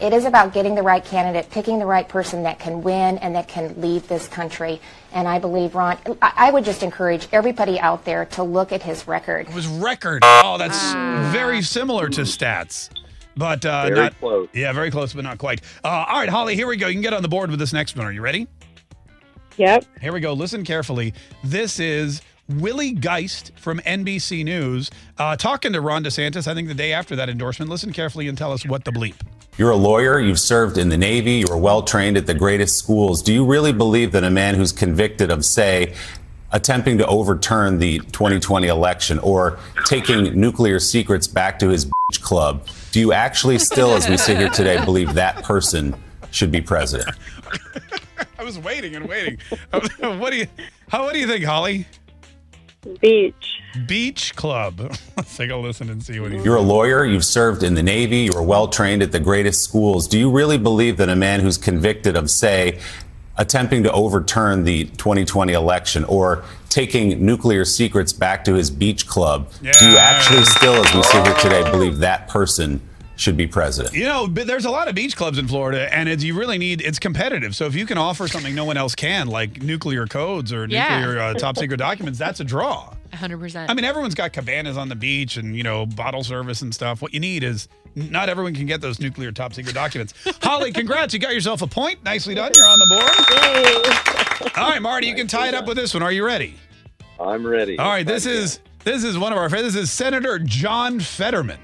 It 0.00 0.12
is 0.12 0.24
about 0.24 0.52
getting 0.52 0.74
the 0.74 0.82
right 0.82 1.04
candidate, 1.04 1.48
picking 1.50 1.78
the 1.78 1.86
right 1.86 2.08
person 2.08 2.42
that 2.42 2.58
can 2.58 2.82
win 2.82 3.18
and 3.18 3.34
that 3.36 3.46
can 3.46 3.80
lead 3.80 4.02
this 4.02 4.26
country. 4.26 4.80
And 5.12 5.28
I 5.28 5.38
believe, 5.38 5.74
Ron, 5.74 5.98
I, 6.20 6.32
I 6.36 6.50
would 6.50 6.64
just 6.64 6.82
encourage 6.82 7.28
everybody 7.32 7.78
out 7.78 8.04
there 8.04 8.24
to 8.26 8.42
look 8.42 8.72
at 8.72 8.82
his 8.82 9.06
record. 9.06 9.48
It 9.48 9.54
was 9.54 9.66
record. 9.66 10.22
Oh, 10.24 10.58
that's 10.58 10.92
very 11.32 11.62
similar 11.62 12.08
to 12.08 12.22
stats. 12.22 12.90
But 13.36 13.64
uh, 13.66 13.84
Very 13.84 13.96
not 13.96 14.18
close. 14.18 14.48
Yeah, 14.52 14.72
very 14.72 14.90
close, 14.90 15.12
but 15.12 15.24
not 15.24 15.38
quite. 15.38 15.60
Uh, 15.82 16.06
all 16.08 16.20
right, 16.20 16.28
Holly, 16.28 16.54
here 16.54 16.68
we 16.68 16.76
go. 16.76 16.86
You 16.86 16.94
can 16.94 17.02
get 17.02 17.12
on 17.12 17.22
the 17.22 17.28
board 17.28 17.50
with 17.50 17.58
this 17.58 17.72
next 17.72 17.96
one. 17.96 18.06
Are 18.06 18.12
you 18.12 18.20
ready? 18.22 18.46
Yep. 19.56 19.84
Here 20.00 20.12
we 20.12 20.20
go. 20.20 20.32
Listen 20.32 20.64
carefully. 20.64 21.14
This 21.42 21.80
is 21.80 22.22
Willie 22.48 22.92
Geist 22.92 23.52
from 23.56 23.78
NBC 23.80 24.44
News 24.44 24.90
uh, 25.18 25.36
talking 25.36 25.72
to 25.72 25.80
Ron 25.80 26.04
DeSantis. 26.04 26.46
I 26.46 26.54
think 26.54 26.68
the 26.68 26.74
day 26.74 26.92
after 26.92 27.16
that 27.16 27.28
endorsement. 27.28 27.70
Listen 27.70 27.92
carefully 27.92 28.28
and 28.28 28.36
tell 28.36 28.52
us 28.52 28.66
what 28.66 28.84
the 28.84 28.90
bleep. 28.90 29.14
You're 29.56 29.70
a 29.70 29.76
lawyer, 29.76 30.18
you've 30.18 30.40
served 30.40 30.78
in 30.78 30.88
the 30.88 30.96
Navy, 30.96 31.34
you 31.34 31.46
were 31.48 31.56
well 31.56 31.82
trained 31.82 32.16
at 32.16 32.26
the 32.26 32.34
greatest 32.34 32.76
schools. 32.76 33.22
Do 33.22 33.32
you 33.32 33.46
really 33.46 33.72
believe 33.72 34.12
that 34.12 34.24
a 34.24 34.30
man 34.30 34.56
who's 34.56 34.72
convicted 34.72 35.30
of, 35.30 35.44
say, 35.44 35.94
attempting 36.50 36.98
to 36.98 37.06
overturn 37.06 37.78
the 37.78 37.98
2020 37.98 38.66
election 38.66 39.18
or 39.20 39.58
taking 39.86 40.38
nuclear 40.38 40.80
secrets 40.80 41.26
back 41.28 41.58
to 41.60 41.68
his 41.68 41.84
beach 41.84 42.20
club, 42.20 42.66
do 42.90 43.00
you 43.00 43.12
actually 43.12 43.58
still, 43.58 43.94
as 43.94 44.08
we 44.08 44.16
sit 44.16 44.36
here 44.36 44.48
today, 44.48 44.84
believe 44.84 45.14
that 45.14 45.42
person 45.44 45.94
should 46.32 46.50
be 46.50 46.60
president? 46.60 47.16
I 48.38 48.44
was 48.44 48.58
waiting 48.58 48.96
and 48.96 49.08
waiting. 49.08 49.38
what 49.70 50.30
do 50.30 50.36
you? 50.36 50.46
How? 50.88 51.04
What 51.04 51.14
do 51.14 51.20
you 51.20 51.26
think, 51.26 51.44
Holly? 51.44 51.86
Beach. 53.00 53.60
Beach 53.86 54.34
Club. 54.36 54.78
Let's 55.16 55.36
take 55.36 55.50
a 55.50 55.56
listen 55.56 55.90
and 55.90 56.02
see 56.02 56.20
what 56.20 56.32
he. 56.32 56.38
You're 56.42 56.56
a 56.56 56.62
lawyer, 56.62 57.04
you've 57.04 57.24
served 57.24 57.62
in 57.62 57.74
the 57.74 57.82
Navy, 57.82 58.18
you 58.18 58.32
were 58.34 58.42
well 58.42 58.68
trained 58.68 59.02
at 59.02 59.12
the 59.12 59.20
greatest 59.20 59.62
schools. 59.62 60.08
Do 60.08 60.18
you 60.18 60.30
really 60.30 60.58
believe 60.58 60.96
that 60.98 61.08
a 61.08 61.16
man 61.16 61.40
who's 61.40 61.58
convicted 61.58 62.16
of, 62.16 62.30
say, 62.30 62.80
attempting 63.36 63.82
to 63.82 63.92
overturn 63.92 64.64
the 64.64 64.84
2020 64.84 65.52
election 65.52 66.04
or 66.04 66.44
taking 66.68 67.24
nuclear 67.24 67.64
secrets 67.64 68.12
back 68.12 68.44
to 68.44 68.54
his 68.54 68.70
beach 68.70 69.06
club, 69.06 69.50
do 69.60 69.90
you 69.90 69.96
actually 69.96 70.44
still, 70.44 70.74
as 70.74 70.94
we 70.94 71.02
sit 71.02 71.26
here 71.26 71.36
today, 71.36 71.70
believe 71.70 71.98
that 71.98 72.28
person 72.28 72.80
should 73.16 73.36
be 73.36 73.46
president. 73.46 73.94
You 73.94 74.04
know, 74.04 74.26
but 74.26 74.46
there's 74.46 74.64
a 74.64 74.70
lot 74.70 74.88
of 74.88 74.94
beach 74.94 75.16
clubs 75.16 75.38
in 75.38 75.46
Florida, 75.48 75.92
and 75.94 76.08
it's, 76.08 76.24
you 76.24 76.36
really 76.38 76.58
need 76.58 76.80
it's 76.80 76.98
competitive. 76.98 77.54
So 77.54 77.66
if 77.66 77.74
you 77.74 77.86
can 77.86 77.96
offer 77.98 78.26
something 78.28 78.54
no 78.54 78.64
one 78.64 78.76
else 78.76 78.94
can, 78.94 79.28
like 79.28 79.62
nuclear 79.62 80.06
codes 80.06 80.52
or 80.52 80.66
Yeah. 80.66 80.98
nuclear 81.00 81.20
uh, 81.20 81.34
top 81.34 81.56
secret 81.56 81.76
documents, 81.76 82.18
that's 82.18 82.40
a 82.40 82.44
draw. 82.44 82.92
100%. 83.12 83.66
I 83.68 83.74
mean, 83.74 83.84
everyone's 83.84 84.16
got 84.16 84.32
cabanas 84.32 84.76
on 84.76 84.88
the 84.88 84.96
beach 84.96 85.36
and 85.36 85.56
you 85.56 85.62
know 85.62 85.86
bottle 85.86 86.24
service 86.24 86.62
and 86.62 86.74
stuff. 86.74 87.00
What 87.00 87.14
you 87.14 87.20
need 87.20 87.44
is 87.44 87.68
not 87.94 88.28
everyone 88.28 88.54
can 88.56 88.66
get 88.66 88.80
those 88.80 88.98
nuclear 88.98 89.30
top 89.30 89.54
secret 89.54 89.72
documents. 89.74 90.14
Holly, 90.42 90.72
congrats! 90.72 91.14
You 91.14 91.20
got 91.20 91.32
yourself 91.32 91.62
a 91.62 91.68
point. 91.68 92.02
Nicely 92.04 92.34
done. 92.34 92.50
You're 92.56 92.66
on 92.66 92.78
the 92.80 92.86
board. 92.86 94.50
All 94.58 94.68
right, 94.70 94.82
Marty, 94.82 95.06
you 95.06 95.14
can 95.14 95.28
tie 95.28 95.46
it 95.48 95.54
up 95.54 95.66
with 95.66 95.76
this 95.76 95.94
one. 95.94 96.02
Are 96.02 96.10
you 96.10 96.24
ready? 96.26 96.56
I'm 97.20 97.46
ready. 97.46 97.78
All 97.78 97.88
right, 97.88 98.04
this 98.04 98.26
is 98.26 98.58
this 98.82 99.04
is 99.04 99.16
one 99.16 99.30
of 99.32 99.38
our 99.38 99.48
friends. 99.48 99.72
this 99.74 99.76
is 99.84 99.92
Senator 99.92 100.40
John 100.40 100.98
Fetterman. 100.98 101.60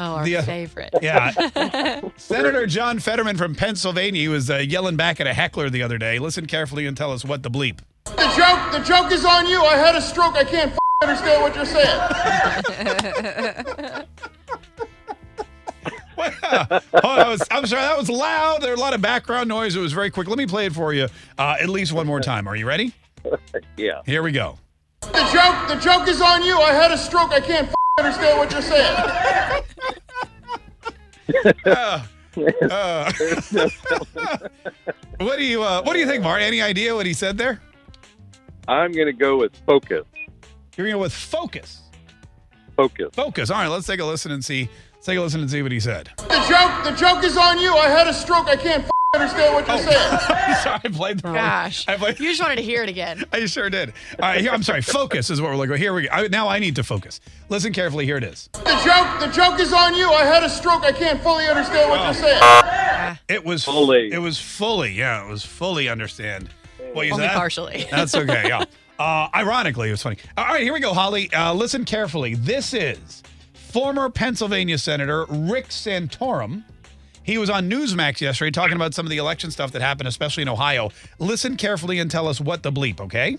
Oh, 0.00 0.16
our 0.16 0.24
the, 0.24 0.36
uh, 0.36 0.42
favorite. 0.42 0.94
Yeah. 1.00 2.00
Senator 2.16 2.66
John 2.66 2.98
Fetterman 2.98 3.36
from 3.36 3.54
Pennsylvania 3.54 4.20
he 4.20 4.28
was 4.28 4.50
uh, 4.50 4.56
yelling 4.56 4.96
back 4.96 5.20
at 5.20 5.26
a 5.26 5.34
heckler 5.34 5.70
the 5.70 5.82
other 5.82 5.98
day. 5.98 6.18
Listen 6.18 6.46
carefully 6.46 6.86
and 6.86 6.96
tell 6.96 7.12
us 7.12 7.24
what 7.24 7.42
the 7.42 7.50
bleep. 7.50 7.78
The 8.04 8.32
joke, 8.36 8.72
the 8.72 8.80
joke 8.80 9.12
is 9.12 9.24
on 9.24 9.46
you. 9.46 9.60
I 9.62 9.76
had 9.76 9.94
a 9.94 10.02
stroke. 10.02 10.34
I 10.34 10.44
can't 10.44 10.72
f- 10.72 10.78
understand 11.02 11.42
what 11.42 11.54
you're 11.54 11.64
saying. 11.64 12.00
oh, 16.18 17.16
that 17.16 17.28
was, 17.28 17.42
I'm 17.50 17.66
sorry, 17.66 17.82
that 17.82 17.98
was 17.98 18.08
loud. 18.10 18.62
There 18.62 18.70
were 18.70 18.76
a 18.76 18.80
lot 18.80 18.94
of 18.94 19.02
background 19.02 19.48
noise. 19.48 19.76
It 19.76 19.80
was 19.80 19.92
very 19.92 20.10
quick. 20.10 20.28
Let 20.28 20.38
me 20.38 20.46
play 20.46 20.66
it 20.66 20.72
for 20.72 20.92
you 20.92 21.08
uh, 21.38 21.56
at 21.60 21.68
least 21.68 21.92
one 21.92 22.06
more 22.06 22.20
time. 22.20 22.48
Are 22.48 22.56
you 22.56 22.66
ready? 22.66 22.94
yeah. 23.76 24.02
Here 24.06 24.22
we 24.22 24.32
go. 24.32 24.58
The 25.00 25.30
joke, 25.32 25.68
the 25.68 25.76
joke 25.76 26.08
is 26.08 26.20
on 26.20 26.42
you. 26.44 26.56
I 26.58 26.72
had 26.72 26.90
a 26.92 26.98
stroke. 26.98 27.30
I 27.32 27.40
can't 27.40 27.68
f- 27.68 27.74
understand 27.98 28.38
what 28.38 28.52
you're 28.52 28.62
saying. 28.62 28.96
Uh, 31.64 32.02
uh, 32.70 33.12
what 35.18 35.38
do 35.38 35.44
you 35.44 35.62
uh, 35.62 35.80
What 35.82 35.92
do 35.92 36.00
you 36.00 36.06
think, 36.06 36.24
Marty? 36.24 36.44
Any 36.44 36.60
idea 36.60 36.92
what 36.94 37.06
he 37.06 37.12
said 37.12 37.38
there? 37.38 37.60
I'm 38.66 38.90
going 38.90 39.06
to 39.06 39.12
go 39.12 39.36
with 39.38 39.52
focus. 39.64 40.04
You're 40.76 40.86
going 40.86 40.88
to 40.88 40.92
go 40.92 40.98
with 40.98 41.12
focus. 41.12 41.82
Focus. 42.76 43.10
Focus. 43.14 43.50
All 43.50 43.58
right, 43.58 43.68
let's 43.68 43.86
take 43.86 44.00
a 44.00 44.04
listen 44.04 44.32
and 44.32 44.44
see. 44.44 44.68
Let's 44.94 45.06
take 45.06 45.18
a 45.18 45.20
listen 45.20 45.40
and 45.40 45.48
see 45.48 45.62
what 45.62 45.70
he 45.70 45.78
said. 45.78 46.10
The 46.18 46.44
joke, 46.48 46.84
the 46.84 46.92
joke 46.98 47.22
is 47.22 47.36
on 47.36 47.60
you. 47.60 47.72
I 47.74 47.88
had 47.88 48.08
a 48.08 48.12
stroke. 48.12 48.46
I 48.48 48.56
can't 48.56 48.82
f- 48.84 48.90
understand 49.14 49.54
what 49.54 49.66
you're 49.66 49.78
saying. 49.78 50.18
sorry, 50.62 50.80
I 50.84 50.88
played 50.88 51.18
the 51.18 51.28
wrong. 51.28 51.34
Gosh. 51.34 51.84
I 51.88 51.96
played, 51.96 52.20
You 52.20 52.28
just 52.28 52.40
wanted 52.40 52.56
to 52.56 52.62
hear 52.62 52.84
it 52.84 52.88
again. 52.88 53.24
I 53.32 53.44
sure 53.46 53.68
did. 53.68 53.92
All 54.20 54.28
right, 54.28 54.40
here, 54.40 54.52
I'm 54.52 54.62
sorry. 54.62 54.82
Focus 54.82 55.30
is 55.30 55.40
what 55.40 55.50
we're 55.50 55.56
looking. 55.56 55.76
Here 55.78 55.92
we 55.92 56.02
go. 56.02 56.08
I, 56.12 56.28
now 56.28 56.48
I 56.48 56.60
need 56.60 56.76
to 56.76 56.84
focus. 56.84 57.20
Listen 57.48 57.72
carefully. 57.72 58.04
Here 58.04 58.16
it 58.18 58.24
is. 58.24 58.48
The 58.52 58.80
joke, 58.84 59.18
the 59.20 59.26
joke 59.34 59.58
is 59.58 59.72
on 59.72 59.96
you. 59.96 60.08
I 60.08 60.24
had 60.24 60.44
a 60.44 60.48
stroke. 60.48 60.82
I 60.84 60.92
can't 60.92 61.20
fully 61.22 61.46
understand 61.46 61.90
what 61.90 62.04
you're 62.04 62.14
saying. 62.14 63.18
It 63.28 63.44
was 63.44 63.64
Fully. 63.64 64.12
It 64.12 64.18
was 64.18 64.38
fully. 64.38 64.92
Yeah, 64.92 65.24
it 65.26 65.28
was 65.28 65.44
fully 65.44 65.88
understand 65.88 66.48
what 66.92 67.06
you 67.06 67.12
Only 67.14 67.26
said. 67.26 67.34
partially. 67.34 67.86
That's 67.90 68.14
okay. 68.14 68.44
Yeah. 68.46 68.64
Uh, 68.98 69.28
ironically, 69.34 69.88
it 69.88 69.92
was 69.92 70.02
funny. 70.02 70.18
All 70.36 70.44
right, 70.46 70.62
here 70.62 70.72
we 70.72 70.78
go, 70.80 70.92
Holly. 70.94 71.32
Uh, 71.32 71.52
listen 71.54 71.84
carefully. 71.84 72.34
This 72.36 72.72
is 72.74 73.22
former 73.54 74.08
Pennsylvania 74.10 74.78
Senator 74.78 75.24
Rick 75.28 75.68
Santorum. 75.68 76.62
He 77.30 77.38
was 77.38 77.48
on 77.48 77.70
Newsmax 77.70 78.20
yesterday 78.20 78.50
talking 78.50 78.74
about 78.74 78.92
some 78.92 79.06
of 79.06 79.10
the 79.10 79.18
election 79.18 79.52
stuff 79.52 79.70
that 79.70 79.82
happened, 79.82 80.08
especially 80.08 80.42
in 80.42 80.48
Ohio. 80.48 80.90
Listen 81.20 81.56
carefully 81.56 82.00
and 82.00 82.10
tell 82.10 82.26
us 82.26 82.40
what 82.40 82.64
the 82.64 82.72
bleep, 82.72 83.00
okay? 83.00 83.38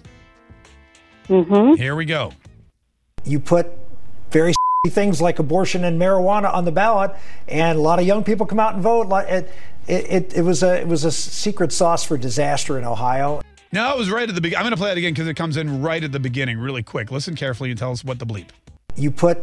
Mm-hmm. 1.27 1.73
Here 1.73 1.93
we 1.93 2.05
go. 2.05 2.31
You 3.25 3.41
put 3.41 3.67
very 4.29 4.53
things 4.87 5.19
like 5.21 5.39
abortion 5.39 5.83
and 5.83 5.99
marijuana 5.99 6.53
on 6.53 6.63
the 6.63 6.71
ballot, 6.71 7.11
and 7.49 7.77
a 7.77 7.81
lot 7.81 7.99
of 7.99 8.05
young 8.05 8.23
people 8.23 8.45
come 8.45 8.61
out 8.61 8.75
and 8.75 8.81
vote. 8.81 9.11
It, 9.27 9.51
it, 9.89 10.05
it, 10.09 10.33
it 10.37 10.41
was 10.43 10.63
a 10.63 10.79
it 10.79 10.87
was 10.87 11.03
a 11.03 11.11
secret 11.11 11.73
sauce 11.73 12.05
for 12.05 12.17
disaster 12.17 12.79
in 12.79 12.85
Ohio. 12.85 13.41
No, 13.73 13.91
it 13.91 13.97
was 13.97 14.09
right 14.09 14.29
at 14.29 14.33
the 14.33 14.39
beginning. 14.39 14.59
I'm 14.59 14.63
going 14.63 14.71
to 14.71 14.81
play 14.81 14.93
it 14.93 14.99
again 14.99 15.11
because 15.11 15.27
it 15.27 15.33
comes 15.33 15.57
in 15.57 15.81
right 15.81 16.01
at 16.01 16.13
the 16.13 16.19
beginning, 16.19 16.59
really 16.59 16.81
quick. 16.81 17.11
Listen 17.11 17.35
carefully 17.35 17.71
and 17.71 17.77
tell 17.77 17.91
us 17.91 18.05
what 18.05 18.19
the 18.19 18.25
bleep. 18.25 18.51
You 18.95 19.11
put 19.11 19.39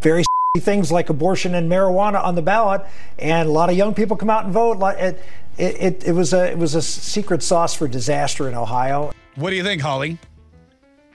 very 0.00 0.22
things 0.58 0.90
like 0.90 1.10
abortion 1.10 1.54
and 1.54 1.70
marijuana 1.70 2.22
on 2.24 2.34
the 2.34 2.42
ballot, 2.42 2.82
and 3.20 3.48
a 3.48 3.52
lot 3.52 3.70
of 3.70 3.76
young 3.76 3.94
people 3.94 4.16
come 4.16 4.28
out 4.28 4.44
and 4.44 4.52
vote. 4.52 4.82
It, 4.98 5.22
it, 5.56 5.76
it, 5.80 6.04
it 6.08 6.12
was 6.12 6.32
a 6.32 6.50
it 6.50 6.58
was 6.58 6.74
a 6.74 6.82
secret 6.82 7.42
sauce 7.42 7.74
for 7.74 7.86
disaster 7.86 8.48
in 8.48 8.54
Ohio. 8.54 9.12
What 9.36 9.50
do 9.50 9.56
you 9.56 9.62
think, 9.62 9.80
Holly? 9.80 10.18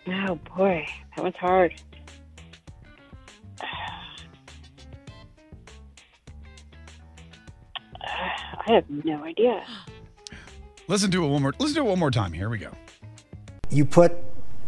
Oh 0.08 0.40
boy, 0.56 0.88
that 1.16 1.26
was 1.26 1.34
hard. 1.36 1.74
I 8.68 8.72
have 8.72 8.90
no 8.90 9.24
idea. 9.24 9.64
Listen 10.88 11.12
to 11.12 11.26
it 11.26 11.28
one 11.28 11.42
more. 11.42 11.54
Listen 11.60 11.76
to 11.76 11.82
it 11.82 11.90
one 11.90 12.00
more 12.00 12.12
time. 12.12 12.32
Here 12.32 12.50
we 12.50 12.58
go. 12.58 12.72
You 13.70 13.84
put 13.84 14.14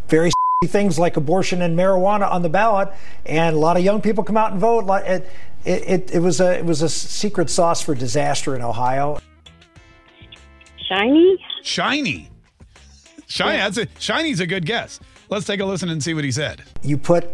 very 0.09 0.31
things 0.65 0.97
like 0.97 1.17
abortion 1.17 1.61
and 1.61 1.77
marijuana 1.77 2.31
on 2.31 2.41
the 2.41 2.49
ballot, 2.49 2.89
and 3.27 3.55
a 3.55 3.59
lot 3.59 3.77
of 3.77 3.83
young 3.83 4.01
people 4.01 4.23
come 4.23 4.37
out 4.37 4.51
and 4.51 4.59
vote. 4.59 4.89
It, 5.05 5.29
it, 5.65 5.83
it, 5.87 6.11
it 6.15 6.19
was 6.19 6.41
a 6.41 6.57
it 6.57 6.65
was 6.65 6.81
a 6.81 6.89
secret 6.89 7.51
sauce 7.51 7.81
for 7.81 7.93
disaster 7.93 8.55
in 8.55 8.63
Ohio. 8.63 9.19
Shiny? 10.89 11.37
Shiny. 11.61 12.31
Shiny. 13.27 13.57
That's 13.57 13.77
a 13.77 13.87
Shiny's 13.99 14.39
a 14.39 14.47
good 14.47 14.65
guess. 14.65 14.99
Let's 15.29 15.45
take 15.45 15.59
a 15.59 15.65
listen 15.65 15.89
and 15.89 16.01
see 16.01 16.15
what 16.15 16.23
he 16.23 16.31
said. 16.31 16.63
You 16.81 16.97
put 16.97 17.29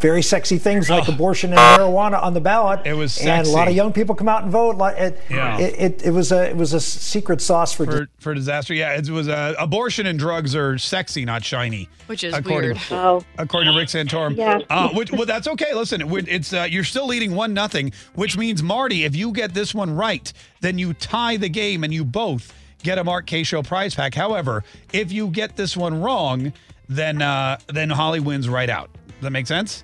very 0.00 0.22
sexy 0.22 0.58
things 0.58 0.88
like 0.88 1.08
abortion 1.08 1.50
and 1.50 1.58
marijuana 1.58 2.22
on 2.22 2.34
the 2.34 2.40
ballot. 2.40 2.80
It 2.86 2.94
was 2.94 3.12
sexy. 3.12 3.28
and 3.30 3.46
a 3.46 3.50
lot 3.50 3.68
of 3.68 3.74
young 3.74 3.92
people 3.92 4.14
come 4.14 4.28
out 4.28 4.44
and 4.44 4.52
vote. 4.52 4.80
It, 4.96 5.20
Yeah. 5.28 5.58
it, 5.58 5.74
it, 5.78 6.06
it 6.06 6.10
was 6.10 6.30
a 6.32 6.48
it 6.50 6.56
was 6.56 6.72
a 6.72 6.80
secret 6.80 7.40
sauce 7.40 7.72
for. 7.72 7.84
For, 7.86 8.08
for 8.18 8.34
disaster, 8.34 8.74
yeah, 8.74 8.96
it 8.96 9.08
was 9.10 9.28
uh, 9.28 9.54
abortion 9.58 10.06
and 10.06 10.18
drugs 10.18 10.54
are 10.54 10.78
sexy, 10.78 11.24
not 11.24 11.44
shiny. 11.44 11.88
Which 12.06 12.24
is 12.24 12.34
according, 12.34 12.70
weird. 12.70 12.78
Oh. 12.90 13.22
According 13.38 13.72
to 13.72 13.78
Rick 13.78 13.88
Santorum. 13.88 14.36
Yeah. 14.36 14.60
Uh, 14.70 14.90
which, 14.90 15.10
well, 15.12 15.26
that's 15.26 15.48
okay. 15.48 15.74
Listen, 15.74 16.02
it's 16.28 16.52
uh, 16.52 16.66
you're 16.70 16.84
still 16.84 17.06
leading 17.06 17.34
one 17.34 17.52
nothing, 17.52 17.92
which 18.14 18.36
means 18.38 18.62
Marty, 18.62 19.04
if 19.04 19.16
you 19.16 19.32
get 19.32 19.52
this 19.54 19.74
one 19.74 19.94
right, 19.94 20.32
then 20.60 20.78
you 20.78 20.94
tie 20.94 21.36
the 21.36 21.48
game 21.48 21.84
and 21.84 21.92
you 21.92 22.04
both 22.04 22.54
get 22.82 22.98
a 22.98 23.04
Mark 23.04 23.26
Kaye 23.26 23.42
Show 23.42 23.62
prize 23.62 23.94
pack. 23.94 24.14
However, 24.14 24.62
if 24.92 25.10
you 25.10 25.28
get 25.28 25.56
this 25.56 25.76
one 25.76 26.00
wrong, 26.00 26.52
then 26.88 27.20
uh, 27.20 27.58
then 27.66 27.90
Holly 27.90 28.20
wins 28.20 28.48
right 28.48 28.70
out. 28.70 28.90
Does 29.08 29.22
that 29.22 29.30
make 29.30 29.46
sense? 29.48 29.82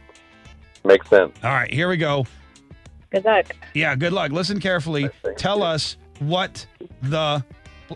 Makes 0.85 1.09
sense. 1.09 1.33
All 1.43 1.51
right, 1.51 1.73
here 1.73 1.89
we 1.89 1.97
go. 1.97 2.27
Good 3.11 3.25
luck. 3.25 3.57
Yeah, 3.75 3.95
good 3.95 4.13
luck. 4.13 4.33
Listen 4.33 4.61
carefully. 4.61 5.09
Tell 5.37 5.63
us 5.63 5.97
what 6.19 6.67
the. 7.03 7.45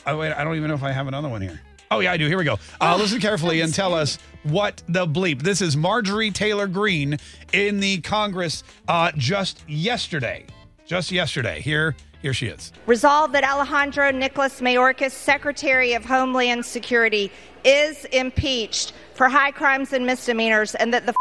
Oh, 0.07 0.19
wait, 0.19 0.33
I 0.33 0.45
don't 0.45 0.57
even 0.57 0.69
know 0.69 0.75
if 0.75 0.83
I 0.83 0.93
have 0.93 1.07
another 1.07 1.29
one 1.29 1.43
here. 1.43 1.61
Oh, 1.91 2.01
yeah, 2.01 2.13
I 2.13 2.17
do. 2.17 2.27
Here 2.27 2.39
we 2.39 2.45
go. 2.45 2.59
Uh, 2.81 2.97
listen 2.97 3.21
carefully 3.21 3.63
and 3.63 3.73
tell 3.73 3.95
us 3.95 4.19
what 4.43 4.83
the 4.89 5.07
bleep. 5.07 5.43
This 5.43 5.61
is 5.63 5.77
Marjorie 5.77 6.31
Taylor 6.31 6.67
Greene 6.67 7.17
in 7.53 7.81
the 7.81 8.01
Congress 8.03 8.63
uh, 8.89 9.11
just 9.17 9.65
yesterday. 9.67 10.45
Just 10.87 11.11
yesterday. 11.11 11.61
Here, 11.61 11.97
here 12.21 12.35
she 12.35 12.47
is. 12.47 12.73
Resolved 12.87 13.35
that 13.35 13.45
Alejandro 13.45 14.11
Nicholas 14.11 14.61
Mayorkas, 14.61 15.13
Secretary 15.13 15.95
of 15.95 16.05
Homeland 16.05 16.65
Security, 16.65 17.33
is 17.65 18.05
impeached 18.07 18.93
for 19.15 19.29
high 19.29 19.51
crimes 19.51 19.93
and 19.93 20.05
misdemeanors, 20.07 20.75
and 20.75 20.93
that 20.93 21.07
the 21.07 21.15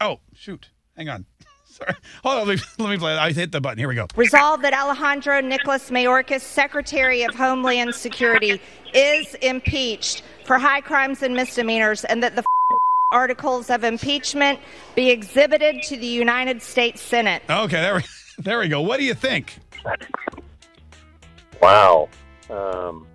Oh, 0.00 0.20
shoot. 0.34 0.68
Hang 0.96 1.08
on. 1.08 1.24
Sorry. 1.64 1.94
Hold 2.24 2.40
on. 2.40 2.48
Let 2.48 2.56
me, 2.58 2.64
let 2.78 2.90
me 2.90 2.98
play. 2.98 3.16
I 3.16 3.32
hit 3.32 3.52
the 3.52 3.60
button. 3.60 3.78
Here 3.78 3.88
we 3.88 3.94
go. 3.94 4.06
Resolved 4.16 4.64
that 4.64 4.74
Alejandro 4.74 5.40
Nicholas 5.40 5.90
Mayorkas, 5.90 6.40
Secretary 6.40 7.22
of 7.22 7.34
Homeland 7.34 7.94
Security, 7.94 8.60
is 8.94 9.34
impeached 9.36 10.22
for 10.44 10.58
high 10.58 10.80
crimes 10.80 11.22
and 11.22 11.34
misdemeanors, 11.34 12.04
and 12.04 12.22
that 12.22 12.36
the 12.36 12.44
articles 13.12 13.70
of 13.70 13.84
impeachment 13.84 14.58
be 14.94 15.10
exhibited 15.10 15.82
to 15.82 15.96
the 15.96 16.06
United 16.06 16.62
States 16.62 17.00
Senate. 17.00 17.42
Okay, 17.48 17.80
there 17.80 17.96
we, 17.96 18.02
there 18.38 18.58
we 18.58 18.68
go. 18.68 18.80
What 18.80 18.98
do 18.98 19.04
you 19.04 19.14
think? 19.14 19.58
Wow. 21.60 22.08
Um, 22.50 23.06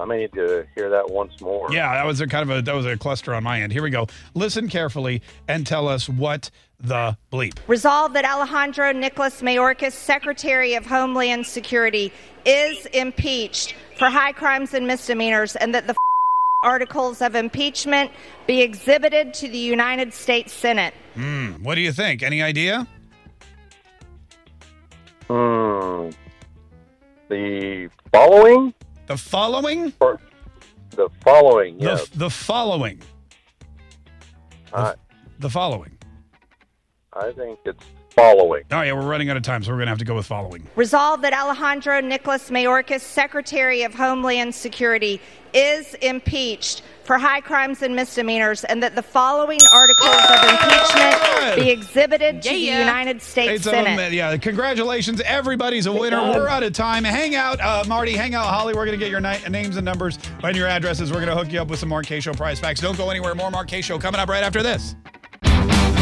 I 0.00 0.04
may 0.04 0.18
need 0.18 0.32
to 0.32 0.66
hear 0.74 0.90
that 0.90 1.10
once 1.10 1.40
more. 1.40 1.72
Yeah, 1.72 1.94
that 1.94 2.04
was 2.04 2.20
a 2.20 2.26
kind 2.26 2.50
of 2.50 2.56
a 2.56 2.62
that 2.62 2.74
was 2.74 2.86
a 2.86 2.96
cluster 2.96 3.34
on 3.34 3.44
my 3.44 3.60
end. 3.60 3.72
Here 3.72 3.82
we 3.82 3.90
go. 3.90 4.06
Listen 4.34 4.68
carefully 4.68 5.22
and 5.46 5.66
tell 5.66 5.86
us 5.88 6.08
what 6.08 6.50
the 6.80 7.16
bleep. 7.32 7.58
Resolved 7.68 8.14
that 8.16 8.24
Alejandro 8.24 8.92
Nicholas 8.92 9.40
Mayorkas, 9.40 9.92
Secretary 9.92 10.74
of 10.74 10.84
Homeland 10.84 11.46
Security, 11.46 12.12
is 12.44 12.86
impeached 12.86 13.74
for 13.96 14.08
high 14.10 14.32
crimes 14.32 14.74
and 14.74 14.86
misdemeanors, 14.86 15.56
and 15.56 15.74
that 15.74 15.86
the 15.86 15.94
articles 16.62 17.22
of 17.22 17.34
impeachment 17.34 18.10
be 18.46 18.62
exhibited 18.62 19.34
to 19.34 19.48
the 19.48 19.58
United 19.58 20.12
States 20.12 20.52
Senate. 20.52 20.94
Hmm. 21.14 21.52
What 21.62 21.76
do 21.76 21.82
you 21.82 21.92
think? 21.92 22.22
Any 22.22 22.42
idea? 22.42 22.86
Hmm. 25.28 26.10
The 27.28 27.88
following? 28.12 28.74
The 29.06 29.16
following? 29.16 29.92
Or 30.00 30.18
the 30.90 31.08
following, 31.22 31.78
The, 31.78 31.84
yes. 31.84 32.08
the 32.10 32.30
following. 32.30 33.02
I, 34.72 34.94
The 35.40 35.50
following. 35.50 35.98
I 37.12 37.32
think 37.32 37.58
it's 37.64 37.84
following. 38.14 38.64
Oh, 38.70 38.82
yeah, 38.82 38.92
we're 38.92 39.02
running 39.06 39.30
out 39.30 39.36
of 39.36 39.42
time, 39.42 39.62
so 39.62 39.70
we're 39.70 39.76
going 39.78 39.86
to 39.86 39.90
have 39.90 39.98
to 39.98 40.04
go 40.04 40.14
with 40.14 40.26
following. 40.26 40.66
Resolved 40.76 41.22
that 41.24 41.32
Alejandro 41.32 42.00
Nicholas 42.00 42.50
Mayorkas, 42.50 43.00
Secretary 43.00 43.82
of 43.82 43.94
Homeland 43.94 44.54
Security, 44.54 45.20
is 45.52 45.94
impeached 45.94 46.82
for 47.04 47.18
high 47.18 47.40
crimes 47.40 47.82
and 47.82 47.94
misdemeanors, 47.94 48.64
and 48.64 48.82
that 48.82 48.94
the 48.96 49.02
following 49.02 49.60
articles 49.72 50.16
of 50.30 50.50
impeachment 50.50 51.56
be 51.56 51.70
exhibited 51.70 52.42
to 52.42 52.48
the 52.48 52.56
United 52.56 53.20
States 53.20 53.50
Eight 53.50 53.56
of 53.58 53.64
them, 53.64 53.84
Senate. 53.84 54.12
yeah, 54.12 54.36
congratulations. 54.38 55.20
Everybody's 55.20 55.86
a 55.86 55.92
winner. 55.92 56.20
We're 56.20 56.48
out 56.48 56.62
of 56.62 56.72
time. 56.72 57.04
Hang 57.04 57.34
out, 57.34 57.60
uh, 57.60 57.84
Marty. 57.86 58.12
Hang 58.14 58.34
out, 58.34 58.46
Holly. 58.46 58.74
We're 58.74 58.86
going 58.86 58.98
to 58.98 59.04
get 59.04 59.10
your 59.10 59.20
ni- 59.20 59.38
names 59.50 59.76
and 59.76 59.84
numbers 59.84 60.18
and 60.42 60.56
your 60.56 60.66
addresses. 60.66 61.10
We're 61.12 61.24
going 61.24 61.28
to 61.28 61.36
hook 61.36 61.52
you 61.52 61.60
up 61.60 61.68
with 61.68 61.78
some 61.78 61.90
Mark 61.90 62.06
Kaye 62.06 62.20
Show 62.20 62.32
prize 62.32 62.58
packs. 62.58 62.80
Don't 62.80 62.96
go 62.96 63.10
anywhere. 63.10 63.34
More 63.34 63.50
Mark 63.50 63.68
Kaye 63.68 63.82
Show 63.82 63.98
coming 63.98 64.20
up 64.20 64.28
right 64.28 64.42
after 64.42 64.62
this. 64.62 64.96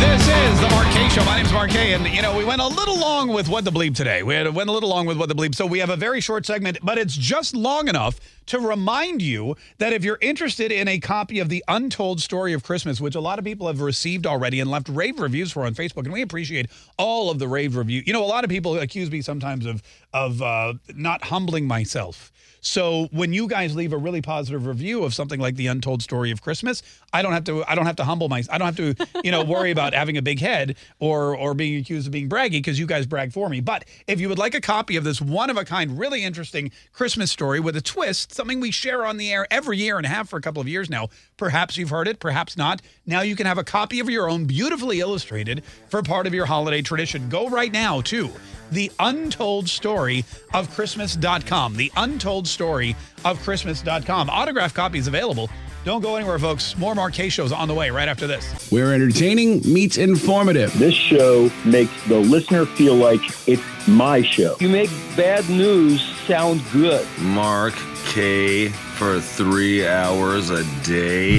This 0.02 0.20
is 0.20 0.60
the 0.60 0.68
Mark 0.70 0.88
Show. 1.12 1.24
My 1.24 1.36
name's 1.36 1.52
Mark 1.52 1.72
and 1.76 2.08
you 2.08 2.22
know 2.22 2.36
we 2.36 2.44
went 2.44 2.60
a 2.60 2.66
little 2.66 2.98
long 2.98 3.28
with 3.28 3.48
what 3.48 3.64
the 3.64 3.70
bleep 3.70 3.94
today. 3.94 4.24
We 4.24 4.34
went 4.50 4.68
a 4.68 4.72
little 4.72 4.88
long 4.88 5.06
with 5.06 5.16
what 5.16 5.28
the 5.28 5.34
bleep, 5.34 5.54
so 5.54 5.64
we 5.64 5.78
have 5.78 5.90
a 5.90 5.96
very 5.96 6.20
short 6.20 6.44
segment, 6.44 6.78
but 6.82 6.98
it's 6.98 7.14
just 7.14 7.54
long 7.54 7.86
enough 7.86 8.18
to 8.46 8.58
remind 8.58 9.22
you 9.22 9.54
that 9.78 9.92
if 9.92 10.02
you're 10.02 10.18
interested 10.20 10.72
in 10.72 10.88
a 10.88 10.98
copy 10.98 11.38
of 11.38 11.48
the 11.48 11.62
Untold 11.68 12.20
Story 12.20 12.52
of 12.52 12.64
Christmas, 12.64 13.00
which 13.00 13.14
a 13.14 13.20
lot 13.20 13.38
of 13.38 13.44
people 13.44 13.68
have 13.68 13.80
received 13.80 14.26
already 14.26 14.58
and 14.58 14.68
left 14.68 14.88
rave 14.88 15.20
reviews 15.20 15.52
for 15.52 15.66
on 15.66 15.74
Facebook, 15.74 16.02
and 16.02 16.12
we 16.12 16.22
appreciate 16.22 16.68
all 16.98 17.30
of 17.30 17.38
the 17.38 17.46
rave 17.46 17.76
review. 17.76 18.02
You 18.04 18.12
know, 18.12 18.24
a 18.24 18.26
lot 18.26 18.42
of 18.42 18.50
people 18.50 18.78
accuse 18.80 19.08
me 19.08 19.20
sometimes 19.22 19.66
of 19.66 19.82
of 20.12 20.42
uh, 20.42 20.74
not 20.96 21.22
humbling 21.22 21.66
myself. 21.66 22.31
So 22.62 23.08
when 23.10 23.32
you 23.32 23.48
guys 23.48 23.74
leave 23.74 23.92
a 23.92 23.96
really 23.96 24.22
positive 24.22 24.66
review 24.66 25.02
of 25.02 25.12
something 25.12 25.40
like 25.40 25.56
the 25.56 25.66
Untold 25.66 26.00
Story 26.00 26.30
of 26.30 26.42
Christmas, 26.42 26.80
I 27.12 27.20
don't 27.20 27.32
have 27.32 27.42
to 27.44 27.64
I 27.64 27.74
don't 27.74 27.86
have 27.86 27.96
to 27.96 28.04
humble 28.04 28.28
myself. 28.28 28.54
I 28.54 28.58
don't 28.58 28.74
have 28.74 28.96
to 28.96 29.06
you 29.24 29.32
know 29.32 29.42
worry 29.42 29.72
about 29.72 29.94
having 30.02 30.16
a 30.16 30.22
big 30.22 30.38
head 30.38 30.76
or 31.00 31.36
or 31.36 31.54
being 31.54 31.76
accused 31.76 32.06
of 32.06 32.12
being 32.12 32.28
braggy 32.28 32.52
because 32.52 32.78
you 32.78 32.86
guys 32.86 33.04
brag 33.04 33.32
for 33.32 33.48
me. 33.48 33.60
But 33.60 33.84
if 34.06 34.20
you 34.20 34.28
would 34.28 34.38
like 34.38 34.54
a 34.54 34.60
copy 34.60 34.96
of 34.96 35.02
this 35.02 35.20
one 35.20 35.50
of 35.50 35.56
a 35.56 35.64
kind, 35.64 35.98
really 35.98 36.22
interesting 36.22 36.70
Christmas 36.92 37.32
story 37.32 37.58
with 37.58 37.76
a 37.76 37.82
twist, 37.82 38.32
something 38.32 38.60
we 38.60 38.70
share 38.70 39.04
on 39.04 39.16
the 39.16 39.32
air 39.32 39.46
every 39.50 39.78
year 39.78 39.96
and 39.96 40.06
have 40.06 40.28
for 40.28 40.36
a 40.36 40.42
couple 40.42 40.62
of 40.62 40.68
years 40.68 40.88
now, 40.88 41.08
perhaps 41.36 41.76
you've 41.76 41.90
heard 41.90 42.06
it, 42.06 42.20
perhaps 42.20 42.56
not. 42.56 42.80
Now 43.06 43.22
you 43.22 43.34
can 43.34 43.46
have 43.46 43.58
a 43.58 43.64
copy 43.64 43.98
of 43.98 44.08
your 44.08 44.30
own, 44.30 44.44
beautifully 44.44 45.00
illustrated, 45.00 45.64
for 45.88 46.00
part 46.02 46.28
of 46.28 46.34
your 46.34 46.46
holiday 46.46 46.80
tradition. 46.80 47.28
Go 47.28 47.48
right 47.48 47.72
now 47.72 48.02
to 48.02 48.30
the 48.72 48.90
untold 48.98 49.68
story 49.68 50.24
of 50.54 50.70
Christmas.com. 50.74 51.76
The 51.76 51.92
untold 51.96 52.48
story 52.52 52.94
of 53.24 53.40
Christmas.com. 53.42 54.30
Autograph 54.30 54.74
copies 54.74 55.06
available. 55.06 55.50
Don't 55.84 56.00
go 56.00 56.14
anywhere, 56.14 56.38
folks. 56.38 56.76
More 56.78 56.94
Mark 56.94 57.12
Kaye 57.12 57.28
shows 57.28 57.50
on 57.50 57.66
the 57.66 57.74
way 57.74 57.90
right 57.90 58.08
after 58.08 58.28
this. 58.28 58.70
We're 58.70 58.94
entertaining 58.94 59.60
meets 59.62 59.96
informative. 59.96 60.72
This 60.78 60.94
show 60.94 61.50
makes 61.64 61.90
the 62.06 62.18
listener 62.18 62.66
feel 62.66 62.94
like 62.94 63.20
it's 63.48 63.62
my 63.88 64.22
show. 64.22 64.56
You 64.60 64.68
make 64.68 64.90
bad 65.16 65.48
news 65.50 66.00
sound 66.26 66.62
good. 66.72 67.06
Mark 67.18 67.74
Kaye 68.06 68.68
for 68.68 69.18
three 69.20 69.84
hours 69.86 70.50
a 70.50 70.62
day. 70.84 71.38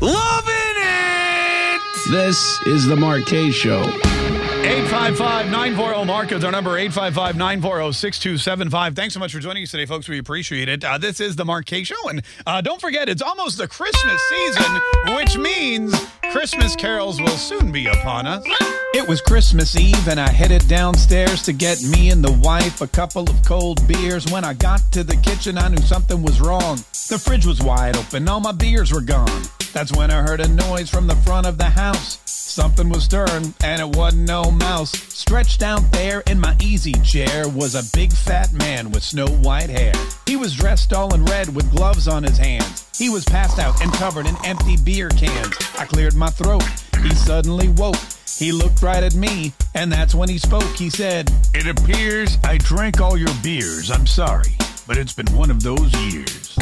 Loving 0.00 0.54
it! 0.76 1.33
This 2.10 2.60
is 2.66 2.86
the 2.86 2.96
Kaye 3.26 3.50
Show. 3.50 3.82
855-940 3.82 6.06
Mark 6.06 6.30
is 6.32 6.44
our 6.44 6.52
number 6.52 6.70
855-940-6275 6.88 8.96
thanks 8.96 9.12
so 9.14 9.20
much 9.20 9.32
for 9.32 9.38
joining 9.38 9.62
us 9.62 9.70
today 9.70 9.84
folks 9.84 10.08
we 10.08 10.18
appreciate 10.18 10.70
it 10.70 10.82
uh, 10.84 10.96
this 10.96 11.20
is 11.20 11.36
the 11.36 11.44
Kaye 11.66 11.84
show 11.84 12.08
and 12.08 12.22
uh, 12.46 12.62
don't 12.62 12.80
forget 12.80 13.10
it's 13.10 13.20
almost 13.20 13.58
the 13.58 13.68
Christmas 13.68 14.22
season 14.30 14.80
which 15.16 15.36
means 15.36 15.94
Christmas 16.30 16.74
carols 16.76 17.20
will 17.20 17.36
soon 17.36 17.70
be 17.72 17.86
upon 17.86 18.26
us 18.26 18.42
It 18.94 19.06
was 19.08 19.20
Christmas 19.20 19.76
Eve 19.76 20.08
and 20.08 20.18
I 20.20 20.30
headed 20.30 20.66
downstairs 20.68 21.42
to 21.42 21.52
get 21.52 21.82
me 21.82 22.08
and 22.10 22.24
the 22.24 22.32
wife 22.32 22.80
a 22.80 22.86
couple 22.86 23.28
of 23.28 23.44
cold 23.44 23.86
beers. 23.88 24.24
When 24.30 24.44
I 24.44 24.54
got 24.54 24.80
to 24.92 25.02
the 25.02 25.16
kitchen, 25.16 25.58
I 25.58 25.66
knew 25.66 25.82
something 25.82 26.22
was 26.22 26.40
wrong. 26.40 26.76
The 27.08 27.18
fridge 27.18 27.44
was 27.44 27.60
wide 27.60 27.96
open, 27.96 28.28
all 28.28 28.38
my 28.38 28.52
beers 28.52 28.92
were 28.92 29.00
gone. 29.00 29.42
That's 29.74 29.92
when 29.92 30.12
I 30.12 30.22
heard 30.22 30.40
a 30.40 30.46
noise 30.46 30.88
from 30.88 31.08
the 31.08 31.16
front 31.16 31.48
of 31.48 31.58
the 31.58 31.64
house. 31.64 32.20
Something 32.26 32.88
was 32.88 33.02
stirring, 33.02 33.52
and 33.64 33.82
it 33.82 33.96
wasn't 33.96 34.28
no 34.28 34.52
mouse. 34.52 34.92
Stretched 34.92 35.64
out 35.64 35.82
there 35.90 36.20
in 36.28 36.38
my 36.38 36.56
easy 36.62 36.92
chair 37.02 37.48
was 37.48 37.74
a 37.74 37.82
big 37.92 38.12
fat 38.12 38.52
man 38.52 38.92
with 38.92 39.02
snow 39.02 39.26
white 39.26 39.70
hair. 39.70 39.92
He 40.26 40.36
was 40.36 40.54
dressed 40.54 40.92
all 40.92 41.12
in 41.12 41.24
red 41.24 41.52
with 41.52 41.72
gloves 41.72 42.06
on 42.06 42.22
his 42.22 42.38
hands. 42.38 42.88
He 42.96 43.10
was 43.10 43.24
passed 43.24 43.58
out 43.58 43.82
and 43.82 43.92
covered 43.94 44.28
in 44.28 44.36
empty 44.44 44.76
beer 44.76 45.08
cans. 45.08 45.56
I 45.76 45.86
cleared 45.86 46.14
my 46.14 46.30
throat. 46.30 46.62
He 47.02 47.12
suddenly 47.12 47.68
woke. 47.70 47.98
He 48.38 48.52
looked 48.52 48.80
right 48.80 49.02
at 49.02 49.16
me, 49.16 49.52
and 49.74 49.90
that's 49.90 50.14
when 50.14 50.28
he 50.28 50.38
spoke. 50.38 50.76
He 50.76 50.88
said, 50.88 51.32
It 51.52 51.66
appears 51.66 52.38
I 52.44 52.58
drank 52.58 53.00
all 53.00 53.16
your 53.16 53.34
beers. 53.42 53.90
I'm 53.90 54.06
sorry, 54.06 54.56
but 54.86 54.98
it's 54.98 55.14
been 55.14 55.34
one 55.36 55.50
of 55.50 55.64
those 55.64 55.92
years. 55.94 56.56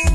I 0.00 0.10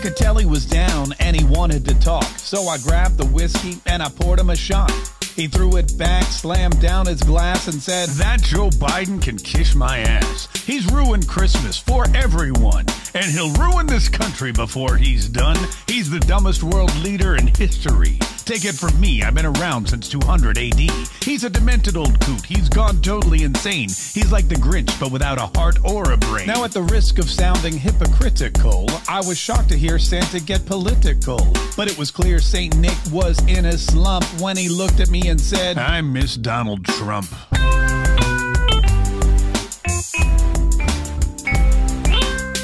could 0.00 0.16
tell 0.16 0.36
he 0.36 0.46
was 0.46 0.66
down 0.66 1.14
and 1.20 1.36
he 1.38 1.44
wanted 1.44 1.84
to 1.86 1.98
talk. 2.00 2.24
So 2.38 2.68
I 2.68 2.78
grabbed 2.78 3.18
the 3.18 3.26
whiskey 3.26 3.80
and 3.86 4.02
I 4.02 4.08
poured 4.08 4.38
him 4.38 4.50
a 4.50 4.56
shot. 4.56 4.90
He 5.34 5.48
threw 5.48 5.76
it 5.76 5.96
back, 5.96 6.24
slammed 6.24 6.80
down 6.80 7.06
his 7.06 7.22
glass, 7.22 7.66
and 7.66 7.80
said, 7.80 8.10
That 8.10 8.42
Joe 8.42 8.68
Biden 8.68 9.20
can 9.20 9.38
kiss 9.38 9.74
my 9.74 9.98
ass. 9.98 10.48
He's 10.66 10.90
ruined 10.92 11.26
Christmas 11.26 11.78
for 11.78 12.04
everyone, 12.14 12.84
and 13.14 13.24
he'll 13.24 13.52
ruin 13.54 13.86
this 13.86 14.08
country 14.10 14.52
before 14.52 14.96
he's 14.96 15.28
done. 15.28 15.56
He's 15.86 16.10
the 16.10 16.20
dumbest 16.20 16.62
world 16.62 16.94
leader 16.96 17.36
in 17.36 17.46
history. 17.46 18.18
Take 18.44 18.64
it 18.64 18.74
from 18.74 19.00
me, 19.00 19.22
I've 19.22 19.34
been 19.34 19.46
around 19.46 19.88
since 19.88 20.08
200 20.08 20.58
AD. 20.58 20.80
He's 21.22 21.44
a 21.44 21.50
demented 21.50 21.96
old 21.96 22.18
coot. 22.20 22.44
He's 22.44 22.68
gone 22.68 23.00
totally 23.00 23.44
insane. 23.44 23.88
He's 23.88 24.32
like 24.32 24.48
the 24.48 24.56
Grinch, 24.56 24.98
but 24.98 25.12
without 25.12 25.38
a 25.38 25.58
heart 25.58 25.78
or 25.84 26.10
a 26.12 26.16
brain. 26.16 26.48
Now, 26.48 26.64
at 26.64 26.72
the 26.72 26.82
risk 26.82 27.18
of 27.18 27.30
sounding 27.30 27.78
hypocritical, 27.78 28.90
I 29.08 29.20
was 29.20 29.38
shocked 29.38 29.68
to 29.68 29.78
hear 29.78 29.98
Santa 29.98 30.40
get 30.40 30.66
political. 30.66 31.38
But 31.76 31.88
it 31.88 31.96
was 31.96 32.10
clear 32.10 32.40
St. 32.40 32.76
Nick 32.76 32.98
was 33.12 33.38
in 33.46 33.64
a 33.64 33.78
slump 33.78 34.24
when 34.40 34.56
he 34.56 34.68
looked 34.68 34.98
at 34.98 35.08
me 35.08 35.21
and 35.28 35.40
said, 35.40 35.78
I 35.78 36.00
miss 36.00 36.36
Donald 36.36 36.84
Trump. 36.84 37.28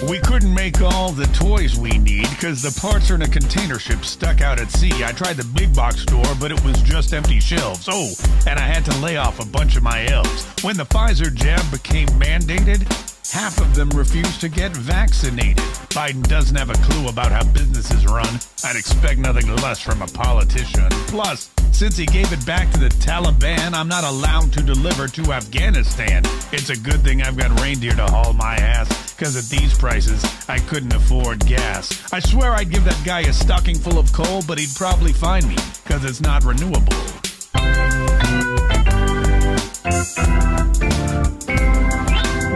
We 0.09 0.19
couldn't 0.21 0.55
make 0.55 0.81
all 0.81 1.11
the 1.11 1.29
toys 1.35 1.77
we 1.77 1.99
need 1.99 2.31
because 2.31 2.63
the 2.63 2.79
parts 2.81 3.11
are 3.11 3.17
in 3.17 3.23
a 3.23 3.29
container 3.29 3.79
ship 3.79 4.05
stuck 4.05 4.41
out 4.41 4.61
at 4.61 4.71
sea. 4.71 5.05
I 5.05 5.13
tried 5.13 5.37
the 5.37 5.45
big 5.55 5.75
box 5.75 6.03
store, 6.03 6.35
but 6.41 6.51
it 6.51 6.65
was 6.65 6.81
just 6.83 7.13
empty 7.13 7.41
shelves. 7.41 7.89
Oh, 7.91 8.13
and 8.47 8.59
I 8.59 8.63
had 8.63 8.85
to 8.87 8.97
lay 9.01 9.17
off 9.17 9.41
a 9.41 9.47
bunch 9.47 9.77
of 9.77 9.83
my 9.83 10.07
elves. 10.07 10.47
When 10.63 10.77
the 10.77 10.85
Pfizer 10.85 11.35
jab 11.35 11.71
became 11.71 12.09
mandated, 12.09 12.83
half 13.31 13.61
of 13.61 13.75
them 13.75 13.91
refused 13.91 14.41
to 14.41 14.49
get 14.49 14.75
vaccinated. 14.75 15.63
Biden 15.91 16.23
doesn't 16.27 16.57
have 16.57 16.71
a 16.71 16.75
clue 16.75 17.09
about 17.09 17.31
how 17.31 17.45
businesses 17.53 18.07
run. 18.07 18.39
I'd 18.65 18.77
expect 18.77 19.19
nothing 19.19 19.55
less 19.57 19.81
from 19.81 20.01
a 20.01 20.07
politician. 20.07 20.89
Plus, 21.09 21.51
since 21.79 21.97
he 21.97 22.07
gave 22.07 22.33
it 22.33 22.45
back 22.45 22.69
to 22.73 22.81
the 22.81 22.89
Taliban, 22.89 23.73
I'm 23.73 23.87
not 23.87 24.03
allowed 24.03 24.53
to 24.55 24.63
deliver 24.65 25.07
to 25.07 25.33
Afghanistan. 25.33 26.25
It's 26.51 26.71
a 26.71 26.77
good 26.77 27.03
thing 27.03 27.23
I've 27.23 27.37
got 27.37 27.61
reindeer 27.61 27.93
to 27.93 28.05
haul 28.07 28.33
my 28.33 28.57
ass, 28.57 29.13
because 29.13 29.37
at 29.37 29.45
these 29.45 29.79
prices, 29.79 30.25
I 30.49 30.59
couldn't 30.59 30.93
afford 30.93 31.47
gas. 31.47 32.13
I 32.13 32.19
swear 32.19 32.51
I'd 32.51 32.73
give 32.73 32.85
that 32.85 33.01
guy 33.05 33.21
a 33.21 33.33
stocking 33.33 33.79
full 33.79 33.97
of 33.97 34.13
coal, 34.13 34.43
but 34.49 34.59
he'd 34.59 34.75
probably 34.75 35.13
find 35.13 35.47
me, 35.47 35.55
because 35.85 36.05
it's 36.05 36.21
not 36.21 36.43
renewable. 36.43 36.83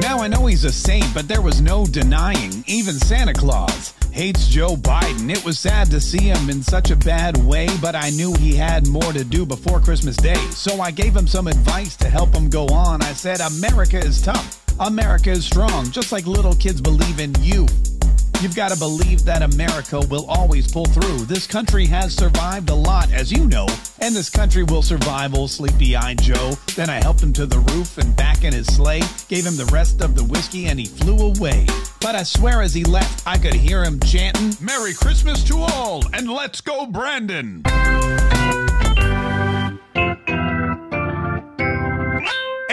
Now 0.01 0.19
I 0.19 0.27
know 0.29 0.47
he's 0.47 0.65
a 0.65 0.73
saint, 0.73 1.07
but 1.15 1.29
there 1.29 1.43
was 1.43 1.61
no 1.61 1.87
denying, 1.87 2.65
even 2.67 2.95
Santa 2.99 3.35
Claus 3.35 3.95
hates 4.13 4.47
Joe 4.47 4.77
Biden. 4.77 5.31
It 5.31 5.45
was 5.45 5.59
sad 5.59 5.91
to 5.91 6.01
see 6.01 6.25
him 6.25 6.51
in 6.51 6.63
such 6.63 6.91
a 6.91 6.97
bad 6.97 7.37
way, 7.39 7.67
but 7.81 7.95
I 7.95 8.11
knew 8.11 8.35
he 8.35 8.55
had 8.55 8.87
more 8.87 9.13
to 9.13 9.25
do 9.25 9.47
before 9.47 9.81
Christmas 9.81 10.17
Day. 10.17 10.37
So 10.51 10.81
I 10.81 10.91
gave 10.91 11.17
him 11.17 11.27
some 11.27 11.47
advice 11.47 11.97
to 11.97 12.09
help 12.09 12.35
him 12.35 12.51
go 12.51 12.67
on. 12.67 13.03
I 13.03 13.15
said, 13.15 13.41
America 13.41 13.99
is 13.99 14.21
tough. 14.21 14.63
America 14.79 15.31
is 15.31 15.45
strong, 15.45 15.91
just 15.91 16.13
like 16.13 16.27
little 16.27 16.55
kids 16.55 16.81
believe 16.81 17.21
in 17.21 17.35
you. 17.41 17.67
You've 18.43 18.57
got 18.57 18.73
to 18.73 18.77
believe 18.77 19.25
that 19.25 19.41
America 19.43 20.01
will 20.11 20.27
always 20.29 20.67
pull 20.67 20.87
through. 20.87 21.27
This 21.27 21.47
country 21.47 21.87
has 21.87 22.13
survived 22.13 22.71
a 22.71 22.75
lot, 22.75 23.09
as 23.13 23.31
you 23.31 23.47
know, 23.47 23.69
and 24.01 24.17
this 24.17 24.29
country 24.29 24.65
will 24.65 24.83
survive 24.83 25.37
old 25.37 25.49
sleepy 25.49 25.95
eyed 25.95 26.21
Joe. 26.21 26.55
Then 26.75 26.91
I 26.91 27.01
helped 27.01 27.23
him 27.23 27.33
to 27.35 27.47
the 27.47 27.61
roof 27.61 27.99
and 27.99 28.17
back 28.17 28.43
in 28.43 28.53
his 28.53 28.67
sleigh, 28.67 29.03
gave 29.29 29.47
him 29.47 29.55
the 29.57 29.67
rest 29.67 30.01
of 30.01 30.17
the 30.17 30.25
whiskey, 30.25 30.67
and 30.67 30.77
he 30.77 30.87
flew 30.87 31.19
away. 31.19 31.67
But 32.01 32.17
I 32.17 32.25
swear 32.25 32.63
as 32.63 32.75
he 32.75 32.83
left, 32.83 33.25
I 33.29 33.39
could 33.39 33.55
hear 33.55 33.85
him 33.85 34.01
chanting, 34.01 34.57
Merry 34.61 34.93
Christmas 34.93 35.45
to 35.45 35.59
all, 35.59 36.03
and 36.13 36.29
let's 36.29 36.61
go, 36.61 36.87
Brandon! 36.87 37.63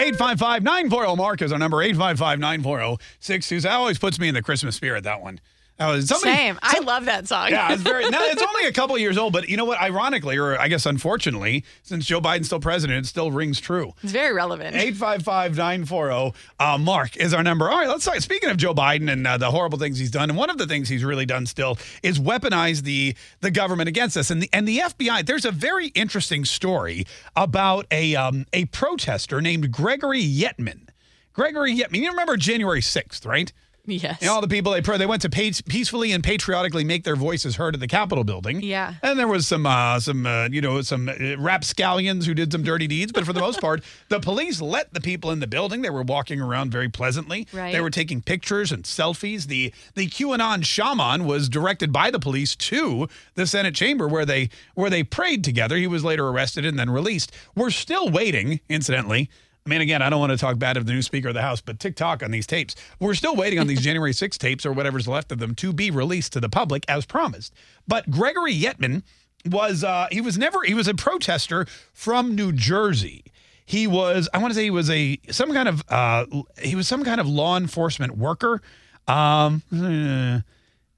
855-940 0.00 1.16
Mark 1.16 1.42
is 1.42 1.52
our 1.52 1.60
number 1.60 1.76
855-940-62. 1.76 3.62
That 3.62 3.72
always 3.74 4.00
puts 4.00 4.18
me 4.18 4.26
in 4.26 4.34
the 4.34 4.42
Christmas 4.42 4.74
spirit 4.74 5.04
that 5.04 5.22
one. 5.22 5.38
Oh, 5.82 5.98
somebody- 6.00 6.34
Same. 6.36 6.58
I 6.62 6.80
love 6.80 7.06
that 7.06 7.26
song. 7.26 7.48
Yeah, 7.50 7.72
it's 7.72 7.80
very. 7.82 8.06
Now 8.10 8.20
it's 8.22 8.42
only 8.48 8.66
a 8.68 8.72
couple 8.72 8.98
years 8.98 9.16
old, 9.16 9.32
but 9.32 9.48
you 9.48 9.56
know 9.56 9.64
what? 9.64 9.80
Ironically, 9.80 10.36
or 10.36 10.60
I 10.60 10.68
guess 10.68 10.84
unfortunately, 10.84 11.64
since 11.82 12.04
Joe 12.04 12.20
Biden's 12.20 12.46
still 12.46 12.60
president, 12.60 13.06
it 13.06 13.08
still 13.08 13.30
rings 13.32 13.60
true. 13.60 13.94
It's 14.02 14.12
very 14.12 14.34
relevant. 14.34 14.76
855-940 14.76 16.34
uh, 16.58 16.78
Mark 16.78 17.16
is 17.16 17.32
our 17.32 17.42
number. 17.42 17.70
All 17.70 17.78
right, 17.78 17.88
let's 17.88 18.04
talk. 18.04 18.16
Speaking 18.20 18.50
of 18.50 18.56
Joe 18.56 18.74
Biden 18.74 19.10
and 19.10 19.26
uh, 19.26 19.38
the 19.38 19.50
horrible 19.50 19.78
things 19.78 19.98
he's 19.98 20.10
done, 20.10 20.28
and 20.30 20.38
one 20.38 20.50
of 20.50 20.58
the 20.58 20.66
things 20.66 20.88
he's 20.88 21.04
really 21.04 21.26
done 21.26 21.46
still 21.46 21.78
is 22.02 22.18
weaponize 22.18 22.82
the 22.82 23.14
the 23.40 23.50
government 23.50 23.88
against 23.88 24.16
us. 24.16 24.30
And 24.30 24.42
the 24.42 24.50
and 24.52 24.68
the 24.68 24.78
FBI. 24.78 25.24
There's 25.24 25.44
a 25.44 25.50
very 25.52 25.88
interesting 25.88 26.44
story 26.44 27.06
about 27.34 27.86
a 27.90 28.14
um, 28.16 28.46
a 28.52 28.66
protester 28.66 29.40
named 29.40 29.72
Gregory 29.72 30.22
Yetman. 30.22 30.88
Gregory 31.32 31.74
Yetman. 31.76 31.96
You 32.00 32.10
remember 32.10 32.36
January 32.36 32.80
6th, 32.80 33.24
right? 33.24 33.52
Yes. 33.90 34.18
And 34.20 34.30
all 34.30 34.40
the 34.40 34.48
people 34.48 34.72
they 34.72 34.82
prayed, 34.82 35.00
they 35.00 35.06
went 35.06 35.22
to 35.22 35.30
peacefully 35.30 36.12
and 36.12 36.22
patriotically 36.22 36.84
make 36.84 37.04
their 37.04 37.16
voices 37.16 37.56
heard 37.56 37.74
at 37.74 37.80
the 37.80 37.86
Capitol 37.86 38.24
building. 38.24 38.62
Yeah. 38.62 38.94
And 39.02 39.18
there 39.18 39.28
was 39.28 39.46
some 39.46 39.66
uh, 39.66 40.00
some 40.00 40.26
uh, 40.26 40.48
you 40.50 40.60
know 40.60 40.82
some 40.82 41.08
uh, 41.08 41.36
rapscallions 41.38 42.26
who 42.26 42.34
did 42.34 42.52
some 42.52 42.62
dirty 42.62 42.86
deeds, 42.86 43.12
but 43.12 43.24
for 43.24 43.32
the 43.32 43.40
most 43.40 43.60
part, 43.66 43.82
the 44.08 44.20
police 44.20 44.60
let 44.60 44.92
the 44.92 45.00
people 45.00 45.30
in 45.30 45.40
the 45.40 45.46
building. 45.46 45.82
They 45.82 45.90
were 45.90 46.02
walking 46.02 46.40
around 46.40 46.72
very 46.72 46.88
pleasantly. 46.88 47.46
Right. 47.52 47.72
They 47.72 47.80
were 47.80 47.90
taking 47.90 48.22
pictures 48.22 48.72
and 48.72 48.84
selfies. 48.84 49.46
The 49.46 49.72
the 49.94 50.08
QAnon 50.08 50.64
shaman 50.64 51.24
was 51.24 51.48
directed 51.48 51.92
by 51.92 52.10
the 52.10 52.18
police 52.18 52.56
to 52.56 53.08
the 53.34 53.46
Senate 53.46 53.74
chamber 53.74 54.08
where 54.08 54.24
they 54.24 54.50
where 54.74 54.90
they 54.90 55.02
prayed 55.02 55.44
together. 55.44 55.76
He 55.76 55.86
was 55.86 56.04
later 56.04 56.28
arrested 56.28 56.64
and 56.64 56.78
then 56.78 56.90
released. 56.90 57.32
We're 57.54 57.70
still 57.70 58.10
waiting, 58.10 58.60
incidentally. 58.68 59.30
I 59.66 59.68
mean, 59.68 59.80
again, 59.80 60.00
I 60.00 60.08
don't 60.08 60.20
want 60.20 60.32
to 60.32 60.38
talk 60.38 60.58
bad 60.58 60.76
of 60.76 60.86
the 60.86 60.92
new 60.92 61.02
Speaker 61.02 61.28
of 61.28 61.34
the 61.34 61.42
House, 61.42 61.60
but 61.60 61.78
TikTok 61.78 62.22
on 62.22 62.30
these 62.30 62.46
tapes. 62.46 62.74
We're 62.98 63.14
still 63.14 63.36
waiting 63.36 63.58
on 63.58 63.66
these 63.66 63.80
January 63.82 64.12
6 64.12 64.38
tapes 64.38 64.64
or 64.64 64.72
whatever's 64.72 65.06
left 65.06 65.32
of 65.32 65.38
them 65.38 65.54
to 65.56 65.72
be 65.72 65.90
released 65.90 66.32
to 66.32 66.40
the 66.40 66.48
public 66.48 66.84
as 66.88 67.04
promised. 67.04 67.52
But 67.86 68.10
Gregory 68.10 68.54
Yetman 68.54 69.02
was 69.44 69.84
uh, 69.84 70.08
he 70.10 70.20
was 70.20 70.36
never 70.36 70.62
he 70.62 70.74
was 70.74 70.88
a 70.88 70.94
protester 70.94 71.66
from 71.92 72.34
New 72.34 72.52
Jersey. 72.52 73.24
He 73.64 73.86
was 73.86 74.28
I 74.34 74.38
want 74.38 74.50
to 74.50 74.54
say 74.54 74.64
he 74.64 74.70
was 74.70 74.90
a 74.90 75.18
some 75.30 75.52
kind 75.52 75.68
of 75.68 75.82
uh, 75.88 76.26
he 76.60 76.74
was 76.74 76.88
some 76.88 77.04
kind 77.04 77.20
of 77.20 77.28
law 77.28 77.56
enforcement 77.56 78.16
worker. 78.16 78.60
Um, 79.08 79.62
eh, 79.72 80.40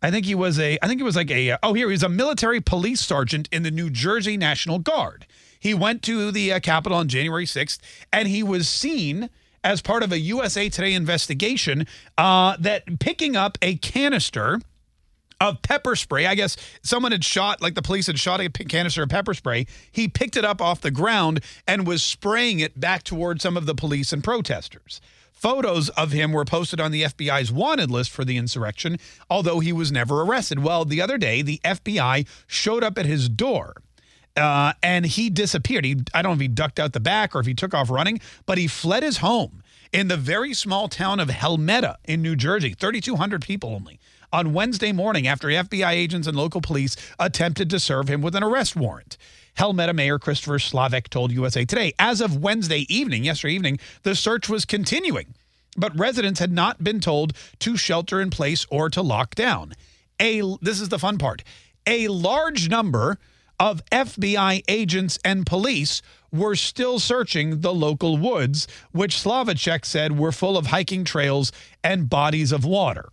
I 0.03 0.11
think 0.11 0.27
he 0.27 0.35
was 0.35 0.59
a 0.59 0.79
I 0.83 0.89
think 0.89 0.99
he 0.99 1.05
was 1.05 1.17
like 1.17 1.31
a 1.31 1.57
oh 1.63 1.75
here 1.75 1.89
he 1.89 1.93
was 1.93 2.03
a 2.03 2.09
military 2.09 2.61
police 2.61 3.01
sergeant 3.01 3.49
in 3.53 3.63
the 3.63 3.71
New 3.71 3.91
Jersey 3.91 4.37
National 4.37 4.79
Guard. 4.79 5.27
He 5.63 5.75
went 5.75 6.03
to 6.03 6.33
the 6.33 6.55
uh, 6.55 6.61
Capitol 6.61 6.99
on 6.99 7.07
January 7.07 7.47
6th 7.47 7.79
and 8.13 8.27
he 8.27 8.43
was 8.43 8.69
seen 8.69 9.31
as 9.63 9.81
part 9.81 10.03
of 10.03 10.11
a 10.11 10.19
USA 10.19 10.69
Today 10.69 10.93
investigation 10.93 11.87
uh, 12.19 12.57
that 12.59 12.99
picking 12.99 13.37
up 13.37 13.59
a 13.63 13.77
canister 13.77 14.61
of 15.41 15.63
pepper 15.63 15.95
spray. 15.95 16.27
I 16.27 16.35
guess 16.35 16.57
someone 16.83 17.13
had 17.13 17.25
shot, 17.25 17.63
like 17.63 17.77
the 17.77 17.83
police 17.83 18.09
had 18.09 18.19
shot 18.19 18.41
a 18.41 18.51
canister 18.51 19.05
of 19.05 19.09
pepper 19.09 19.35
spray. 19.35 19.67
He 19.93 20.09
picked 20.09 20.37
it 20.37 20.45
up 20.45 20.61
off 20.61 20.81
the 20.81 20.91
ground 20.91 21.45
and 21.65 21.87
was 21.87 22.03
spraying 22.03 22.59
it 22.59 22.81
back 22.81 23.05
toward 23.05 23.41
some 23.41 23.57
of 23.57 23.65
the 23.67 23.75
police 23.77 24.13
and 24.13 24.25
protesters. 24.25 25.01
Photos 25.33 25.91
of 25.91 26.11
him 26.11 26.33
were 26.33 26.45
posted 26.45 26.81
on 26.81 26.91
the 26.91 27.05
FBI's 27.05 27.53
wanted 27.53 27.89
list 27.89 28.11
for 28.11 28.25
the 28.25 28.37
insurrection, 28.37 28.99
although 29.31 29.61
he 29.61 29.73
was 29.73 29.93
never 29.93 30.23
arrested. 30.23 30.59
Well, 30.59 30.85
the 30.85 31.01
other 31.01 31.19
day, 31.19 31.41
the 31.41 31.61
FBI 31.65 32.27
showed 32.49 32.83
up 32.83 32.99
at 32.99 33.07
his 33.07 33.29
door. 33.29 33.75
Uh, 34.37 34.73
and 34.83 35.05
he 35.05 35.29
disappeared. 35.29 35.85
He, 35.85 35.97
I 36.15 36.23
don't 36.23 36.31
know 36.31 36.37
if 36.37 36.41
he 36.41 36.49
ducked 36.49 36.81
out 36.81 36.93
the 36.93 37.01
back 37.01 37.35
or 37.35 37.41
if 37.41 37.47
he 37.47 37.55
took 37.55 37.75
off 37.75 37.91
running, 37.91 38.21
but 38.47 38.57
he 38.59 38.67
fled 38.67 39.03
his 39.03 39.19
home 39.19 39.63
in 39.93 40.09
the 40.09 40.17
very 40.17 40.55
small 40.55 40.89
town 40.89 41.21
of 41.21 41.29
Helmetta 41.29 41.97
in 42.05 42.23
New 42.23 42.35
Jersey, 42.35 42.75
3,200 42.79 43.43
people 43.43 43.75
only, 43.75 44.01
on 44.33 44.55
Wednesday 44.55 44.91
morning 44.91 45.27
after 45.27 45.49
FBI 45.49 45.93
agents 45.93 46.27
and 46.27 46.37
local 46.37 46.63
police 46.63 46.97
attempted 47.19 47.69
to 47.71 47.79
serve 47.79 48.09
him 48.09 48.23
with 48.23 48.35
an 48.35 48.43
arrest 48.43 48.75
warrant. 48.75 49.19
Helmetta 49.59 49.95
Mayor 49.95 50.19
Christopher 50.19 50.59
Slavicek 50.59 51.09
told 51.09 51.31
USA 51.31 51.67
Today. 51.67 51.93
As 51.99 52.23
of 52.23 52.43
Wednesday 52.43 52.87
evening, 52.89 53.25
yesterday 53.25 53.55
evening, 53.55 53.79
the 54.03 54.15
search 54.15 54.49
was 54.49 54.65
continuing, 54.65 55.35
but 55.77 55.97
residents 55.99 56.41
had 56.41 56.53
not 56.53 56.83
been 56.83 57.01
told 57.01 57.35
to 57.59 57.77
shelter 57.77 58.19
in 58.21 58.31
place 58.31 58.67
or 58.71 58.89
to 58.89 59.03
lock 59.03 59.35
down. 59.35 59.75
A 60.19 60.41
this 60.63 60.81
is 60.81 60.89
the 60.89 60.99
fun 60.99 61.19
part. 61.19 61.43
A 61.87 62.09
large 62.09 62.71
number 62.71 63.19
of 63.63 63.85
FBI 63.93 64.65
agents 64.67 65.21
and 65.25 65.47
police 65.47 66.03
were 66.33 66.57
still 66.57 66.99
searching 66.99 67.61
the 67.61 67.73
local 67.73 68.17
woods, 68.17 68.67
which 68.91 69.15
Slavicek 69.15 69.85
said 69.85 70.19
were 70.19 70.33
full 70.33 70.59
of 70.59 70.67
hiking 70.67 71.05
trails 71.05 71.53
and 71.85 72.11
bodies 72.11 72.51
of 72.51 72.65
water. 72.65 73.09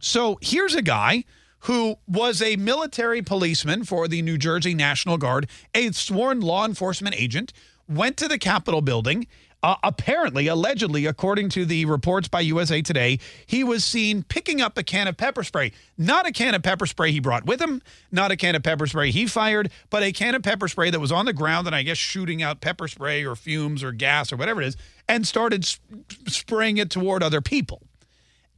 So 0.00 0.36
here's 0.42 0.74
a 0.74 0.82
guy 0.82 1.22
who 1.60 1.94
was 2.08 2.42
a 2.42 2.56
military 2.56 3.22
policeman 3.22 3.84
for 3.84 4.08
the 4.08 4.20
New 4.20 4.36
Jersey 4.36 4.74
National 4.74 5.16
Guard, 5.16 5.48
a 5.76 5.92
sworn 5.92 6.40
law 6.40 6.66
enforcement 6.66 7.14
agent, 7.16 7.52
went 7.88 8.16
to 8.16 8.26
the 8.26 8.36
Capitol 8.36 8.82
building. 8.82 9.28
Uh, 9.64 9.76
apparently, 9.82 10.46
allegedly, 10.46 11.06
according 11.06 11.48
to 11.48 11.64
the 11.64 11.86
reports 11.86 12.28
by 12.28 12.42
USA 12.42 12.82
Today, 12.82 13.18
he 13.46 13.64
was 13.64 13.82
seen 13.82 14.22
picking 14.22 14.60
up 14.60 14.76
a 14.76 14.82
can 14.82 15.08
of 15.08 15.16
pepper 15.16 15.42
spray. 15.42 15.72
Not 15.96 16.26
a 16.26 16.32
can 16.32 16.54
of 16.54 16.62
pepper 16.62 16.84
spray 16.84 17.12
he 17.12 17.18
brought 17.18 17.46
with 17.46 17.62
him, 17.62 17.80
not 18.12 18.30
a 18.30 18.36
can 18.36 18.54
of 18.54 18.62
pepper 18.62 18.86
spray 18.86 19.10
he 19.10 19.26
fired, 19.26 19.70
but 19.88 20.02
a 20.02 20.12
can 20.12 20.34
of 20.34 20.42
pepper 20.42 20.68
spray 20.68 20.90
that 20.90 21.00
was 21.00 21.10
on 21.10 21.24
the 21.24 21.32
ground 21.32 21.66
and 21.66 21.74
I 21.74 21.82
guess 21.82 21.96
shooting 21.96 22.42
out 22.42 22.60
pepper 22.60 22.86
spray 22.88 23.24
or 23.24 23.34
fumes 23.34 23.82
or 23.82 23.92
gas 23.92 24.34
or 24.34 24.36
whatever 24.36 24.60
it 24.60 24.68
is, 24.68 24.76
and 25.08 25.26
started 25.26 25.64
sp- 25.64 25.80
spraying 26.28 26.76
it 26.76 26.90
toward 26.90 27.22
other 27.22 27.40
people. 27.40 27.80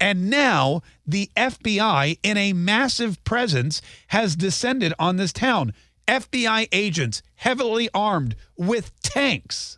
And 0.00 0.28
now 0.28 0.82
the 1.06 1.30
FBI, 1.36 2.18
in 2.24 2.36
a 2.36 2.52
massive 2.52 3.22
presence, 3.22 3.80
has 4.08 4.34
descended 4.34 4.92
on 4.98 5.18
this 5.18 5.32
town. 5.32 5.72
FBI 6.08 6.66
agents, 6.72 7.22
heavily 7.36 7.88
armed 7.94 8.34
with 8.56 8.90
tanks, 9.02 9.75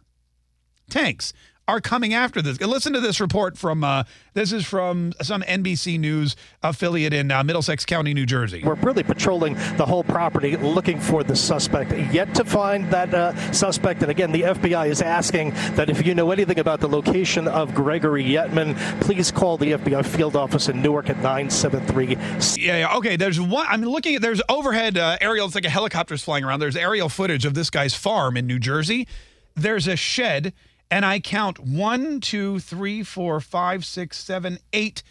tanks 0.89 1.33
are 1.69 1.81
coming 1.83 2.15
after 2.15 2.41
this. 2.41 2.59
Listen 2.61 2.95
to 2.95 3.01
this 3.01 3.21
report 3.21 3.59
from 3.59 3.85
uh, 3.85 4.05
this 4.33 4.53
is 4.53 4.67
from 4.67 5.13
some 5.21 5.43
NBC 5.43 6.01
News 6.01 6.35
affiliate 6.63 7.13
in 7.13 7.31
uh, 7.31 7.45
Middlesex 7.45 7.85
County, 7.85 8.15
New 8.15 8.25
Jersey. 8.25 8.63
We're 8.65 8.75
really 8.77 9.03
patrolling 9.03 9.55
the 9.77 9.85
whole 9.85 10.03
property 10.03 10.57
looking 10.57 10.99
for 10.99 11.23
the 11.23 11.37
suspect. 11.37 11.93
Yet 12.13 12.35
to 12.37 12.45
find 12.45 12.91
that 12.91 13.13
uh, 13.13 13.53
suspect. 13.53 14.01
And 14.01 14.11
again, 14.11 14.33
the 14.33 14.43
FBI 14.43 14.89
is 14.89 15.03
asking 15.03 15.51
that 15.75 15.91
if 15.91 16.07
you 16.07 16.15
know 16.15 16.31
anything 16.31 16.59
about 16.59 16.81
the 16.81 16.89
location 16.89 17.47
of 17.47 17.75
Gregory 17.75 18.25
Yetman, 18.25 18.75
please 19.03 19.31
call 19.31 19.59
the 19.59 19.73
FBI 19.73 20.07
field 20.07 20.37
office 20.37 20.71
in 20.71 20.81
Newark 20.81 21.11
at 21.11 21.17
973. 21.17 22.17
Yeah, 22.57 22.79
yeah, 22.79 22.97
okay. 22.97 23.17
There's 23.17 23.39
one. 23.39 23.67
I'm 23.69 23.83
looking 23.83 24.15
at. 24.15 24.23
There's 24.23 24.41
overhead 24.49 24.97
uh, 24.97 25.19
aerial. 25.21 25.45
It's 25.45 25.55
like 25.55 25.67
a 25.67 25.71
helicopter's 25.71 26.25
flying 26.25 26.45
around. 26.45 26.61
There's 26.61 26.77
aerial 26.77 27.11
footage 27.11 27.45
of 27.45 27.53
this 27.53 27.69
guy's 27.69 27.93
farm 27.93 28.39
in 28.39 28.47
New 28.47 28.59
Jersey. 28.59 29.07
There's 29.55 29.87
a 29.87 29.97
shed, 29.97 30.55
and 30.91 31.05
I 31.05 31.21
count 31.21 31.59
one, 31.59 32.21
two, 32.21 32.61
three, 32.61 33.03
four, 33.03 33.41
five, 33.41 33.85
six, 33.85 34.19
seven, 34.19 34.59
eight, 34.73 35.03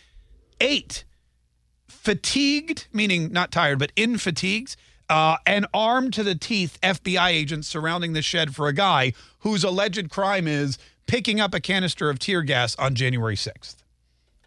eight 0.59 1.03
fatigued, 1.87 2.87
meaning 2.93 3.31
not 3.31 3.51
tired, 3.51 3.79
but 3.79 3.91
in 3.95 4.17
fatigues, 4.17 4.77
uh, 5.09 5.37
and 5.45 5.65
armed 5.73 6.13
to 6.13 6.23
the 6.23 6.35
teeth 6.35 6.77
FBI 6.81 7.29
agents 7.29 7.67
surrounding 7.67 8.13
the 8.13 8.21
shed 8.21 8.55
for 8.55 8.67
a 8.67 8.73
guy 8.73 9.13
whose 9.39 9.63
alleged 9.63 10.09
crime 10.09 10.47
is 10.47 10.77
picking 11.05 11.39
up 11.39 11.53
a 11.53 11.59
canister 11.59 12.09
of 12.09 12.19
tear 12.19 12.41
gas 12.41 12.75
on 12.75 12.95
January 12.95 13.35
6th. 13.35 13.77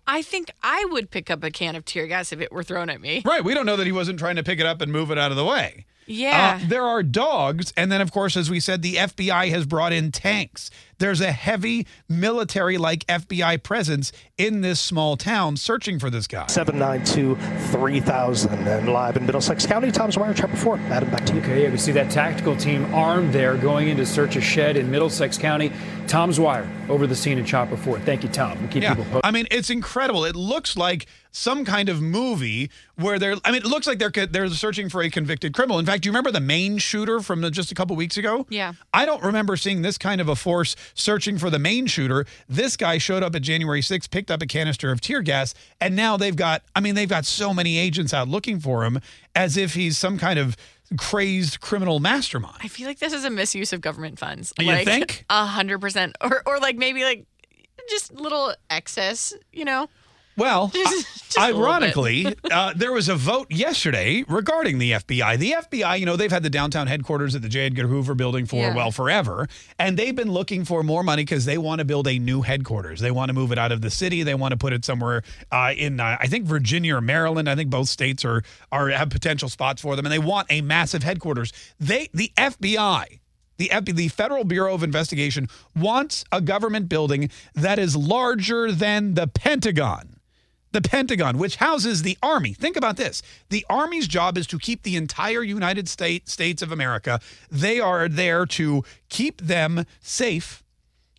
I 0.06 0.22
think 0.22 0.50
I 0.62 0.86
would 0.90 1.10
pick 1.10 1.30
up 1.30 1.44
a 1.44 1.50
can 1.50 1.76
of 1.76 1.84
tear 1.84 2.06
gas 2.06 2.32
if 2.32 2.40
it 2.40 2.50
were 2.50 2.64
thrown 2.64 2.90
at 2.90 3.00
me. 3.00 3.22
Right. 3.24 3.44
We 3.44 3.54
don't 3.54 3.64
know 3.64 3.76
that 3.76 3.86
he 3.86 3.92
wasn't 3.92 4.18
trying 4.18 4.36
to 4.36 4.42
pick 4.42 4.58
it 4.58 4.66
up 4.66 4.80
and 4.80 4.90
move 4.90 5.10
it 5.10 5.18
out 5.18 5.30
of 5.30 5.36
the 5.36 5.44
way. 5.44 5.86
Yeah. 6.06 6.58
Uh, 6.60 6.66
there 6.68 6.84
are 6.84 7.02
dogs. 7.04 7.72
And 7.76 7.92
then, 7.92 8.00
of 8.00 8.10
course, 8.10 8.36
as 8.36 8.50
we 8.50 8.58
said, 8.58 8.82
the 8.82 8.96
FBI 8.96 9.50
has 9.50 9.66
brought 9.66 9.92
in 9.92 10.10
tanks. 10.10 10.70
There's 11.00 11.20
a 11.22 11.32
heavy 11.32 11.86
military 12.10 12.76
like 12.78 13.06
FBI 13.06 13.62
presence 13.62 14.12
in 14.36 14.60
this 14.60 14.78
small 14.78 15.16
town 15.16 15.56
searching 15.56 15.98
for 15.98 16.10
this 16.10 16.26
guy. 16.26 16.46
792 16.46 17.36
3000. 17.72 18.68
And 18.68 18.88
live 18.92 19.16
in 19.16 19.24
Middlesex 19.24 19.66
County, 19.66 19.90
Tom's 19.90 20.18
Wire, 20.18 20.34
Chopper 20.34 20.56
4. 20.56 20.76
Adam, 20.90 21.10
back 21.10 21.24
to 21.26 21.34
you. 21.34 21.40
Okay, 21.40 21.62
yeah, 21.64 21.70
we 21.70 21.78
see 21.78 21.92
that 21.92 22.10
tactical 22.10 22.54
team 22.54 22.94
armed 22.94 23.32
there 23.32 23.56
going 23.56 23.88
in 23.88 23.96
to 23.96 24.04
search 24.04 24.36
a 24.36 24.40
shed 24.42 24.76
in 24.76 24.90
Middlesex 24.90 25.38
County. 25.38 25.72
Tom's 26.06 26.38
Wire 26.38 26.68
over 26.88 27.06
the 27.06 27.14
scene 27.16 27.38
in 27.38 27.44
Chopper 27.46 27.76
4. 27.78 28.00
Thank 28.00 28.22
you, 28.22 28.28
Tom. 28.28 28.58
We'll 28.60 28.68
keep 28.68 28.82
Yeah. 28.82 28.90
people 28.90 29.04
posted. 29.04 29.20
I 29.24 29.30
mean, 29.30 29.46
it's 29.50 29.70
incredible. 29.70 30.24
It 30.26 30.36
looks 30.36 30.76
like 30.76 31.06
some 31.32 31.64
kind 31.64 31.88
of 31.88 32.02
movie 32.02 32.68
where 32.96 33.16
they're. 33.18 33.36
I 33.44 33.52
mean, 33.52 33.62
it 33.62 33.66
looks 33.66 33.86
like 33.86 34.00
they're 34.00 34.26
they're 34.26 34.48
searching 34.48 34.88
for 34.88 35.00
a 35.00 35.08
convicted 35.08 35.54
criminal. 35.54 35.78
In 35.78 35.86
fact, 35.86 36.02
do 36.02 36.08
you 36.08 36.10
remember 36.12 36.32
the 36.32 36.40
main 36.40 36.78
shooter 36.78 37.20
from 37.20 37.40
the, 37.40 37.50
just 37.52 37.70
a 37.70 37.74
couple 37.76 37.94
weeks 37.94 38.16
ago? 38.16 38.46
Yeah. 38.50 38.72
I 38.92 39.06
don't 39.06 39.22
remember 39.22 39.56
seeing 39.56 39.82
this 39.82 39.96
kind 39.96 40.20
of 40.20 40.28
a 40.28 40.34
force 40.34 40.74
searching 40.94 41.38
for 41.38 41.50
the 41.50 41.58
main 41.58 41.86
shooter. 41.86 42.26
This 42.48 42.76
guy 42.76 42.98
showed 42.98 43.22
up 43.22 43.34
at 43.34 43.42
January 43.42 43.80
6th, 43.80 44.10
picked 44.10 44.30
up 44.30 44.42
a 44.42 44.46
canister 44.46 44.90
of 44.90 45.00
tear 45.00 45.22
gas, 45.22 45.54
and 45.80 45.96
now 45.96 46.16
they've 46.16 46.36
got. 46.36 46.62
I 46.74 46.80
mean, 46.80 46.94
they've 46.94 47.08
got 47.08 47.24
so 47.24 47.52
many 47.54 47.78
agents 47.78 48.12
out 48.14 48.28
looking 48.28 48.60
for 48.60 48.84
him, 48.84 49.00
as 49.34 49.56
if 49.56 49.74
he's 49.74 49.98
some 49.98 50.18
kind 50.18 50.38
of 50.38 50.56
crazed 50.96 51.60
criminal 51.60 52.00
mastermind. 52.00 52.56
I 52.62 52.68
feel 52.68 52.86
like 52.86 52.98
this 52.98 53.12
is 53.12 53.24
a 53.24 53.30
misuse 53.30 53.72
of 53.72 53.80
government 53.80 54.18
funds. 54.18 54.52
You 54.58 54.66
like, 54.66 54.84
think? 54.84 55.24
A 55.30 55.46
hundred 55.46 55.80
percent. 55.80 56.16
Or 56.20 56.42
or 56.46 56.58
like 56.58 56.76
maybe 56.76 57.04
like 57.04 57.26
just 57.88 58.12
little 58.12 58.54
excess, 58.68 59.32
you 59.52 59.64
know? 59.64 59.88
Well, 60.36 60.68
Just 60.74 61.36
little 61.36 61.60
ironically, 61.64 62.34
uh, 62.50 62.72
there 62.74 62.92
was 62.92 63.08
a 63.08 63.14
vote 63.14 63.50
yesterday 63.50 64.24
regarding 64.26 64.78
the 64.78 64.92
FBI. 64.92 65.38
The 65.38 65.52
FBI, 65.52 65.98
you 66.00 66.06
know, 66.06 66.16
they've 66.16 66.30
had 66.30 66.42
the 66.42 66.50
downtown 66.50 66.86
headquarters 66.86 67.34
at 67.34 67.42
the 67.42 67.48
J. 67.48 67.66
Edgar 67.66 67.86
Hoover 67.86 68.14
building 68.14 68.46
for, 68.46 68.56
Yeah. 68.56 68.74
well, 68.74 68.90
forever. 68.90 69.48
And 69.78 69.96
they've 69.96 70.14
been 70.14 70.30
looking 70.32 70.64
for 70.64 70.82
more 70.82 71.02
money 71.02 71.22
because 71.22 71.44
they 71.44 71.58
want 71.58 71.80
to 71.80 71.84
build 71.84 72.08
a 72.08 72.18
new 72.18 72.42
headquarters. 72.42 73.00
They 73.00 73.10
want 73.10 73.28
to 73.28 73.32
move 73.34 73.52
it 73.52 73.58
out 73.58 73.70
of 73.70 73.80
the 73.82 73.90
city. 73.90 74.22
They 74.22 74.34
want 74.34 74.52
to 74.52 74.56
put 74.56 74.72
it 74.72 74.84
somewhere 74.84 75.22
uh, 75.52 75.72
in, 75.76 76.00
uh, 76.00 76.16
I 76.18 76.26
think, 76.26 76.46
Virginia 76.46 76.96
or 76.96 77.00
Maryland. 77.00 77.48
I 77.48 77.54
think 77.54 77.70
both 77.70 77.88
states 77.88 78.24
are, 78.24 78.42
are 78.72 78.88
have 78.88 79.10
potential 79.10 79.48
spots 79.48 79.82
for 79.82 79.94
them. 79.94 80.06
And 80.06 80.12
they 80.12 80.18
want 80.18 80.46
a 80.50 80.62
massive 80.62 81.02
headquarters. 81.02 81.52
They, 81.78 82.08
the 82.14 82.32
FBI, 82.36 83.20
the, 83.58 83.70
F- 83.70 83.84
the 83.84 84.08
Federal 84.08 84.44
Bureau 84.44 84.74
of 84.74 84.82
Investigation 84.82 85.48
wants 85.76 86.24
a 86.32 86.40
government 86.40 86.88
building 86.88 87.30
that 87.54 87.78
is 87.78 87.94
larger 87.94 88.72
than 88.72 89.14
the 89.14 89.26
Pentagon. 89.28 90.09
The 90.72 90.80
Pentagon, 90.80 91.38
which 91.38 91.56
houses 91.56 92.02
the 92.02 92.16
Army. 92.22 92.52
Think 92.52 92.76
about 92.76 92.96
this. 92.96 93.22
The 93.48 93.66
Army's 93.68 94.06
job 94.06 94.38
is 94.38 94.46
to 94.48 94.58
keep 94.58 94.82
the 94.82 94.96
entire 94.96 95.42
United 95.42 95.88
States, 95.88 96.32
States 96.32 96.62
of 96.62 96.70
America. 96.70 97.20
They 97.50 97.80
are 97.80 98.08
there 98.08 98.46
to 98.46 98.84
keep 99.08 99.40
them 99.40 99.84
safe 100.00 100.62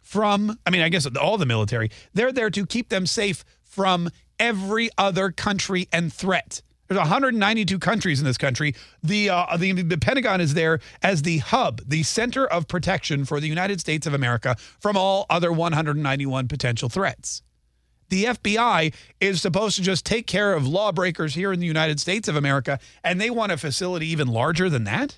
from, 0.02 0.58
I 0.66 0.70
mean, 0.70 0.82
I 0.82 0.90
guess 0.90 1.06
all 1.06 1.38
the 1.38 1.46
military, 1.46 1.92
they're 2.14 2.32
there 2.32 2.50
to 2.50 2.66
keep 2.66 2.90
them 2.90 3.06
safe 3.06 3.44
from 3.64 4.10
every 4.40 4.90
other 4.98 5.32
country 5.32 5.88
and 5.94 6.12
threat. 6.12 6.62
There's 6.88 7.00
192 7.00 7.80
countries 7.80 8.20
in 8.20 8.26
this 8.26 8.38
country. 8.38 8.76
The, 9.02 9.30
uh, 9.30 9.56
the 9.56 9.72
the 9.72 9.98
Pentagon 9.98 10.42
is 10.42 10.56
there 10.56 10.82
as 11.02 11.22
the 11.22 11.38
hub, 11.38 11.80
the 11.88 12.04
center 12.04 12.46
of 12.46 12.68
protection 12.68 13.24
for 13.24 13.40
the 13.40 13.48
United 13.48 13.80
States 13.80 14.06
of 14.06 14.14
America 14.14 14.58
from 14.78 14.98
all 14.98 15.26
other 15.30 15.54
191 15.54 16.50
potential 16.50 16.90
threats. 16.90 17.44
The 18.12 18.26
FBI 18.26 18.94
is 19.22 19.42
supposed 19.42 19.78
to 19.78 19.82
just 19.82 20.06
take 20.06 20.28
care 20.28 20.54
of 20.54 20.68
lawbreakers 20.68 21.34
here 21.34 21.54
in 21.54 21.62
the 21.62 21.66
United 21.66 21.98
States 21.98 22.28
of 22.28 22.36
America, 22.36 22.78
and 23.06 23.22
they 23.22 23.30
want 23.30 23.54
a 23.54 23.58
facility 23.58 24.08
even 24.08 24.28
larger 24.28 24.70
than 24.70 24.84
that. 24.84 25.18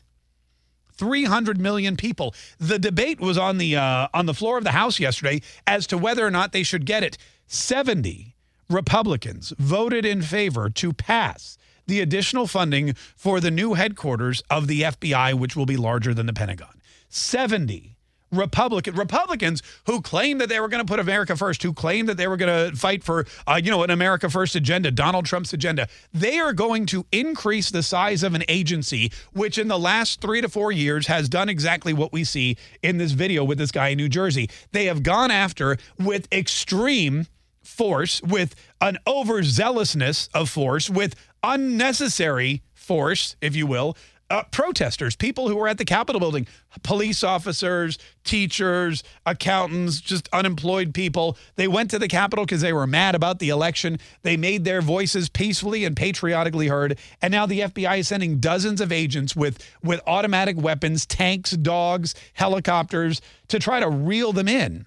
300 0.93 1.59
million 1.59 1.97
people. 1.97 2.35
The 2.59 2.77
debate 2.77 3.19
was 3.19 3.35
on 3.35 3.57
the 3.57 3.75
uh, 3.75 4.09
on 4.13 4.27
the 4.27 4.33
floor 4.35 4.59
of 4.59 4.63
the 4.63 4.73
House 4.73 4.99
yesterday 4.99 5.41
as 5.65 5.87
to 5.87 5.97
whether 5.97 6.23
or 6.23 6.29
not 6.29 6.51
they 6.51 6.61
should 6.61 6.85
get 6.85 7.01
it. 7.01 7.17
70 7.47 8.35
Republicans 8.69 9.53
voted 9.57 10.05
in 10.05 10.21
favor 10.21 10.69
to 10.69 10.93
pass 10.93 11.57
the 11.87 11.99
additional 11.99 12.45
funding 12.45 12.93
for 13.15 13.39
the 13.39 13.49
new 13.49 13.73
headquarters 13.73 14.43
of 14.51 14.67
the 14.67 14.83
FBI, 14.83 15.33
which 15.33 15.55
will 15.55 15.65
be 15.65 15.77
larger 15.77 16.13
than 16.13 16.27
the 16.27 16.33
Pentagon. 16.33 16.79
70 17.09 17.92
Republican 18.33 18.95
Republicans 18.95 19.61
who 19.85 20.01
claimed 20.01 20.41
that 20.41 20.49
they 20.49 20.59
were 20.59 20.67
going 20.67 20.85
to 20.85 20.89
put 20.89 20.99
America 20.99 21.35
first, 21.35 21.63
who 21.63 21.73
claimed 21.73 22.09
that 22.09 22.17
they 22.17 22.27
were 22.27 22.37
going 22.37 22.71
to 22.71 22.77
fight 22.77 23.03
for, 23.03 23.25
uh, 23.47 23.59
you 23.63 23.71
know, 23.71 23.83
an 23.83 23.89
America 23.89 24.29
first 24.29 24.55
agenda, 24.55 24.91
Donald 24.91 25.25
Trump's 25.25 25.53
agenda. 25.53 25.87
They 26.13 26.39
are 26.39 26.53
going 26.53 26.85
to 26.87 27.05
increase 27.11 27.69
the 27.69 27.83
size 27.83 28.23
of 28.23 28.33
an 28.33 28.43
agency, 28.47 29.11
which 29.33 29.57
in 29.57 29.67
the 29.67 29.79
last 29.79 30.21
three 30.21 30.41
to 30.41 30.49
four 30.49 30.71
years 30.71 31.07
has 31.07 31.29
done 31.29 31.49
exactly 31.49 31.93
what 31.93 32.11
we 32.11 32.23
see 32.23 32.57
in 32.81 32.97
this 32.97 33.11
video 33.11 33.43
with 33.43 33.57
this 33.57 33.71
guy 33.71 33.89
in 33.89 33.97
New 33.97 34.09
Jersey. 34.09 34.49
They 34.71 34.85
have 34.85 35.03
gone 35.03 35.31
after 35.31 35.77
with 35.99 36.31
extreme 36.31 37.27
force, 37.63 38.21
with 38.21 38.55
an 38.81 38.97
overzealousness 39.07 40.29
of 40.33 40.49
force, 40.49 40.89
with 40.89 41.15
unnecessary 41.43 42.61
force, 42.73 43.35
if 43.41 43.55
you 43.55 43.65
will, 43.65 43.95
uh, 44.29 44.43
protesters, 44.51 45.15
people 45.15 45.47
who 45.47 45.55
were 45.55 45.67
at 45.67 45.77
the 45.77 45.85
Capitol 45.85 46.19
building, 46.19 46.47
police 46.81 47.23
officers, 47.23 47.97
teachers, 48.23 49.03
accountants, 49.25 50.01
just 50.01 50.29
unemployed 50.33 50.93
people. 50.93 51.37
They 51.55 51.67
went 51.67 51.91
to 51.91 51.99
the 51.99 52.07
Capitol 52.07 52.45
because 52.45 52.61
they 52.61 52.73
were 52.73 52.87
mad 52.87 53.15
about 53.15 53.39
the 53.39 53.49
election. 53.49 53.99
They 54.23 54.37
made 54.37 54.63
their 54.63 54.81
voices 54.81 55.29
peacefully 55.29 55.85
and 55.85 55.95
patriotically 55.95 56.67
heard. 56.67 56.97
And 57.21 57.31
now 57.31 57.45
the 57.45 57.61
FBI 57.61 57.99
is 57.99 58.07
sending 58.07 58.39
dozens 58.39 58.81
of 58.81 58.91
agents 58.91 59.35
with, 59.35 59.63
with 59.83 60.01
automatic 60.07 60.57
weapons, 60.57 61.05
tanks, 61.05 61.51
dogs, 61.51 62.15
helicopters 62.33 63.21
to 63.49 63.59
try 63.59 63.79
to 63.79 63.89
reel 63.89 64.33
them 64.33 64.47
in. 64.47 64.85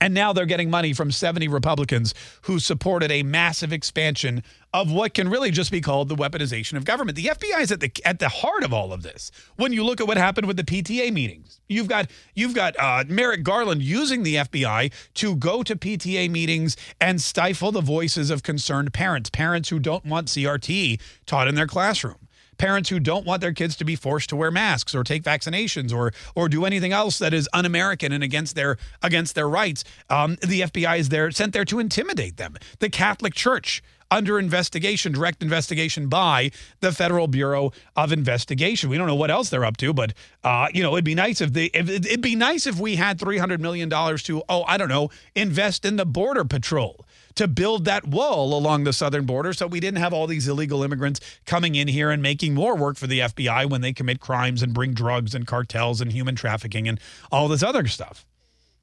And 0.00 0.12
now 0.12 0.32
they're 0.32 0.46
getting 0.46 0.70
money 0.70 0.92
from 0.92 1.10
70 1.10 1.48
Republicans 1.48 2.14
who 2.42 2.58
supported 2.58 3.10
a 3.10 3.22
massive 3.22 3.72
expansion 3.72 4.42
of 4.74 4.92
what 4.92 5.14
can 5.14 5.28
really 5.28 5.50
just 5.50 5.70
be 5.70 5.80
called 5.80 6.08
the 6.08 6.14
weaponization 6.14 6.76
of 6.76 6.84
government. 6.84 7.16
The 7.16 7.26
FBI 7.26 7.62
is 7.62 7.72
at 7.72 7.80
the 7.80 7.90
at 8.04 8.18
the 8.18 8.28
heart 8.28 8.62
of 8.62 8.74
all 8.74 8.92
of 8.92 9.02
this. 9.02 9.30
When 9.56 9.72
you 9.72 9.84
look 9.84 10.00
at 10.00 10.06
what 10.06 10.18
happened 10.18 10.46
with 10.46 10.58
the 10.58 10.64
PTA 10.64 11.12
meetings, 11.12 11.60
you've 11.68 11.88
got 11.88 12.10
you've 12.34 12.54
got 12.54 12.78
uh, 12.78 13.04
Merrick 13.08 13.42
Garland 13.42 13.82
using 13.82 14.22
the 14.22 14.36
FBI 14.36 14.92
to 15.14 15.36
go 15.36 15.62
to 15.62 15.76
PTA 15.76 16.30
meetings 16.30 16.76
and 17.00 17.20
stifle 17.20 17.72
the 17.72 17.80
voices 17.80 18.30
of 18.30 18.42
concerned 18.42 18.92
parents, 18.92 19.30
parents 19.30 19.70
who 19.70 19.78
don't 19.78 20.04
want 20.04 20.28
CRT 20.28 21.00
taught 21.24 21.48
in 21.48 21.54
their 21.54 21.66
classroom 21.66 22.25
parents 22.58 22.88
who 22.88 23.00
don't 23.00 23.26
want 23.26 23.40
their 23.40 23.52
kids 23.52 23.76
to 23.76 23.84
be 23.84 23.96
forced 23.96 24.28
to 24.30 24.36
wear 24.36 24.50
masks 24.50 24.94
or 24.94 25.04
take 25.04 25.22
vaccinations 25.22 25.92
or 25.92 26.12
or 26.34 26.48
do 26.48 26.64
anything 26.64 26.92
else 26.92 27.18
that 27.18 27.34
is 27.34 27.48
un-American 27.52 28.12
and 28.12 28.22
against 28.22 28.54
their 28.54 28.76
against 29.02 29.34
their 29.34 29.48
rights. 29.48 29.84
Um, 30.10 30.36
the 30.42 30.62
FBI 30.62 30.98
is 30.98 31.08
there 31.08 31.30
sent 31.30 31.52
there 31.52 31.64
to 31.66 31.78
intimidate 31.78 32.36
them. 32.36 32.56
The 32.78 32.90
Catholic 32.90 33.34
Church 33.34 33.82
under 34.10 34.38
investigation, 34.38 35.12
direct 35.12 35.42
investigation 35.42 36.08
by 36.08 36.50
the 36.80 36.92
Federal 36.92 37.26
Bureau 37.26 37.72
of 37.96 38.12
Investigation. 38.12 38.88
We 38.88 38.98
don't 38.98 39.06
know 39.06 39.16
what 39.16 39.30
else 39.30 39.50
they're 39.50 39.64
up 39.64 39.76
to, 39.78 39.92
but 39.92 40.12
uh, 40.44 40.68
you 40.72 40.82
know, 40.82 40.92
it'd 40.94 41.04
be 41.04 41.14
nice 41.14 41.40
if 41.40 41.52
they 41.52 41.66
if, 41.66 41.88
it'd 41.88 42.20
be 42.20 42.36
nice 42.36 42.66
if 42.66 42.78
we 42.78 42.96
had 42.96 43.18
three 43.18 43.38
hundred 43.38 43.60
million 43.60 43.88
dollars 43.88 44.22
to 44.24 44.42
oh 44.48 44.64
I 44.64 44.76
don't 44.76 44.88
know 44.88 45.10
invest 45.34 45.84
in 45.84 45.96
the 45.96 46.06
border 46.06 46.44
patrol 46.44 47.05
to 47.36 47.46
build 47.46 47.84
that 47.84 48.06
wall 48.06 48.56
along 48.58 48.84
the 48.84 48.92
southern 48.92 49.24
border 49.24 49.52
so 49.52 49.66
we 49.66 49.80
didn't 49.80 49.98
have 49.98 50.12
all 50.12 50.26
these 50.26 50.48
illegal 50.48 50.82
immigrants 50.82 51.20
coming 51.44 51.74
in 51.74 51.88
here 51.88 52.10
and 52.10 52.22
making 52.22 52.54
more 52.54 52.76
work 52.76 52.96
for 52.96 53.06
the 53.06 53.20
FBI 53.20 53.70
when 53.70 53.80
they 53.80 53.92
commit 53.92 54.20
crimes 54.20 54.62
and 54.62 54.74
bring 54.74 54.92
drugs 54.92 55.34
and 55.34 55.46
cartels 55.46 56.00
and 56.00 56.12
human 56.12 56.34
trafficking 56.34 56.88
and 56.88 56.98
all 57.30 57.48
this 57.48 57.62
other 57.62 57.86
stuff. 57.86 58.26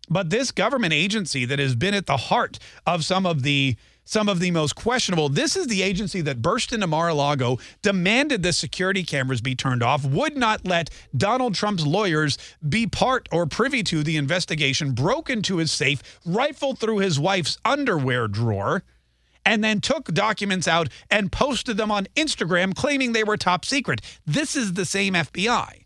But 0.10 0.30
this 0.30 0.52
government 0.52 0.94
agency 0.94 1.46
that 1.46 1.60
has 1.60 1.76
been 1.76 1.94
at 1.94 2.06
the 2.06 2.18
heart 2.18 2.60
of 2.86 3.06
some 3.06 3.26
of 3.26 3.44
the 3.44 3.76
some 4.06 4.30
of 4.30 4.40
the 4.40 4.52
most 4.52 4.76
questionable. 4.76 5.30
This 5.30 5.56
is 5.56 5.68
the 5.68 5.82
agency 5.82 6.22
that 6.22 6.42
burst 6.42 6.74
into 6.74 6.88
Mar-a-Lago, 6.88 7.60
demanded 7.82 8.44
the 8.44 8.54
security 8.54 9.04
cameras 9.04 9.42
be 9.42 9.56
turned 9.56 9.84
off, 9.84 10.06
would 10.06 10.38
not 10.38 10.66
let 10.66 10.90
Donald 11.16 11.56
Trump's 11.56 11.86
lawyers 11.86 12.38
be 12.68 12.88
part 12.88 13.30
or 13.32 13.46
privy 13.46 13.84
to 13.84 14.04
the 14.04 14.18
investigation, 14.18 14.92
broke 14.92 15.30
into 15.30 15.58
his 15.58 15.72
safe, 15.72 16.02
rifled 16.26 16.80
through 16.80 16.98
his 16.98 17.20
wife's 17.20 17.58
underwear 17.64 18.28
drawer, 18.28 18.84
and 19.46 19.64
then 19.64 19.82
took 19.82 20.14
documents 20.14 20.68
out 20.68 20.88
and 21.10 21.32
posted 21.32 21.78
them 21.78 21.92
on 21.92 22.08
Instagram 22.16 22.74
claiming 22.76 23.12
they 23.12 23.24
were 23.24 23.38
top 23.38 23.66
secret. 23.66 24.02
This 24.26 24.56
is 24.56 24.74
the 24.74 24.86
same 24.86 25.14
FBI. 25.14 25.83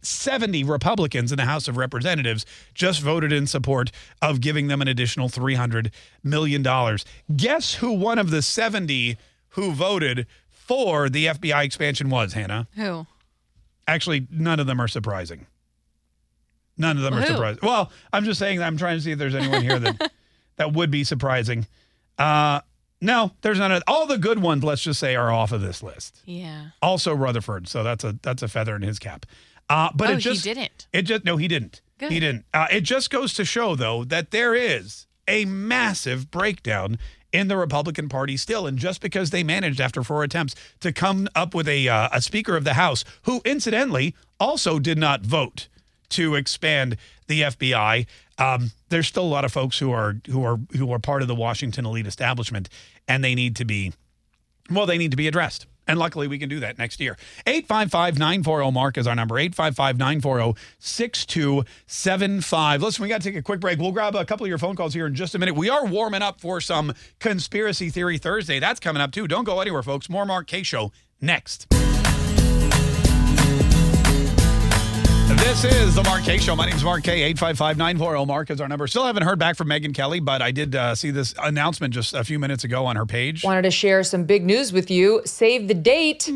And 0.00 0.06
70 0.06 0.64
Republicans 0.64 1.32
in 1.32 1.36
the 1.36 1.44
House 1.44 1.68
of 1.68 1.76
Representatives 1.76 2.46
just 2.74 3.00
voted 3.00 3.32
in 3.32 3.46
support 3.46 3.90
of 4.22 4.40
giving 4.40 4.68
them 4.68 4.80
an 4.80 4.88
additional 4.88 5.28
$300 5.28 5.90
million. 6.22 6.62
Guess 7.36 7.74
who 7.76 7.92
one 7.92 8.18
of 8.18 8.30
the 8.30 8.42
70 8.42 9.16
who 9.50 9.72
voted 9.72 10.26
for 10.48 11.08
the 11.08 11.26
FBI 11.26 11.64
expansion 11.64 12.10
was, 12.10 12.32
Hannah? 12.32 12.68
Who? 12.74 13.06
Actually, 13.86 14.26
none 14.30 14.60
of 14.60 14.66
them 14.66 14.80
are 14.80 14.88
surprising. 14.88 15.46
None 16.78 16.96
of 16.96 17.02
them 17.02 17.12
Well, 17.14 17.22
are 17.22 17.26
who? 17.26 17.32
surprising. 17.34 17.60
Well, 17.62 17.92
I'm 18.12 18.24
just 18.24 18.38
saying 18.38 18.58
that 18.60 18.66
I'm 18.66 18.76
trying 18.78 18.96
to 18.98 19.02
see 19.02 19.10
if 19.12 19.18
there's 19.18 19.34
anyone 19.34 19.62
here 19.62 19.78
that 19.78 20.12
that 20.56 20.72
would 20.72 20.90
be 20.90 21.04
surprising. 21.04 21.66
Uh, 22.18 22.60
no, 23.02 23.32
there's 23.42 23.58
none 23.58 23.72
of 23.72 23.82
all 23.86 24.06
the 24.06 24.18
good 24.18 24.38
ones. 24.40 24.62
Let's 24.62 24.82
just 24.82 25.00
say 25.00 25.16
are 25.16 25.30
off 25.32 25.52
of 25.52 25.60
this 25.60 25.82
list. 25.82 26.20
Yeah. 26.24 26.68
Also 26.80 27.14
Rutherford, 27.14 27.68
so 27.68 27.82
that's 27.82 28.04
a 28.04 28.16
that's 28.22 28.42
a 28.42 28.48
feather 28.48 28.76
in 28.76 28.82
his 28.82 28.98
cap. 28.98 29.26
Uh, 29.70 29.88
but 29.94 30.08
Oh, 30.10 30.12
it 30.12 30.16
he 30.16 30.20
just 30.22 30.44
didn't. 30.44 30.86
It 30.92 31.02
just 31.02 31.24
no, 31.24 31.38
he 31.38 31.48
didn't. 31.48 31.80
Good. 31.98 32.12
He 32.12 32.20
didn't. 32.20 32.44
Uh, 32.52 32.66
it 32.70 32.82
just 32.82 33.08
goes 33.10 33.32
to 33.34 33.44
show 33.44 33.74
though 33.76 34.04
that 34.04 34.30
there 34.32 34.54
is 34.54 35.06
a 35.28 35.44
massive 35.46 36.30
breakdown 36.30 36.98
in 37.32 37.46
the 37.48 37.56
Republican 37.56 38.08
Party 38.08 38.36
still, 38.36 38.66
and 38.66 38.76
just 38.76 39.00
because 39.00 39.30
they 39.30 39.44
managed 39.44 39.80
after 39.80 40.02
four 40.02 40.24
attempts 40.24 40.56
to 40.80 40.92
come 40.92 41.28
up 41.34 41.54
with 41.54 41.68
a 41.68 41.88
uh, 41.88 42.08
a 42.12 42.20
Speaker 42.20 42.56
of 42.56 42.64
the 42.64 42.74
House 42.74 43.04
who, 43.22 43.40
incidentally, 43.44 44.14
also 44.40 44.78
did 44.80 44.98
not 44.98 45.22
vote 45.22 45.68
to 46.10 46.34
expand 46.34 46.96
the 47.28 47.42
FBI. 47.42 48.06
Um, 48.38 48.72
there's 48.88 49.06
still 49.06 49.22
a 49.22 49.28
lot 49.28 49.44
of 49.44 49.52
folks 49.52 49.78
who 49.78 49.92
are 49.92 50.16
who 50.28 50.42
are 50.44 50.58
who 50.76 50.90
are 50.92 50.98
part 50.98 51.22
of 51.22 51.28
the 51.28 51.34
Washington 51.36 51.86
elite 51.86 52.06
establishment, 52.08 52.68
and 53.06 53.22
they 53.22 53.36
need 53.36 53.54
to 53.56 53.64
be 53.64 53.92
well, 54.68 54.86
they 54.86 54.98
need 54.98 55.12
to 55.12 55.16
be 55.16 55.28
addressed. 55.28 55.66
And 55.90 55.98
luckily, 55.98 56.28
we 56.28 56.38
can 56.38 56.48
do 56.48 56.60
that 56.60 56.78
next 56.78 57.00
year. 57.00 57.16
855 57.46 58.18
940 58.18 58.70
Mark 58.70 58.98
is 58.98 59.06
our 59.06 59.14
number 59.14 59.38
855 59.38 59.98
940 59.98 60.60
6275. 60.78 62.82
Listen, 62.82 63.02
we 63.02 63.08
got 63.08 63.20
to 63.20 63.28
take 63.28 63.36
a 63.36 63.42
quick 63.42 63.60
break. 63.60 63.78
We'll 63.78 63.92
grab 63.92 64.14
a 64.14 64.24
couple 64.24 64.44
of 64.44 64.48
your 64.48 64.58
phone 64.58 64.76
calls 64.76 64.94
here 64.94 65.06
in 65.06 65.14
just 65.14 65.34
a 65.34 65.38
minute. 65.38 65.54
We 65.54 65.68
are 65.68 65.84
warming 65.84 66.22
up 66.22 66.40
for 66.40 66.60
some 66.60 66.94
Conspiracy 67.18 67.90
Theory 67.90 68.18
Thursday. 68.18 68.58
That's 68.58 68.80
coming 68.80 69.02
up 69.02 69.12
too. 69.12 69.26
Don't 69.26 69.44
go 69.44 69.60
anywhere, 69.60 69.82
folks. 69.82 70.08
More 70.08 70.24
Mark 70.24 70.46
Kaye 70.46 70.62
Show 70.62 70.92
next. 71.20 71.66
This 75.36 75.64
is 75.64 75.94
the 75.94 76.02
Mark 76.02 76.24
Kaye 76.24 76.38
Show. 76.38 76.56
My 76.56 76.66
name 76.66 76.74
is 76.74 76.82
Mark 76.82 77.04
Kaye. 77.04 77.32
855-940. 77.34 78.26
Mark 78.26 78.50
is 78.50 78.60
our 78.60 78.68
number. 78.68 78.86
Still 78.86 79.04
haven't 79.04 79.22
heard 79.22 79.38
back 79.38 79.56
from 79.56 79.68
Megyn 79.68 79.94
Kelly, 79.94 80.18
but 80.18 80.42
I 80.42 80.50
did 80.50 80.74
uh, 80.74 80.94
see 80.94 81.10
this 81.10 81.34
announcement 81.42 81.94
just 81.94 82.14
a 82.14 82.24
few 82.24 82.38
minutes 82.38 82.64
ago 82.64 82.84
on 82.86 82.96
her 82.96 83.06
page. 83.06 83.44
Wanted 83.44 83.62
to 83.62 83.70
share 83.70 84.02
some 84.02 84.24
big 84.24 84.44
news 84.44 84.72
with 84.72 84.90
you. 84.90 85.22
Save 85.24 85.68
the 85.68 85.74
date. 85.74 86.30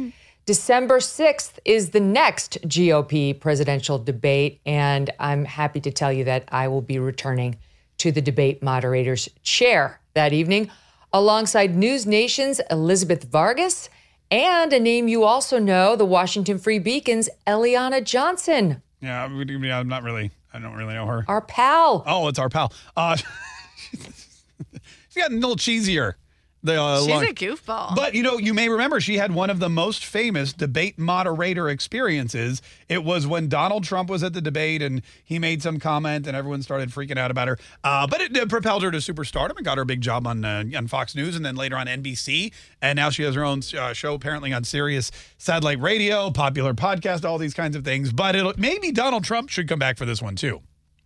December 0.46 0.98
6th 0.98 1.58
is 1.64 1.90
the 1.90 2.00
next 2.00 2.58
GOP 2.62 3.38
presidential 3.40 3.98
debate, 3.98 4.60
and 4.66 5.10
I'm 5.18 5.44
happy 5.44 5.80
to 5.80 5.90
tell 5.90 6.12
you 6.12 6.24
that 6.24 6.44
I 6.52 6.68
will 6.68 6.82
be 6.82 6.98
returning 6.98 7.56
to 7.98 8.12
the 8.12 8.20
debate 8.20 8.62
moderator's 8.62 9.28
chair 9.42 10.00
that 10.12 10.32
evening 10.32 10.70
alongside 11.14 11.74
News 11.74 12.06
Nation's 12.06 12.60
Elizabeth 12.70 13.24
Vargas 13.24 13.88
and 14.34 14.72
a 14.72 14.80
name 14.80 15.06
you 15.06 15.22
also 15.22 15.58
know, 15.60 15.94
the 15.94 16.04
Washington 16.04 16.58
Free 16.58 16.80
Beacon's 16.80 17.28
Eliana 17.46 18.02
Johnson, 18.02 18.82
Yeah, 19.00 19.22
I'm 19.24 19.88
not 19.88 20.02
really. 20.02 20.32
I 20.52 20.58
don't 20.58 20.74
really 20.74 20.94
know 20.94 21.06
her. 21.06 21.24
our 21.28 21.40
pal. 21.40 22.02
Oh, 22.06 22.26
it's 22.28 22.38
our 22.38 22.48
pal. 22.48 22.72
Uh, 22.96 23.16
she's 23.90 25.14
gotten 25.16 25.38
a 25.38 25.40
little 25.40 25.56
cheesier. 25.56 26.14
The, 26.64 26.80
uh, 26.80 27.00
She's 27.00 27.08
long- 27.08 27.24
a 27.24 27.34
goofball. 27.34 27.94
But 27.94 28.14
you 28.14 28.22
know, 28.22 28.38
you 28.38 28.54
may 28.54 28.70
remember 28.70 28.98
she 28.98 29.18
had 29.18 29.34
one 29.34 29.50
of 29.50 29.58
the 29.58 29.68
most 29.68 30.04
famous 30.04 30.54
debate 30.54 30.98
moderator 30.98 31.68
experiences. 31.68 32.62
It 32.88 33.04
was 33.04 33.26
when 33.26 33.50
Donald 33.50 33.84
Trump 33.84 34.08
was 34.08 34.22
at 34.22 34.32
the 34.32 34.40
debate 34.40 34.80
and 34.80 35.02
he 35.22 35.38
made 35.38 35.62
some 35.62 35.78
comment 35.78 36.26
and 36.26 36.34
everyone 36.34 36.62
started 36.62 36.88
freaking 36.88 37.18
out 37.18 37.30
about 37.30 37.48
her. 37.48 37.58
Uh, 37.84 38.06
but 38.06 38.22
it 38.22 38.34
uh, 38.36 38.46
propelled 38.46 38.82
her 38.82 38.90
to 38.90 38.96
superstardom 38.96 39.56
and 39.56 39.64
got 39.64 39.76
her 39.76 39.82
a 39.82 39.86
big 39.86 40.00
job 40.00 40.26
on 40.26 40.42
uh, 40.42 40.64
on 40.74 40.88
Fox 40.88 41.14
News 41.14 41.36
and 41.36 41.44
then 41.44 41.54
later 41.54 41.76
on 41.76 41.86
NBC. 41.86 42.50
And 42.80 42.96
now 42.96 43.10
she 43.10 43.24
has 43.24 43.34
her 43.34 43.44
own 43.44 43.60
uh, 43.78 43.92
show 43.92 44.14
apparently 44.14 44.54
on 44.54 44.64
Sirius 44.64 45.10
satellite 45.36 45.80
radio, 45.80 46.30
popular 46.30 46.72
podcast, 46.72 47.26
all 47.26 47.36
these 47.36 47.54
kinds 47.54 47.76
of 47.76 47.84
things. 47.84 48.10
But 48.10 48.36
it'll, 48.36 48.54
maybe 48.56 48.90
Donald 48.90 49.24
Trump 49.24 49.50
should 49.50 49.68
come 49.68 49.78
back 49.78 49.98
for 49.98 50.06
this 50.06 50.22
one 50.22 50.34
too. 50.34 50.62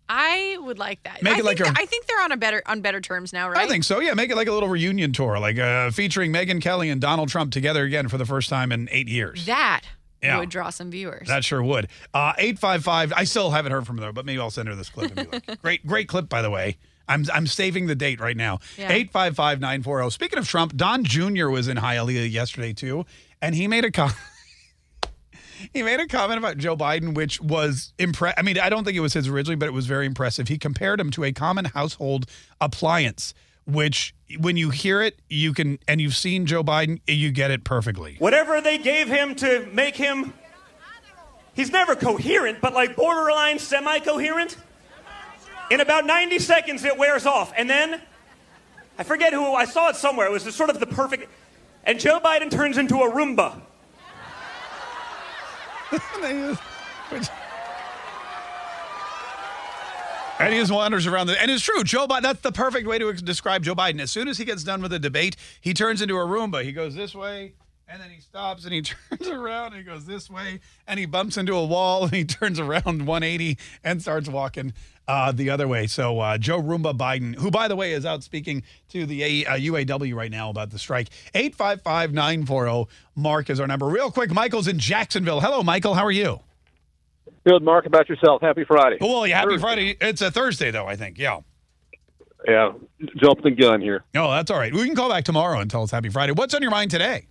I 0.09 0.56
would 0.60 0.78
like 0.78 1.02
that. 1.05 1.22
Make 1.22 1.36
I 1.36 1.39
it 1.40 1.44
like 1.44 1.59
think 1.59 1.76
a- 1.76 1.80
I 1.80 1.85
think 1.86 2.06
they're 2.06 2.20
on 2.22 2.32
a 2.32 2.36
better 2.36 2.62
on 2.66 2.80
better 2.80 3.01
terms 3.01 3.32
now, 3.32 3.48
right? 3.48 3.59
I 3.59 3.66
think 3.68 3.85
so. 3.85 4.01
Yeah, 4.01 4.14
make 4.14 4.30
it 4.30 4.36
like 4.36 4.48
a 4.48 4.52
little 4.52 4.68
reunion 4.68 5.12
tour, 5.12 5.39
like 5.39 5.59
uh, 5.59 5.90
featuring 5.90 6.32
Megyn 6.32 6.60
Kelly 6.62 6.89
and 6.90 7.01
Donald 7.01 7.28
Trump 7.28 7.52
together 7.52 7.85
again 7.85 8.09
for 8.09 8.16
the 8.18 8.24
first 8.26 8.48
time 8.48 8.72
in 8.72 8.89
eight 8.90 9.09
years. 9.09 9.47
that 9.47 9.82
Yeah. 10.22 10.39
would 10.39 10.48
draw 10.48 10.70
some 10.70 10.90
viewers. 10.90 11.28
That 11.28 11.44
sure 11.44 11.62
would. 11.62 11.89
Uh, 12.14 12.32
855. 12.39 13.12
I 13.14 13.24
still 13.24 13.51
haven't 13.51 13.72
heard 13.72 13.86
from 13.86 13.98
her, 13.98 14.12
but 14.12 14.24
maybe 14.24 14.40
I'll 14.40 14.51
send 14.51 14.68
her 14.68 14.74
this 14.74 14.89
clip 14.89 15.16
and 15.16 15.30
be 15.30 15.36
like, 15.47 15.62
great, 15.62 15.86
great 15.86 16.09
clip, 16.09 16.28
by 16.28 16.43
the 16.43 16.51
way. 16.51 16.76
I'm, 17.10 17.24
I'm 17.32 17.47
saving 17.47 17.86
the 17.86 17.94
date 17.94 18.20
right 18.20 18.36
now. 18.36 18.59
Yeah. 18.76 18.90
855 18.93 19.60
940. 19.60 20.10
Speaking 20.10 20.39
of 20.39 20.47
Trump, 20.48 20.76
Don 20.76 21.05
Jr. 21.05 21.48
was 21.48 21.66
in 21.68 21.76
Hialeah 21.78 22.30
yesterday, 22.30 22.72
too, 22.74 23.06
and 23.40 23.55
he 23.55 23.66
made 23.68 23.85
a 23.85 23.90
comment. 23.93 24.16
He 25.72 25.82
made 25.82 26.01
a 26.01 26.06
comment 26.06 26.39
about 26.39 26.59
Joe 26.59 26.76
Biden, 26.76 27.14
which 27.14 27.40
was 27.40 27.93
impress. 27.98 28.35
I 28.36 28.43
mean, 28.43 28.59
I 28.59 28.68
don't 28.68 28.85
think 28.85 28.97
it 28.97 29.01
was 29.01 29.12
his 29.12 29.28
originally, 29.28 29.56
but 29.56 29.66
it 29.66 29.72
was 29.72 29.86
very 29.86 30.06
impressive. 30.06 30.48
He 30.48 30.59
compared 30.59 31.01
him 31.01 31.10
to 31.12 31.24
a 31.24 31.32
common 31.32 31.66
household 31.66 32.26
appliance, 32.60 33.35
which, 33.66 34.14
when 34.39 34.56
you 34.56 34.70
hear 34.70 35.02
it, 35.02 35.20
you 35.28 35.52
can, 35.52 35.78
and 35.86 36.01
you've 36.01 36.16
seen 36.16 36.47
Joe 36.47 36.64
Biden, 36.64 37.01
you 37.06 37.30
get 37.30 37.51
it 37.51 37.64
perfectly. 37.64 38.16
Whatever 38.18 38.60
they 38.60 38.78
gave 38.78 39.09
him 39.09 39.35
to 39.36 39.68
make 39.72 39.97
him, 39.97 40.32
he's 41.55 41.70
never 41.70 41.94
coherent, 41.94 42.60
but 42.60 42.72
like 42.74 42.97
borderline 42.97 43.59
semi 43.59 43.98
coherent. 44.01 44.56
In 45.70 45.80
about 45.80 46.06
90 46.06 46.39
seconds, 46.39 46.85
it 46.85 46.97
wears 46.97 47.26
off. 47.26 47.52
And 47.55 47.68
then, 47.68 48.01
I 48.98 49.02
forget 49.02 49.35
who, 49.35 49.52
I 49.52 49.66
saw 49.66 49.90
it 49.90 49.97
somewhere. 49.97 50.26
It 50.26 50.32
was 50.32 50.55
sort 50.55 50.70
of 50.70 50.80
the 50.80 50.86
perfect. 50.86 51.28
And 51.85 52.01
Joe 52.01 52.20
Biden 52.20 52.51
turns 52.51 52.78
into 52.78 52.97
a 52.97 53.10
Roomba. 53.10 53.60
And 60.40 60.55
he 60.55 60.60
just 60.60 60.70
wanders 60.70 61.05
around 61.06 61.27
the, 61.27 61.40
and 61.40 61.51
it's 61.51 61.65
true. 61.65 61.82
Joe 61.82 62.06
Biden, 62.06 62.23
that's 62.23 62.43
the 62.43 62.52
perfect 62.52 62.86
way 62.86 62.97
to 62.98 63.12
describe 63.15 63.65
Joe 63.65 63.74
Biden. 63.74 64.01
As 64.01 64.12
soon 64.12 64.28
as 64.28 64.39
he 64.39 64.44
gets 64.44 64.62
done 64.62 64.81
with 64.81 64.93
the 64.93 64.98
debate, 65.01 65.35
he 65.60 65.74
turns 65.74 66.01
into 66.01 66.15
a 66.15 66.24
Roomba. 66.24 66.62
He 66.62 66.70
goes 66.70 66.94
this 66.94 67.12
way, 67.12 67.55
and 67.89 68.01
then 68.01 68.10
he 68.10 68.20
stops 68.20 68.65
and 68.65 68.73
he 68.73 68.82
turns 68.82 69.27
around 69.27 69.73
and 69.73 69.78
he 69.78 69.82
goes 69.82 70.06
this 70.06 70.31
way, 70.31 70.60
and 70.86 71.01
he 71.01 71.06
bumps 71.06 71.36
into 71.36 71.56
a 71.56 71.65
wall 71.65 72.05
and 72.05 72.12
he 72.12 72.24
turns 72.24 72.60
around 72.60 73.06
180 73.06 73.59
and 73.82 74.01
starts 74.01 74.28
walking 74.28 74.74
uh, 75.09 75.32
the 75.32 75.51
other 75.51 75.66
way. 75.66 75.86
So 75.86 76.20
uh, 76.20 76.39
Joe 76.39 76.62
Roomba 76.62 76.97
Biden, 76.97 77.35
who 77.35 77.51
by 77.51 77.66
the 77.66 77.74
way 77.74 77.93
is 77.93 78.05
out 78.06 78.22
speaking 78.22 78.62
to 78.90 79.06
the 79.06 79.22
A, 79.44 79.47
uh, 79.47 79.56
UAW 79.56 80.14
right 80.14 80.30
now 80.30 80.51
about 80.51 80.70
the 80.70 80.78
strike. 80.78 81.09
855 81.35 82.12
940 82.12 82.86
Mark 83.16 83.51
is 83.51 83.59
our 83.59 83.66
number. 83.66 83.86
Real 83.86 84.10
quick, 84.10 84.30
Michael's 84.30 84.68
in 84.68 84.78
Jacksonville. 84.78 85.40
Hello, 85.40 85.62
Michael. 85.62 85.94
How 85.94 86.05
are 86.05 86.12
you? 86.12 86.40
Good, 87.47 87.62
Mark. 87.62 87.86
About 87.86 88.09
yourself. 88.09 88.43
Happy 88.43 88.64
Friday. 88.64 88.98
Well, 89.01 89.26
yeah, 89.26 89.39
happy 89.39 89.52
Thursday. 89.52 89.60
Friday. 89.60 89.97
It's 90.01 90.20
a 90.20 90.30
Thursday 90.30 90.70
though, 90.70 90.86
I 90.86 90.97
think. 90.97 91.18
Yeah. 91.18 91.40
Yeah, 92.47 92.72
jump 93.16 93.43
the 93.43 93.51
gun 93.51 93.80
here. 93.80 94.05
Oh, 94.14 94.30
that's 94.30 94.51
all 94.51 94.59
right. 94.59 94.72
We 94.72 94.85
can 94.86 94.94
call 94.94 95.09
back 95.09 95.24
tomorrow 95.24 95.59
and 95.59 95.68
tell 95.68 95.82
us 95.82 95.90
Happy 95.90 96.09
Friday. 96.09 96.32
What's 96.32 96.55
on 96.55 96.62
your 96.62 96.70
mind 96.70 96.90
today? 96.90 97.26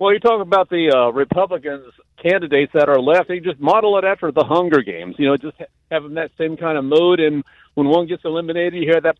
Well, 0.00 0.10
you're 0.10 0.18
talking 0.18 0.40
about 0.40 0.68
the 0.68 0.90
uh, 0.90 1.12
Republicans 1.12 1.84
candidates 2.22 2.72
that 2.74 2.88
are 2.88 3.00
left. 3.00 3.28
They 3.28 3.40
just 3.40 3.60
model 3.60 3.98
it 3.98 4.04
after 4.04 4.30
the 4.30 4.44
Hunger 4.44 4.82
Games. 4.82 5.16
You 5.18 5.26
know, 5.26 5.36
just 5.36 5.56
ha- 5.58 5.66
have 5.90 6.02
them 6.04 6.14
that 6.14 6.30
same 6.38 6.56
kind 6.56 6.78
of 6.78 6.84
mood. 6.84 7.20
And 7.20 7.44
when 7.74 7.88
one 7.88 8.06
gets 8.06 8.24
eliminated, 8.24 8.74
you 8.74 8.88
hear 8.88 9.00
that 9.00 9.16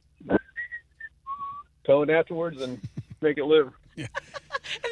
tone 1.84 2.10
afterwards 2.10 2.62
and 2.62 2.80
make 3.20 3.38
it 3.38 3.44
live. 3.44 3.72
and 3.97 4.09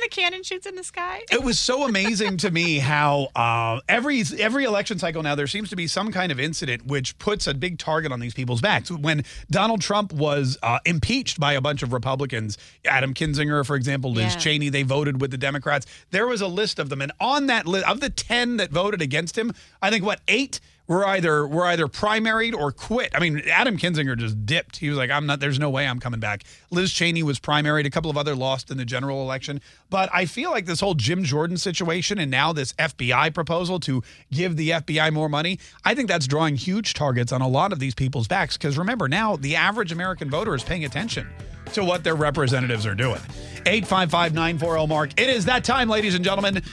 the 0.03 0.09
cannon 0.11 0.43
shoots 0.43 0.67
in 0.67 0.75
the 0.75 0.85
sky. 0.85 1.23
It 1.31 1.43
was 1.43 1.59
so 1.59 1.85
amazing 1.87 2.37
to 2.39 2.51
me 2.51 2.79
how 2.79 3.29
uh, 3.35 3.81
every 3.89 4.23
every 4.39 4.65
election 4.65 4.99
cycle 4.99 5.23
now 5.23 5.35
there 5.35 5.47
seems 5.47 5.71
to 5.71 5.77
be 5.77 5.87
some 5.87 6.13
kind 6.13 6.31
of 6.31 6.39
incident 6.41 6.87
which 6.87 7.19
puts 7.19 7.47
a 7.47 7.55
big 7.55 7.79
target 7.79 8.13
on 8.13 8.21
these 8.21 8.35
people's 8.35 8.61
backs. 8.61 8.91
When 8.91 9.25
Donald 9.51 9.81
Trump 9.81 10.13
was 10.13 10.59
uh, 10.63 10.79
impeached 10.85 11.41
by 11.41 11.55
a 11.55 11.61
bunch 11.61 11.83
of 11.83 11.93
Republicans, 11.93 12.59
Adam 12.85 13.15
Kinzinger, 13.15 13.65
for 13.67 13.77
example, 13.77 14.13
Liz 14.13 14.35
Yeah. 14.35 14.41
Cheney, 14.41 14.69
they 14.69 14.83
voted 14.83 15.21
with 15.21 15.31
the 15.31 15.39
Democrats. 15.39 15.87
There 16.11 16.27
was 16.27 16.41
a 16.41 16.49
list 16.49 16.79
of 16.79 16.89
them, 16.89 17.01
and 17.01 17.13
on 17.21 17.47
that 17.47 17.67
list 17.67 17.87
of 17.89 18.01
the 18.01 18.11
ten 18.11 18.57
that 18.59 18.71
voted 18.71 19.01
against 19.03 19.37
him, 19.39 19.53
I 19.81 19.91
think 19.91 20.05
what 20.05 20.21
eight 20.29 20.61
were 20.91 21.07
either 21.07 21.47
were 21.47 21.67
either 21.67 21.87
primaried 21.87 22.53
or 22.53 22.73
quit. 22.73 23.13
I 23.15 23.21
mean, 23.21 23.43
Adam 23.49 23.79
Kinzinger 23.79 24.19
just 24.19 24.45
dipped. 24.45 24.79
He 24.79 24.89
was 24.89 24.99
like, 24.99 25.09
"I'm 25.09 25.25
not. 25.25 25.39
There's 25.39 25.59
no 25.61 25.71
way 25.71 25.87
I'm 25.87 26.01
coming 26.01 26.19
back." 26.19 26.43
Liz 26.73 26.93
Cheney 26.93 27.23
was 27.23 27.39
primaried. 27.39 27.87
A 27.87 27.91
couple 27.91 28.11
of 28.11 28.19
other 28.19 28.35
lost 28.35 28.73
in 28.73 28.77
the 28.77 28.85
general 28.85 29.23
election. 29.23 29.61
But 29.89 30.11
I 30.13 30.27
feel 30.27 30.51
like 30.51 30.67
this 30.67 30.81
whole 30.81 30.95
Jim 30.95 31.23
Jordan 31.23 31.59
situation 31.59 32.19
and 32.19 32.29
now 32.29 32.53
this 32.53 32.73
FBI 32.73 33.33
proposal 33.33 33.79
to 33.81 34.03
give 34.33 34.57
the 34.57 34.71
FBI 34.71 35.13
more 35.13 35.29
money, 35.29 35.61
I 35.85 35.95
think 35.95 36.09
that's 36.09 36.27
drawing 36.27 36.57
huge 36.57 36.93
targets 36.95 37.31
on 37.31 37.41
a 37.41 37.49
lot 37.49 37.73
of 37.73 37.79
these 37.79 37.95
people's 37.95 38.27
backs. 38.27 38.57
Because 38.57 38.77
remember, 38.77 39.07
now 39.07 39.37
the 39.37 39.55
average 39.55 39.93
American 39.93 40.29
voter 40.29 40.57
is 40.57 40.65
paying 40.65 40.85
attention 40.85 41.31
to 41.73 41.85
what 41.85 42.03
their 42.03 42.17
representatives 42.17 42.85
are 42.85 42.97
doing. 42.97 43.21
855 43.65 44.35
940 44.35 44.87
Mark. 44.89 45.11
It 45.21 45.29
is 45.29 45.45
that 45.45 45.63
time, 45.63 45.89
ladies 45.89 46.17
and 46.17 46.25
gentlemen. 46.25 46.65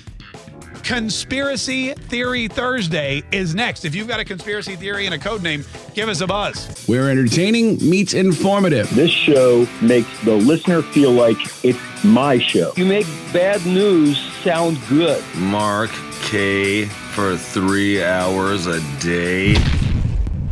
Conspiracy 0.88 1.92
Theory 1.92 2.48
Thursday 2.48 3.22
is 3.34 3.54
next. 3.54 3.84
If 3.84 3.94
you've 3.94 4.08
got 4.08 4.22
a 4.22 4.24
conspiracy 4.24 4.78
theory 4.78 5.06
and 5.06 5.14
a 5.14 5.18
code 5.20 5.44
name, 5.44 5.66
give 5.94 6.08
us 6.08 6.22
a 6.22 6.28
buzz. 6.28 6.86
Where 6.88 7.12
entertaining 7.12 7.78
meets 7.90 8.14
informative. 8.14 8.90
This 8.96 9.12
show 9.12 9.68
makes 9.82 10.08
the 10.24 10.36
listener 10.36 10.82
feel 10.82 11.12
like 11.12 11.36
it's 11.66 11.78
my 12.06 12.38
show. 12.38 12.72
You 12.78 12.86
make 12.86 13.06
bad 13.34 13.66
news 13.66 14.18
sound 14.44 14.78
good. 14.88 15.22
Mark 15.36 15.92
Kaye 16.22 16.86
for 16.86 17.36
three 17.36 18.02
hours 18.02 18.68
a 18.68 18.80
day. 19.02 19.56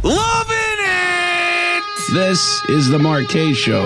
Loving 0.03 0.57
it! 0.81 1.83
This 2.13 2.61
is 2.65 2.89
the 2.89 2.99
Mark 2.99 3.29
Kaye 3.29 3.53
Show. 3.53 3.85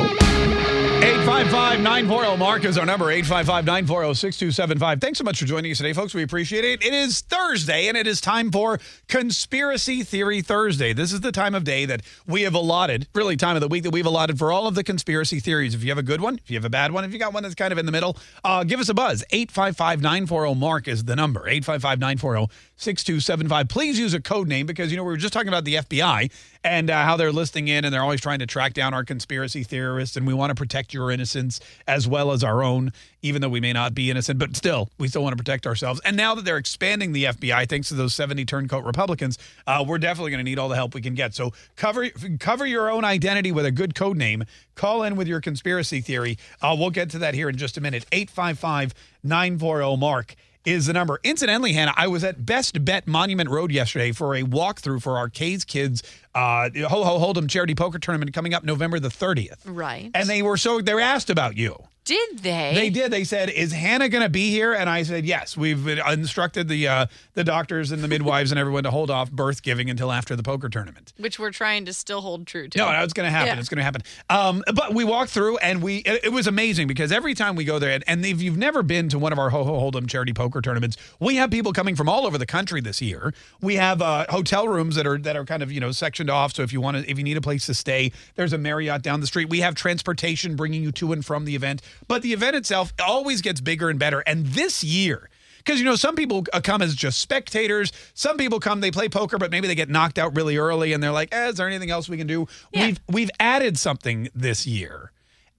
855 1.01 1.80
940 1.80 2.38
Mark 2.38 2.65
is 2.65 2.77
our 2.77 2.85
number 2.85 3.09
855 3.09 3.63
940 3.63 4.13
6275. 4.15 4.99
Thanks 4.99 5.17
so 5.17 5.23
much 5.23 5.39
for 5.39 5.45
joining 5.45 5.71
us 5.71 5.77
today, 5.77 5.93
folks. 5.93 6.13
We 6.13 6.23
appreciate 6.23 6.65
it. 6.65 6.84
It 6.84 6.93
is 6.93 7.21
Thursday, 7.21 7.88
and 7.88 7.95
it 7.95 8.05
is 8.05 8.19
time 8.19 8.51
for 8.51 8.81
Conspiracy 9.07 10.03
Theory 10.03 10.41
Thursday. 10.41 10.91
This 10.91 11.13
is 11.13 11.21
the 11.21 11.31
time 11.31 11.55
of 11.55 11.63
day 11.63 11.85
that 11.85 12.01
we 12.27 12.41
have 12.41 12.53
allotted, 12.53 13.07
really, 13.15 13.38
time 13.38 13.55
of 13.55 13.61
the 13.61 13.69
week 13.69 13.84
that 13.84 13.91
we've 13.91 14.05
allotted 14.05 14.38
for 14.38 14.51
all 14.51 14.67
of 14.67 14.76
the 14.76 14.84
conspiracy 14.84 15.39
theories. 15.39 15.73
If 15.73 15.85
you 15.85 15.89
have 15.89 15.97
a 15.97 16.03
good 16.03 16.19
one, 16.19 16.35
if 16.35 16.51
you 16.51 16.57
have 16.57 16.65
a 16.65 16.69
bad 16.69 16.91
one, 16.91 17.05
if 17.05 17.13
you 17.13 17.19
got 17.19 17.34
one 17.34 17.43
that's 17.43 17.55
kind 17.55 17.71
of 17.71 17.77
in 17.77 17.85
the 17.85 17.93
middle, 17.93 18.17
uh, 18.43 18.65
give 18.65 18.81
us 18.81 18.89
a 18.89 18.93
buzz. 18.93 19.23
855 19.31 20.01
940 20.01 20.55
Mark 20.55 20.89
is 20.89 21.05
the 21.05 21.15
number 21.15 21.47
855 21.47 21.99
940 21.99 22.53
6275. 22.80 23.68
Please 23.68 23.99
use 23.99 24.14
a 24.14 24.22
code 24.22 24.47
name 24.47 24.65
because, 24.65 24.89
you 24.89 24.95
know, 24.95 25.03
we 25.03 25.11
were 25.11 25.18
just 25.18 25.34
talking 25.34 25.49
about 25.49 25.65
the 25.65 25.76
FBI 25.76 26.31
and 26.64 26.89
uh, 26.89 27.03
how 27.03 27.18
they're 27.18 27.31
listing 27.31 27.68
in 27.68 27.84
and 27.84 27.93
they're 27.93 28.01
always 28.01 28.22
trying 28.22 28.39
to 28.39 28.45
track 28.45 28.73
down 28.73 28.93
our 28.93 29.03
conspiracy 29.03 29.64
theorists. 29.64 30.15
And 30.15 30.26
we 30.26 30.34
want 30.34 30.51
to 30.51 30.56
protect 30.56 30.93
your 30.93 31.11
innocence 31.11 31.60
as 31.88 32.07
well 32.07 32.31
as 32.31 32.41
our 32.41 32.64
own, 32.64 32.93
even 33.22 33.41
though 33.41 33.49
we 33.49 33.60
may 33.60 33.73
not 33.73 33.93
be 33.93 34.10
innocent, 34.10 34.39
but 34.39 34.56
still, 34.56 34.89
we 34.97 35.10
still 35.10 35.22
want 35.22 35.34
to 35.34 35.38
protect 35.38 35.68
ourselves. 35.68 35.99
And 36.06 36.15
now 36.15 36.35
that 36.35 36.45
they're 36.45 36.57
expanding 36.57 37.11
the 37.11 37.26
FBI, 37.26 37.68
thanks 37.68 37.89
to 37.89 37.95
those 37.95 38.14
70 38.14 38.45
turncoat 38.45 38.85
Republicans, 38.85 39.38
uh, 39.68 39.84
we're 39.85 39.97
definitely 39.97 40.31
going 40.31 40.45
to 40.45 40.49
need 40.49 40.57
all 40.57 40.69
the 40.69 40.76
help 40.76 40.95
we 40.95 41.01
can 41.01 41.15
get. 41.15 41.35
So 41.35 41.51
cover 41.76 42.10
cover 42.39 42.65
your 42.65 42.89
own 42.89 43.03
identity 43.03 43.51
with 43.51 43.65
a 43.65 43.72
good 43.72 43.93
code 43.93 44.15
name. 44.15 44.45
Call 44.76 45.03
in 45.03 45.18
with 45.18 45.27
your 45.27 45.41
conspiracy 45.41 45.99
theory. 45.99 46.38
Uh, 46.61 46.77
we'll 46.80 46.91
get 46.91 47.10
to 47.10 47.19
that 47.19 47.34
here 47.34 47.49
in 47.49 47.57
just 47.57 47.76
a 47.76 47.81
minute. 47.81 48.06
855 48.14 48.93
940 49.23 49.97
Mark 49.97 50.35
is 50.65 50.86
the 50.86 50.94
number. 50.94 51.19
Incidentally, 51.23 51.73
Hannah, 51.73 51.94
I 51.95 52.07
was 52.07 52.23
at 52.23 52.45
Best 52.45 52.84
Bet 52.84 53.07
Monument 53.07 53.49
Road 53.49 53.72
yesterday 53.72 54.11
for 54.11 54.36
a 54.36 54.44
walkthrough 54.44 55.02
for 55.02 55.18
our 55.18 55.30
Kaye's 55.30 55.65
Kids 55.65 56.03
uh, 56.36 56.69
Ho 56.76 57.03
Ho 57.03 57.19
Hold'em 57.19 57.49
charity 57.49 57.76
poker 57.76 57.99
tournament 57.99 58.34
coming 58.34 58.53
up 58.53 58.64
November 58.64 58.99
the 58.99 59.10
30th. 59.10 59.60
Right. 59.65 60.11
And 60.14 60.30
they 60.30 60.41
were 60.41 60.57
so 60.57 60.81
they 60.81 60.94
were 60.94 60.99
asked 60.99 61.30
about 61.30 61.57
you. 61.57 61.76
Did 62.10 62.40
they? 62.40 62.72
They 62.73 62.90
did. 62.90 63.11
They 63.11 63.23
said, 63.23 63.52
"Is 63.52 63.72
Hannah 63.72 64.10
going 64.10 64.23
to 64.23 64.30
be 64.30 64.49
here?" 64.49 64.73
And 64.73 64.90
I 64.90 65.03
said, 65.03 65.27
"Yes." 65.27 65.56
We've 65.56 65.88
instructed 65.88 66.68
the 66.68 66.88
uh, 66.88 67.06
the 67.36 67.44
doctors 67.44 67.91
and 67.91 68.03
the 68.03 68.07
midwives 68.07 68.52
and 68.52 68.60
everyone 68.60 68.81
to 68.81 68.90
hold 68.90 69.11
off 69.11 69.30
birth 69.30 69.61
giving 69.61 69.91
until 69.91 70.11
after 70.11 70.36
the 70.36 70.41
poker 70.41 70.69
tournament. 70.69 71.14
Which 71.18 71.38
we're 71.38 71.52
trying 71.52 71.86
to 71.86 71.94
still 71.94 72.22
hold 72.22 72.48
true 72.48 72.68
to. 72.68 72.77
No, 72.80 72.91
no, 72.91 73.03
it's 73.03 73.14
going 73.14 73.27
to 73.27 73.31
happen. 73.31 73.49
Yeah. 73.53 73.60
It's 73.60 73.69
going 73.69 73.77
to 73.77 73.84
happen. 73.84 74.02
Um, 74.27 74.64
but 74.73 74.95
we 74.95 75.03
walked 75.03 75.30
through, 75.30 75.60
and 75.60 75.84
we 75.84 75.98
it, 75.98 76.26
it 76.26 76.34
was 76.34 76.48
amazing 76.48 76.88
because 76.88 77.11
every 77.11 77.36
time 77.36 77.56
we 77.56 77.64
go 77.64 77.77
there, 77.77 77.91
and, 77.91 78.03
and 78.07 78.26
if 78.26 78.41
you've 78.41 78.57
never 78.57 78.81
been 78.81 79.07
to 79.10 79.19
one 79.19 79.31
of 79.31 79.38
our 79.38 79.52
Ho 79.52 79.64
Ho 79.64 79.91
Hold'em 79.91 80.10
charity 80.10 80.34
poker 80.34 80.61
tournaments, 80.61 80.98
we 81.19 81.36
have 81.36 81.52
people 81.52 81.73
coming 81.73 81.95
from 81.95 82.10
all 82.10 82.26
over 82.26 82.40
the 82.40 82.48
country 82.48 82.81
this 82.81 83.03
year. 83.03 83.36
We 83.61 83.76
have 83.76 84.02
uh, 84.02 84.26
hotel 84.30 84.68
rooms 84.68 84.95
that 84.95 85.06
are 85.06 85.19
that 85.19 85.38
are 85.38 85.45
kind 85.45 85.61
of 85.61 85.72
you 85.72 85.80
know 85.80 85.91
sectioned 85.91 86.31
off. 86.31 86.56
So 86.56 86.64
if 86.64 86.73
you 86.73 86.81
want 86.81 86.98
to, 86.98 87.07
if 87.07 87.19
you 87.19 87.23
need 87.23 87.38
a 87.38 87.41
place 87.41 87.68
to 87.68 87.76
stay, 87.76 88.11
there's 88.34 88.52
a 88.52 88.57
Marriott 88.57 89.03
down 89.03 89.19
the 89.22 89.27
street. 89.27 89.48
We 89.48 89.60
have 89.60 89.76
transportation 89.76 90.56
bringing 90.56 90.81
you 90.81 90.91
to 90.94 91.11
and 91.11 91.23
from 91.23 91.45
the 91.45 91.56
event. 91.56 91.84
But 92.07 92.21
the 92.21 92.34
event 92.34 92.55
itself 92.55 92.93
always 93.03 93.41
gets 93.41 93.61
bigger 93.61 93.89
and 93.89 93.99
better. 93.99 94.21
And 94.21 94.45
this 94.47 94.84
year. 94.84 95.30
Because 95.57 95.77
you 95.80 95.85
know, 95.85 95.95
some 95.97 96.15
people 96.15 96.45
uh, 96.53 96.61
come 96.61 96.81
as 96.81 96.95
just 96.95 97.19
spectators. 97.19 97.91
Some 98.13 98.38
people 98.38 98.59
come, 98.59 98.80
they 98.80 98.91
play 98.91 99.09
poker, 99.09 99.38
but 99.38 99.51
maybe 99.51 99.67
they 99.67 99.76
get 99.76 99.89
knocked 99.89 100.17
out 100.17 100.35
really 100.35 100.57
early, 100.57 100.93
and 100.93 101.03
they're 101.03 101.11
like, 101.11 101.30
eh, 101.34 101.49
"Is 101.49 101.55
there 101.55 101.67
anything 101.67 101.91
else 101.91 102.07
we 102.09 102.17
can 102.17 102.26
do?" 102.27 102.47
We've 102.73 102.99
we've 103.07 103.30
added 103.39 103.77
something 103.77 104.30
this 104.34 104.65
year, 104.65 105.11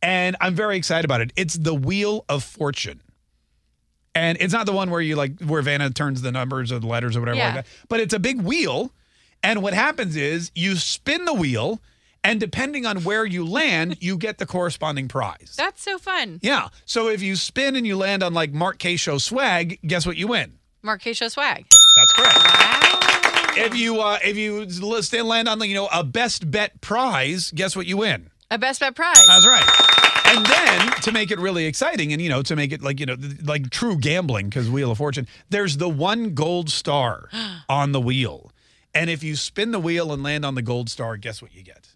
and 0.02 0.36
I'm 0.40 0.54
very 0.54 0.78
excited 0.78 1.04
about 1.04 1.20
it. 1.20 1.32
It's 1.36 1.54
the 1.54 1.74
Wheel 1.74 2.24
of 2.30 2.42
Fortune, 2.42 3.02
and 4.14 4.36
it's 4.40 4.52
not 4.54 4.66
the 4.66 4.72
one 4.72 4.90
where 4.90 5.02
you 5.02 5.16
like 5.16 5.40
where 5.42 5.62
Vanna 5.62 5.90
turns 5.90 6.22
the 6.22 6.32
numbers 6.32 6.72
or 6.72 6.78
the 6.78 6.86
letters 6.86 7.16
or 7.16 7.20
whatever 7.20 7.36
Yeah. 7.38 7.46
like 7.46 7.54
that, 7.56 7.66
but 7.88 8.00
it's 8.00 8.14
a 8.14 8.18
big 8.18 8.40
wheel, 8.40 8.92
and 9.42 9.62
what 9.62 9.74
happens 9.74 10.16
is 10.16 10.50
you 10.54 10.76
spin 10.76 11.24
the 11.26 11.34
wheel, 11.34 11.80
and 12.22 12.38
depending 12.38 12.86
on 12.86 13.04
where 13.04 13.24
you 13.24 13.46
land, 13.46 13.96
you 14.00 14.16
get 14.16 14.38
the 14.38 14.46
corresponding 14.46 15.08
prize. 15.08 15.54
That's 15.56 15.82
so 15.82 15.98
fun. 15.98 16.38
Yeah. 16.42 16.68
So 16.84 17.08
if 17.08 17.22
you 17.22 17.36
spin 17.36 17.76
and 17.76 17.86
you 17.86 17.96
land 17.96 18.22
on 18.22 18.34
like 18.34 18.52
Mark 18.52 18.78
Kaye 18.78 18.96
Show 18.96 19.18
swag, 19.18 19.78
guess 19.86 20.06
what 20.06 20.16
you 20.16 20.28
win? 20.28 20.58
Mark 20.82 21.02
Kaye 21.02 21.12
Show 21.12 21.28
swag. 21.28 21.66
That's 21.96 22.12
correct. 22.12 22.36
Wow. 22.36 22.90
If 23.56 23.74
you 23.74 24.00
uh, 24.00 24.18
if 24.22 24.36
you 24.36 24.70
still 25.02 25.26
land 25.26 25.48
on 25.48 25.58
the 25.58 25.66
you 25.66 25.74
know 25.74 25.88
a 25.92 26.04
best 26.04 26.50
bet 26.50 26.80
prize, 26.80 27.50
guess 27.54 27.74
what 27.74 27.86
you 27.86 27.96
win? 27.96 28.30
A 28.50 28.58
best 28.58 28.80
bet 28.80 28.94
prize. 28.94 29.26
That's 29.26 29.46
right. 29.46 29.90
And 30.26 30.46
then 30.46 30.92
to 31.02 31.12
make 31.12 31.32
it 31.32 31.40
really 31.40 31.66
exciting, 31.66 32.12
and 32.12 32.22
you 32.22 32.28
know 32.28 32.42
to 32.42 32.54
make 32.54 32.72
it 32.72 32.82
like 32.82 33.00
you 33.00 33.06
know 33.06 33.16
like 33.42 33.70
true 33.70 33.96
gambling 33.98 34.48
because 34.48 34.70
Wheel 34.70 34.92
of 34.92 34.98
Fortune, 34.98 35.26
there's 35.48 35.78
the 35.78 35.88
one 35.88 36.34
gold 36.34 36.70
star 36.70 37.28
on 37.68 37.92
the 37.92 38.00
wheel, 38.00 38.52
and 38.94 39.10
if 39.10 39.24
you 39.24 39.34
spin 39.34 39.72
the 39.72 39.80
wheel 39.80 40.12
and 40.12 40.22
land 40.22 40.44
on 40.44 40.54
the 40.54 40.62
gold 40.62 40.88
star, 40.88 41.16
guess 41.16 41.42
what 41.42 41.52
you 41.52 41.62
get? 41.64 41.88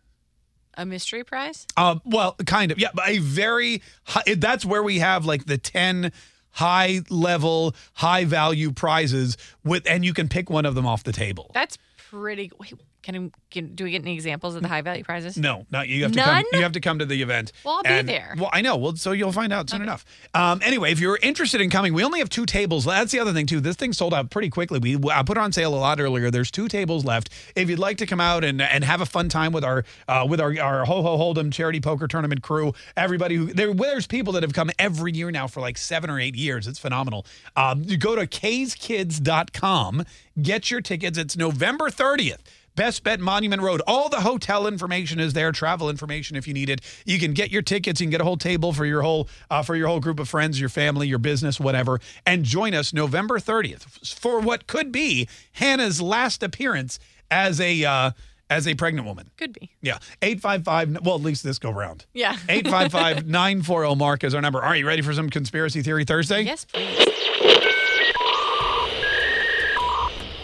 A 0.77 0.85
mystery 0.85 1.25
prize? 1.25 1.67
Um, 1.77 2.01
well, 2.05 2.37
kind 2.47 2.73
of, 2.73 2.79
yeah, 2.79 2.89
but 2.95 3.09
a 3.09 3.19
very 3.19 3.83
high, 4.05 4.35
that's 4.37 4.65
where 4.65 4.83
we 4.83 4.99
have 4.99 5.25
like 5.25 5.47
the 5.47 5.59
10 5.59 6.13
high 6.51 7.01
level, 7.11 7.75
high 7.95 8.25
value 8.25 8.73
prizes 8.73 9.37
with, 9.65 9.89
and 9.89 10.05
you 10.05 10.15
can 10.15 10.29
pick 10.29 10.51
one 10.51 10.67
of 10.67 10.75
them 10.75 10.87
off 10.87 11.05
the 11.05 11.13
table. 11.13 11.51
That's 11.55 11.79
pretty. 12.11 12.51
Wait, 12.59 12.75
can, 13.05 13.33
can 13.51 13.75
do 13.75 13.85
we 13.85 13.91
get 13.93 14.03
any 14.03 14.15
examples 14.15 14.55
of 14.57 14.63
the 14.63 14.69
high 14.69 14.81
value 14.83 15.05
prizes? 15.05 15.37
No, 15.37 15.67
not 15.71 15.89
you 15.89 16.03
have 16.03 16.13
to 16.13 16.17
None? 16.17 16.43
come. 16.43 16.45
You 16.53 16.63
have 16.63 16.73
to 16.73 16.81
come 16.81 16.99
to 16.99 17.07
the 17.07 17.23
event. 17.23 17.53
Well, 17.65 17.83
I'll 17.85 18.03
be 18.03 18.03
there. 18.03 18.35
Well, 18.37 18.51
I 18.53 18.63
know. 18.63 18.77
Well, 18.77 18.97
so 18.97 19.13
you'll 19.13 19.33
find 19.33 19.53
out 19.53 19.71
soon 19.71 19.83
enough. 19.83 20.05
Um, 20.35 20.61
anyway, 20.65 20.91
if 20.91 20.99
you're 20.99 21.19
interested 21.23 21.61
in 21.61 21.71
coming, 21.71 21.95
we 21.95 22.03
only 22.03 22.19
have 22.19 22.29
two 22.29 22.47
tables. 22.47 22.85
That's 22.85 23.13
the 23.13 23.21
other 23.21 23.33
thing 23.33 23.47
too. 23.47 23.61
This 23.61 23.77
thing 23.77 23.93
sold 23.93 24.13
out 24.13 24.31
pretty 24.31 24.51
quickly. 24.51 24.79
We 24.79 24.99
I 25.11 25.23
put 25.23 25.37
it 25.37 25.41
on 25.41 25.53
sale 25.53 25.75
a 25.75 25.77
lot 25.77 26.01
earlier. 26.01 26.31
There's 26.31 26.51
two 26.51 26.67
tables 26.67 27.05
left. 27.05 27.31
If 27.55 27.71
you'd 27.71 27.79
like 27.79 27.99
to 27.99 28.07
come 28.07 28.21
out 28.21 28.43
and 28.43 28.61
and 28.61 28.83
have 28.83 29.01
a 29.01 29.07
fun 29.07 29.29
time 29.29 29.53
with 29.53 29.65
our 29.65 29.85
uh, 30.09 30.27
with 30.29 30.41
our 30.41 30.59
our 30.61 30.85
ho 30.85 31.03
ho 31.03 31.17
hold'em 31.17 31.53
charity 31.53 31.81
poker 31.81 32.09
tournament 32.09 32.43
crew, 32.43 32.73
everybody 32.97 33.37
who 33.37 33.53
there 33.53 33.73
there's 33.75 34.07
people 34.09 34.33
that 34.33 34.43
have 34.43 34.53
come 34.53 34.71
every 34.79 35.13
year 35.13 35.31
now 35.31 35.47
for 35.47 35.61
like 35.61 35.79
seven 35.79 36.11
or 36.11 36.19
eight 36.19 36.35
years. 36.35 36.67
It's 36.67 36.79
phenomenal. 36.79 37.25
Um, 37.55 37.83
you 37.85 37.97
go 37.97 38.17
to 38.17 38.27
kskids.com, 38.27 40.05
get 40.41 40.71
your 40.71 40.81
tickets. 40.81 41.17
It's 41.17 41.37
November 41.37 41.91
30th. 41.91 42.39
Best 42.77 43.05
Bet 43.05 43.21
Monument 43.21 43.63
Road. 43.63 43.83
All 43.87 44.09
the 44.09 44.21
hotel 44.21 44.67
information 44.67 45.21
is 45.21 45.33
there. 45.33 45.53
Travel 45.53 45.89
information 45.89 46.37
if 46.37 46.49
you 46.49 46.55
need 46.55 46.69
it. 46.69 46.81
You 47.05 47.21
can 47.21 47.33
get 47.33 47.51
your 47.51 47.63
tickets. 47.63 48.01
You 48.01 48.07
can 48.07 48.11
get 48.11 48.21
a 48.21 48.25
whole 48.25 48.37
table 48.37 48.73
for 48.73 48.85
your 48.85 49.03
whole 49.03 49.29
uh, 49.49 49.63
for 49.63 49.77
your 49.77 49.87
whole 49.87 50.01
group 50.01 50.19
of 50.19 50.29
friends, 50.29 50.59
your 50.59 50.69
family, 50.69 51.07
your 51.07 51.19
business, 51.19 51.61
whatever. 51.61 52.01
And 52.27 52.45
join 52.45 52.75
us 52.75 52.93
November 52.93 53.39
30th 53.39 54.19
for 54.19 54.41
what 54.41 54.67
could 54.67 54.91
be 54.91 55.29
Hannah's 55.53 56.03
last 56.03 56.43
appearance 56.43 56.99
as 57.31 57.61
a 57.61 57.85
uh, 57.85 58.11
as 58.51 58.67
a 58.67 58.75
pregnant 58.75 59.07
woman. 59.07 59.31
Could 59.37 59.53
be. 59.53 59.71
Yeah. 59.81 59.99
855 60.21 61.05
well, 61.05 61.15
at 61.15 61.21
least 61.21 61.45
this 61.45 61.61
go 61.61 61.71
round. 61.71 62.07
Yeah. 62.13 62.37
855 62.49 63.29
940 63.29 63.95
Mark 63.95 64.25
is 64.25 64.35
our 64.35 64.41
number. 64.41 64.61
Are 64.61 64.75
you 64.75 64.87
ready 64.87 65.03
for 65.03 65.13
some 65.13 65.31
conspiracy 65.31 65.83
theory 65.83 66.05
Thursday? 66.05 66.43
Yes, 66.43 66.65
please. 66.65 67.09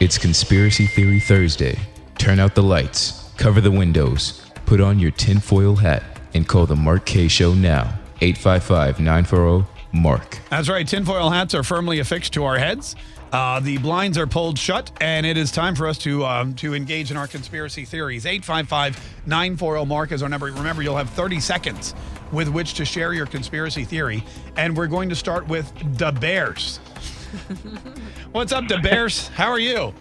It's 0.00 0.16
Conspiracy 0.16 0.86
Theory 0.86 1.20
Thursday. 1.20 1.78
Turn 2.20 2.38
out 2.38 2.54
the 2.54 2.62
lights, 2.62 3.32
cover 3.38 3.62
the 3.62 3.70
windows, 3.70 4.42
put 4.66 4.78
on 4.78 4.98
your 4.98 5.10
tinfoil 5.10 5.76
hat, 5.76 6.02
and 6.34 6.46
call 6.46 6.66
the 6.66 6.76
Mark 6.76 7.06
Kaye 7.06 7.28
Show 7.28 7.54
now. 7.54 7.94
855 8.20 9.00
940 9.00 9.66
Mark. 9.94 10.38
That's 10.50 10.68
right. 10.68 10.86
Tinfoil 10.86 11.30
hats 11.30 11.54
are 11.54 11.62
firmly 11.62 11.98
affixed 11.98 12.34
to 12.34 12.44
our 12.44 12.58
heads. 12.58 12.94
Uh, 13.32 13.60
the 13.60 13.78
blinds 13.78 14.18
are 14.18 14.26
pulled 14.26 14.58
shut, 14.58 14.92
and 15.00 15.24
it 15.24 15.38
is 15.38 15.50
time 15.50 15.74
for 15.74 15.86
us 15.86 15.96
to 16.00 16.26
um, 16.26 16.52
to 16.56 16.74
engage 16.74 17.10
in 17.10 17.16
our 17.16 17.26
conspiracy 17.26 17.86
theories. 17.86 18.26
855-940 18.26 19.86
Mark 19.88 20.12
is 20.12 20.22
our 20.22 20.28
number. 20.28 20.48
Remember, 20.48 20.82
you'll 20.82 20.98
have 20.98 21.08
30 21.08 21.40
seconds 21.40 21.94
with 22.32 22.48
which 22.48 22.74
to 22.74 22.84
share 22.84 23.14
your 23.14 23.24
conspiracy 23.24 23.84
theory, 23.84 24.22
and 24.58 24.76
we're 24.76 24.88
going 24.88 25.08
to 25.08 25.16
start 25.16 25.48
with 25.48 25.72
the 25.96 26.12
Bears. 26.12 26.76
What's 28.32 28.52
up, 28.52 28.68
the 28.68 28.76
Bears? 28.76 29.28
How 29.28 29.48
are 29.48 29.58
you? 29.58 29.94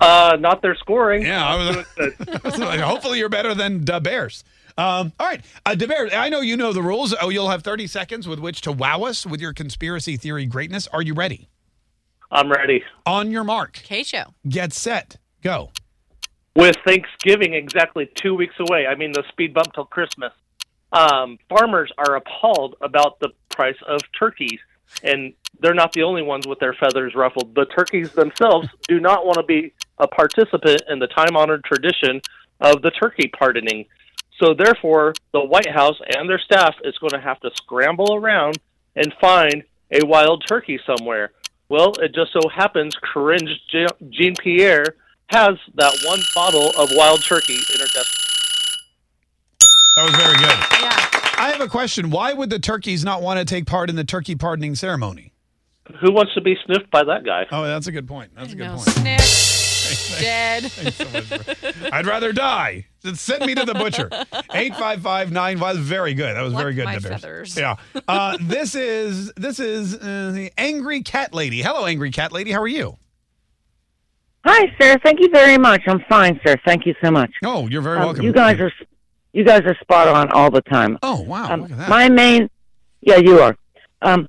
Uh, 0.00 0.36
not 0.40 0.62
their 0.62 0.74
scoring. 0.74 1.22
Yeah, 1.22 1.46
I 1.46 1.56
was, 1.56 2.80
hopefully 2.80 3.18
you're 3.18 3.28
better 3.28 3.54
than 3.54 3.84
the 3.84 4.00
Bears. 4.00 4.44
Um, 4.78 5.12
all 5.20 5.26
right, 5.26 5.44
uh, 5.66 5.74
the 5.74 5.86
Bears. 5.86 6.12
I 6.14 6.28
know 6.30 6.40
you 6.40 6.56
know 6.56 6.72
the 6.72 6.82
rules. 6.82 7.14
Oh, 7.20 7.28
you'll 7.28 7.50
have 7.50 7.62
30 7.62 7.86
seconds 7.86 8.26
with 8.26 8.38
which 8.38 8.62
to 8.62 8.72
wow 8.72 9.02
us 9.02 9.26
with 9.26 9.40
your 9.40 9.52
conspiracy 9.52 10.16
theory 10.16 10.46
greatness. 10.46 10.86
Are 10.88 11.02
you 11.02 11.12
ready? 11.12 11.48
I'm 12.30 12.50
ready. 12.50 12.82
On 13.04 13.30
your 13.30 13.44
mark. 13.44 13.74
Kaye 13.74 14.04
Show. 14.04 14.34
Get 14.48 14.72
set. 14.72 15.16
Go. 15.42 15.70
With 16.56 16.76
Thanksgiving 16.86 17.54
exactly 17.54 18.08
two 18.14 18.34
weeks 18.34 18.54
away, 18.58 18.86
I 18.86 18.94
mean 18.94 19.12
the 19.12 19.24
speed 19.28 19.52
bump 19.52 19.72
till 19.74 19.84
Christmas, 19.84 20.32
um, 20.92 21.38
farmers 21.48 21.92
are 21.98 22.16
appalled 22.16 22.76
about 22.80 23.20
the 23.20 23.30
price 23.50 23.78
of 23.86 24.00
turkeys. 24.18 24.58
And 25.04 25.34
they're 25.60 25.74
not 25.74 25.92
the 25.92 26.02
only 26.02 26.22
ones 26.22 26.46
with 26.46 26.58
their 26.58 26.74
feathers 26.74 27.14
ruffled. 27.14 27.54
The 27.54 27.66
turkeys 27.66 28.12
themselves 28.12 28.68
do 28.88 28.98
not 28.98 29.24
want 29.24 29.36
to 29.36 29.44
be 29.44 29.72
a 30.00 30.08
participant 30.08 30.82
in 30.88 30.98
the 30.98 31.06
time 31.06 31.36
honored 31.36 31.62
tradition 31.64 32.20
of 32.60 32.82
the 32.82 32.90
turkey 32.90 33.28
pardoning. 33.38 33.84
So, 34.42 34.54
therefore, 34.54 35.12
the 35.32 35.40
White 35.44 35.68
House 35.70 35.96
and 36.16 36.28
their 36.28 36.38
staff 36.40 36.74
is 36.82 36.96
going 36.98 37.10
to 37.10 37.20
have 37.20 37.38
to 37.40 37.50
scramble 37.54 38.14
around 38.14 38.58
and 38.96 39.12
find 39.20 39.62
a 39.92 40.04
wild 40.06 40.44
turkey 40.48 40.80
somewhere. 40.86 41.32
Well, 41.68 41.92
it 42.00 42.14
just 42.14 42.32
so 42.32 42.48
happens 42.48 42.96
Corinne 43.00 43.46
Jean 44.10 44.34
Pierre 44.42 44.84
has 45.28 45.50
that 45.74 45.96
one 46.04 46.20
bottle 46.34 46.70
of 46.76 46.90
wild 46.94 47.22
turkey 47.22 47.54
in 47.54 47.80
her 47.80 47.86
desk. 47.86 48.16
That 49.96 50.04
was 50.04 50.16
very 50.16 50.36
good. 50.36 50.58
Yeah. 50.82 50.96
I 51.36 51.50
have 51.52 51.60
a 51.60 51.68
question. 51.68 52.10
Why 52.10 52.32
would 52.32 52.50
the 52.50 52.58
turkeys 52.58 53.04
not 53.04 53.22
want 53.22 53.38
to 53.38 53.44
take 53.44 53.66
part 53.66 53.90
in 53.90 53.96
the 53.96 54.04
turkey 54.04 54.34
pardoning 54.34 54.74
ceremony? 54.74 55.32
Who 56.00 56.12
wants 56.12 56.34
to 56.34 56.40
be 56.40 56.56
sniffed 56.64 56.90
by 56.90 57.04
that 57.04 57.24
guy? 57.24 57.46
Oh, 57.50 57.64
that's 57.64 57.86
a 57.86 57.92
good 57.92 58.08
point. 58.08 58.32
That's 58.34 58.52
a 58.52 58.56
good 58.56 58.64
No, 58.66 58.74
point. 58.76 58.88
sniff. 58.88 59.59
Dead. 60.20 60.70
I'd 61.92 62.06
rather 62.06 62.32
die. 62.32 62.86
Send 63.14 63.46
me 63.46 63.54
to 63.54 63.64
the 63.64 63.74
butcher. 63.74 64.08
855 64.52 65.60
was 65.60 65.78
very 65.78 66.14
good. 66.14 66.36
That 66.36 66.42
was 66.42 66.52
very 66.54 66.74
good. 66.74 66.84
my 66.86 66.96
the 66.96 67.00
Bears. 67.08 67.20
feathers. 67.20 67.56
Yeah. 67.56 67.76
Uh, 68.08 68.36
this 68.40 68.74
is 68.74 69.32
this 69.36 69.58
is 69.60 69.94
uh, 69.94 70.32
the 70.34 70.52
angry 70.58 71.02
cat 71.02 71.32
lady. 71.34 71.62
Hello, 71.62 71.86
angry 71.86 72.10
cat 72.10 72.32
lady. 72.32 72.52
How 72.52 72.60
are 72.60 72.68
you? 72.68 72.96
Hi, 74.44 74.74
sir. 74.80 74.98
Thank 75.02 75.20
you 75.20 75.28
very 75.30 75.58
much. 75.58 75.82
I'm 75.86 76.00
fine, 76.08 76.40
sir. 76.46 76.56
Thank 76.64 76.86
you 76.86 76.94
so 77.02 77.10
much. 77.10 77.30
Oh, 77.44 77.68
you're 77.68 77.82
very 77.82 77.98
Um, 77.98 78.04
welcome. 78.06 78.24
You 78.24 78.32
guys 78.32 78.58
are, 78.58 78.72
you 79.34 79.44
guys 79.44 79.60
are 79.66 79.76
spot 79.82 80.08
on 80.08 80.30
all 80.32 80.50
the 80.50 80.62
time. 80.62 80.98
Oh 81.02 81.20
wow! 81.20 81.52
Um, 81.52 81.62
look 81.62 81.70
at 81.72 81.78
that. 81.78 81.88
my 81.90 82.08
main, 82.08 82.48
yeah, 83.02 83.16
you 83.16 83.40
are. 83.40 83.56
Um, 84.02 84.26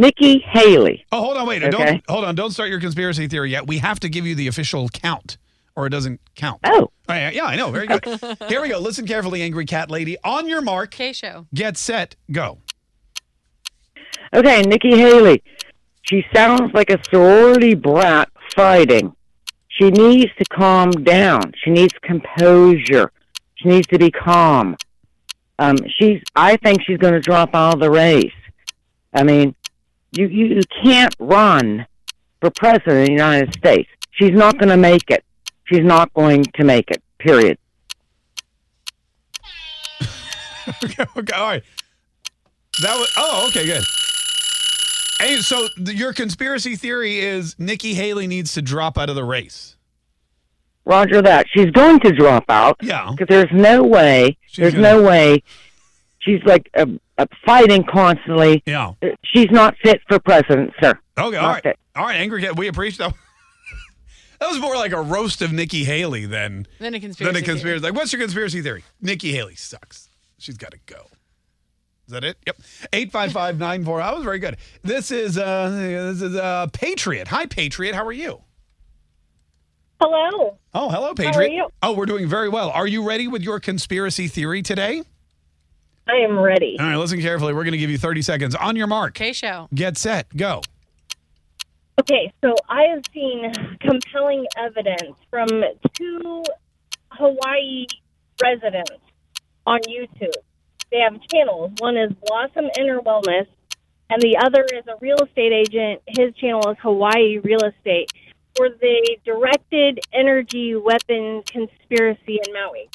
Nikki 0.00 0.38
Haley. 0.38 1.04
Oh, 1.12 1.20
hold 1.20 1.36
on, 1.36 1.46
wait. 1.46 1.62
Okay. 1.62 1.70
Don't 1.70 2.02
hold 2.08 2.24
on. 2.24 2.34
Don't 2.34 2.52
start 2.52 2.70
your 2.70 2.80
conspiracy 2.80 3.28
theory 3.28 3.50
yet. 3.50 3.66
We 3.66 3.78
have 3.78 4.00
to 4.00 4.08
give 4.08 4.26
you 4.26 4.34
the 4.34 4.46
official 4.46 4.88
count, 4.88 5.36
or 5.76 5.86
it 5.86 5.90
doesn't 5.90 6.22
count. 6.34 6.60
Oh. 6.64 6.90
yeah, 7.08 7.30
yeah, 7.30 7.44
I 7.44 7.56
know. 7.56 7.70
Very 7.70 7.86
good. 7.86 8.02
Here 8.48 8.62
we 8.62 8.70
go. 8.70 8.78
Listen 8.78 9.06
carefully, 9.06 9.42
angry 9.42 9.66
cat 9.66 9.90
lady. 9.90 10.16
On 10.24 10.48
your 10.48 10.62
mark. 10.62 10.92
Kaye 10.92 11.12
Show. 11.12 11.46
Get 11.52 11.76
set. 11.76 12.16
Go. 12.32 12.58
Okay, 14.32 14.62
Nikki 14.62 14.96
Haley. 14.96 15.42
She 16.02 16.24
sounds 16.34 16.72
like 16.72 16.88
a 16.88 16.98
sorority 17.10 17.74
brat 17.74 18.30
fighting. 18.56 19.14
She 19.68 19.90
needs 19.90 20.32
to 20.38 20.44
calm 20.46 20.90
down. 20.92 21.52
She 21.62 21.70
needs 21.70 21.92
composure. 22.00 23.12
She 23.56 23.68
needs 23.68 23.86
to 23.88 23.98
be 23.98 24.10
calm. 24.10 24.76
Um, 25.58 25.76
she's. 25.98 26.22
I 26.34 26.56
think 26.56 26.82
she's 26.86 26.96
going 26.96 27.12
to 27.12 27.20
drop 27.20 27.54
out 27.54 27.74
of 27.74 27.80
the 27.80 27.90
race. 27.90 28.32
I 29.12 29.24
mean, 29.24 29.54
you, 30.12 30.26
you 30.26 30.46
you 30.46 30.62
can't 30.82 31.14
run 31.18 31.86
for 32.40 32.50
president 32.50 33.00
of 33.00 33.06
the 33.06 33.12
United 33.12 33.54
States. 33.54 33.88
She's 34.12 34.32
not 34.32 34.58
going 34.58 34.68
to 34.68 34.76
make 34.76 35.10
it. 35.10 35.24
She's 35.64 35.84
not 35.84 36.12
going 36.14 36.44
to 36.54 36.64
make 36.64 36.90
it. 36.90 37.02
Period. 37.18 37.58
okay, 40.84 41.04
okay, 41.16 41.36
all 41.36 41.46
right. 41.48 41.62
That 42.82 42.96
was 42.96 43.12
oh, 43.16 43.46
okay, 43.48 43.66
good. 43.66 43.84
Hey, 45.18 45.36
so 45.36 45.68
your 45.76 46.12
conspiracy 46.14 46.76
theory 46.76 47.18
is 47.18 47.54
Nikki 47.58 47.94
Haley 47.94 48.26
needs 48.26 48.54
to 48.54 48.62
drop 48.62 48.96
out 48.96 49.10
of 49.10 49.16
the 49.16 49.24
race. 49.24 49.76
Roger 50.86 51.20
that. 51.22 51.46
She's 51.50 51.70
going 51.70 52.00
to 52.00 52.12
drop 52.12 52.44
out. 52.48 52.76
Yeah. 52.80 53.10
Because 53.10 53.26
there's 53.28 53.52
no 53.52 53.82
way. 53.82 54.38
there's 54.56 54.74
no 54.74 55.02
way. 55.02 55.42
She's 56.20 56.42
like 56.44 56.70
uh, 56.76 56.86
uh, 57.18 57.26
fighting 57.46 57.84
constantly. 57.84 58.62
Yeah. 58.66 58.92
Uh, 59.02 59.08
She's 59.24 59.50
not 59.50 59.74
fit 59.82 60.00
for 60.08 60.18
president, 60.18 60.72
sir. 60.80 60.98
Okay, 61.18 61.36
all 61.36 61.42
Not 61.42 61.52
right, 61.54 61.62
fit. 61.62 61.78
all 61.96 62.04
right, 62.06 62.16
angry 62.16 62.42
cat. 62.42 62.56
We 62.58 62.68
appreciate 62.68 62.98
that. 63.06 63.14
that 64.40 64.48
was 64.48 64.58
more 64.60 64.76
like 64.76 64.92
a 64.92 65.00
roast 65.00 65.40
of 65.42 65.52
Nikki 65.52 65.84
Haley 65.84 66.26
than 66.26 66.66
Then 66.78 66.94
a 66.94 67.00
conspiracy. 67.00 67.32
than 67.32 67.42
a 67.42 67.46
conspiracy. 67.46 67.82
Like, 67.84 67.94
what's 67.94 68.12
your 68.12 68.20
conspiracy 68.20 68.60
theory? 68.60 68.84
Nikki 69.00 69.32
Haley 69.32 69.54
sucks. 69.54 70.08
She's 70.38 70.56
got 70.58 70.72
to 70.72 70.78
go. 70.86 71.06
Is 72.06 72.12
that 72.12 72.24
it? 72.24 72.36
Yep. 72.46 72.56
Eight 72.92 73.12
five 73.12 73.32
five 73.32 73.58
nine 73.58 73.84
four. 73.84 73.98
That 73.98 74.14
was 74.14 74.24
very 74.24 74.38
good. 74.40 74.56
This 74.82 75.10
is 75.10 75.38
uh 75.38 75.70
this 75.70 76.20
is 76.22 76.34
uh 76.36 76.66
Patriot. 76.72 77.28
Hi, 77.28 77.46
Patriot. 77.46 77.94
How 77.94 78.04
are 78.04 78.12
you? 78.12 78.42
Hello. 80.00 80.58
Oh, 80.74 80.88
hello, 80.88 81.08
How 81.08 81.14
Patriot. 81.14 81.36
are 81.50 81.52
you? 81.52 81.68
Oh, 81.82 81.92
we're 81.94 82.06
doing 82.06 82.26
very 82.26 82.48
well. 82.48 82.70
Are 82.70 82.86
you 82.86 83.06
ready 83.06 83.28
with 83.28 83.42
your 83.42 83.60
conspiracy 83.60 84.28
theory 84.28 84.62
today? 84.62 85.02
I 86.10 86.16
am 86.24 86.38
ready. 86.38 86.76
All 86.78 86.86
right, 86.86 86.96
listen 86.96 87.20
carefully. 87.20 87.52
We're 87.52 87.62
going 87.62 87.72
to 87.72 87.78
give 87.78 87.90
you 87.90 87.98
30 87.98 88.22
seconds. 88.22 88.54
On 88.54 88.74
your 88.74 88.86
mark. 88.86 89.14
Kaye 89.14 89.32
show. 89.32 89.68
Get 89.74 89.96
set. 89.96 90.34
Go. 90.36 90.62
Okay, 92.00 92.32
so 92.42 92.54
I 92.68 92.84
have 92.84 93.02
seen 93.12 93.52
compelling 93.80 94.46
evidence 94.56 95.16
from 95.28 95.48
two 95.92 96.42
Hawaii 97.10 97.86
residents 98.42 98.92
on 99.66 99.80
YouTube. 99.82 100.32
They 100.90 100.98
have 101.00 101.20
channels. 101.30 101.72
One 101.78 101.96
is 101.96 102.10
Blossom 102.26 102.70
Inner 102.78 103.00
Wellness, 103.00 103.46
and 104.08 104.20
the 104.22 104.38
other 104.38 104.64
is 104.64 104.84
a 104.88 104.96
real 105.00 105.18
estate 105.22 105.52
agent. 105.52 106.02
His 106.06 106.34
channel 106.36 106.70
is 106.70 106.76
Hawaii 106.80 107.38
Real 107.38 107.62
Estate, 107.64 108.10
where 108.56 108.70
they 108.80 109.18
directed 109.24 110.00
energy 110.12 110.74
weapon 110.74 111.42
conspiracy 111.46 112.40
in 112.44 112.52
Maui. 112.52 112.88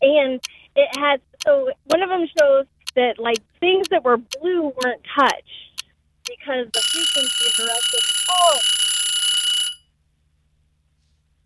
And 0.00 0.40
it 0.76 0.88
has, 0.98 1.20
so 1.44 1.70
one 1.86 2.02
of 2.02 2.08
them 2.08 2.26
shows 2.38 2.66
that 2.94 3.18
like 3.18 3.38
things 3.60 3.86
that 3.90 4.04
were 4.04 4.16
blue 4.16 4.72
weren't 4.82 5.02
touched 5.18 5.84
because 6.26 6.66
the 6.72 6.80
frequency 6.80 7.62
directed. 7.62 8.00
Oh, 8.30 8.58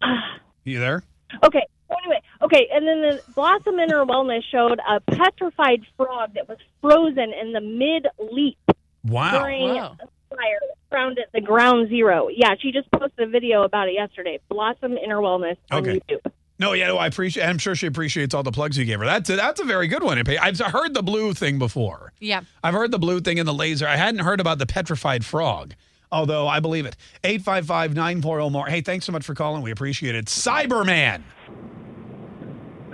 You 0.65 0.79
there? 0.81 1.03
okay. 1.45 1.67
So 1.89 1.97
anyway, 2.05 2.21
okay, 2.43 2.69
and 2.73 2.87
then 2.87 3.01
the 3.01 3.21
Blossom 3.35 3.79
Inner 3.81 4.05
Wellness 4.05 4.43
showed 4.53 4.79
a 4.89 5.01
petrified 5.01 5.81
frog 5.97 6.35
that 6.35 6.49
was 6.49 6.59
frozen 6.81 7.33
in 7.41 7.53
the 7.53 7.61
mid 7.61 8.07
leap 8.33 8.59
Wow. 9.05 9.41
during 9.41 9.79
a 9.79 9.97
fire 10.29 10.61
found 10.91 11.19
at 11.19 11.33
the 11.33 11.41
ground 11.41 11.89
zero. 11.89 12.29
Yeah, 12.33 12.55
she 12.61 12.71
just 12.71 12.91
posted 12.93 13.27
a 13.27 13.31
video 13.31 13.63
about 13.65 13.89
it 13.89 13.95
yesterday. 13.95 14.39
Blossom 14.49 14.97
Inner 14.97 15.17
Wellness 15.19 15.57
on 15.73 15.79
Okay. 15.89 16.01
YouTube. 16.09 16.31
No, 16.61 16.75
yeah, 16.75 16.89
no, 16.89 16.99
I 16.99 17.07
appreciate. 17.07 17.43
I'm 17.47 17.57
sure 17.57 17.75
she 17.75 17.87
appreciates 17.87 18.35
all 18.35 18.43
the 18.43 18.53
plugs 18.53 18.77
you 18.77 18.85
gave 18.85 18.99
her. 18.99 19.07
That's 19.07 19.31
a, 19.31 19.37
that's 19.37 19.61
a 19.61 19.65
very 19.65 19.89
good 19.89 20.03
one. 20.03 20.23
I've 20.29 20.59
heard 20.59 20.93
the 20.93 21.03
blue 21.03 21.33
thing 21.33 21.59
before. 21.59 22.13
Yeah. 22.21 22.43
I've 22.63 22.75
heard 22.75 22.91
the 22.91 22.99
blue 22.99 23.21
thing 23.23 23.39
and 23.39 23.49
the 23.49 23.55
laser. 23.55 23.89
I 23.89 23.97
hadn't 23.97 24.21
heard 24.21 24.41
about 24.41 24.59
the 24.59 24.67
petrified 24.67 25.25
frog, 25.25 25.73
although 26.13 26.47
I 26.47 26.61
believe 26.61 26.85
it. 26.85 26.99
855 27.25 27.95
940 27.95 28.51
more. 28.51 28.67
Hey, 28.67 28.83
thanks 28.83 29.07
so 29.07 29.13
much 29.13 29.25
for 29.25 29.35
calling. 29.35 29.63
We 29.63 29.71
appreciate 29.71 30.15
it. 30.15 30.27
Cyberman. 30.27 31.23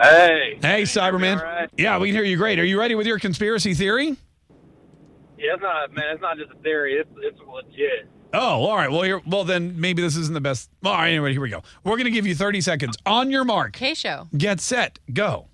Hey. 0.01 0.59
Hey, 0.63 0.83
Cyberman. 0.83 1.39
all 1.39 1.43
right? 1.45 1.69
Yeah, 1.77 1.99
we 1.99 2.07
can 2.09 2.15
hear 2.15 2.25
you 2.25 2.37
great. 2.37 2.61
Are 2.61 2.65
you 2.65 2.79
ready 2.79 2.95
with 2.95 3.09
your 3.09 3.19
conspiracy 3.19 3.75
theory? 3.75 4.17
Yeah, 5.39 5.55
it's 5.55 5.63
not, 5.63 5.93
man. 5.93 6.05
It's 6.13 6.23
not 6.23 6.39
just 6.39 6.53
a 6.53 6.63
theory. 6.63 6.95
It's 6.95 7.11
it's 7.21 7.39
legit. 7.41 8.09
Oh, 8.33 8.65
all 8.65 8.77
right. 8.77 8.91
Well, 8.91 9.07
you're, 9.07 9.23
well 9.27 9.45
then 9.45 9.81
maybe 9.81 10.03
this 10.03 10.17
isn't 10.17 10.35
the 10.35 10.41
best. 10.41 10.71
Well, 10.83 10.93
all 10.93 11.01
right, 11.01 11.11
anyway, 11.11 11.33
here 11.33 11.41
we 11.41 11.51
go. 11.51 11.63
We're 11.85 11.97
going 11.97 12.05
to 12.05 12.11
give 12.11 12.27
you 12.27 12.35
30 12.35 12.61
seconds. 12.61 12.97
On 13.07 13.31
your 13.31 13.45
mark. 13.45 13.73
Kaye 13.73 13.95
show. 13.95 14.29
Get 14.37 14.61
set. 14.61 14.99
Go. 15.13 15.49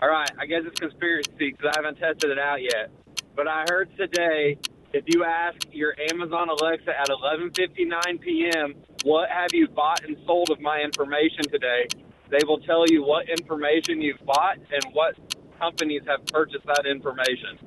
All 0.00 0.08
right. 0.08 0.30
I 0.38 0.46
guess 0.46 0.62
it's 0.64 0.78
conspiracy 0.78 1.30
because 1.38 1.72
I 1.74 1.78
haven't 1.78 1.98
tested 1.98 2.30
it 2.30 2.38
out 2.38 2.62
yet. 2.62 2.90
But 3.36 3.48
I 3.48 3.64
heard 3.68 3.90
today 3.96 4.58
if 4.94 5.04
you 5.08 5.24
ask 5.24 5.56
your 5.72 5.94
Amazon 6.12 6.48
Alexa 6.48 6.88
at 6.88 7.08
11:59 7.08 8.20
p.m. 8.20 8.74
what 9.02 9.28
have 9.28 9.52
you 9.52 9.66
bought 9.66 10.04
and 10.04 10.16
sold 10.24 10.50
of 10.50 10.60
my 10.60 10.80
information 10.80 11.42
today, 11.50 11.88
they 12.30 12.38
will 12.46 12.60
tell 12.60 12.84
you 12.86 13.02
what 13.02 13.28
information 13.28 14.00
you've 14.00 14.24
bought 14.24 14.56
and 14.56 14.84
what 14.92 15.16
companies 15.58 16.02
have 16.06 16.24
purchased 16.26 16.64
that 16.66 16.86
information. 16.86 17.58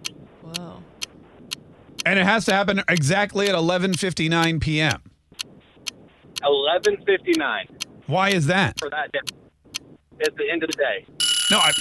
Whoa. 2.07 2.11
And 2.11 2.19
it 2.19 2.25
has 2.25 2.45
to 2.45 2.53
happen 2.53 2.81
exactly 2.87 3.49
at 3.49 3.55
11:59 3.55 4.61
p.m. 4.61 5.01
11:59 6.41 7.85
Why 8.07 8.29
is 8.29 8.47
that? 8.47 8.79
for 8.79 8.89
that 8.89 9.11
day. 9.11 9.19
It's 10.19 10.35
the 10.37 10.49
end 10.49 10.63
of 10.63 10.71
the 10.71 10.77
day. 10.77 11.05
No, 11.51 11.59
I, 11.59 11.71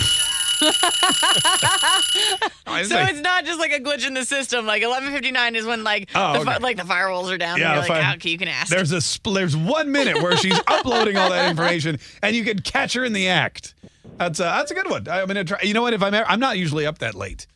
I 2.67 2.83
so 2.83 2.89
say- 2.89 3.11
it's 3.11 3.21
not 3.21 3.45
just 3.45 3.61
like 3.61 3.73
a 3.73 3.81
glitch 3.81 4.07
in 4.07 4.15
the 4.15 4.25
system. 4.25 4.67
Like 4.67 4.83
11:59 4.83 5.55
is 5.55 5.67
when 5.67 5.85
like 5.85 6.11
Oh, 6.15 6.39
the 6.39 6.45
fi- 6.45 6.55
okay. 6.57 6.63
like 6.63 6.77
the 6.77 6.83
firewalls 6.85 7.31
are 7.33 7.39
down. 7.39 7.59
Yeah, 7.59 7.77
and 7.79 7.87
you're 7.87 7.95
like, 7.95 8.05
I- 8.05 8.11
"Ah, 8.11 8.15
okay, 8.15 8.31
you 8.31 8.39
can 8.39 8.49
ask. 8.49 8.71
There's 8.71 8.93
a 8.93 8.97
spl- 8.97 9.35
there's 9.35 9.57
one 9.57 9.91
minute 9.93 10.23
where 10.23 10.37
she's 10.37 10.59
uploading 10.67 11.17
all 11.17 11.31
that 11.31 11.49
information, 11.51 11.99
and 12.23 12.35
you 12.37 12.45
can 12.45 12.59
catch 12.61 12.95
her 12.95 13.05
in 13.05 13.13
the 13.13 13.29
act. 13.29 13.75
That's 14.19 14.41
a, 14.41 14.45
that's 14.45 14.71
a 14.71 14.75
good 14.75 14.89
one. 14.91 15.07
I'm 15.09 15.27
gonna 15.27 15.45
try. 15.45 15.59
You 15.63 15.75
know 15.75 15.83
what? 15.83 15.95
If 15.95 16.03
I'm 16.03 16.15
ever- 16.15 16.29
I'm 16.29 16.41
not 16.41 16.59
usually 16.59 16.87
up 16.87 16.99
that 16.99 17.15
late, 17.15 17.47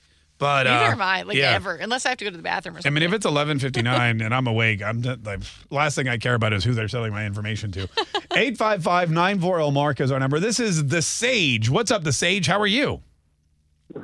but 0.41 0.65
Neither 0.65 0.87
uh, 0.87 0.93
am 0.93 1.03
I. 1.03 1.23
Like 1.23 1.37
yeah. 1.37 1.53
ever, 1.53 1.75
unless 1.75 2.07
I 2.07 2.09
have 2.09 2.19
to 2.19 2.25
go 2.25 2.31
to 2.31 2.37
the 2.37 2.43
bathroom 2.43 2.77
or 2.77 2.79
something. 2.79 2.93
I 2.93 2.99
mean, 2.99 3.09
if 3.09 3.15
it's 3.15 3.27
11:59 3.27 4.25
and 4.25 4.35
I'm 4.35 4.47
awake, 4.47 4.83
I'm 4.83 5.03
just, 5.03 5.23
like 5.25 5.41
last 5.71 5.95
thing 5.95 6.09
I 6.09 6.17
care 6.17 6.35
about 6.35 6.53
is 6.53 6.65
who 6.65 6.73
they're 6.73 6.89
selling 6.89 7.12
my 7.12 7.27
information 7.27 7.71
to. 7.73 7.87
855-940 8.31 9.73
Mark 9.73 10.01
is 10.01 10.11
our 10.11 10.19
number. 10.19 10.41
This 10.41 10.59
is 10.59 10.89
the 10.89 11.03
Sage. 11.03 11.69
What's 11.69 11.91
up, 11.91 12.05
the 12.05 12.12
Sage? 12.12 12.47
How 12.47 12.59
are 12.59 12.67
you? 12.67 13.03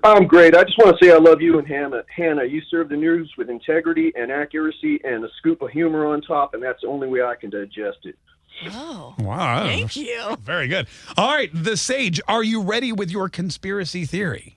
I'm 0.02 0.26
great. 0.26 0.54
I 0.54 0.64
just 0.64 0.76
want 0.78 0.98
to 0.98 1.04
say 1.04 1.12
I 1.12 1.16
love 1.16 1.40
you 1.40 1.58
and 1.58 1.66
Hannah. 1.66 2.02
Hannah, 2.14 2.44
you 2.44 2.60
serve 2.68 2.88
the 2.88 2.96
news 2.96 3.32
with 3.38 3.48
integrity 3.48 4.12
and 4.16 4.30
accuracy 4.32 5.00
and 5.04 5.24
a 5.24 5.28
scoop 5.38 5.62
of 5.62 5.70
humor 5.70 6.06
on 6.06 6.20
top, 6.22 6.54
and 6.54 6.62
that's 6.62 6.82
the 6.82 6.88
only 6.88 7.08
way 7.08 7.22
I 7.22 7.34
can 7.36 7.50
digest 7.50 7.98
it. 8.04 8.18
Oh, 8.68 9.14
wow! 9.18 9.64
Thank 9.64 9.96
you. 9.96 10.36
Very 10.40 10.66
good. 10.66 10.86
All 11.16 11.34
right, 11.34 11.50
the 11.52 11.76
Sage. 11.76 12.20
Are 12.26 12.42
you 12.42 12.62
ready 12.62 12.90
with 12.92 13.10
your 13.10 13.28
conspiracy 13.28 14.04
theory? 14.04 14.56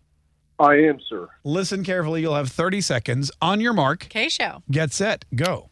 I 0.59 0.75
am, 0.75 0.99
sir. 1.07 1.29
Listen 1.43 1.83
carefully. 1.83 2.21
You'll 2.21 2.35
have 2.35 2.49
30 2.49 2.81
seconds. 2.81 3.31
On 3.41 3.61
your 3.61 3.73
mark. 3.73 4.07
Kaye 4.09 4.29
show. 4.29 4.63
Get 4.69 4.91
set. 4.91 5.23
Go. 5.33 5.69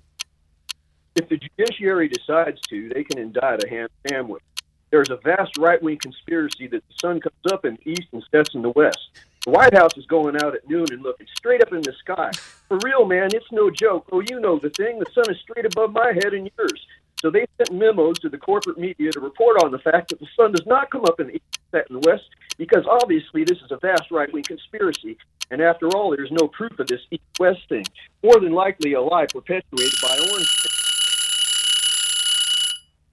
If 1.15 1.27
the 1.29 1.37
judiciary 1.37 2.07
decides 2.07 2.61
to, 2.69 2.89
they 2.93 3.03
can 3.03 3.19
indict 3.19 3.63
a 3.63 3.67
ham 3.67 3.89
sandwich. 4.07 4.43
There's 4.91 5.09
a 5.09 5.17
vast 5.17 5.57
right 5.57 5.81
wing 5.81 5.97
conspiracy 6.01 6.67
that 6.67 6.83
the 6.87 6.93
sun 7.01 7.19
comes 7.19 7.51
up 7.51 7.65
in 7.65 7.77
the 7.83 7.91
east 7.91 8.07
and 8.13 8.23
sets 8.31 8.55
in 8.55 8.61
the 8.61 8.69
west. 8.69 9.09
The 9.43 9.51
White 9.51 9.73
House 9.73 9.97
is 9.97 10.05
going 10.05 10.35
out 10.35 10.55
at 10.55 10.69
noon 10.69 10.85
and 10.91 11.01
looking 11.01 11.27
straight 11.35 11.61
up 11.61 11.73
in 11.73 11.81
the 11.81 11.93
sky. 11.99 12.31
For 12.67 12.77
real, 12.83 13.05
man, 13.05 13.29
it's 13.33 13.51
no 13.51 13.69
joke. 13.69 14.07
Oh, 14.11 14.21
you 14.21 14.39
know 14.39 14.59
the 14.59 14.69
thing. 14.69 14.99
The 14.99 15.05
sun 15.13 15.33
is 15.33 15.41
straight 15.41 15.65
above 15.65 15.91
my 15.91 16.13
head 16.13 16.33
and 16.33 16.49
yours. 16.57 16.87
So 17.19 17.31
they 17.31 17.45
sent 17.57 17.73
memos 17.73 18.19
to 18.19 18.29
the 18.29 18.37
corporate 18.37 18.77
media 18.77 19.11
to 19.11 19.19
report 19.19 19.63
on 19.63 19.71
the 19.71 19.79
fact 19.79 20.09
that 20.09 20.19
the 20.19 20.27
sun 20.35 20.51
does 20.51 20.65
not 20.67 20.91
come 20.91 21.03
up 21.05 21.19
in 21.19 21.27
the 21.27 21.33
east, 21.33 21.59
set 21.71 21.89
in 21.89 21.99
the 21.99 22.07
west, 22.07 22.25
because 22.57 22.85
obviously 23.01 23.43
this 23.43 23.57
is 23.57 23.71
a 23.71 23.77
vast 23.77 24.11
right 24.11 24.31
wing 24.31 24.43
conspiracy. 24.43 25.17
And 25.49 25.61
after 25.61 25.87
all, 25.87 26.15
there's 26.15 26.31
no 26.31 26.47
proof 26.47 26.77
of 26.79 26.87
this 26.87 27.01
east 27.09 27.23
west 27.39 27.61
thing. 27.69 27.85
More 28.23 28.39
than 28.39 28.51
likely 28.51 28.93
a 28.93 29.01
lie 29.01 29.25
perpetuated 29.25 29.99
by 30.01 30.17
Orange. 30.31 30.49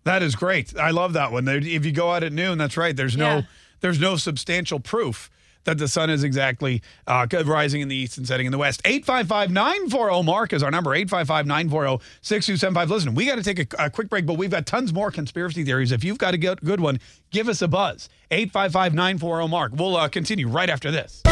That 0.05 0.22
is 0.22 0.36
great. 0.36 0.76
I 0.76 0.90
love 0.90 1.14
that 1.14 1.32
one. 1.32 1.48
If 1.48 1.86
you 1.86 1.93
go 1.93 2.12
out 2.12 2.22
at 2.22 2.32
noon, 2.32 2.59
that's 2.59 2.76
right. 2.76 2.94
There's 2.94 3.16
no 3.16 3.44
there's 3.81 3.98
no 3.98 4.16
substantial 4.16 4.81
proof 4.81 5.31
that 5.65 5.78
the 5.78 5.89
sun 5.89 6.11
is 6.11 6.24
exactly 6.24 6.82
uh, 7.07 7.27
rising 7.45 7.81
in 7.81 7.89
the 7.89 7.97
east 7.97 8.19
and 8.19 8.27
setting 8.27 8.47
in 8.47 8.53
the 8.53 8.59
west. 8.59 8.82
855-940 8.85 10.24
Mark 10.24 10.53
is 10.53 10.62
our 10.62 10.70
number. 10.70 10.91
855-940-6275. 10.91 12.89
Listen, 12.89 13.15
we 13.15 13.27
got 13.27 13.36
to 13.36 13.43
take 13.43 13.74
a, 13.74 13.85
a 13.86 13.91
quick 13.91 14.09
break, 14.09 14.27
but 14.27 14.39
we've 14.39 14.51
got 14.51 14.66
tons 14.66 14.93
more 14.93 15.11
conspiracy 15.11 15.65
theories. 15.65 15.93
If 15.93 16.05
you've 16.05 16.19
got 16.19 16.35
a 16.35 16.39
good, 16.39 16.81
one, 16.81 17.01
give 17.31 17.49
us 17.49 17.62
a 17.62 17.69
buzz. 17.69 18.09
855-940 18.31 19.51
Mark. 19.51 19.73
We'll 19.74 19.97
uh, 19.97 20.09
continue 20.09 20.49
right 20.49 20.70
after 20.70 20.91
this. 20.91 21.23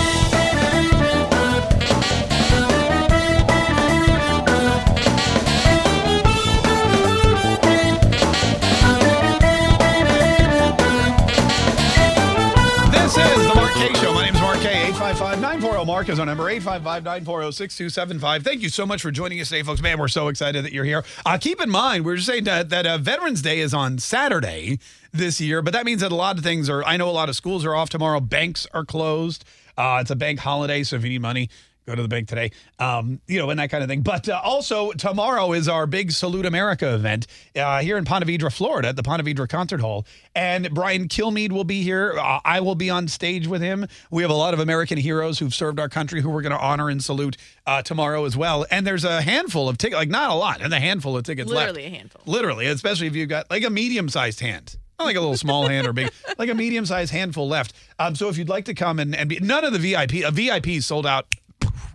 This 13.15 13.37
is 13.37 13.47
the 13.47 13.55
Mark 13.55 13.75
Kaye 13.75 13.93
Show. 13.93 14.15
My 14.15 14.25
name 14.25 14.35
is 14.35 14.41
Mark 14.41 14.59
Kaye. 14.61 14.91
855-940 14.93 15.87
Mark 15.87 16.09
is 16.09 16.19
our 16.19 16.25
number. 16.25 16.45
855-940-6275. 16.45 18.43
Thank 18.43 18.63
you 18.63 18.71
so 18.71 18.87
much 18.87 19.03
for 19.03 19.11
joining 19.11 19.39
us 19.39 19.51
today, 19.51 19.63
folks. 19.63 19.83
Man, 19.83 19.99
we're 19.99 20.09
so 20.09 20.29
excited 20.29 20.65
that 20.65 20.73
you're 20.73 20.87
here. 20.87 21.05
Uh, 21.27 21.37
keep 21.37 21.61
in 21.61 21.69
mind, 21.69 22.07
we're 22.07 22.17
just 22.17 22.27
saying 22.27 22.45
that, 22.45 22.71
that 22.71 22.87
uh, 22.87 22.97
Veterans 22.97 23.43
Day 23.43 23.59
is 23.61 23.75
on 23.75 23.99
Saturday 23.99 24.79
this 25.13 25.43
year, 25.43 25.61
but 25.61 25.75
that 25.75 25.85
means 25.85 26.01
that 26.01 26.11
a 26.11 26.15
lot 26.15 26.39
of 26.39 26.43
things 26.43 26.71
are. 26.71 26.83
I 26.85 26.97
know 26.97 27.07
a 27.07 27.13
lot 27.13 27.29
of 27.29 27.37
schools 27.37 27.67
are 27.67 27.75
off 27.75 27.91
tomorrow. 27.91 28.19
Banks 28.19 28.67
are 28.73 28.87
closed. 28.87 29.45
Uh, 29.77 29.99
it's 30.01 30.11
a 30.11 30.17
bank 30.17 30.39
holiday, 30.39 30.83
so 30.83 30.97
if 30.97 31.05
you 31.05 31.11
need 31.11 31.21
money, 31.21 31.51
go 31.87 31.95
to 31.95 32.03
the 32.03 32.09
bank 32.09 32.29
today. 32.29 32.51
Um, 32.79 33.21
you 33.27 33.39
know, 33.39 33.51
and 33.51 33.59
that 33.59 33.71
kind 33.71 33.83
of 33.83 33.89
thing. 33.89 34.03
But 34.03 34.29
uh, 34.29 34.41
also 34.43 34.93
tomorrow 34.93 35.53
is 35.53 35.69
our 35.69 35.87
big 35.87 36.13
Salute 36.13 36.47
America 36.47 36.95
event 36.95 37.27
uh, 37.57 37.81
here 37.81 37.97
in 37.97 38.05
Ponte 38.05 38.25
Vedra, 38.25 38.53
Florida, 38.53 38.89
at 38.89 38.97
the 38.97 39.03
Ponte 39.03 39.25
Vedra 39.25 39.49
Concert 39.49 39.81
Hall. 39.81 40.07
And 40.35 40.73
Brian 40.73 41.09
Kilmeade 41.09 41.53
will 41.53 41.65
be 41.65 41.83
here. 41.83 42.19
Uh, 42.19 42.41
I 42.45 42.61
will 42.61 42.75
be 42.75 42.91
on 42.91 43.09
stage 43.09 43.47
with 43.47 43.63
him. 43.63 43.87
We 44.11 44.23
have 44.23 44.31
a 44.31 44.35
lot 44.35 44.55
of 44.55 44.61
American 44.61 44.99
heroes 44.99 45.39
who've 45.39 45.55
served 45.55 45.79
our 45.81 45.89
country 45.89 46.21
who 46.21 46.31
we're 46.31 46.43
going 46.43 46.53
to 46.53 46.61
honor 46.61 46.89
and 46.89 47.03
salute 47.03 47.37
uh, 47.67 47.83
tomorrow 47.83 48.25
as 48.25 48.37
well. 48.37 48.67
And 48.71 48.87
there's 48.87 49.05
a 49.05 49.23
handful 49.23 49.69
of 49.69 49.79
tickets, 49.79 49.97
like 49.97 50.09
not 50.09 50.31
a 50.31 50.35
lot, 50.35 50.61
and 50.61 50.73
a 50.73 50.81
handful 50.81 51.17
of 51.17 51.25
tickets 51.25 51.51
left. 51.51 51.75
Literally 51.75 51.87
a 51.87 51.97
handful. 51.99 52.23
Literally, 52.27 52.67
especially 52.67 53.07
if 53.07 53.17
you've 53.17 53.29
got 53.29 53.51
like 53.51 53.65
a 53.65 53.71
medium-sized 53.71 54.41
hand. 54.41 54.77
Not 54.99 55.07
like 55.07 55.17
a 55.17 55.21
little 55.21 55.37
small 55.37 55.67
hand 55.67 55.87
or 55.87 55.93
big, 55.93 56.13
like 56.39 56.51
a 56.51 56.55
medium-sized 56.55 57.13
handful 57.13 57.49
left. 57.49 57.73
Um, 57.99 58.15
so 58.15 58.29
if 58.29 58.37
you'd 58.37 58.49
like 58.49 58.67
to 58.67 58.75
come 58.75 58.99
and, 58.99 59.17
and 59.17 59.29
be, 59.29 59.41
none 59.41 59.65
of 59.65 59.73
the 59.73 59.79
VIP, 59.79 60.25
a 60.25 60.31
VIP 60.31 60.83
sold 60.83 61.07
out, 61.07 61.27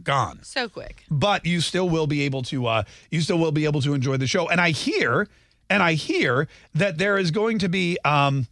gone. 0.04 0.40
So 0.44 0.70
quick. 0.70 1.04
But 1.10 1.46
you 1.46 1.62
still 1.62 1.90
will 1.90 2.08
be 2.08 2.22
able 2.22 2.44
to, 2.44 2.68
uh, 2.68 2.84
you 3.12 3.22
still 3.22 3.40
will 3.40 3.52
be 3.52 3.66
able 3.66 3.82
to 3.82 3.94
enjoy 3.94 4.18
the 4.18 4.28
show. 4.28 4.48
And 4.50 4.60
I 4.62 4.72
hear, 4.72 5.28
and 5.70 5.84
I 5.84 5.94
hear 5.94 6.48
that 6.74 6.98
there 6.98 7.18
is 7.18 7.32
going 7.32 7.60
to 7.60 7.70
be, 7.70 7.98
um, 8.06 8.48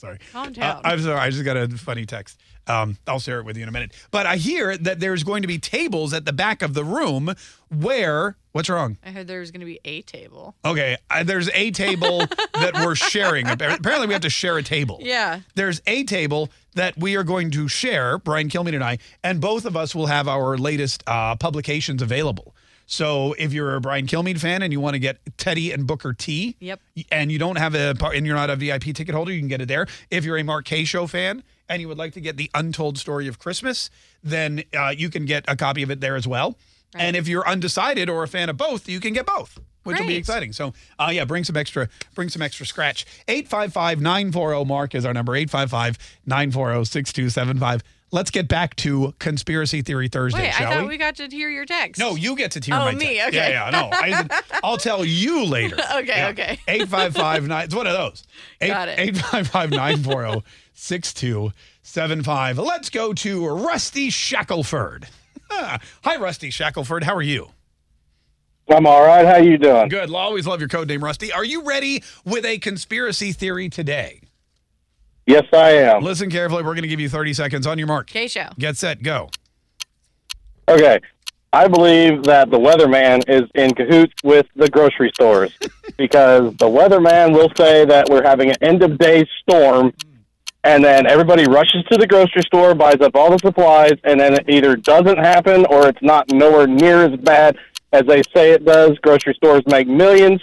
sorry, 0.00 0.18
Calm 0.32 0.48
Uh, 0.48 0.50
down. 0.50 0.80
I'm 0.84 1.00
sorry. 1.00 1.18
I 1.20 1.30
just 1.30 1.44
got 1.44 1.56
a 1.56 1.68
funny 1.68 2.06
text. 2.06 2.38
Um, 2.66 2.98
I'll 3.06 3.18
share 3.18 3.40
it 3.40 3.44
with 3.44 3.56
you 3.56 3.62
in 3.64 3.68
a 3.68 3.72
minute. 3.72 3.92
But 4.10 4.26
I 4.26 4.36
hear 4.36 4.76
that 4.76 5.00
there's 5.00 5.24
going 5.24 5.42
to 5.42 5.48
be 5.48 5.58
tables 5.58 6.12
at 6.12 6.24
the 6.24 6.32
back 6.32 6.62
of 6.62 6.74
the 6.74 6.84
room 6.84 7.34
where, 7.68 8.36
what's 8.52 8.68
wrong? 8.68 8.96
I 9.04 9.10
heard 9.10 9.26
there 9.26 9.40
was 9.40 9.50
going 9.50 9.60
to 9.60 9.66
be 9.66 9.80
a 9.84 10.02
table. 10.02 10.54
Okay, 10.64 10.96
uh, 11.10 11.22
there's 11.24 11.48
a 11.52 11.70
table 11.72 12.18
that 12.54 12.74
we're 12.74 12.94
sharing. 12.94 13.48
Apparently, 13.48 14.06
we 14.06 14.12
have 14.12 14.22
to 14.22 14.30
share 14.30 14.56
a 14.58 14.62
table. 14.62 14.98
Yeah. 15.02 15.40
There's 15.54 15.80
a 15.86 16.04
table 16.04 16.50
that 16.74 16.96
we 16.96 17.16
are 17.16 17.24
going 17.24 17.50
to 17.52 17.66
share, 17.66 18.18
Brian 18.18 18.48
Kilmeade 18.48 18.74
and 18.74 18.84
I, 18.84 18.98
and 19.24 19.40
both 19.40 19.64
of 19.64 19.76
us 19.76 19.94
will 19.94 20.06
have 20.06 20.28
our 20.28 20.56
latest 20.56 21.02
uh, 21.06 21.34
publications 21.36 22.02
available. 22.02 22.54
So 22.92 23.34
if 23.38 23.52
you're 23.52 23.76
a 23.76 23.80
Brian 23.80 24.08
Kilmeade 24.08 24.40
fan 24.40 24.62
and 24.62 24.72
you 24.72 24.80
want 24.80 24.94
to 24.94 24.98
get 24.98 25.18
Teddy 25.38 25.70
and 25.70 25.86
Booker 25.86 26.12
T, 26.12 26.56
Yep. 26.58 26.80
and 27.12 27.30
you 27.30 27.38
don't 27.38 27.56
have 27.56 27.76
a 27.76 27.94
and 28.12 28.26
you're 28.26 28.34
not 28.34 28.50
a 28.50 28.56
VIP 28.56 28.92
ticket 28.92 29.14
holder, 29.14 29.30
you 29.30 29.38
can 29.38 29.46
get 29.46 29.60
it 29.60 29.68
there. 29.68 29.86
If 30.10 30.24
you're 30.24 30.36
a 30.36 30.42
Mark 30.42 30.64
Kaye 30.64 30.82
Show 30.84 31.06
fan 31.06 31.44
and 31.68 31.80
you 31.80 31.86
would 31.86 31.98
like 31.98 32.14
to 32.14 32.20
get 32.20 32.36
the 32.36 32.50
Untold 32.52 32.98
Story 32.98 33.28
of 33.28 33.38
Christmas, 33.38 33.90
then 34.24 34.64
uh, 34.76 34.88
you 34.88 35.08
can 35.08 35.24
get 35.24 35.44
a 35.46 35.54
copy 35.54 35.84
of 35.84 35.90
it 35.92 36.00
there 36.00 36.16
as 36.16 36.26
well. 36.26 36.56
And 36.96 37.14
if 37.14 37.28
you're 37.28 37.46
undecided 37.48 38.10
or 38.10 38.24
a 38.24 38.28
fan 38.28 38.48
of 38.48 38.56
both, 38.56 38.88
you 38.88 38.98
can 38.98 39.12
get 39.12 39.24
both, 39.24 39.60
which 39.84 39.96
will 40.00 40.08
be 40.08 40.16
exciting. 40.16 40.52
So, 40.52 40.72
uh, 40.98 41.10
yeah, 41.12 41.24
bring 41.24 41.44
some 41.44 41.56
extra, 41.56 41.88
bring 42.16 42.28
some 42.28 42.42
extra 42.42 42.66
scratch. 42.66 43.06
855-940 43.28 44.66
Mark 44.66 44.96
is 44.96 45.04
our 45.04 45.14
number. 45.14 45.34
855-940-6275. 45.34 47.82
Let's 48.12 48.30
get 48.32 48.48
back 48.48 48.74
to 48.76 49.14
conspiracy 49.20 49.82
theory 49.82 50.08
Thursday, 50.08 50.40
Wait, 50.42 50.60
I 50.60 50.64
thought 50.64 50.82
we? 50.82 50.88
we 50.88 50.96
got 50.98 51.14
to 51.16 51.28
hear 51.28 51.48
your 51.48 51.64
text. 51.64 52.00
No, 52.00 52.16
you 52.16 52.34
get 52.34 52.50
to 52.52 52.60
hear 52.60 52.74
Oh, 52.74 52.86
my 52.86 52.92
me, 52.94 53.18
text. 53.18 53.28
okay. 53.28 53.36
Yeah, 53.52 53.66
yeah, 53.66 53.70
no. 53.70 53.88
I, 53.92 54.40
I'll 54.64 54.76
tell 54.78 55.04
you 55.04 55.44
later. 55.44 55.76
Okay, 55.94 56.26
okay. 56.30 56.58
Eight 56.68 56.88
five 56.88 57.14
five 57.14 57.46
nine. 57.46 57.64
It's 57.66 57.74
one 57.74 57.86
of 57.86 57.92
those. 57.92 58.24
Got 58.60 58.88
it. 58.88 58.98
855 58.98 59.70
940 59.70 60.42
6275. 60.74 62.58
Let's 62.58 62.90
go 62.90 63.12
to 63.12 63.46
Rusty 63.48 64.08
Shackleford. 64.08 65.04
Hi, 65.50 66.16
Rusty 66.18 66.50
Shackleford. 66.50 67.02
How 67.04 67.14
are 67.14 67.22
you? 67.22 67.50
I'm 68.68 68.86
all 68.86 69.02
right. 69.02 69.26
How 69.26 69.36
you 69.36 69.58
doing? 69.58 69.88
Good. 69.88 70.10
Always 70.12 70.46
love 70.46 70.60
your 70.60 70.68
code 70.68 70.88
name, 70.88 71.02
Rusty. 71.02 71.32
Are 71.32 71.44
you 71.44 71.62
ready 71.64 72.02
with 72.24 72.44
a 72.44 72.58
conspiracy 72.58 73.32
theory 73.32 73.68
today? 73.68 74.20
Yes, 75.26 75.44
I 75.52 75.70
am. 75.72 76.02
Listen 76.02 76.30
carefully. 76.30 76.62
We're 76.62 76.74
going 76.74 76.82
to 76.82 76.88
give 76.88 77.00
you 77.00 77.08
30 77.08 77.34
seconds 77.34 77.66
on 77.66 77.78
your 77.78 77.86
mark. 77.86 78.08
Kaye 78.08 78.28
Show. 78.28 78.48
Get 78.58 78.76
set, 78.76 79.02
go. 79.02 79.30
Okay. 80.68 81.00
I 81.52 81.66
believe 81.66 82.22
that 82.24 82.50
the 82.50 82.58
weatherman 82.58 83.28
is 83.28 83.48
in 83.56 83.74
cahoots 83.74 84.14
with 84.22 84.46
the 84.54 84.68
grocery 84.68 85.10
stores 85.14 85.52
because 85.96 86.54
the 86.56 86.66
weatherman 86.66 87.32
will 87.32 87.50
say 87.56 87.84
that 87.84 88.08
we're 88.08 88.22
having 88.22 88.50
an 88.50 88.56
end 88.60 88.82
of 88.82 88.98
day 88.98 89.26
storm 89.42 89.92
and 90.62 90.84
then 90.84 91.06
everybody 91.06 91.46
rushes 91.46 91.84
to 91.90 91.96
the 91.96 92.06
grocery 92.06 92.42
store, 92.42 92.74
buys 92.74 93.00
up 93.00 93.14
all 93.14 93.30
the 93.30 93.38
supplies, 93.38 93.94
and 94.04 94.20
then 94.20 94.34
it 94.34 94.44
either 94.48 94.76
doesn't 94.76 95.18
happen 95.18 95.64
or 95.66 95.88
it's 95.88 96.02
not 96.02 96.30
nowhere 96.30 96.66
near 96.66 97.04
as 97.04 97.18
bad 97.20 97.56
as 97.92 98.04
they 98.06 98.22
say 98.34 98.52
it 98.52 98.64
does. 98.64 98.96
Grocery 98.98 99.34
stores 99.34 99.62
make 99.66 99.88
millions 99.88 100.40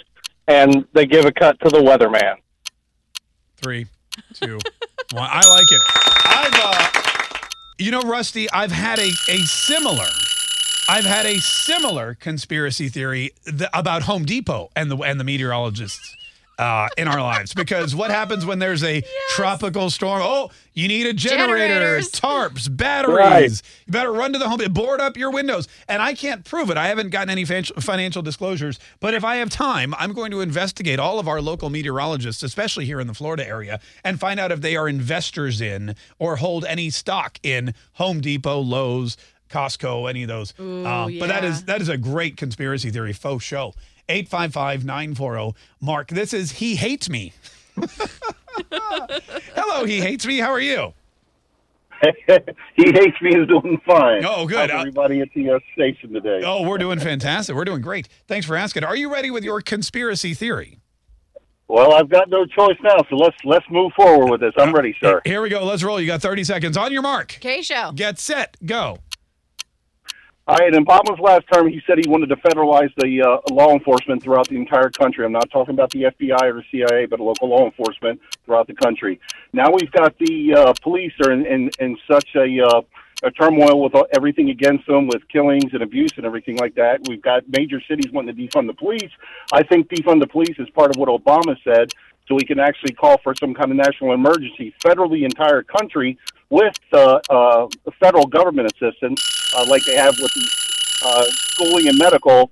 and 0.48 0.86
they 0.92 1.06
give 1.06 1.24
a 1.24 1.32
cut 1.32 1.58
to 1.60 1.68
the 1.68 1.78
weatherman. 1.78 2.36
Three, 3.56 3.86
two, 4.34 4.58
one. 5.12 5.28
I 5.30 5.46
like 5.48 5.70
it. 5.70 5.82
I've, 6.24 6.54
uh, 6.54 7.38
you 7.78 7.90
know, 7.90 8.02
Rusty, 8.02 8.50
I've 8.50 8.72
had 8.72 8.98
a, 8.98 9.10
a 9.28 9.38
similar, 9.38 10.06
I've 10.88 11.04
had 11.04 11.26
a 11.26 11.38
similar 11.40 12.14
conspiracy 12.14 12.88
theory 12.88 13.30
th- 13.44 13.70
about 13.72 14.02
Home 14.02 14.24
Depot 14.24 14.70
and 14.74 14.90
the 14.90 14.96
and 14.98 15.18
the 15.20 15.24
meteorologists. 15.24 16.16
Uh, 16.58 16.88
in 16.96 17.06
our 17.06 17.22
lives, 17.22 17.54
because 17.54 17.94
what 17.94 18.10
happens 18.10 18.44
when 18.44 18.58
there's 18.58 18.82
a 18.82 19.00
tropical 19.36 19.90
storm? 19.90 20.20
Oh, 20.24 20.50
you 20.74 20.88
need 20.88 21.06
a 21.06 21.12
generator, 21.12 21.68
Generators. 21.68 22.10
tarps, 22.10 22.68
batteries. 22.76 23.16
Right. 23.16 23.62
You 23.86 23.92
better 23.92 24.10
run 24.12 24.32
to 24.32 24.40
the 24.40 24.48
home, 24.48 24.58
board 24.72 25.00
up 25.00 25.16
your 25.16 25.30
windows. 25.30 25.68
And 25.88 26.02
I 26.02 26.14
can't 26.14 26.44
prove 26.44 26.68
it. 26.70 26.76
I 26.76 26.88
haven't 26.88 27.10
gotten 27.10 27.30
any 27.30 27.44
financial 27.44 28.22
disclosures. 28.22 28.80
But 28.98 29.14
if 29.14 29.22
I 29.22 29.36
have 29.36 29.50
time, 29.50 29.94
I'm 30.00 30.12
going 30.12 30.32
to 30.32 30.40
investigate 30.40 30.98
all 30.98 31.20
of 31.20 31.28
our 31.28 31.40
local 31.40 31.70
meteorologists, 31.70 32.42
especially 32.42 32.86
here 32.86 32.98
in 32.98 33.06
the 33.06 33.14
Florida 33.14 33.46
area, 33.46 33.78
and 34.02 34.18
find 34.18 34.40
out 34.40 34.50
if 34.50 34.60
they 34.60 34.74
are 34.74 34.88
investors 34.88 35.60
in 35.60 35.94
or 36.18 36.36
hold 36.36 36.64
any 36.64 36.90
stock 36.90 37.38
in 37.44 37.72
Home 37.94 38.20
Depot, 38.20 38.58
Lowe's, 38.58 39.16
Costco, 39.48 40.10
any 40.10 40.22
of 40.24 40.28
those. 40.28 40.54
Ooh, 40.58 40.84
Um, 40.84 41.18
But 41.20 41.28
that 41.28 41.44
yeah. 41.44 41.50
is 41.50 41.62
that 41.66 41.80
is 41.80 41.88
a 41.88 41.96
great 41.96 42.36
conspiracy 42.36 42.90
theory 42.90 43.12
faux 43.12 43.44
show. 43.44 43.74
855-940 44.08 45.54
Mark. 45.80 46.08
This 46.08 46.32
is 46.32 46.52
He 46.52 46.76
Hates 46.76 47.08
Me. 47.08 47.32
Hello, 49.54 49.84
He 49.84 50.00
Hates 50.00 50.26
Me. 50.26 50.38
How 50.38 50.50
are 50.50 50.60
you? 50.60 50.94
he 52.76 52.92
hates 52.92 53.20
me 53.20 53.34
is 53.34 53.48
doing 53.48 53.80
fine. 53.84 54.24
Oh, 54.24 54.46
good. 54.46 54.70
How's 54.70 54.80
everybody 54.82 55.20
at 55.20 55.28
the 55.34 55.50
uh, 55.50 55.58
station 55.72 56.12
today. 56.12 56.42
Oh, 56.44 56.62
we're 56.62 56.78
doing 56.78 57.00
fantastic. 57.00 57.56
We're 57.56 57.64
doing 57.64 57.80
great. 57.80 58.08
Thanks 58.28 58.46
for 58.46 58.56
asking. 58.56 58.84
Are 58.84 58.94
you 58.94 59.12
ready 59.12 59.32
with 59.32 59.42
your 59.42 59.60
conspiracy 59.60 60.32
theory? 60.32 60.78
Well, 61.66 61.92
I've 61.92 62.08
got 62.08 62.30
no 62.30 62.46
choice 62.46 62.76
now, 62.82 62.98
so 63.10 63.16
let's 63.16 63.36
let's 63.44 63.66
move 63.68 63.92
forward 63.94 64.30
with 64.30 64.40
this. 64.40 64.54
I'm 64.56 64.72
ready, 64.72 64.96
sir. 65.02 65.20
Here 65.24 65.42
we 65.42 65.50
go. 65.50 65.64
Let's 65.64 65.82
roll. 65.82 66.00
You 66.00 66.06
got 66.06 66.22
30 66.22 66.44
seconds. 66.44 66.76
On 66.76 66.92
your 66.92 67.02
mark. 67.02 67.36
Kaye 67.40 67.62
Show. 67.62 67.92
Get 67.94 68.18
set. 68.18 68.56
Go. 68.64 68.98
All 70.48 70.56
right, 70.56 70.72
in 70.72 70.82
Obama's 70.82 71.20
last 71.20 71.44
term, 71.52 71.68
he 71.68 71.82
said 71.86 71.98
he 72.02 72.08
wanted 72.08 72.30
to 72.30 72.36
federalize 72.36 72.88
the 72.96 73.20
uh, 73.20 73.54
law 73.54 73.74
enforcement 73.74 74.22
throughout 74.22 74.48
the 74.48 74.56
entire 74.56 74.88
country. 74.88 75.26
I'm 75.26 75.32
not 75.32 75.50
talking 75.50 75.74
about 75.74 75.90
the 75.90 76.04
FBI 76.04 76.40
or 76.40 76.54
the 76.54 76.64
CIA, 76.72 77.04
but 77.04 77.20
local 77.20 77.50
law 77.50 77.66
enforcement 77.66 78.18
throughout 78.46 78.66
the 78.66 78.72
country. 78.72 79.20
Now 79.52 79.70
we've 79.70 79.92
got 79.92 80.18
the 80.18 80.54
uh, 80.54 80.72
police 80.80 81.12
are 81.22 81.32
in, 81.32 81.44
in, 81.44 81.70
in 81.80 81.98
such 82.10 82.30
a, 82.34 82.60
uh, 82.64 82.80
a 83.24 83.30
turmoil 83.30 83.82
with 83.82 83.92
everything 84.14 84.48
against 84.48 84.86
them, 84.86 85.06
with 85.06 85.28
killings 85.28 85.74
and 85.74 85.82
abuse 85.82 86.12
and 86.16 86.24
everything 86.24 86.56
like 86.56 86.74
that. 86.76 87.06
We've 87.06 87.20
got 87.20 87.42
major 87.50 87.82
cities 87.86 88.10
wanting 88.10 88.34
to 88.34 88.42
defund 88.42 88.68
the 88.68 88.72
police. 88.72 89.10
I 89.52 89.62
think 89.64 89.90
defund 89.90 90.20
the 90.20 90.28
police 90.28 90.58
is 90.58 90.70
part 90.70 90.88
of 90.88 90.96
what 90.96 91.10
Obama 91.10 91.58
said, 91.62 91.92
so 92.26 92.34
we 92.34 92.46
can 92.46 92.58
actually 92.58 92.94
call 92.94 93.18
for 93.18 93.34
some 93.34 93.52
kind 93.52 93.70
of 93.70 93.76
national 93.76 94.14
emergency, 94.14 94.74
federal 94.82 95.10
the 95.10 95.24
entire 95.24 95.62
country 95.62 96.16
with 96.48 96.78
uh, 96.94 97.20
uh, 97.28 97.66
federal 98.00 98.26
government 98.26 98.72
assistance, 98.72 99.22
uh, 99.54 99.64
like 99.68 99.84
they 99.84 99.96
have 99.96 100.18
with 100.20 100.32
the 100.34 101.06
uh, 101.06 101.24
schooling 101.30 101.88
and 101.88 101.98
medical. 101.98 102.50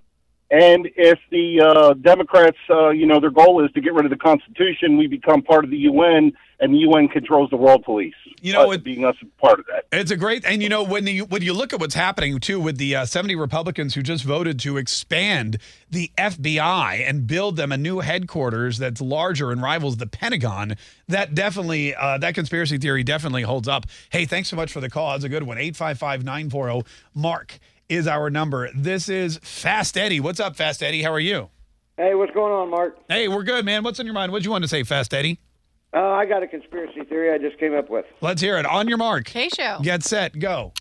And 0.51 0.89
if 0.97 1.19
the 1.31 1.61
uh, 1.61 1.95
Democrats, 1.95 2.59
uh, 2.71 2.91
you 2.91 3.05
know, 3.05 3.19
their 3.19 3.31
goal 3.31 3.65
is 3.65 3.73
to 3.73 3.81
get 3.81 3.95
rid 3.95 4.05
of 4.05 4.11
the 4.11 4.17
Constitution, 4.17 4.97
we 4.97 5.09
become 5.09 5.43
part 5.43 5.65
of 5.65 5.71
the 5.71 5.79
UN, 5.79 6.33
and 6.61 6.73
the 6.73 6.79
UN 6.79 7.09
controls 7.09 7.51
the 7.51 7.57
world 7.57 7.83
police. 7.83 8.15
You 8.41 8.53
know, 8.53 8.71
us 8.71 8.79
being 8.79 9.05
us 9.05 9.17
part 9.39 9.59
of 9.59 9.67
that. 9.67 9.87
It's 9.91 10.13
a 10.13 10.17
great, 10.17 10.45
and 10.45 10.63
you 10.63 10.69
know 10.69 10.85
when 10.85 11.05
you 11.07 11.25
when 11.25 11.43
you 11.43 11.53
look 11.53 11.73
at 11.73 11.81
what's 11.81 11.97
happening 11.97 12.39
too 12.39 12.61
with 12.61 12.79
the 12.79 12.95
uh, 12.95 13.05
70 13.07 13.35
Republicans 13.35 13.95
who 13.95 14.03
just 14.03 14.23
voted 14.23 14.61
to 14.61 14.77
expand 14.77 15.59
the 15.91 16.13
FBI 16.17 17.09
and 17.09 17.27
build 17.27 17.57
them 17.57 17.73
a 17.73 17.77
new 17.77 18.01
headquarters 18.01 18.79
that's 18.79 19.01
larger 19.01 19.51
and 19.51 19.63
rivals 19.63 19.97
the 19.97 20.07
Pentagon. 20.07 20.77
That 21.09 21.35
definitely, 21.35 21.95
uh, 21.95 22.19
that 22.19 22.35
conspiracy 22.35 22.79
theory 22.79 23.03
definitely 23.03 23.43
holds 23.43 23.67
up. 23.67 23.87
Hey, 24.11 24.27
thanks 24.27 24.49
so 24.49 24.55
much 24.55 24.73
for 24.73 24.81
the 24.81 24.91
call. 24.91 25.15
It's 25.17 25.25
a 25.25 25.29
good 25.29 25.43
one. 25.43 25.57
855-940 25.57 26.87
Mark 27.15 27.59
is 27.89 28.07
our 28.07 28.31
number. 28.31 28.71
This 28.75 29.09
is 29.09 29.39
Fast 29.43 29.97
Eddie. 29.97 30.21
What's 30.21 30.41
up, 30.41 30.57
Fast 30.57 30.83
Eddie? 30.83 31.03
How 31.03 31.13
are 31.13 31.21
you? 31.21 31.51
Hey, 31.97 32.15
what's 32.15 32.33
going 32.33 32.53
on, 32.53 32.71
Mark? 32.71 32.99
Hey, 33.09 33.29
we're 33.29 33.43
good, 33.43 33.65
man. 33.65 33.83
What's 33.83 33.99
on 34.01 34.07
your 34.07 34.15
mind? 34.15 34.33
What 34.33 34.43
do 34.43 34.47
you 34.47 34.51
want 34.51 34.65
to 34.65 34.69
say, 34.69 34.83
Fast 34.83 35.15
Eddie? 35.15 35.39
Uh, 35.95 36.01
I 36.01 36.27
got 36.27 36.43
a 36.43 36.47
conspiracy 36.47 37.05
theory 37.05 37.33
I 37.33 37.39
just 37.39 37.59
came 37.59 37.75
up 37.75 37.89
with. 37.89 38.05
Let's 38.21 38.43
hear 38.43 38.59
it. 38.59 38.67
On 38.67 38.87
your 38.89 38.99
mark. 38.99 39.25
Kaye 39.25 39.49
show. 39.49 39.79
Get 39.83 40.03
set. 40.03 40.39
Go. 40.39 40.73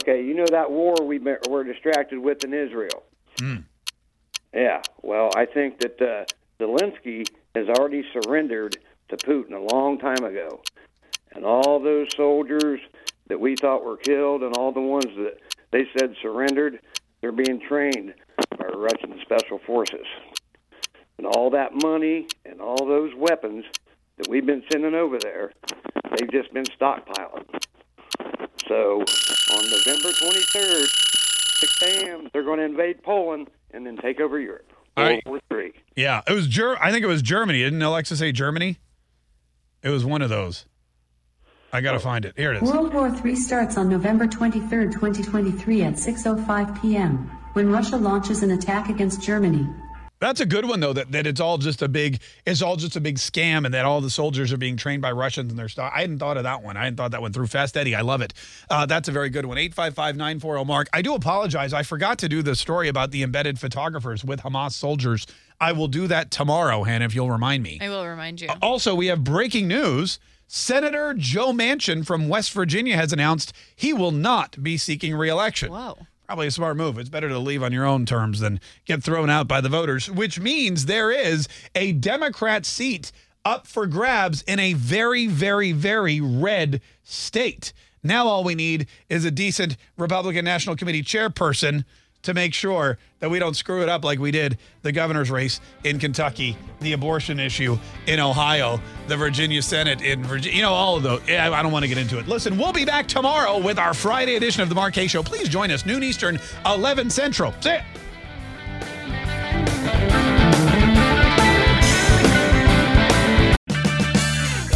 Okay, 0.00 0.24
you 0.24 0.34
know 0.34 0.46
that 0.50 0.70
war 0.70 0.94
we 1.02 1.18
were 1.18 1.64
distracted 1.64 2.18
with 2.18 2.44
in 2.44 2.54
Israel. 2.54 3.02
Hmm. 3.38 3.56
Yeah. 4.54 4.82
Well, 5.02 5.30
I 5.34 5.46
think 5.46 5.80
that 5.80 6.00
uh, 6.00 6.24
Zelensky 6.62 7.28
has 7.54 7.68
already 7.68 8.04
surrendered 8.12 8.76
to 9.08 9.16
Putin 9.16 9.54
a 9.54 9.74
long 9.74 9.98
time 9.98 10.24
ago, 10.24 10.62
and 11.32 11.44
all 11.44 11.80
those 11.80 12.08
soldiers 12.16 12.80
that 13.26 13.40
we 13.40 13.56
thought 13.56 13.84
were 13.84 13.96
killed, 13.96 14.42
and 14.42 14.56
all 14.56 14.72
the 14.72 14.80
ones 14.80 15.06
that 15.16 15.38
they 15.72 15.86
said 15.98 16.14
surrendered, 16.22 16.80
they're 17.20 17.32
being 17.32 17.60
trained 17.60 18.14
by 18.58 18.66
Russian 18.66 19.18
special 19.22 19.58
forces. 19.66 20.06
And 21.18 21.26
all 21.26 21.50
that 21.50 21.70
money 21.82 22.26
and 22.44 22.60
all 22.60 22.86
those 22.86 23.12
weapons 23.16 23.64
that 24.16 24.28
we've 24.28 24.46
been 24.46 24.62
sending 24.72 24.94
over 24.94 25.18
there, 25.18 25.52
they've 26.16 26.30
just 26.30 26.52
been 26.52 26.64
stockpiling. 26.64 27.44
So 28.68 29.00
on 29.00 29.70
November 29.70 30.10
23rd, 30.10 30.86
6 31.58 31.82
a.m., 31.82 32.28
they're 32.32 32.44
going 32.44 32.58
to 32.58 32.64
invade 32.64 33.02
Poland 33.02 33.48
and 33.72 33.86
then 33.86 33.96
take 33.96 34.20
over 34.20 34.38
Europe. 34.38 34.70
All 34.96 35.04
right. 35.04 35.24
World 35.26 35.42
War 35.50 35.60
III. 35.60 35.72
Yeah, 35.96 36.22
it 36.26 36.32
was 36.32 36.46
Ger- 36.46 36.82
I 36.82 36.90
think 36.90 37.04
it 37.04 37.08
was 37.08 37.22
Germany. 37.22 37.60
Didn't 37.60 37.82
Alexa 37.82 38.16
say 38.16 38.32
Germany? 38.32 38.78
It 39.82 39.90
was 39.90 40.04
one 40.04 40.22
of 40.22 40.28
those. 40.28 40.66
I 41.72 41.80
got 41.80 41.92
to 41.92 42.00
find 42.00 42.24
it. 42.26 42.34
Here 42.36 42.52
it 42.52 42.62
is. 42.62 42.70
World 42.70 42.92
War 42.92 43.08
III 43.08 43.34
starts 43.34 43.78
on 43.78 43.88
November 43.88 44.26
23, 44.26 44.92
2023 44.92 45.82
at 45.82 45.94
6.05 45.94 46.82
p.m. 46.82 47.30
when 47.54 47.72
Russia 47.72 47.96
launches 47.96 48.42
an 48.42 48.50
attack 48.50 48.90
against 48.90 49.22
Germany. 49.22 49.66
That's 50.22 50.40
a 50.40 50.46
good 50.46 50.66
one 50.66 50.78
though. 50.78 50.92
That, 50.92 51.10
that 51.10 51.26
it's 51.26 51.40
all 51.40 51.58
just 51.58 51.82
a 51.82 51.88
big 51.88 52.20
it's 52.46 52.62
all 52.62 52.76
just 52.76 52.94
a 52.94 53.00
big 53.00 53.16
scam, 53.16 53.64
and 53.64 53.74
that 53.74 53.84
all 53.84 54.00
the 54.00 54.08
soldiers 54.08 54.52
are 54.52 54.56
being 54.56 54.76
trained 54.76 55.02
by 55.02 55.10
Russians 55.10 55.50
and 55.50 55.58
their 55.58 55.68
stuff. 55.68 55.90
I 55.92 56.02
hadn't 56.02 56.20
thought 56.20 56.36
of 56.36 56.44
that 56.44 56.62
one. 56.62 56.76
I 56.76 56.84
hadn't 56.84 56.96
thought 56.96 57.10
that 57.10 57.22
one 57.22 57.32
through. 57.32 57.48
Fast 57.48 57.76
Eddie, 57.76 57.96
I 57.96 58.02
love 58.02 58.20
it. 58.22 58.32
Uh, 58.70 58.86
that's 58.86 59.08
a 59.08 59.12
very 59.12 59.30
good 59.30 59.46
one. 59.46 59.58
Eight 59.58 59.74
five 59.74 59.94
five 59.94 60.14
nine 60.14 60.38
four 60.38 60.54
zero. 60.54 60.64
Mark, 60.64 60.88
I 60.92 61.02
do 61.02 61.14
apologize. 61.14 61.72
I 61.72 61.82
forgot 61.82 62.18
to 62.18 62.28
do 62.28 62.40
the 62.40 62.54
story 62.54 62.86
about 62.86 63.10
the 63.10 63.24
embedded 63.24 63.58
photographers 63.58 64.24
with 64.24 64.42
Hamas 64.42 64.74
soldiers. 64.74 65.26
I 65.60 65.72
will 65.72 65.88
do 65.88 66.06
that 66.06 66.30
tomorrow, 66.30 66.84
Hannah, 66.84 67.04
if 67.04 67.16
you'll 67.16 67.30
remind 67.30 67.64
me. 67.64 67.78
I 67.80 67.88
will 67.88 68.06
remind 68.06 68.40
you. 68.40 68.48
Also, 68.62 68.94
we 68.94 69.08
have 69.08 69.24
breaking 69.24 69.66
news. 69.66 70.20
Senator 70.54 71.14
Joe 71.14 71.54
Manchin 71.54 72.04
from 72.04 72.28
West 72.28 72.52
Virginia 72.52 72.94
has 72.94 73.10
announced 73.10 73.54
he 73.74 73.94
will 73.94 74.10
not 74.10 74.62
be 74.62 74.76
seeking 74.76 75.16
reelection. 75.16 75.72
Whoa. 75.72 75.96
Probably 76.26 76.46
a 76.46 76.50
smart 76.50 76.76
move. 76.76 76.98
It's 76.98 77.08
better 77.08 77.30
to 77.30 77.38
leave 77.38 77.62
on 77.62 77.72
your 77.72 77.86
own 77.86 78.04
terms 78.04 78.40
than 78.40 78.60
get 78.84 79.02
thrown 79.02 79.30
out 79.30 79.48
by 79.48 79.62
the 79.62 79.70
voters, 79.70 80.10
which 80.10 80.38
means 80.38 80.84
there 80.84 81.10
is 81.10 81.48
a 81.74 81.92
Democrat 81.92 82.66
seat 82.66 83.12
up 83.46 83.66
for 83.66 83.86
grabs 83.86 84.42
in 84.42 84.60
a 84.60 84.74
very, 84.74 85.26
very, 85.26 85.72
very 85.72 86.20
red 86.20 86.82
state. 87.02 87.72
Now 88.02 88.26
all 88.26 88.44
we 88.44 88.54
need 88.54 88.88
is 89.08 89.24
a 89.24 89.30
decent 89.30 89.78
Republican 89.96 90.44
National 90.44 90.76
Committee 90.76 91.02
chairperson 91.02 91.86
to 92.22 92.34
make 92.34 92.54
sure 92.54 92.98
that 93.20 93.30
we 93.30 93.38
don't 93.38 93.54
screw 93.54 93.82
it 93.82 93.88
up 93.88 94.04
like 94.04 94.18
we 94.18 94.30
did 94.30 94.58
the 94.82 94.92
governor's 94.92 95.30
race 95.30 95.60
in 95.84 95.98
Kentucky, 95.98 96.56
the 96.80 96.92
abortion 96.92 97.38
issue 97.40 97.78
in 98.06 98.20
Ohio, 98.20 98.80
the 99.08 99.16
Virginia 99.16 99.62
Senate 99.62 100.00
in 100.02 100.24
Virginia, 100.24 100.56
you 100.56 100.62
know, 100.62 100.72
all 100.72 100.96
of 100.96 101.02
those. 101.02 101.20
I 101.28 101.62
don't 101.62 101.72
want 101.72 101.84
to 101.84 101.88
get 101.88 101.98
into 101.98 102.18
it. 102.18 102.28
Listen, 102.28 102.58
we'll 102.58 102.72
be 102.72 102.84
back 102.84 103.06
tomorrow 103.06 103.58
with 103.58 103.78
our 103.78 103.94
Friday 103.94 104.36
edition 104.36 104.62
of 104.62 104.68
the 104.68 104.90
Kaye 104.90 105.06
Show. 105.06 105.22
Please 105.22 105.48
join 105.48 105.70
us, 105.70 105.86
noon 105.86 106.02
Eastern, 106.02 106.38
11 106.66 107.10
Central. 107.10 107.52
See 107.60 107.70
ya. 107.70 107.82